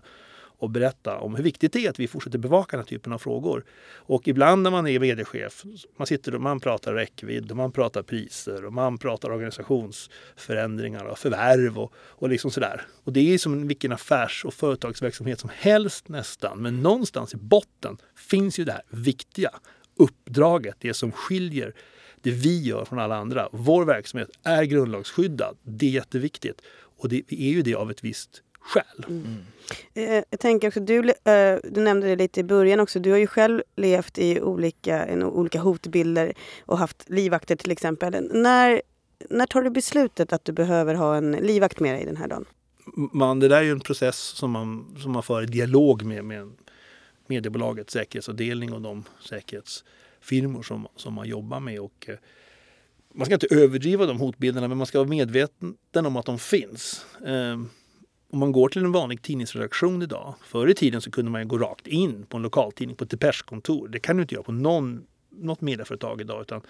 och 0.59 0.69
berätta 0.69 1.17
om 1.17 1.35
hur 1.35 1.43
viktigt 1.43 1.73
det 1.73 1.85
är 1.85 1.89
att 1.89 1.99
vi 1.99 2.07
fortsätter 2.07 2.37
bevaka 2.37 2.77
den 2.77 2.85
här 2.85 2.89
typen 2.89 3.13
av 3.13 3.17
frågor. 3.17 3.65
Och 3.95 4.27
ibland 4.27 4.63
när 4.63 4.71
man 4.71 4.87
är 4.87 4.99
vd-chef, 4.99 5.63
man 5.97 6.07
sitter 6.07 6.35
och 6.35 6.41
man 6.41 6.59
pratar 6.59 6.93
räckvidd, 6.93 7.51
och 7.51 7.57
man 7.57 7.71
pratar 7.71 8.03
priser 8.03 8.65
och 8.65 8.73
man 8.73 8.97
pratar 8.97 9.31
organisationsförändringar 9.31 11.05
och 11.05 11.19
förvärv 11.19 11.79
och, 11.79 11.93
och 11.95 12.29
liksom 12.29 12.51
sådär. 12.51 12.81
Och 13.03 13.13
det 13.13 13.33
är 13.33 13.37
som 13.37 13.67
vilken 13.67 13.91
affärs 13.91 14.45
och 14.45 14.53
företagsverksamhet 14.53 15.39
som 15.39 15.49
helst 15.53 16.09
nästan. 16.09 16.61
Men 16.61 16.81
någonstans 16.81 17.33
i 17.33 17.37
botten 17.37 17.97
finns 18.15 18.59
ju 18.59 18.63
det 18.63 18.71
här 18.71 18.83
viktiga 18.89 19.51
uppdraget, 19.99 20.75
det 20.79 20.93
som 20.93 21.11
skiljer 21.11 21.73
det 22.21 22.31
vi 22.31 22.63
gör 22.63 22.85
från 22.85 22.99
alla 22.99 23.15
andra. 23.15 23.49
Vår 23.51 23.85
verksamhet 23.85 24.29
är 24.43 24.63
grundlagsskyddad. 24.63 25.57
Det 25.63 25.85
är 25.85 25.89
jätteviktigt. 25.89 26.61
Och 26.97 27.09
det, 27.09 27.23
är 27.29 27.49
ju 27.49 27.61
det 27.61 27.75
av 27.75 27.91
ett 27.91 28.03
visst 28.03 28.43
skäl. 28.59 29.05
Mm. 29.07 29.37
Eh, 29.93 30.23
jag 30.29 30.39
tänker 30.39 30.67
också, 30.67 30.79
du, 30.79 31.09
eh, 31.09 31.59
du 31.63 31.81
nämnde 31.81 32.07
det 32.07 32.15
lite 32.15 32.39
i 32.39 32.43
början 32.43 32.79
också, 32.79 32.99
du 32.99 33.11
har 33.11 33.17
ju 33.17 33.27
själv 33.27 33.61
levt 33.75 34.17
i 34.17 34.41
olika, 34.41 35.09
i 35.09 35.23
olika 35.23 35.59
hotbilder 35.59 36.33
och 36.65 36.77
haft 36.77 37.09
livvakter 37.09 37.55
till 37.55 37.71
exempel. 37.71 38.29
När, 38.33 38.81
när 39.29 39.45
tar 39.45 39.61
du 39.61 39.69
beslutet 39.69 40.33
att 40.33 40.45
du 40.45 40.51
behöver 40.51 40.93
ha 40.93 41.15
en 41.15 41.31
livvakt 41.31 41.79
med 41.79 41.95
dig 41.95 42.05
den 42.05 42.17
här 42.17 42.27
dagen? 42.27 42.45
Man, 43.13 43.39
det 43.39 43.47
där 43.47 43.57
är 43.57 43.61
ju 43.61 43.71
en 43.71 43.79
process 43.79 44.17
som 44.17 44.51
man, 44.51 44.95
som 45.01 45.11
man 45.11 45.23
för 45.23 45.43
i 45.43 45.45
dialog 45.45 46.03
med, 46.03 46.25
med 46.25 46.51
mediebolagets 47.29 47.93
säkerhetsavdelning 47.93 48.73
och 48.73 48.81
de 48.81 49.03
säkerhetsfirmor 49.21 50.63
som, 50.63 50.87
som 50.95 51.13
man 51.13 51.27
jobbar 51.27 51.59
med. 51.59 51.79
Och, 51.79 52.09
eh, 52.09 52.17
man 53.13 53.25
ska 53.25 53.33
inte 53.33 53.55
överdriva 53.55 54.05
de 54.05 54.19
hotbilderna 54.19 54.67
men 54.67 54.77
man 54.77 54.87
ska 54.87 54.97
vara 54.97 55.09
medveten 55.09 55.75
om 56.05 56.17
att 56.17 56.25
de 56.25 56.39
finns. 56.39 57.05
Eh, 57.25 57.59
om 58.31 58.39
man 58.39 58.51
går 58.51 58.69
till 58.69 58.83
en 58.83 58.91
vanlig 58.91 59.21
tidningsredaktion 59.21 60.01
idag. 60.01 60.35
Förr 60.43 60.67
i 60.67 60.73
tiden 60.73 61.01
så 61.01 61.11
kunde 61.11 61.31
man 61.31 61.47
gå 61.47 61.57
rakt 61.57 61.87
in 61.87 62.25
på 62.25 62.37
en 62.37 62.43
lokaltidning 62.43 62.95
på 62.95 63.03
ett 63.03 63.09
Depeche-kontor. 63.09 63.87
Det 63.87 63.99
kan 63.99 64.17
du 64.17 64.21
inte 64.21 64.35
göra 64.35 64.43
på 64.43 64.51
någon, 64.51 65.03
något 65.29 65.61
medieföretag 65.61 66.21
idag. 66.21 66.41
Utan 66.41 66.61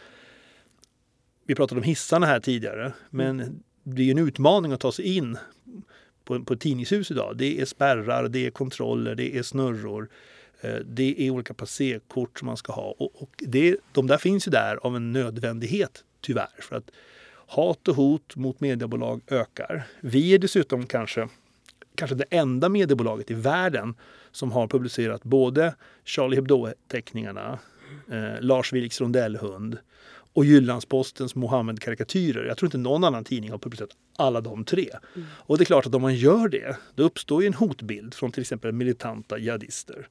vi 1.45 1.55
pratade 1.55 1.81
om 1.81 1.83
hissarna 1.83 2.25
här 2.25 2.39
tidigare. 2.39 2.93
Men 3.09 3.63
det 3.83 4.01
är 4.03 4.11
en 4.11 4.27
utmaning 4.27 4.71
att 4.71 4.79
ta 4.79 4.91
sig 4.91 5.17
in 5.17 5.37
på, 6.23 6.43
på 6.43 6.53
ett 6.53 6.61
tidningshus 6.61 7.11
idag. 7.11 7.37
Det 7.37 7.61
är 7.61 7.65
spärrar, 7.65 8.27
det 8.27 8.45
är 8.45 8.51
kontroller, 8.51 9.15
det 9.15 9.37
är 9.37 9.43
snurror. 9.43 10.09
Eh, 10.61 10.75
det 10.75 11.27
är 11.27 11.29
olika 11.29 11.53
passerkort 11.53 12.39
som 12.39 12.45
man 12.45 12.57
ska 12.57 12.73
ha. 12.73 12.95
Och, 12.97 13.21
och 13.21 13.29
det, 13.37 13.77
de 13.91 14.07
där 14.07 14.17
finns 14.17 14.47
ju 14.47 14.51
där 14.51 14.75
av 14.75 14.95
en 14.95 15.11
nödvändighet, 15.11 16.03
tyvärr. 16.21 16.61
För 16.61 16.75
att 16.75 16.91
hat 17.47 17.87
och 17.87 17.95
hot 17.95 18.35
mot 18.35 18.59
mediebolag 18.59 19.21
ökar. 19.27 19.87
Vi 20.01 20.33
är 20.33 20.39
dessutom 20.39 20.85
kanske 20.85 21.27
kanske 21.95 22.15
det 22.15 22.25
enda 22.29 22.69
mediebolaget 22.69 23.31
i 23.31 23.33
världen 23.33 23.95
som 24.31 24.51
har 24.51 24.67
publicerat 24.67 25.23
både 25.23 25.75
Charlie 26.05 26.35
Hebdo-teckningarna, 26.35 27.59
eh, 28.11 28.41
Lars 28.41 28.73
Vilks 28.73 29.01
rondellhund 29.01 29.77
och 30.33 30.45
Jyllandspostens 30.45 31.35
Mohammed-karikatyrer. 31.35 32.45
Jag 32.45 32.57
tror 32.57 32.67
inte 32.67 32.77
någon 32.77 33.03
annan 33.03 33.23
tidning 33.23 33.51
har 33.51 33.57
publicerat 33.57 33.91
alla 34.17 34.41
de 34.41 34.65
tre. 34.65 34.89
Mm. 35.15 35.27
Och 35.31 35.57
det 35.57 35.63
är 35.63 35.65
klart 35.65 35.85
att 35.85 35.95
om 35.95 36.01
man 36.01 36.15
gör 36.15 36.47
det, 36.47 36.77
då 36.95 37.03
uppstår 37.03 37.41
ju 37.41 37.47
en 37.47 37.53
hotbild 37.53 38.13
från 38.13 38.31
till 38.31 38.41
exempel 38.41 38.71
militanta 38.71 39.37
jihadister. 39.37 40.07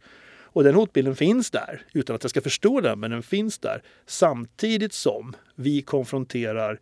Och 0.52 0.64
den 0.64 0.74
hotbilden 0.74 1.16
finns 1.16 1.50
där, 1.50 1.82
utan 1.92 2.16
att 2.16 2.24
jag 2.24 2.30
ska 2.30 2.40
förstå 2.40 2.80
den, 2.80 3.00
men 3.00 3.10
den 3.10 3.22
finns 3.22 3.58
där. 3.58 3.82
Samtidigt 4.06 4.92
som 4.92 5.36
vi 5.54 5.82
konfronterar 5.82 6.80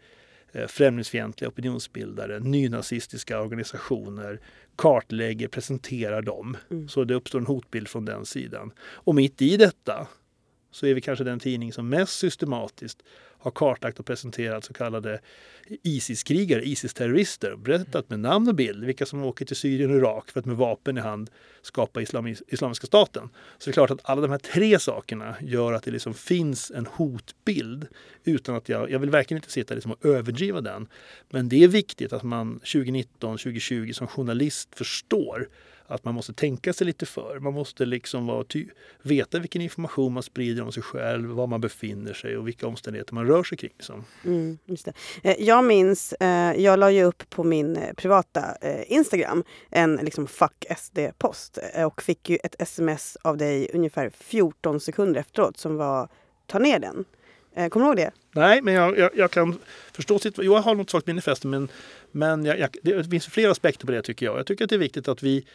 eh, 0.52 0.66
främlingsfientliga 0.66 1.48
opinionsbildare, 1.48 2.40
nynazistiska 2.40 3.40
organisationer, 3.40 4.40
kartlägger, 4.76 5.48
presenterar 5.48 6.22
dem. 6.22 6.56
Mm. 6.70 6.88
Så 6.88 7.04
det 7.04 7.14
uppstår 7.14 7.38
en 7.38 7.46
hotbild 7.46 7.88
från 7.88 8.04
den 8.04 8.26
sidan. 8.26 8.72
Och 8.78 9.14
mitt 9.14 9.42
i 9.42 9.56
detta 9.56 10.06
så 10.70 10.86
är 10.86 10.94
vi 10.94 11.00
kanske 11.00 11.24
den 11.24 11.40
tidning 11.40 11.72
som 11.72 11.88
mest 11.88 12.18
systematiskt 12.18 13.02
har 13.46 13.50
kartlagt 13.50 14.00
och 14.00 14.06
presenterat 14.06 14.64
så 14.64 14.72
kallade 14.72 15.20
Isis-krigare, 15.82 16.62
Isis-terrorister. 16.62 17.56
Berättat 17.56 18.10
med 18.10 18.20
namn 18.20 18.48
och 18.48 18.54
bild 18.54 18.84
vilka 18.84 19.06
som 19.06 19.24
åker 19.24 19.44
till 19.44 19.56
Syrien 19.56 19.90
och 19.90 19.96
Irak 19.96 20.30
för 20.30 20.40
att 20.40 20.46
med 20.46 20.56
vapen 20.56 20.98
i 20.98 21.00
hand 21.00 21.30
skapa 21.62 22.02
islami 22.02 22.36
Islamiska 22.48 22.86
staten. 22.86 23.28
Så 23.58 23.64
det 23.64 23.70
är 23.70 23.72
klart 23.72 23.90
att 23.90 24.00
alla 24.02 24.20
de 24.20 24.30
här 24.30 24.38
tre 24.38 24.78
sakerna 24.78 25.36
gör 25.40 25.72
att 25.72 25.82
det 25.82 25.90
liksom 25.90 26.14
finns 26.14 26.70
en 26.70 26.86
hotbild 26.86 27.86
utan 28.24 28.54
att 28.54 28.68
jag, 28.68 28.90
jag 28.90 28.98
vill 28.98 29.10
verkligen 29.10 29.38
inte 29.38 29.52
sitta 29.52 29.74
liksom 29.74 29.92
och 29.92 30.04
överdriva 30.04 30.60
den. 30.60 30.88
Men 31.30 31.48
det 31.48 31.64
är 31.64 31.68
viktigt 31.68 32.12
att 32.12 32.22
man 32.22 32.58
2019, 32.58 33.38
2020 33.38 33.92
som 33.92 34.06
journalist 34.06 34.68
förstår 34.74 35.48
att 35.88 36.04
man 36.04 36.14
måste 36.14 36.32
tänka 36.32 36.72
sig 36.72 36.86
lite 36.86 37.06
för. 37.06 37.38
Man 37.40 37.52
måste 37.52 37.84
liksom 37.84 38.26
vara 38.26 38.44
veta 39.02 39.38
vilken 39.38 39.62
information 39.62 40.12
man 40.12 40.22
sprider 40.22 40.62
om 40.62 40.72
sig 40.72 40.82
själv, 40.82 41.28
var 41.28 41.46
man 41.46 41.60
befinner 41.60 42.12
sig 42.12 42.36
och 42.36 42.48
vilka 42.48 42.66
omständigheter 42.66 43.14
man 43.14 43.26
rör 43.26 43.42
sig 43.42 43.58
kring. 43.58 43.72
Liksom. 43.76 44.04
Mm, 44.24 44.58
just 44.64 44.84
det. 44.84 44.92
Eh, 45.22 45.36
jag 45.38 45.64
minns, 45.64 46.12
eh, 46.12 46.60
jag 46.62 46.78
la 46.78 46.90
ju 46.90 47.04
upp 47.04 47.30
på 47.30 47.44
min 47.44 47.76
eh, 47.76 47.92
privata 47.92 48.56
Instagram 48.86 49.44
en 49.70 49.96
liksom 49.96 50.26
fuck 50.26 50.64
SD-post 50.76 51.58
och 51.86 52.02
fick 52.02 52.30
ju 52.30 52.38
ett 52.44 52.56
sms 52.58 53.16
av 53.22 53.36
dig 53.36 53.70
ungefär 53.74 54.10
14 54.10 54.80
sekunder 54.80 55.20
efteråt 55.20 55.58
som 55.58 55.76
var 55.76 56.08
ta 56.46 56.58
ner 56.58 56.78
den. 56.78 57.04
Kommer 57.70 57.86
du 57.86 57.88
ihåg 57.88 57.96
det? 57.96 58.10
Nej, 58.32 58.62
men 58.62 58.74
jag, 58.74 58.98
jag, 58.98 59.10
jag 59.14 59.30
kan 59.30 59.58
förstå 59.92 60.18
situationen. 60.18 60.52
Jag 60.52 60.60
har 60.62 60.74
något 60.74 60.90
svagt 60.90 61.06
minne 61.06 61.22
men, 61.44 61.68
men 62.16 62.44
jag, 62.44 62.76
det 62.82 63.10
finns 63.10 63.26
flera 63.26 63.50
aspekter 63.50 63.86
på 63.86 63.92
det 63.92 64.02
tycker 64.02 64.26
jag. 64.26 64.38
Jag 64.38 64.46
tycker 64.46 64.64
att 64.64 64.70
det 64.70 64.76
är 64.76 64.78
viktigt 64.78 65.08
att 65.08 65.22
vi 65.22 65.46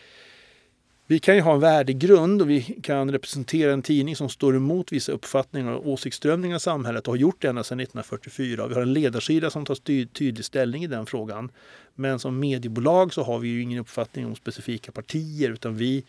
vi 1.07 1.20
kan 1.20 1.36
ju 1.36 1.41
ha 1.41 1.53
en 1.53 1.59
värdegrund 1.59 2.41
och 2.41 2.49
vi 2.49 2.62
kan 2.62 3.12
representera 3.12 3.74
en 3.74 3.82
tidning 3.82 4.16
som 4.16 4.30
står 4.30 4.55
emot 4.55 4.91
vissa 4.91 5.12
uppfattningar 5.12 5.72
och 5.72 5.88
åsiktsströmningar 5.88 6.57
i 6.57 6.59
samhället 6.59 7.07
och 7.07 7.14
har 7.14 7.18
gjort 7.18 7.41
det 7.41 7.47
ända 7.47 7.64
sedan 7.64 7.80
1944. 7.80 8.68
Vi 8.68 8.74
har 8.74 8.82
en 8.82 8.93
ledarsida 8.93 9.49
som 9.49 9.66
tar 9.66 10.05
tydlig 10.05 10.45
ställning 10.45 10.84
i 10.84 10.88
den 10.88 11.05
frågan. 11.05 11.51
Men 11.95 12.20
som 12.20 12.39
mediebolag 12.39 13.14
så 13.14 13.24
har 13.24 13.39
vi 13.39 13.47
ju 13.47 13.62
ingen 13.62 13.80
uppfattning 13.80 14.26
om 14.26 14.36
specifika 14.36 14.91
partier 14.91 15.49
utan 15.49 15.78
vi 15.78 16.05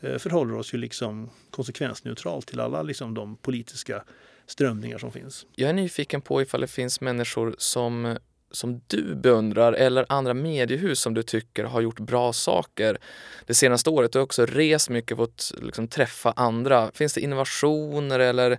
eh, 0.00 0.18
förhåller 0.18 0.54
oss 0.54 0.74
ju 0.74 0.78
liksom 0.78 1.30
konsekvensneutralt 1.50 2.46
till 2.46 2.60
alla 2.60 2.82
liksom 2.82 3.14
de 3.14 3.36
politiska 3.36 4.02
strömningar 4.46 4.98
som 4.98 5.12
finns. 5.12 5.46
Jag 5.54 5.70
är 5.70 5.74
nyfiken 5.74 6.20
på 6.20 6.42
ifall 6.42 6.60
det 6.60 6.66
finns 6.66 7.00
människor 7.00 7.54
som, 7.58 8.16
som 8.50 8.80
du 8.86 9.14
beundrar 9.14 9.72
eller 9.72 10.06
andra 10.08 10.34
mediehus 10.34 11.00
som 11.00 11.14
du 11.14 11.22
tycker 11.22 11.64
har 11.64 11.80
gjort 11.80 12.00
bra 12.00 12.32
saker 12.32 12.98
det 13.46 13.54
senaste 13.54 13.90
året. 13.90 14.12
Du 14.12 14.18
har 14.18 14.24
också 14.24 14.46
rest 14.46 14.90
mycket, 14.90 15.16
fått 15.16 15.52
liksom 15.62 15.88
träffa 15.88 16.32
andra. 16.36 16.90
Finns 16.94 17.14
det 17.14 17.20
innovationer 17.20 18.18
eller 18.18 18.58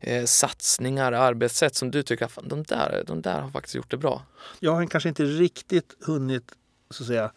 eh, 0.00 0.24
satsningar, 0.24 1.12
arbetssätt 1.12 1.74
som 1.74 1.90
du 1.90 2.02
tycker 2.02 2.24
att 2.24 2.38
de 2.42 2.62
där, 2.62 3.04
de 3.06 3.22
där 3.22 3.40
har 3.40 3.50
faktiskt 3.50 3.74
gjort 3.74 3.90
det 3.90 3.96
bra? 3.96 4.22
Jag 4.60 4.72
har 4.72 4.86
kanske 4.86 5.08
inte 5.08 5.24
riktigt 5.24 5.96
hunnit 6.00 6.52
så 6.90 7.02
att 7.02 7.06
säga 7.06 7.32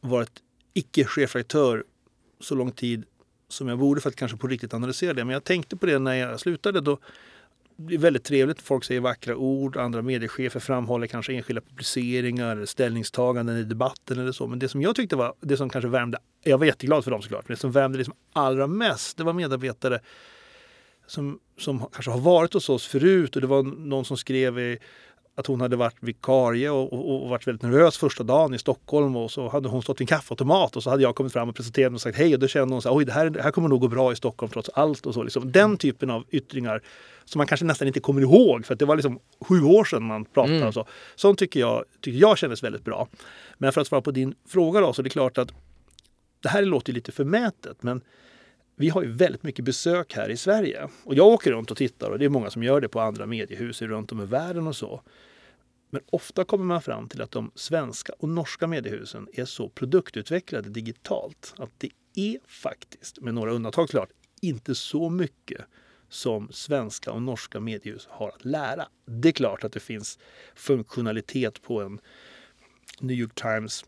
varit 0.00 0.32
icke-chefredaktör 0.74 1.84
så 2.40 2.54
lång 2.54 2.72
tid 2.72 3.04
som 3.48 3.68
jag 3.68 3.78
borde 3.78 4.00
för 4.00 4.08
att 4.08 4.16
kanske 4.16 4.36
på 4.36 4.46
riktigt 4.46 4.74
analysera 4.74 5.14
det. 5.14 5.24
Men 5.24 5.32
jag 5.32 5.44
tänkte 5.44 5.76
på 5.76 5.86
det 5.86 5.98
när 5.98 6.14
jag 6.14 6.40
slutade. 6.40 6.80
Då 6.80 6.98
det 7.76 7.94
är 7.94 7.98
väldigt 7.98 8.24
trevligt. 8.24 8.62
Folk 8.62 8.84
säger 8.84 9.00
vackra 9.00 9.36
ord. 9.36 9.76
Andra 9.76 10.02
mediechefer 10.02 10.60
framhåller 10.60 11.06
kanske 11.06 11.34
enskilda 11.34 11.60
publiceringar 11.60 12.64
ställningstaganden 12.64 13.56
i 13.56 13.64
debatten 13.64 14.18
eller 14.18 14.32
så. 14.32 14.46
Men 14.46 14.58
det 14.58 14.68
som 14.68 14.82
jag 14.82 14.96
tyckte 14.96 15.16
var 15.16 15.34
det 15.40 15.56
som 15.56 15.70
kanske 15.70 15.88
värmde. 15.88 16.18
Jag 16.42 16.58
var 16.58 16.66
jätteglad 16.66 17.04
för 17.04 17.10
dem 17.10 17.22
såklart. 17.22 17.48
Men 17.48 17.54
det 17.54 17.60
som 17.60 17.72
värmde 17.72 17.98
liksom 17.98 18.14
allra 18.32 18.66
mest. 18.66 19.16
Det 19.16 19.24
var 19.24 19.32
medarbetare 19.32 20.00
som, 21.06 21.38
som 21.58 21.78
kanske 21.92 22.10
har 22.10 22.20
varit 22.20 22.52
hos 22.52 22.68
oss 22.68 22.86
förut. 22.86 23.36
Och 23.36 23.40
det 23.40 23.48
var 23.48 23.62
någon 23.62 24.04
som 24.04 24.16
skrev 24.16 24.58
i 24.58 24.78
att 25.36 25.46
hon 25.46 25.60
hade 25.60 25.76
varit 25.76 25.96
vikarie 26.00 26.70
och, 26.70 26.92
och, 26.92 27.22
och, 27.22 27.28
varit 27.28 27.46
väldigt 27.46 27.62
nervös 27.62 27.98
första 27.98 28.24
dagen 28.24 28.54
i 28.54 28.58
Stockholm 28.58 29.16
och 29.16 29.30
så 29.30 29.48
hade 29.48 29.68
hon 29.68 29.82
stått 29.82 30.00
vid 30.00 30.02
en 30.02 30.16
kaffeautomat 30.16 30.76
och 30.76 30.82
så 30.82 30.90
hade 30.90 31.02
jag 31.02 31.14
kommit 31.14 31.32
fram 31.32 31.48
och 31.48 31.56
presenterat 31.56 31.92
och 31.92 32.00
sagt 32.00 32.18
hej 32.18 32.34
och 32.34 32.40
då 32.40 32.48
kände 32.48 32.74
hon 32.74 32.82
så 32.82 32.88
här, 32.88 32.96
oj 32.96 33.04
det 33.04 33.12
här, 33.12 33.30
det 33.30 33.42
här 33.42 33.50
kommer 33.50 33.68
nog 33.68 33.80
gå 33.80 33.88
bra 33.88 34.12
i 34.12 34.16
Stockholm 34.16 34.52
trots 34.52 34.68
allt 34.68 35.06
och 35.06 35.14
så. 35.14 35.22
Liksom. 35.22 35.52
Den 35.52 35.76
typen 35.76 36.10
av 36.10 36.24
yttringar 36.30 36.82
som 37.26 37.38
man 37.38 37.46
kanske 37.46 37.66
nästan 37.66 37.88
inte 37.88 38.00
kommer 38.00 38.20
ihåg 38.20 38.66
för 38.66 38.72
att 38.72 38.78
det 38.78 38.84
var 38.84 38.96
liksom 38.96 39.20
sju 39.40 39.62
år 39.62 39.84
sedan 39.84 40.02
man 40.02 40.24
pratade. 40.24 40.56
Mm. 40.56 40.68
Och 40.68 40.74
så. 40.74 40.86
Sånt 41.16 41.38
tycker 41.38 41.60
jag, 41.60 41.84
tycker 42.00 42.18
jag 42.18 42.38
kändes 42.38 42.62
väldigt 42.62 42.84
bra. 42.84 43.08
Men 43.58 43.72
för 43.72 43.80
att 43.80 43.86
svara 43.86 44.02
på 44.02 44.10
din 44.10 44.34
fråga 44.48 44.80
då 44.80 44.92
så 44.92 45.02
är 45.02 45.04
det 45.04 45.10
klart 45.10 45.38
att 45.38 45.52
det 46.40 46.48
här 46.48 46.62
låter 46.62 46.92
lite 46.92 47.12
förmätet 47.12 47.82
men 47.82 48.00
vi 48.76 48.88
har 48.88 49.02
ju 49.02 49.12
väldigt 49.12 49.42
mycket 49.42 49.64
besök 49.64 50.14
här 50.14 50.30
i 50.30 50.36
Sverige. 50.36 50.88
Och 51.04 51.14
jag 51.14 51.26
åker 51.26 51.52
runt 51.52 51.70
och 51.70 51.76
tittar 51.76 52.10
och 52.10 52.18
det 52.18 52.24
är 52.24 52.28
många 52.28 52.50
som 52.50 52.62
gör 52.62 52.80
det 52.80 52.88
på 52.88 53.00
andra 53.00 53.26
mediehus 53.26 53.82
runt 53.82 54.12
om 54.12 54.20
i 54.20 54.26
världen 54.26 54.66
och 54.66 54.76
så. 54.76 55.02
Men 55.90 56.02
ofta 56.10 56.44
kommer 56.44 56.64
man 56.64 56.82
fram 56.82 57.08
till 57.08 57.22
att 57.22 57.30
de 57.30 57.50
svenska 57.54 58.12
och 58.18 58.28
norska 58.28 58.66
mediehusen 58.66 59.28
är 59.32 59.44
så 59.44 59.68
produktutvecklade 59.68 60.70
digitalt 60.70 61.54
att 61.58 61.70
det 61.78 61.90
är 62.14 62.38
faktiskt, 62.46 63.20
med 63.20 63.34
några 63.34 63.52
undantag 63.52 63.88
klart, 63.88 64.08
inte 64.40 64.74
så 64.74 65.10
mycket 65.10 65.60
som 66.08 66.48
svenska 66.52 67.12
och 67.12 67.22
norska 67.22 67.60
mediehus 67.60 68.06
har 68.10 68.28
att 68.28 68.44
lära. 68.44 68.88
Det 69.04 69.28
är 69.28 69.32
klart 69.32 69.64
att 69.64 69.72
det 69.72 69.80
finns 69.80 70.18
funktionalitet 70.54 71.62
på 71.62 71.82
en 71.82 72.00
New 73.00 73.16
York 73.16 73.34
Times 73.34 73.84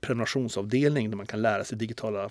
prenumerationsavdelning 0.00 1.10
där 1.10 1.16
man 1.16 1.26
kan 1.26 1.42
lära 1.42 1.64
sig 1.64 1.78
digitala 1.78 2.30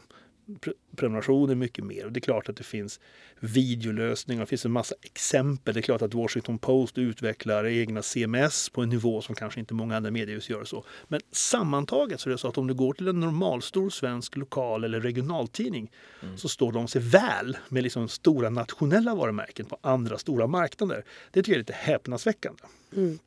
prenumerationer 0.95 1.55
mycket 1.55 1.85
mer. 1.85 2.05
Och 2.05 2.11
det 2.11 2.17
är 2.17 2.21
klart 2.21 2.49
att 2.49 2.57
det 2.57 2.63
finns 2.63 2.99
videolösningar, 3.39 4.41
det 4.41 4.45
finns 4.45 4.65
en 4.65 4.71
massa 4.71 4.95
exempel. 5.01 5.73
Det 5.73 5.79
är 5.79 5.81
klart 5.81 6.01
att 6.01 6.13
Washington 6.13 6.59
Post 6.59 6.97
utvecklar 6.97 7.65
egna 7.65 8.01
CMS 8.01 8.69
på 8.69 8.81
en 8.81 8.89
nivå 8.89 9.21
som 9.21 9.35
kanske 9.35 9.59
inte 9.59 9.73
många 9.73 9.97
andra 9.97 10.11
mediehus 10.11 10.49
gör. 10.49 10.63
så. 10.63 10.85
Men 11.07 11.21
sammantaget 11.31 12.19
så 12.19 12.29
är 12.29 12.31
det 12.31 12.37
så 12.37 12.47
att 12.47 12.57
om 12.57 12.67
du 12.67 12.73
går 12.73 12.93
till 12.93 13.07
en 13.07 13.19
normalstor 13.19 13.89
svensk 13.89 14.37
lokal 14.37 14.83
eller 14.83 15.01
regionaltidning 15.01 15.91
mm. 16.21 16.37
så 16.37 16.49
står 16.49 16.71
de 16.71 16.87
sig 16.87 17.01
väl 17.01 17.57
med 17.69 17.83
liksom 17.83 18.09
stora 18.09 18.49
nationella 18.49 19.15
varumärken 19.15 19.65
på 19.65 19.77
andra 19.81 20.17
stora 20.17 20.47
marknader. 20.47 21.05
Det 21.31 21.39
tycker 21.39 21.51
jag 21.51 21.55
är 21.55 21.59
lite 21.59 21.73
häpnadsväckande. 21.73 22.63
Mm. 22.95 23.19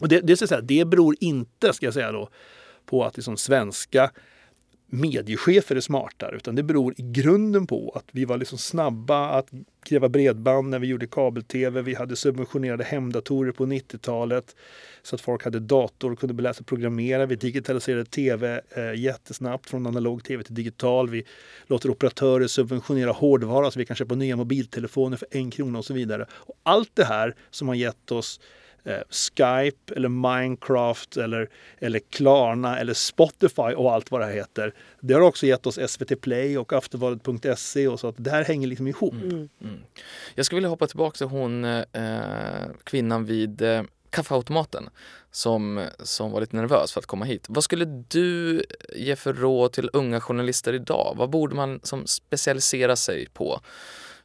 Och 0.00 0.08
det, 0.08 0.20
det, 0.20 0.36
säga, 0.36 0.60
det 0.60 0.84
beror 0.84 1.16
inte, 1.20 1.72
ska 1.72 1.86
jag 1.86 1.94
säga 1.94 2.12
då, 2.12 2.28
på 2.86 3.04
att 3.04 3.16
liksom 3.16 3.36
svenska 3.36 4.10
mediechefer 4.86 5.76
är 5.76 5.80
smartare 5.80 6.36
utan 6.36 6.54
det 6.54 6.62
beror 6.62 6.94
i 6.96 7.02
grunden 7.02 7.66
på 7.66 7.92
att 7.94 8.04
vi 8.12 8.24
var 8.24 8.38
liksom 8.38 8.58
snabba 8.58 9.28
att 9.28 9.48
kräva 9.84 10.08
bredband 10.08 10.68
när 10.68 10.78
vi 10.78 10.86
gjorde 10.86 11.06
kabel-tv. 11.06 11.82
Vi 11.82 11.94
hade 11.94 12.16
subventionerade 12.16 12.84
hemdatorer 12.84 13.52
på 13.52 13.66
90-talet 13.66 14.56
så 15.02 15.14
att 15.14 15.20
folk 15.20 15.44
hade 15.44 15.60
dator 15.60 16.12
och 16.12 16.18
kunde 16.18 16.42
läsa 16.42 16.60
och 16.60 16.66
programmera. 16.66 17.26
Vi 17.26 17.36
digitaliserade 17.36 18.04
tv 18.04 18.60
eh, 18.70 18.94
jättesnabbt 18.94 19.70
från 19.70 19.86
analog 19.86 20.24
tv 20.24 20.42
till 20.42 20.54
digital. 20.54 21.10
Vi 21.10 21.24
låter 21.66 21.90
operatörer 21.90 22.46
subventionera 22.46 23.12
hårdvara 23.12 23.70
så 23.70 23.78
vi 23.78 23.86
kan 23.86 23.96
köpa 23.96 24.14
nya 24.14 24.36
mobiltelefoner 24.36 25.16
för 25.16 25.28
en 25.30 25.50
krona 25.50 25.78
och 25.78 25.84
så 25.84 25.94
vidare. 25.94 26.26
Och 26.30 26.54
allt 26.62 26.90
det 26.94 27.04
här 27.04 27.34
som 27.50 27.68
har 27.68 27.74
gett 27.74 28.12
oss 28.12 28.40
Skype 29.10 29.94
eller 29.96 30.08
Minecraft 30.08 31.16
eller, 31.16 31.48
eller 31.78 31.98
Klarna 32.10 32.78
eller 32.78 32.94
Spotify 32.94 33.62
och 33.62 33.92
allt 33.92 34.10
vad 34.10 34.20
det 34.20 34.24
här 34.24 34.34
heter. 34.34 34.74
Det 35.00 35.14
har 35.14 35.20
också 35.20 35.46
gett 35.46 35.66
oss 35.66 35.78
SVT 35.88 36.20
Play 36.20 36.58
och 36.58 36.72
Aftonbladet.se 36.72 37.88
och 37.88 38.00
så 38.00 38.08
att 38.08 38.14
det 38.18 38.30
här 38.30 38.44
hänger 38.44 38.68
liksom 38.68 38.86
ihop. 38.86 39.14
Mm. 39.14 39.48
Mm. 39.60 39.78
Jag 40.34 40.46
skulle 40.46 40.56
vilja 40.56 40.68
hoppa 40.68 40.86
tillbaka 40.86 41.16
till 41.16 41.26
hon 41.26 41.64
eh, 41.64 41.82
kvinnan 42.84 43.24
vid 43.24 43.62
eh, 43.62 43.82
kaffeautomaten 44.10 44.88
som, 45.30 45.86
som 45.98 46.30
var 46.30 46.40
lite 46.40 46.56
nervös 46.56 46.92
för 46.92 47.00
att 47.00 47.06
komma 47.06 47.24
hit. 47.24 47.46
Vad 47.48 47.64
skulle 47.64 47.84
du 48.08 48.62
ge 48.96 49.16
för 49.16 49.32
råd 49.32 49.72
till 49.72 49.90
unga 49.92 50.20
journalister 50.20 50.72
idag? 50.72 51.14
Vad 51.16 51.30
borde 51.30 51.54
man 51.54 51.80
som 51.82 52.06
specialisera 52.06 52.96
sig 52.96 53.28
på? 53.32 53.60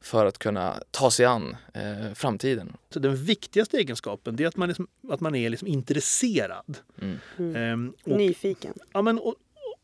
För 0.02 0.26
att 0.26 0.38
kunna 0.38 0.84
ta 0.91 1.12
sig 1.12 1.26
an 1.26 1.56
eh, 1.74 2.14
framtiden. 2.14 2.78
Så 2.93 3.00
den 3.00 3.16
viktigaste 3.16 3.78
egenskapen 3.78 4.41
är 4.41 4.47
att 4.47 4.58
man, 4.58 4.68
liksom, 4.68 4.88
att 5.10 5.20
man 5.20 5.36
är 5.36 5.50
liksom 5.50 5.68
intresserad. 5.68 6.78
Mm. 7.02 7.18
Mm. 7.38 7.56
Ehm, 7.56 7.93
och, 8.04 8.18
Nyfiken. 8.18 8.74
Ja, 8.93 9.02
men, 9.02 9.20
och, 9.20 9.28
och, 9.28 9.36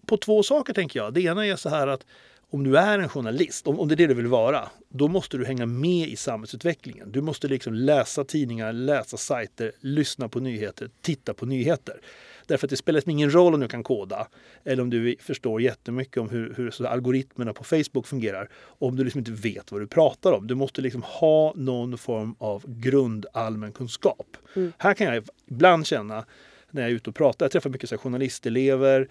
på 0.05 0.17
två 0.17 0.43
saker 0.43 0.73
tänker 0.73 0.99
jag. 0.99 1.13
Det 1.13 1.21
ena 1.21 1.45
är 1.45 1.55
så 1.55 1.69
här 1.69 1.87
att 1.87 2.05
om 2.49 2.63
du 2.63 2.77
är 2.77 2.99
en 2.99 3.09
journalist, 3.09 3.67
om, 3.67 3.79
om 3.79 3.87
det 3.87 3.93
är 3.93 3.95
det 3.95 4.07
du 4.07 4.13
vill 4.13 4.27
vara, 4.27 4.69
då 4.89 5.07
måste 5.07 5.37
du 5.37 5.45
hänga 5.45 5.65
med 5.65 6.07
i 6.09 6.15
samhällsutvecklingen. 6.15 7.11
Du 7.11 7.21
måste 7.21 7.47
liksom 7.47 7.73
läsa 7.73 8.23
tidningar, 8.23 8.73
läsa 8.73 9.17
sajter, 9.17 9.71
lyssna 9.79 10.29
på 10.29 10.39
nyheter, 10.39 10.89
titta 11.01 11.33
på 11.33 11.45
nyheter. 11.45 12.01
Därför 12.47 12.67
att 12.67 12.69
det 12.69 12.77
spelar 12.77 13.09
ingen 13.09 13.33
roll 13.33 13.53
om 13.53 13.59
du 13.59 13.67
kan 13.67 13.83
koda 13.83 14.27
eller 14.63 14.83
om 14.83 14.89
du 14.89 15.15
förstår 15.19 15.61
jättemycket 15.61 16.17
om 16.17 16.29
hur, 16.29 16.53
hur 16.57 16.85
algoritmerna 16.85 17.53
på 17.53 17.63
Facebook 17.63 18.07
fungerar. 18.07 18.49
Om 18.55 18.95
du 18.95 19.03
liksom 19.03 19.19
inte 19.19 19.31
vet 19.31 19.71
vad 19.71 19.81
du 19.81 19.87
pratar 19.87 20.31
om. 20.31 20.47
Du 20.47 20.55
måste 20.55 20.81
liksom 20.81 21.03
ha 21.03 21.53
någon 21.55 21.97
form 21.97 22.35
av 22.37 22.63
grundallmänkunskap. 22.67 24.37
Mm. 24.55 24.73
Här 24.77 24.93
kan 24.93 25.13
jag 25.13 25.27
ibland 25.47 25.87
känna 25.87 26.25
när 26.71 26.81
jag 26.81 26.91
är 26.91 26.95
ute 26.95 27.09
och 27.09 27.15
pratar, 27.15 27.45
jag 27.45 27.51
träffar 27.51 27.69
mycket 27.69 27.89
så 27.89 27.97
journalistelever. 27.97 29.09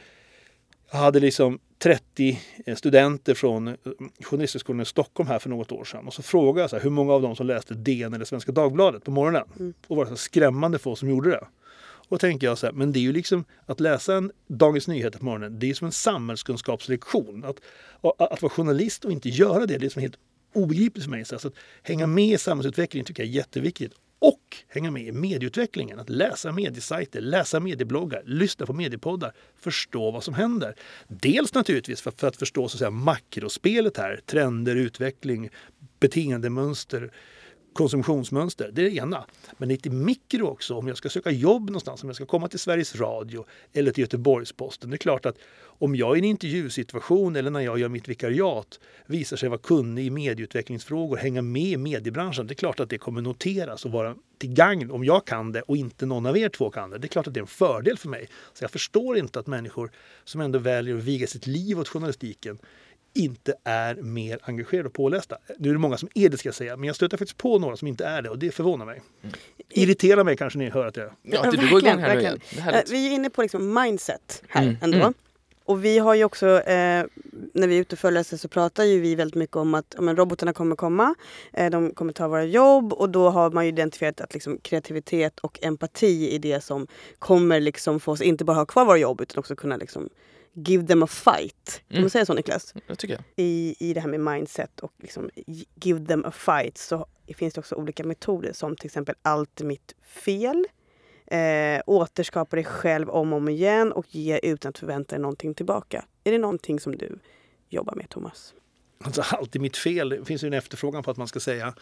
Jag 0.91 0.99
hade 0.99 1.21
liksom 1.21 1.59
30 1.79 2.41
eh, 2.67 2.77
studenter 2.77 3.35
från 3.35 3.69
eh, 3.69 3.75
Journalisthögskolan 4.21 4.81
i 4.81 4.85
Stockholm 4.85 5.29
här 5.29 5.39
för 5.39 5.51
något 5.51 5.73
år 5.73 5.85
sedan. 5.85 6.07
Och 6.07 6.15
så 6.15 6.23
frågade 6.23 6.61
jag 6.61 6.71
så 6.71 6.77
här, 6.77 6.83
hur 6.83 6.91
många 6.91 7.13
av 7.13 7.23
dem 7.23 7.37
som 7.37 7.47
läste 7.47 7.75
DN 7.75 8.15
eller 8.15 8.25
Svenska 8.25 8.53
Dagbladet 8.53 9.05
på 9.05 9.11
morgonen. 9.11 9.45
Mm. 9.61 9.75
Och 9.87 9.97
var 9.97 10.05
det 10.05 10.11
så 10.11 10.17
skrämmande 10.17 10.79
få 10.79 10.97
som 10.97 11.09
gjorde 11.09 11.31
det. 11.31 11.47
Och 12.09 12.21
tänker 12.21 12.47
jag 12.47 12.59
så 12.59 12.67
här, 12.67 12.73
men 12.73 12.93
det 12.93 12.99
är 12.99 13.03
ju 13.03 13.13
liksom 13.13 13.45
att 13.67 13.81
läsa 13.81 14.15
en 14.15 14.33
Dagens 14.47 14.89
Nyheter 14.89 15.19
på 15.19 15.25
morgonen, 15.25 15.59
det 15.59 15.71
är 15.71 15.75
som 15.75 15.87
en 15.87 15.93
samhällskunskapslektion. 15.93 17.45
Att, 17.45 17.57
att, 18.01 18.33
att 18.33 18.43
vara 18.43 18.51
journalist 18.51 19.05
och 19.05 19.13
inte 19.13 19.29
göra 19.29 19.67
det, 19.67 19.79
det 19.79 19.87
är 19.87 19.91
som 19.91 20.03
helt 20.03 20.19
obegripligt 20.55 21.05
för 21.05 21.11
mig. 21.11 21.25
Så 21.25 21.37
att 21.37 21.55
hänga 21.83 22.07
med 22.07 22.35
i 22.35 22.39
samhällsutvecklingen 22.39 23.07
tycker 23.07 23.23
jag 23.23 23.31
är 23.31 23.35
jätteviktigt. 23.35 23.93
Och 24.19 24.57
hänga 24.69 24.91
med 24.91 25.03
i 25.03 25.13
medieutvecklingen. 25.13 25.99
Att 25.99 26.09
läsa 26.09 26.53
mediesajter, 26.53 27.21
läsa 27.21 27.61
mediebloggar, 27.61 28.23
lyssna 28.27 28.67
på 28.67 28.73
mediepoddar, 28.73 29.33
förstå 29.57 30.11
vad 30.11 30.25
som 30.25 30.35
händer. 30.35 30.75
Dels 31.09 31.55
naturligtvis 31.55 32.01
för, 32.01 32.11
för 32.17 32.29
att 32.29 32.37
förstå 32.37 32.69
så 32.69 32.75
att 32.75 32.79
säga, 32.79 32.91
makrospelet 32.91 33.97
här, 33.97 34.21
trender, 34.27 34.77
utveckling, 34.77 35.51
beteendemönster, 36.01 37.13
konsumtionsmönster. 37.75 38.71
Det 38.73 38.83
är 38.83 38.91
det 38.91 38.97
ena. 38.97 39.25
Men 39.59 39.69
lite 39.69 39.91
mikro 39.91 40.47
också, 40.47 40.75
om 40.75 40.89
jag 40.89 40.97
ska 40.97 41.09
söka 41.09 41.31
jobb 41.31 41.67
någonstans, 41.67 42.03
om 42.03 42.09
jag 42.09 42.17
ska 42.17 42.27
komma 42.27 42.49
till 42.49 42.59
Sveriges 42.59 42.97
Radio 42.97 43.45
eller 43.73 43.93
till 43.93 44.03
Göteborgs-Posten. 44.03 44.91
Det 44.91 44.97
är 44.97 44.99
klart 44.99 45.27
att 45.27 45.39
om 45.79 45.97
jag 45.97 46.17
i 46.17 46.19
en 46.19 46.25
intervjusituation 46.25 47.37
eller 47.37 47.51
när 47.51 47.61
jag 47.61 47.79
gör 47.79 47.89
mitt 47.89 48.09
vikariat 48.09 48.81
visar 49.07 49.37
sig 49.37 49.49
vara 49.49 49.61
kunnig 49.61 50.07
i 50.07 50.11
medieutvecklingsfrågor, 50.11 51.17
hänga 51.17 51.43
med 51.43 51.63
i 51.63 51.77
mediebranschen, 51.77 52.47
det 52.47 52.53
är 52.53 52.57
klart 52.57 52.81
att 52.81 52.91
det 52.91 52.99
kommer 52.99 53.23
noteras 53.23 53.85
och 53.85 53.93
vara 53.93 54.15
till 54.39 54.55
gagn 54.55 54.91
om 54.91 55.05
jag 55.05 55.27
kan 55.27 55.53
det 55.53 55.63
och 55.63 55.77
inte 55.77 56.07
någon 56.07 56.27
av 56.27 56.39
er 56.39 56.49
två 56.49 56.71
kan 56.71 56.91
det. 56.91 56.99
Det 56.99 57.07
är 57.07 57.09
klart 57.09 57.27
att 57.27 57.35
det 57.35 57.41
är 57.41 57.43
en 57.43 57.47
fördel 57.47 57.99
för 57.99 58.09
mig. 58.09 58.29
Så 58.53 58.65
jag 58.65 58.71
förstår 58.71 59.19
inte 59.19 59.39
att 59.39 59.47
människor 59.47 59.91
som 60.25 60.41
ändå 60.41 60.59
väljer 60.59 60.97
att 60.97 61.05
viga 61.05 61.27
sitt 61.27 61.47
liv 61.47 61.81
åt 61.81 61.89
journalistiken 61.89 62.59
inte 63.15 63.55
är 63.65 63.95
mer 63.95 64.39
engagerade 64.43 64.89
och 64.89 64.93
pålästa. 64.93 65.39
Nu 65.59 65.69
är 65.69 65.73
det 65.73 65.79
många 65.79 65.97
som 65.97 66.09
är 66.15 66.29
det 66.29 66.39
ska 66.39 66.49
jag 66.49 66.55
säga, 66.55 66.77
men 66.77 66.87
jag 66.87 66.97
stöter 66.97 67.17
faktiskt 67.17 67.39
på 67.39 67.59
några 67.59 67.77
som 67.77 67.89
inte 67.89 68.07
är 68.07 68.23
det 68.23 68.31
och 68.31 68.39
det 68.39 68.51
förvånar 68.51 68.87
mig. 68.87 69.03
Mm. 69.23 69.35
Irriterar 69.69 70.25
mig 70.25 70.37
kanske 70.37 70.59
ni 70.59 70.71
hör 70.71 70.87
att 70.87 70.97
jag... 70.97 71.11
Ja, 71.23 71.51
du 71.51 71.71
går 71.71 71.79
igång 71.79 71.99
här 71.99 72.15
nu 72.15 72.21
igen. 72.21 72.41
Vi 72.91 73.07
är 73.07 73.11
inne 73.11 73.31
på 73.31 73.43
liksom 73.43 73.83
mindset 73.83 74.43
här 74.49 74.63
mm. 74.63 74.77
ändå. 74.81 74.99
Mm. 74.99 75.15
och 75.65 75.85
vi 75.85 75.99
har 75.99 76.15
ju 76.15 76.25
också, 76.25 76.47
eh, 76.47 77.05
när 77.53 77.67
vi 77.69 77.77
är 77.77 77.81
ute 77.81 77.95
och 77.95 77.99
föreläser 77.99 78.37
så 78.37 78.49
pratar 78.49 78.85
ju 78.85 79.01
vi 79.01 79.15
väldigt 79.15 79.35
mycket 79.35 79.57
om 79.57 79.75
att 79.75 79.95
ja, 79.97 80.03
men 80.03 80.17
robotarna 80.17 80.53
kommer 80.53 80.77
komma. 80.77 81.15
Eh, 81.53 81.71
de 81.71 81.91
kommer 81.91 82.13
ta 82.13 82.29
våra 82.29 82.45
jobb 82.45 82.93
och 82.93 83.11
då 83.11 83.31
har 83.31 83.51
man 83.51 83.65
ju 83.65 83.69
identifierat 83.69 84.21
att 84.21 84.35
liksom, 84.35 84.59
kreativitet 84.63 85.41
och 85.41 85.59
empati 85.63 86.37
är 86.37 86.39
det 86.39 86.61
som 86.65 86.87
kommer 87.19 87.61
liksom 87.61 88.01
få 88.01 88.13
oss 88.13 88.21
inte 88.21 88.45
bara 88.45 88.57
ha 88.57 88.67
kvar 88.67 88.85
våra 88.85 88.99
jobb 88.99 89.21
utan 89.21 89.39
också 89.39 89.57
kunna 89.57 89.77
liksom 89.77 90.09
give 90.55 90.87
them 90.87 91.03
a 91.03 91.07
fight. 91.07 91.83
Kan 91.89 91.91
Mm. 91.97 92.03
man 92.03 92.11
säga 92.11 92.27
så 92.27 92.35
Niklas? 92.35 92.75
Det 92.87 92.97
tycker 92.97 93.15
jag. 93.15 93.23
I, 93.37 93.77
I 93.79 93.95
det 93.95 94.01
här 94.01 94.09
med 94.09 94.21
mindset 94.21 94.81
och 94.81 94.93
liksom 94.99 95.31
give 95.75 96.07
them 96.07 96.25
a 96.25 96.31
fight 96.31 96.79
så 96.79 97.07
finns 97.37 97.55
det 97.55 97.61
också 97.61 97.75
olika 97.75 98.05
metoder 98.05 98.53
som 98.53 98.77
till 98.77 98.87
exempel 98.87 99.15
allt 99.23 99.61
mitt 99.61 99.95
fel. 100.03 100.65
Eh, 101.27 101.81
återskapa 101.87 102.57
dig 102.57 102.65
själv 102.65 103.11
om 103.11 103.33
och 103.33 103.37
om 103.37 103.49
igen 103.49 103.93
och 103.93 104.07
ge 104.09 104.39
utan 104.43 104.69
att 104.71 104.79
förvänta 104.79 105.15
dig 105.15 105.23
någonting 105.23 105.55
tillbaka. 105.55 106.05
Är 106.25 106.33
det 106.33 106.39
någonting 106.39 106.81
som 106.81 106.97
du 106.99 107.19
jobbar 107.69 107.95
med 107.95 108.09
Thomas? 108.11 108.55
Alltså, 109.05 109.23
allt 109.23 109.57
är 109.57 109.61
mitt 109.61 109.77
fel. 109.77 110.09
Det 110.09 110.25
finns 110.25 110.45
ju 110.45 110.47
en 110.47 110.53
efterfrågan 110.53 111.03
på 111.03 111.11
att 111.11 111.17
man 111.17 111.29
ska 111.29 111.41
säga. 111.41 111.75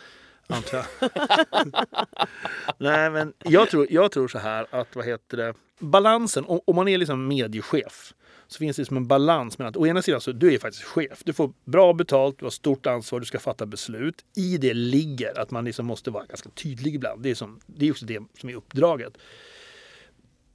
Antar 0.46 0.76
jag. 1.00 1.10
Nej, 2.78 3.10
men 3.10 3.32
jag 3.44 3.70
tror, 3.70 3.86
jag 3.90 4.12
tror 4.12 4.28
så 4.28 4.38
här 4.38 4.66
att 4.70 4.96
vad 4.96 5.04
heter 5.06 5.36
det? 5.36 5.54
Balansen, 5.78 6.44
om, 6.44 6.60
om 6.64 6.76
man 6.76 6.88
är 6.88 6.98
liksom 6.98 7.28
mediechef 7.28 8.14
så 8.52 8.58
finns 8.58 8.76
det 8.76 8.84
som 8.84 8.96
en 8.96 9.06
balans 9.06 9.58
mellan 9.58 9.70
att 9.70 9.76
å 9.76 9.86
ena 9.86 10.02
sidan 10.02 10.20
så 10.20 10.32
du 10.32 10.54
är 10.54 10.58
faktiskt 10.58 10.84
chef. 10.84 11.22
Du 11.24 11.32
får 11.32 11.52
bra 11.64 11.92
betalt, 11.92 12.38
du 12.38 12.44
har 12.44 12.50
stort 12.50 12.86
ansvar, 12.86 13.20
du 13.20 13.26
ska 13.26 13.38
fatta 13.38 13.66
beslut. 13.66 14.24
I 14.36 14.58
det 14.58 14.74
ligger 14.74 15.40
att 15.40 15.50
man 15.50 15.64
liksom 15.64 15.86
måste 15.86 16.10
vara 16.10 16.26
ganska 16.26 16.50
tydlig 16.50 16.94
ibland. 16.94 17.22
Det 17.22 17.30
är, 17.30 17.34
som, 17.34 17.60
det 17.66 17.86
är 17.86 17.90
också 17.90 18.06
det 18.06 18.22
som 18.40 18.48
är 18.48 18.54
uppdraget. 18.54 19.18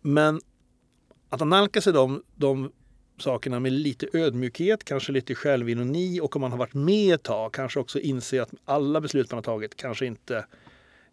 Men 0.01 0.41
att 1.29 1.41
analka 1.41 1.81
sig 1.81 1.93
de, 1.93 2.23
de 2.35 2.71
sakerna 3.19 3.59
med 3.59 3.71
lite 3.71 4.07
ödmjukhet, 4.13 4.83
kanske 4.83 5.11
lite 5.11 5.35
självironi 5.35 6.19
och 6.21 6.35
om 6.35 6.41
man 6.41 6.51
har 6.51 6.57
varit 6.57 6.73
med 6.73 7.15
ett 7.15 7.23
tag 7.23 7.53
kanske 7.53 7.79
också 7.79 7.99
inse 7.99 8.41
att 8.41 8.53
alla 8.65 9.01
beslut 9.01 9.31
man 9.31 9.37
har 9.37 9.43
tagit 9.43 9.75
kanske 9.75 10.05
inte 10.05 10.45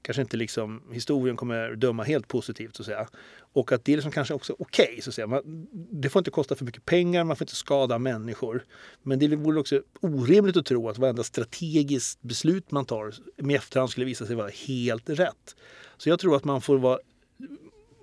kanske 0.04 0.22
inte 0.22 0.36
liksom 0.36 0.82
historien 0.92 1.36
kommer 1.36 1.76
döma 1.76 2.02
helt 2.02 2.28
positivt 2.28 2.76
så 2.76 2.82
att 2.82 2.86
säga. 2.86 3.08
Och 3.52 3.72
att 3.72 3.84
det 3.84 3.92
är 3.92 3.96
liksom 3.96 4.12
kanske 4.12 4.34
också 4.34 4.56
okej 4.58 5.00
så 5.02 5.10
att 5.10 5.14
säga. 5.14 5.26
Man, 5.26 5.66
det 5.72 6.08
får 6.08 6.20
inte 6.20 6.30
kosta 6.30 6.54
för 6.54 6.64
mycket 6.64 6.84
pengar, 6.84 7.24
man 7.24 7.36
får 7.36 7.44
inte 7.44 7.56
skada 7.56 7.98
människor. 7.98 8.64
Men 9.02 9.18
det 9.18 9.36
vore 9.36 9.60
också 9.60 9.82
orimligt 10.00 10.56
att 10.56 10.66
tro 10.66 10.88
att 10.88 10.98
varenda 10.98 11.22
strategiskt 11.22 12.22
beslut 12.22 12.70
man 12.70 12.84
tar 12.84 13.14
med 13.36 13.56
efterhand 13.56 13.90
skulle 13.90 14.06
visa 14.06 14.26
sig 14.26 14.36
vara 14.36 14.50
helt 14.66 15.10
rätt. 15.10 15.56
Så 15.96 16.08
jag 16.08 16.18
tror 16.18 16.36
att 16.36 16.44
man 16.44 16.60
får 16.60 16.78
vara 16.78 16.98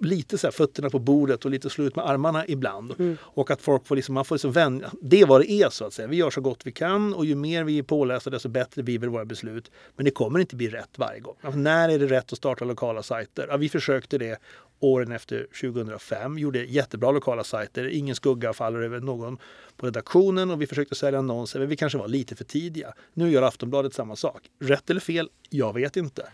lite 0.05 0.37
så 0.37 0.51
fötterna 0.51 0.89
på 0.89 0.99
bordet 0.99 1.45
och 1.45 1.51
lite 1.51 1.69
slå 1.69 1.85
ut 1.85 1.95
med 1.95 2.09
armarna 2.09 2.47
ibland. 2.47 3.17
Och 3.19 3.51
att 3.51 3.61
folk 3.61 3.87
får 3.87 3.95
liksom, 3.95 4.15
man 4.15 4.25
får 4.25 4.35
liksom 4.35 4.51
vänja, 4.51 4.91
det 5.01 5.21
är 5.21 5.25
vad 5.25 5.41
det 5.41 5.51
är 5.51 5.69
så 5.69 5.85
att 5.85 5.93
säga. 5.93 6.07
Vi 6.07 6.17
gör 6.17 6.29
så 6.29 6.41
gott 6.41 6.61
vi 6.63 6.71
kan 6.71 7.13
och 7.13 7.25
ju 7.25 7.35
mer 7.35 7.63
vi 7.63 7.77
är 7.77 7.83
pålästa 7.83 8.29
desto 8.29 8.49
bättre 8.49 8.83
blir 8.83 8.99
våra 8.99 9.25
beslut. 9.25 9.71
Men 9.95 10.05
det 10.05 10.11
kommer 10.11 10.39
inte 10.39 10.55
bli 10.55 10.69
rätt 10.69 10.97
varje 10.97 11.19
gång. 11.19 11.35
Alltså, 11.41 11.59
när 11.59 11.89
är 11.89 11.99
det 11.99 12.07
rätt 12.07 12.31
att 12.31 12.37
starta 12.37 12.65
lokala 12.65 13.03
sajter? 13.03 13.47
Ja, 13.49 13.57
vi 13.57 13.69
försökte 13.69 14.17
det 14.17 14.41
åren 14.79 15.11
efter 15.11 15.47
2005, 15.61 16.37
gjorde 16.37 16.65
jättebra 16.65 17.11
lokala 17.11 17.43
sajter. 17.43 17.87
Ingen 17.87 18.15
skugga 18.15 18.53
faller 18.53 18.81
över 18.81 18.99
någon 18.99 19.37
på 19.77 19.85
redaktionen 19.85 20.51
och 20.51 20.61
vi 20.61 20.67
försökte 20.67 20.95
sälja 20.95 21.19
annonser, 21.19 21.59
men 21.59 21.69
vi 21.69 21.75
kanske 21.75 21.97
var 21.97 22.07
lite 22.07 22.35
för 22.35 22.43
tidiga. 22.43 22.93
Nu 23.13 23.31
gör 23.31 23.41
Aftonbladet 23.41 23.93
samma 23.93 24.15
sak. 24.15 24.41
Rätt 24.59 24.89
eller 24.89 24.99
fel? 24.99 25.29
Jag 25.49 25.73
vet 25.73 25.97
inte. 25.97 26.27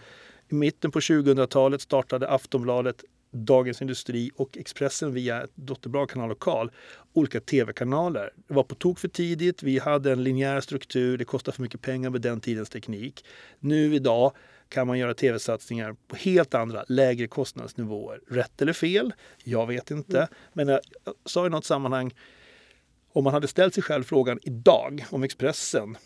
I 0.49 0.55
mitten 0.55 0.91
på 0.91 0.99
2000-talet 0.99 1.81
startade 1.81 2.29
Aftonbladet 2.29 3.03
Dagens 3.31 3.81
Industri 3.81 4.31
och 4.35 4.57
Expressen 4.57 5.13
via 5.13 5.43
ett 5.43 5.51
dotterbolag 5.55 6.09
Kanal 6.09 6.29
Lokal 6.29 6.71
olika 7.13 7.39
tv-kanaler. 7.39 8.31
Det 8.47 8.53
var 8.53 8.63
på 8.63 8.75
tok 8.75 8.99
för 8.99 9.07
tidigt, 9.07 9.63
vi 9.63 9.79
hade 9.79 10.11
en 10.11 10.23
linjär 10.23 10.61
struktur, 10.61 11.17
det 11.17 11.25
kostade 11.25 11.55
för 11.55 11.61
mycket 11.61 11.81
pengar 11.81 12.09
med 12.09 12.21
den 12.21 12.41
tidens 12.41 12.69
teknik. 12.69 13.25
Nu 13.59 13.95
idag 13.95 14.31
kan 14.69 14.87
man 14.87 14.99
göra 14.99 15.13
tv-satsningar 15.13 15.95
på 16.07 16.15
helt 16.15 16.53
andra, 16.53 16.85
lägre 16.87 17.27
kostnadsnivåer. 17.27 18.21
Rätt 18.27 18.61
eller 18.61 18.73
fel? 18.73 19.13
Jag 19.43 19.67
vet 19.67 19.91
inte. 19.91 20.27
Men 20.53 20.67
jag 20.67 20.79
sa 21.25 21.45
i 21.45 21.49
något 21.49 21.65
sammanhang, 21.65 22.13
om 23.13 23.23
man 23.23 23.33
hade 23.33 23.47
ställt 23.47 23.73
sig 23.73 23.83
själv 23.83 24.03
frågan 24.03 24.39
idag 24.43 25.05
om 25.09 25.23
Expressen 25.23 25.97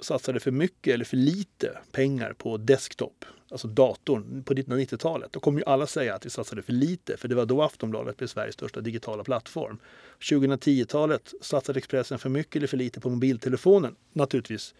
satsade 0.00 0.40
för 0.40 0.50
mycket 0.50 0.94
eller 0.94 1.04
för 1.04 1.16
lite 1.16 1.78
pengar 1.92 2.32
på 2.32 2.56
desktop, 2.56 3.24
alltså 3.50 3.68
datorn, 3.68 4.42
på 4.42 4.54
1990-talet. 4.54 5.32
Då 5.32 5.40
kommer 5.40 5.60
ju 5.60 5.64
alla 5.66 5.86
säga 5.86 6.14
att 6.14 6.26
vi 6.26 6.30
satsade 6.30 6.62
för 6.62 6.72
lite, 6.72 7.16
för 7.16 7.28
det 7.28 7.34
var 7.34 7.46
då 7.46 7.62
Aftonbladet 7.62 8.16
blev 8.16 8.26
Sveriges 8.26 8.54
största 8.54 8.80
digitala 8.80 9.24
plattform. 9.24 9.78
2010-talet 10.20 11.34
satsade 11.40 11.78
Expressen 11.78 12.18
för 12.18 12.28
mycket 12.28 12.56
eller 12.56 12.66
för 12.66 12.76
lite 12.76 13.00
på 13.00 13.10
mobiltelefonen? 13.10 13.96
Naturligtvis 14.12 14.74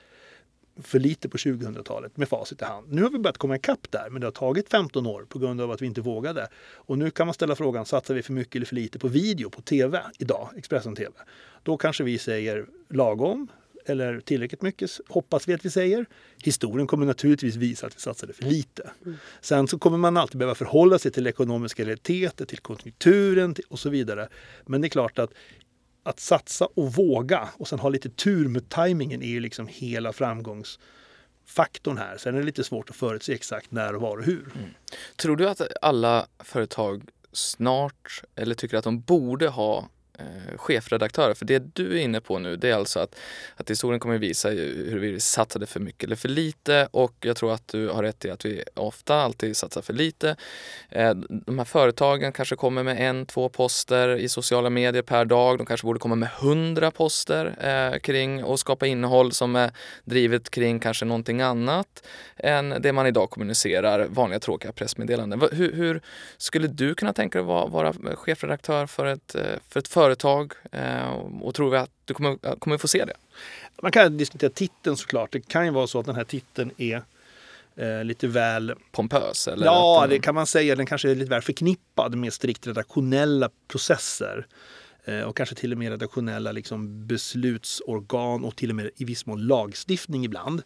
för 0.82 0.98
lite 0.98 1.28
på 1.28 1.36
2000-talet 1.36 2.16
med 2.16 2.28
facit 2.28 2.62
i 2.62 2.64
hand. 2.64 2.92
Nu 2.92 3.02
har 3.02 3.10
vi 3.10 3.18
börjat 3.18 3.38
komma 3.38 3.56
ikapp 3.56 3.90
där, 3.90 4.10
men 4.10 4.20
det 4.20 4.26
har 4.26 4.32
tagit 4.32 4.68
15 4.68 5.06
år 5.06 5.26
på 5.28 5.38
grund 5.38 5.60
av 5.60 5.70
att 5.70 5.82
vi 5.82 5.86
inte 5.86 6.00
vågade. 6.00 6.48
Och 6.74 6.98
nu 6.98 7.10
kan 7.10 7.26
man 7.26 7.34
ställa 7.34 7.56
frågan, 7.56 7.86
satsar 7.86 8.14
vi 8.14 8.22
för 8.22 8.32
mycket 8.32 8.56
eller 8.56 8.66
för 8.66 8.74
lite 8.74 8.98
på 8.98 9.08
video, 9.08 9.50
på 9.50 9.62
tv 9.62 10.02
idag, 10.18 10.48
Expressen 10.56 10.96
TV? 10.96 11.12
Då 11.62 11.76
kanske 11.76 12.04
vi 12.04 12.18
säger 12.18 12.66
lagom, 12.88 13.48
eller 13.86 14.20
tillräckligt 14.20 14.62
mycket, 14.62 14.90
hoppas 15.08 15.48
vi 15.48 15.54
att 15.54 15.64
vi 15.64 15.70
säger. 15.70 16.06
Historien 16.42 16.86
kommer 16.86 17.06
naturligtvis 17.06 17.56
visa 17.56 17.86
att 17.86 17.96
vi 17.96 18.00
satsade 18.00 18.32
för 18.32 18.44
lite. 18.44 18.90
Mm. 19.04 19.18
Sen 19.40 19.68
så 19.68 19.78
kommer 19.78 19.98
man 19.98 20.16
alltid 20.16 20.38
behöva 20.38 20.54
förhålla 20.54 20.98
sig 20.98 21.12
till 21.12 21.26
ekonomiska 21.26 21.84
realiteter, 21.84 22.44
till 22.44 22.58
konjunkturen 22.58 23.54
och 23.68 23.78
så 23.78 23.88
vidare. 23.88 24.28
Men 24.66 24.80
det 24.80 24.86
är 24.86 24.90
klart 24.90 25.18
att 25.18 25.30
att 26.06 26.20
satsa 26.20 26.68
och 26.74 26.92
våga 26.92 27.48
och 27.56 27.68
sen 27.68 27.78
ha 27.78 27.88
lite 27.88 28.08
tur 28.08 28.48
med 28.48 28.68
tajmingen 28.68 29.22
är 29.22 29.26
ju 29.26 29.40
liksom 29.40 29.68
hela 29.70 30.12
framgångsfaktorn 30.12 31.98
här. 31.98 32.16
Sen 32.16 32.34
är 32.34 32.38
det 32.38 32.44
lite 32.44 32.64
svårt 32.64 32.90
att 32.90 32.96
förutse 32.96 33.32
exakt 33.32 33.70
när 33.70 33.94
och 33.94 34.02
var 34.02 34.16
och 34.16 34.24
hur. 34.24 34.52
Mm. 34.54 34.70
Tror 35.16 35.36
du 35.36 35.48
att 35.48 35.60
alla 35.82 36.26
företag 36.38 37.02
snart, 37.32 38.22
eller 38.34 38.54
tycker 38.54 38.76
att 38.76 38.84
de 38.84 39.00
borde 39.00 39.48
ha 39.48 39.88
eh, 40.18 40.56
chefredaktörer. 40.56 41.34
För 41.34 41.44
det 41.44 41.74
du 41.74 41.98
är 41.98 42.02
inne 42.02 42.20
på 42.20 42.38
nu 42.38 42.56
det 42.56 42.70
är 42.70 42.74
alltså 42.74 43.00
att, 43.00 43.18
att 43.56 43.70
historien 43.70 44.00
kommer 44.00 44.18
visa 44.18 44.48
hur 44.48 44.98
vi 44.98 45.20
satsade 45.20 45.66
för 45.66 45.80
mycket 45.80 46.04
eller 46.04 46.16
för 46.16 46.28
lite 46.28 46.88
och 46.90 47.14
jag 47.20 47.36
tror 47.36 47.52
att 47.52 47.68
du 47.68 47.88
har 47.88 48.02
rätt 48.02 48.24
i 48.24 48.30
att 48.30 48.44
vi 48.44 48.62
ofta 48.74 49.14
alltid 49.14 49.56
satsar 49.56 49.82
för 49.82 49.92
lite. 49.92 50.36
Eh, 50.88 51.14
de 51.14 51.58
här 51.58 51.64
företagen 51.64 52.32
kanske 52.32 52.56
kommer 52.56 52.82
med 52.82 53.00
en, 53.08 53.26
två 53.26 53.48
poster 53.48 54.08
i 54.16 54.28
sociala 54.28 54.70
medier 54.70 55.02
per 55.02 55.24
dag. 55.24 55.58
De 55.58 55.66
kanske 55.66 55.84
borde 55.86 55.98
komma 55.98 56.14
med 56.14 56.28
hundra 56.28 56.90
poster 56.90 57.56
eh, 57.60 57.98
kring 57.98 58.44
och 58.44 58.60
skapa 58.60 58.86
innehåll 58.86 59.32
som 59.32 59.56
är 59.56 59.70
drivet 60.04 60.50
kring 60.50 60.80
kanske 60.80 61.04
någonting 61.04 61.40
annat 61.40 62.06
än 62.36 62.74
det 62.80 62.92
man 62.92 63.06
idag 63.06 63.30
kommunicerar, 63.30 64.06
vanliga 64.10 64.40
tråkiga 64.40 64.72
pressmeddelanden. 64.72 65.48
Hur, 65.52 65.72
hur 65.72 66.00
skulle 66.36 66.68
du 66.68 66.94
kunna 66.94 67.12
tänka 67.12 67.38
dig 67.38 67.42
att 67.42 67.70
vara, 67.70 67.92
vara 67.92 68.16
chefredaktör 68.16 68.86
för 68.86 69.06
ett, 69.06 69.34
eh, 69.34 69.42
för 69.68 69.80
ett 69.80 69.88
företag 69.88 70.05
och 71.42 71.54
tror 71.54 71.70
vi 71.70 71.76
att 71.76 71.90
du 72.04 72.14
kommer, 72.14 72.58
kommer 72.58 72.78
få 72.78 72.88
se 72.88 73.04
det? 73.04 73.16
Man 73.82 73.92
kan 73.92 74.16
diskutera 74.16 74.50
titeln 74.50 74.96
såklart. 74.96 75.32
Det 75.32 75.40
kan 75.40 75.64
ju 75.64 75.70
vara 75.70 75.86
så 75.86 76.00
att 76.00 76.06
den 76.06 76.16
här 76.16 76.24
titeln 76.24 76.70
är 76.76 77.02
eh, 77.76 78.04
lite 78.04 78.26
väl 78.26 78.74
pompös? 78.92 79.48
Eller 79.48 79.66
ja, 79.66 80.00
den... 80.00 80.10
det 80.10 80.18
kan 80.18 80.34
man 80.34 80.46
säga. 80.46 80.76
Den 80.76 80.86
kanske 80.86 81.10
är 81.10 81.14
lite 81.14 81.30
väl 81.30 81.42
förknippad 81.42 82.14
med 82.14 82.32
strikt 82.32 82.66
redaktionella 82.66 83.50
processer. 83.68 84.46
Eh, 85.04 85.20
och 85.20 85.36
kanske 85.36 85.54
till 85.54 85.72
och 85.72 85.78
med 85.78 85.90
redaktionella 85.90 86.52
liksom, 86.52 87.06
beslutsorgan 87.06 88.44
och 88.44 88.56
till 88.56 88.70
och 88.70 88.76
med 88.76 88.90
i 88.96 89.04
viss 89.04 89.26
mån 89.26 89.46
lagstiftning 89.46 90.24
ibland. 90.24 90.62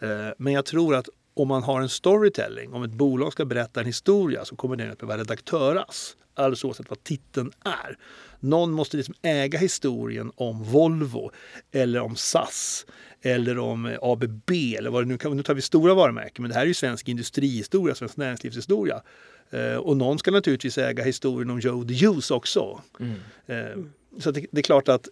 Eh, 0.00 0.28
men 0.38 0.52
jag 0.52 0.64
tror 0.64 0.94
att 0.94 1.08
om 1.34 1.48
man 1.48 1.62
har 1.62 1.80
en 1.80 1.88
storytelling, 1.88 2.72
om 2.72 2.82
ett 2.82 2.90
bolag 2.90 3.32
ska 3.32 3.44
berätta 3.44 3.80
en 3.80 3.86
historia 3.86 4.44
så 4.44 4.56
kommer 4.56 4.76
den 4.76 4.90
att 4.90 4.98
behöva 4.98 5.18
redaktöras. 5.18 6.16
Alldeles 6.34 6.64
oavsett 6.64 6.88
vad 6.88 7.04
titeln 7.04 7.52
är. 7.64 7.98
Någon 8.40 8.72
måste 8.72 8.96
liksom 8.96 9.14
äga 9.22 9.58
historien 9.58 10.32
om 10.34 10.64
Volvo 10.64 11.30
eller 11.72 12.00
om 12.00 12.16
SAS 12.16 12.86
eller 13.22 13.58
om 13.58 13.96
ABB 14.02 14.50
eller 14.50 14.90
vad 14.90 15.02
det 15.02 15.08
nu 15.08 15.18
kan 15.18 15.36
Nu 15.36 15.42
tar 15.42 15.54
vi 15.54 15.62
stora 15.62 15.94
varumärken, 15.94 16.42
men 16.42 16.48
det 16.48 16.54
här 16.54 16.62
är 16.62 16.66
ju 16.66 16.74
svensk 16.74 17.08
industrihistoria, 17.08 17.94
svensk 17.94 18.16
näringslivshistoria. 18.16 19.02
Eh, 19.50 19.76
och 19.76 19.96
någon 19.96 20.18
ska 20.18 20.30
naturligtvis 20.30 20.78
äga 20.78 21.04
historien 21.04 21.50
om 21.50 21.60
Joe 21.60 21.84
the 21.84 21.94
Juice 21.94 22.30
också. 22.30 22.82
Mm. 23.00 23.14
Eh, 23.46 23.84
så 24.18 24.30
det, 24.30 24.46
det 24.50 24.60
är 24.60 24.62
klart 24.62 24.88
att 24.88 25.08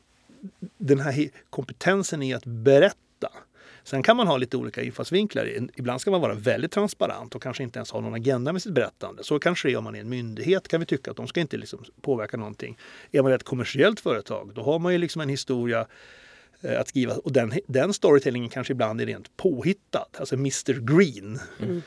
den 0.78 1.00
här 1.00 1.30
kompetensen 1.50 2.22
i 2.22 2.34
att 2.34 2.46
berätta 2.46 3.28
Sen 3.84 4.02
kan 4.02 4.16
man 4.16 4.26
ha 4.26 4.36
lite 4.36 4.56
olika 4.56 4.82
infallsvinklar. 4.82 5.68
Ibland 5.74 6.00
ska 6.00 6.10
man 6.10 6.20
vara 6.20 6.34
väldigt 6.34 6.72
transparent 6.72 7.34
och 7.34 7.42
kanske 7.42 7.62
inte 7.62 7.78
ens 7.78 7.90
ha 7.90 8.00
någon 8.00 8.14
agenda 8.14 8.52
med 8.52 8.62
sitt 8.62 8.72
berättande. 8.72 9.24
Så 9.24 9.38
kanske 9.38 9.68
det 9.68 9.72
är 9.72 9.76
om 9.76 9.84
man 9.84 9.94
är 9.94 10.00
en 10.00 10.08
myndighet 10.08 10.68
kan 10.68 10.80
vi 10.80 10.86
tycka 10.86 11.10
att 11.10 11.16
de 11.16 11.28
ska 11.28 11.40
inte 11.40 11.56
liksom 11.56 11.84
påverka 12.00 12.36
någonting. 12.36 12.78
Är 13.10 13.22
man 13.22 13.32
ett 13.32 13.42
kommersiellt 13.42 14.00
företag 14.00 14.52
då 14.54 14.62
har 14.62 14.78
man 14.78 14.92
ju 14.92 14.98
liksom 14.98 15.20
en 15.20 15.28
historia 15.28 15.86
att 16.78 16.88
skriva 16.88 17.14
och 17.14 17.32
den, 17.32 17.52
den 17.66 17.94
storytellingen 17.94 18.48
kanske 18.48 18.72
ibland 18.72 19.00
är 19.00 19.06
rent 19.06 19.36
påhittad. 19.36 20.06
Alltså 20.18 20.34
Mr 20.34 20.96
Green. 20.96 21.38
Mm. 21.60 21.82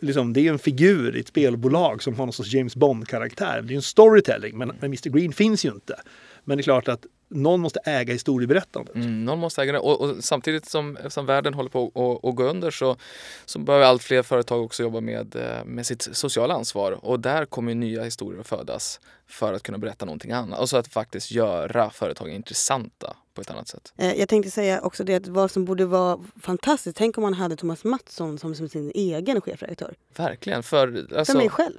Liksom, 0.00 0.32
det 0.32 0.40
är 0.40 0.52
en 0.52 0.58
figur 0.58 1.16
i 1.16 1.20
ett 1.20 1.28
spelbolag 1.28 2.02
som 2.02 2.14
har 2.14 2.26
någon 2.26 2.32
sorts 2.32 2.52
James 2.52 2.76
Bond-karaktär. 2.76 3.62
Det 3.62 3.74
är 3.74 3.76
en 3.76 3.82
storytelling 3.82 4.58
men, 4.58 4.68
men 4.68 4.84
Mr 4.84 5.10
Green 5.10 5.32
finns 5.32 5.64
ju 5.64 5.68
inte. 5.68 6.00
Men 6.44 6.58
det 6.58 6.60
är 6.60 6.62
klart 6.62 6.88
att 6.88 7.06
någon 7.28 7.60
måste 7.60 7.80
äga 7.84 8.12
historieberättandet. 8.12 8.94
Mm, 8.94 9.24
någon 9.24 9.38
måste 9.38 9.62
äga 9.62 9.72
det. 9.72 9.78
Och, 9.78 10.00
och 10.00 10.24
samtidigt 10.24 10.66
som, 10.66 10.98
som 11.08 11.26
världen 11.26 11.54
håller 11.54 11.70
på 11.70 11.84
att- 12.24 12.36
gå 12.36 12.42
under 12.44 12.70
så, 12.70 12.96
så 13.44 13.58
behöver 13.58 13.86
allt 13.86 14.02
fler 14.02 14.22
företag 14.22 14.62
också 14.64 14.82
jobba 14.82 15.00
med, 15.00 15.36
eh, 15.36 15.64
med 15.64 15.86
sitt 15.86 16.08
sociala 16.12 16.54
ansvar. 16.54 16.92
Och 17.04 17.20
där 17.20 17.44
kommer 17.44 17.74
nya 17.74 18.04
historier 18.04 18.40
att 18.40 18.46
födas 18.48 19.00
för 19.26 19.52
att 19.52 19.62
kunna 19.62 19.78
berätta 19.78 20.04
någonting 20.04 20.32
annat. 20.32 20.60
Och 20.60 20.68
så 20.68 20.76
att 20.76 20.88
faktiskt 20.88 21.30
göra 21.30 21.90
företagen 21.90 22.32
intressanta 22.32 23.16
på 23.34 23.40
ett 23.40 23.50
annat 23.50 23.68
sätt. 23.68 23.92
Eh, 23.96 24.12
Jag 24.14 24.28
tänkte 24.28 24.50
säga 24.50 24.80
också 24.80 25.04
det 25.04 25.14
att 25.14 25.26
vad 25.26 25.50
som 25.50 25.64
borde 25.64 25.86
vara 25.86 26.20
fantastiskt. 26.42 26.96
Tänk 26.96 27.18
om 27.18 27.22
man 27.22 27.34
hade 27.34 27.56
Thomas 27.56 27.84
Mattsson 27.84 28.38
som, 28.38 28.54
som 28.54 28.68
sin 28.68 28.90
egen 28.94 29.40
chefredaktör. 29.40 29.94
Verkligen. 30.16 30.62
För, 30.62 31.06
alltså, 31.16 31.32
För 31.32 31.38
mig 31.38 31.48
själv. 31.48 31.76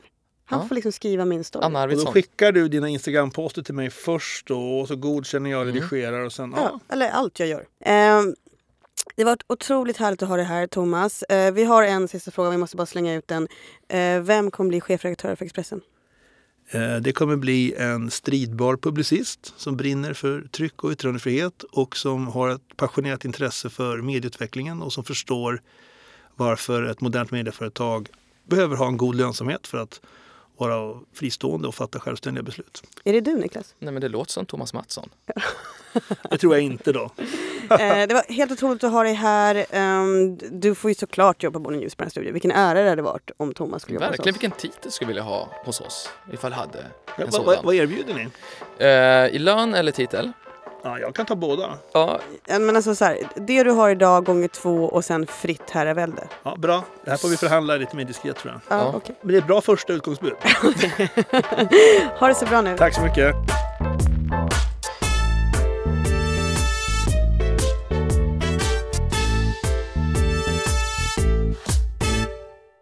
Han 0.50 0.60
ja. 0.62 0.68
får 0.68 0.76
liksom 0.76 0.92
skriva 0.92 1.26
min 1.26 1.44
story. 1.44 1.66
Anna 1.66 1.84
Och 1.84 1.90
då 1.90 2.06
skickar 2.12 2.52
du 2.52 2.68
dina 2.68 2.90
Instagram-poster 2.90 3.62
till 3.62 3.74
mig 3.74 3.90
först 3.90 4.48
då, 4.48 4.80
och 4.80 4.88
så 4.88 4.96
godkänner 4.96 5.50
jag, 5.50 5.62
Mm. 5.62 5.76
redigerar 5.76 6.20
och 6.26 6.34
sen... 6.34 6.54
Ja, 6.58 6.62
Ja. 6.88 6.94
eller 6.94 7.10
allt 7.10 7.40
jag 7.40 7.48
gör. 7.50 7.66
Eh, 7.86 8.22
det 9.16 9.24
var 9.24 9.38
otroligt 9.48 9.98
härligt 9.98 10.24
att 10.24 10.30
ha 10.30 10.36
dig 10.36 10.46
här 10.46 10.68
Thomas. 10.68 11.24
Eh, 11.24 11.54
vi 11.54 11.64
har 11.64 11.84
en 11.84 12.08
sista 12.08 12.32
fråga, 12.32 12.50
vi 12.50 12.58
måste 12.58 12.78
bara 12.78 12.86
slänga 12.86 13.14
ut 13.16 13.28
den. 13.28 13.48
Eh, 13.88 14.22
vem 14.22 14.52
kommer 14.52 14.68
bli 14.70 14.82
chefredaktör 14.82 15.36
för 15.36 15.46
Expressen? 15.46 15.82
Eh, 16.72 16.96
Det 16.96 17.12
kommer 17.12 17.36
bli 17.36 17.74
en 17.78 18.12
stridbar 18.12 18.78
publicist 18.78 19.54
som 19.58 19.78
brinner 19.78 20.14
för 20.14 20.42
tryck 20.42 20.84
och 20.84 20.92
yttrandefrihet 20.92 21.64
och 21.64 21.98
som 21.98 22.28
har 22.28 22.50
ett 22.50 22.78
passionerat 22.78 23.26
intresse 23.26 23.70
för 23.70 24.02
medieutvecklingen 24.02 24.82
och 24.82 24.94
som 24.94 25.04
förstår 25.04 25.62
varför 26.36 26.84
ett 26.84 27.02
modernt 27.02 27.32
medieföretag 27.32 28.10
behöver 28.50 28.76
ha 28.76 28.88
en 28.88 28.98
god 28.98 29.16
lönsamhet 29.16 29.68
för 29.68 29.78
att 29.78 30.02
vara 30.60 31.00
fristående 31.14 31.68
och 31.68 31.76
fatta 31.76 32.00
självständiga 32.00 32.44
beslut. 32.44 32.84
Är 33.04 33.14
det 33.14 33.22
du 33.22 33.36
Niklas? 33.36 33.76
Nej 33.80 33.94
men 33.94 34.02
det 34.02 34.10
låter 34.10 34.32
som 34.32 34.46
Thomas 34.46 34.74
Mattsson. 34.74 35.10
Det 36.30 36.38
tror 36.38 36.54
jag 36.56 36.64
inte 36.64 36.92
då. 36.92 37.10
Eh, 37.72 38.08
det 38.08 38.14
var 38.14 38.34
helt 38.34 38.52
otroligt 38.52 38.84
att 38.84 38.92
ha 38.92 39.04
dig 39.04 39.14
här. 39.14 39.66
Ehm, 39.72 40.38
du 40.52 40.76
får 40.76 40.92
ju 40.92 40.96
såklart 40.96 41.44
jobba 41.44 41.60
på 41.60 41.64
Bonnier 41.64 41.92
här 41.98 42.10
studion. 42.10 42.34
Vilken 42.34 42.52
ära 42.52 42.84
det 42.84 42.90
hade 42.90 43.02
varit 43.02 43.32
om 43.38 43.54
Thomas 43.54 43.82
skulle 43.82 43.96
jobba 43.96 44.06
hos 44.06 44.12
Verkligen, 44.12 44.36
oss. 44.36 44.44
vilken 44.44 44.72
titel 44.72 44.92
skulle 44.92 45.08
vi 45.08 45.10
vilja 45.10 45.24
ha 45.24 45.50
hos 45.66 45.82
oss 45.82 46.10
ifall 46.34 46.54
hade 46.54 46.78
Ja, 46.78 46.84
en 47.24 47.30
vad, 47.30 47.32
vad, 47.32 47.56
sådan. 47.56 47.66
vad 47.66 47.76
erbjuder 47.76 48.14
ni? 48.14 48.28
Eh, 48.86 49.36
I 49.36 49.40
lön 49.40 49.74
eller 49.74 49.92
titel? 49.92 50.32
Ja, 50.84 51.00
jag 51.00 51.16
kan 51.16 51.26
ta 51.26 51.36
båda. 51.36 51.70
Ja, 51.92 52.20
Men 52.48 52.76
alltså 52.76 52.96
så 52.96 53.06
här, 53.06 53.18
det 53.36 53.64
du 53.64 53.72
har 53.72 53.90
idag 53.90 54.26
gånger 54.26 54.48
två 54.48 54.86
och 54.86 55.06
sen 55.06 55.28
fritt 55.28 55.70
herravälde. 55.70 56.28
Ja, 56.44 56.56
bra. 56.56 56.84
Det 57.04 57.10
här 57.10 57.18
får 57.18 57.28
vi 57.28 57.38
förhandla 57.38 57.76
lite 57.76 57.96
mer 57.96 58.06
diskret 58.06 58.38
tror 58.38 58.54
jag. 58.70 58.78
Ja, 58.80 58.84
Ja. 58.86 58.94
okej. 58.96 59.16
Men 59.22 59.32
det 59.32 59.38
är 59.38 59.42
ett 59.42 59.48
bra 59.48 59.62
första 59.62 59.94
utgångsbud. 59.94 60.34
Ha 62.20 62.28
det 62.28 62.36
så 62.36 62.46
bra 62.46 62.62
nu. 62.62 62.78
Tack 62.78 62.96
så 62.96 63.02
mycket. 63.02 63.36